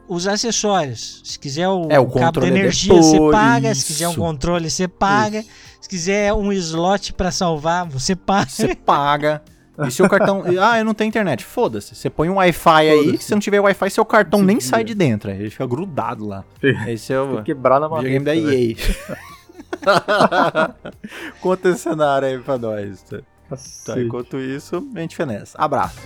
os 0.08 0.28
acessórios. 0.28 1.22
Se 1.24 1.38
quiser 1.38 1.68
o, 1.68 1.88
É, 1.90 2.00
o 2.00 2.06
cabo 2.06 2.18
de 2.20 2.26
controle 2.26 2.48
é 2.48 2.60
energia, 2.60 2.94
você 2.96 3.20
paga. 3.32 3.76
Se 3.76 3.86
quiser 3.86 4.08
um 4.08 4.12
isso. 4.12 4.20
controle, 4.20 4.70
você 4.70 4.88
paga. 4.88 5.44
Se 5.80 5.88
quiser 5.90 6.34
um 6.34 6.52
slot 6.52 7.14
pra 7.14 7.32
salvar, 7.32 7.86
você 7.88 8.16
paga. 8.16 8.50
Você 8.50 8.74
paga. 8.76 9.42
E 9.88 9.92
seu 9.92 10.10
cartão. 10.10 10.44
Ah, 10.60 10.78
eu 10.80 10.84
não 10.84 10.94
tenho 10.94 11.08
internet. 11.08 11.46
Foda-se. 11.46 11.96
Você 11.96 12.10
põe 12.10 12.28
um 12.30 12.36
Wi-Fi 12.36 12.90
aí. 12.90 13.18
Se 13.18 13.32
não 13.32 13.40
tiver 13.40 13.60
Wi-Fi, 13.62 13.90
seu 13.92 14.04
cartão 14.04 14.42
nem 14.42 14.60
sai 14.60 14.84
de 14.84 14.94
dentro. 14.94 15.32
Ele 15.32 15.50
fica 15.50 15.66
grudado 15.66 16.28
lá. 16.28 16.44
Esse 16.88 17.14
é 17.14 17.20
o 17.22 17.38
que 17.38 17.44
quebrar 17.44 17.80
na 17.80 17.88
videogame 17.88 18.20
madeira. 18.20 18.48
da 18.48 18.54
EA. 18.54 18.76
Conta 21.42 21.70
esse 21.70 21.80
cenário 21.82 22.28
aí 22.28 22.40
pra 22.40 22.58
nós. 22.58 23.04
Cacete. 23.50 24.02
enquanto 24.02 24.38
isso, 24.38 24.88
a 24.96 25.00
gente 25.00 25.16
fenece. 25.16 25.54
Abraço. 25.58 26.00